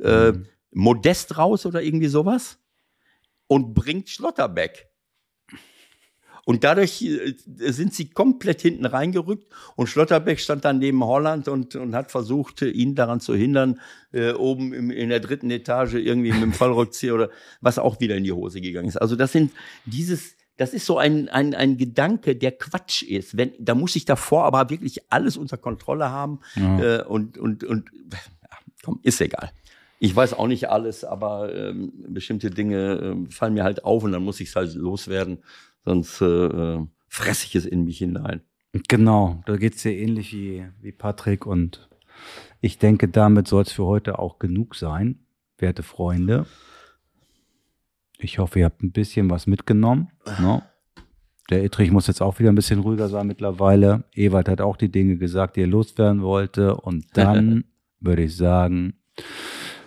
Äh, 0.00 0.32
mhm. 0.32 0.46
Modest 0.72 1.38
raus 1.38 1.66
oder 1.66 1.82
irgendwie 1.82 2.08
sowas 2.08 2.58
und 3.46 3.74
bringt 3.74 4.08
Schlotterbeck. 4.08 4.88
Und 6.48 6.64
dadurch 6.64 7.02
äh, 7.02 7.34
sind 7.58 7.92
sie 7.92 8.08
komplett 8.08 8.62
hinten 8.62 8.86
reingerückt 8.86 9.52
und 9.76 9.86
Schlotterbeck 9.86 10.40
stand 10.40 10.64
dann 10.64 10.78
neben 10.78 11.04
Holland 11.04 11.46
und, 11.46 11.76
und 11.76 11.94
hat 11.94 12.10
versucht, 12.10 12.62
ihn 12.62 12.94
daran 12.94 13.20
zu 13.20 13.34
hindern, 13.34 13.80
äh, 14.12 14.32
oben 14.32 14.72
im, 14.72 14.90
in 14.90 15.10
der 15.10 15.20
dritten 15.20 15.50
Etage 15.50 15.96
irgendwie 15.96 16.32
mit 16.32 16.40
dem 16.40 16.54
Fallrückzieher 16.54 17.14
oder 17.14 17.28
was 17.60 17.78
auch 17.78 18.00
wieder 18.00 18.16
in 18.16 18.24
die 18.24 18.32
Hose 18.32 18.62
gegangen 18.62 18.88
ist. 18.88 18.96
Also 18.96 19.14
das 19.14 19.32
sind 19.32 19.52
dieses, 19.84 20.36
das 20.56 20.72
ist 20.72 20.86
so 20.86 20.96
ein, 20.96 21.28
ein, 21.28 21.54
ein 21.54 21.76
Gedanke, 21.76 22.34
der 22.34 22.52
Quatsch 22.52 23.02
ist. 23.02 23.36
Wenn, 23.36 23.52
da 23.58 23.74
muss 23.74 23.94
ich 23.94 24.06
davor 24.06 24.44
aber 24.44 24.70
wirklich 24.70 25.02
alles 25.12 25.36
unter 25.36 25.58
Kontrolle 25.58 26.08
haben 26.08 26.40
ja. 26.56 27.00
äh, 27.00 27.04
und, 27.04 27.36
und, 27.36 27.62
und 27.62 27.90
ja, 28.10 28.56
komm, 28.82 29.00
ist 29.02 29.20
egal. 29.20 29.50
Ich 30.00 30.14
weiß 30.14 30.32
auch 30.32 30.46
nicht 30.46 30.70
alles, 30.70 31.04
aber 31.04 31.54
ähm, 31.54 31.92
bestimmte 32.08 32.50
Dinge 32.50 33.26
äh, 33.28 33.30
fallen 33.30 33.52
mir 33.52 33.64
halt 33.64 33.84
auf 33.84 34.04
und 34.04 34.12
dann 34.12 34.22
muss 34.22 34.40
ich 34.40 34.48
es 34.48 34.56
halt 34.56 34.72
loswerden 34.74 35.42
sonst 35.88 36.20
äh, 36.20 36.78
fresse 37.08 37.46
ich 37.46 37.54
es 37.56 37.64
in 37.64 37.84
mich 37.84 37.98
hinein. 37.98 38.42
Genau, 38.88 39.42
da 39.46 39.56
geht 39.56 39.76
es 39.76 39.82
dir 39.82 39.96
ähnlich 39.96 40.34
wie, 40.34 40.66
wie 40.82 40.92
Patrick 40.92 41.46
und 41.46 41.88
ich 42.60 42.78
denke, 42.78 43.08
damit 43.08 43.48
soll 43.48 43.62
es 43.62 43.72
für 43.72 43.86
heute 43.86 44.18
auch 44.18 44.38
genug 44.38 44.74
sein, 44.74 45.20
werte 45.56 45.82
Freunde. 45.82 46.44
Ich 48.18 48.38
hoffe, 48.38 48.58
ihr 48.58 48.64
habt 48.66 48.82
ein 48.82 48.92
bisschen 48.92 49.30
was 49.30 49.46
mitgenommen. 49.46 50.10
Ne? 50.40 50.62
Der 51.50 51.64
Ittrich 51.64 51.90
muss 51.90 52.08
jetzt 52.08 52.20
auch 52.20 52.38
wieder 52.38 52.50
ein 52.50 52.56
bisschen 52.56 52.80
ruhiger 52.80 53.08
sein 53.08 53.26
mittlerweile. 53.26 54.04
Ewald 54.14 54.48
hat 54.48 54.60
auch 54.60 54.76
die 54.76 54.90
Dinge 54.90 55.16
gesagt, 55.16 55.56
die 55.56 55.62
er 55.62 55.68
loswerden 55.68 56.20
wollte. 56.20 56.76
Und 56.76 57.06
dann 57.14 57.64
würde 58.00 58.24
ich 58.24 58.36
sagen, 58.36 58.94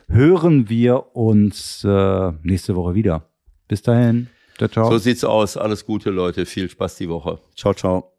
hören 0.07 0.69
wir 0.69 1.15
uns 1.15 1.83
äh, 1.83 2.31
nächste 2.41 2.75
Woche 2.75 2.95
wieder. 2.95 3.29
Bis 3.67 3.81
dahin. 3.81 4.29
Ciao, 4.61 4.69
ciao. 4.69 4.91
So 4.91 4.97
sieht's 4.99 5.23
aus. 5.23 5.57
Alles 5.57 5.85
Gute, 5.85 6.11
Leute. 6.11 6.45
Viel 6.45 6.69
Spaß 6.69 6.97
die 6.97 7.09
Woche. 7.09 7.39
Ciao, 7.55 7.73
ciao. 7.73 8.13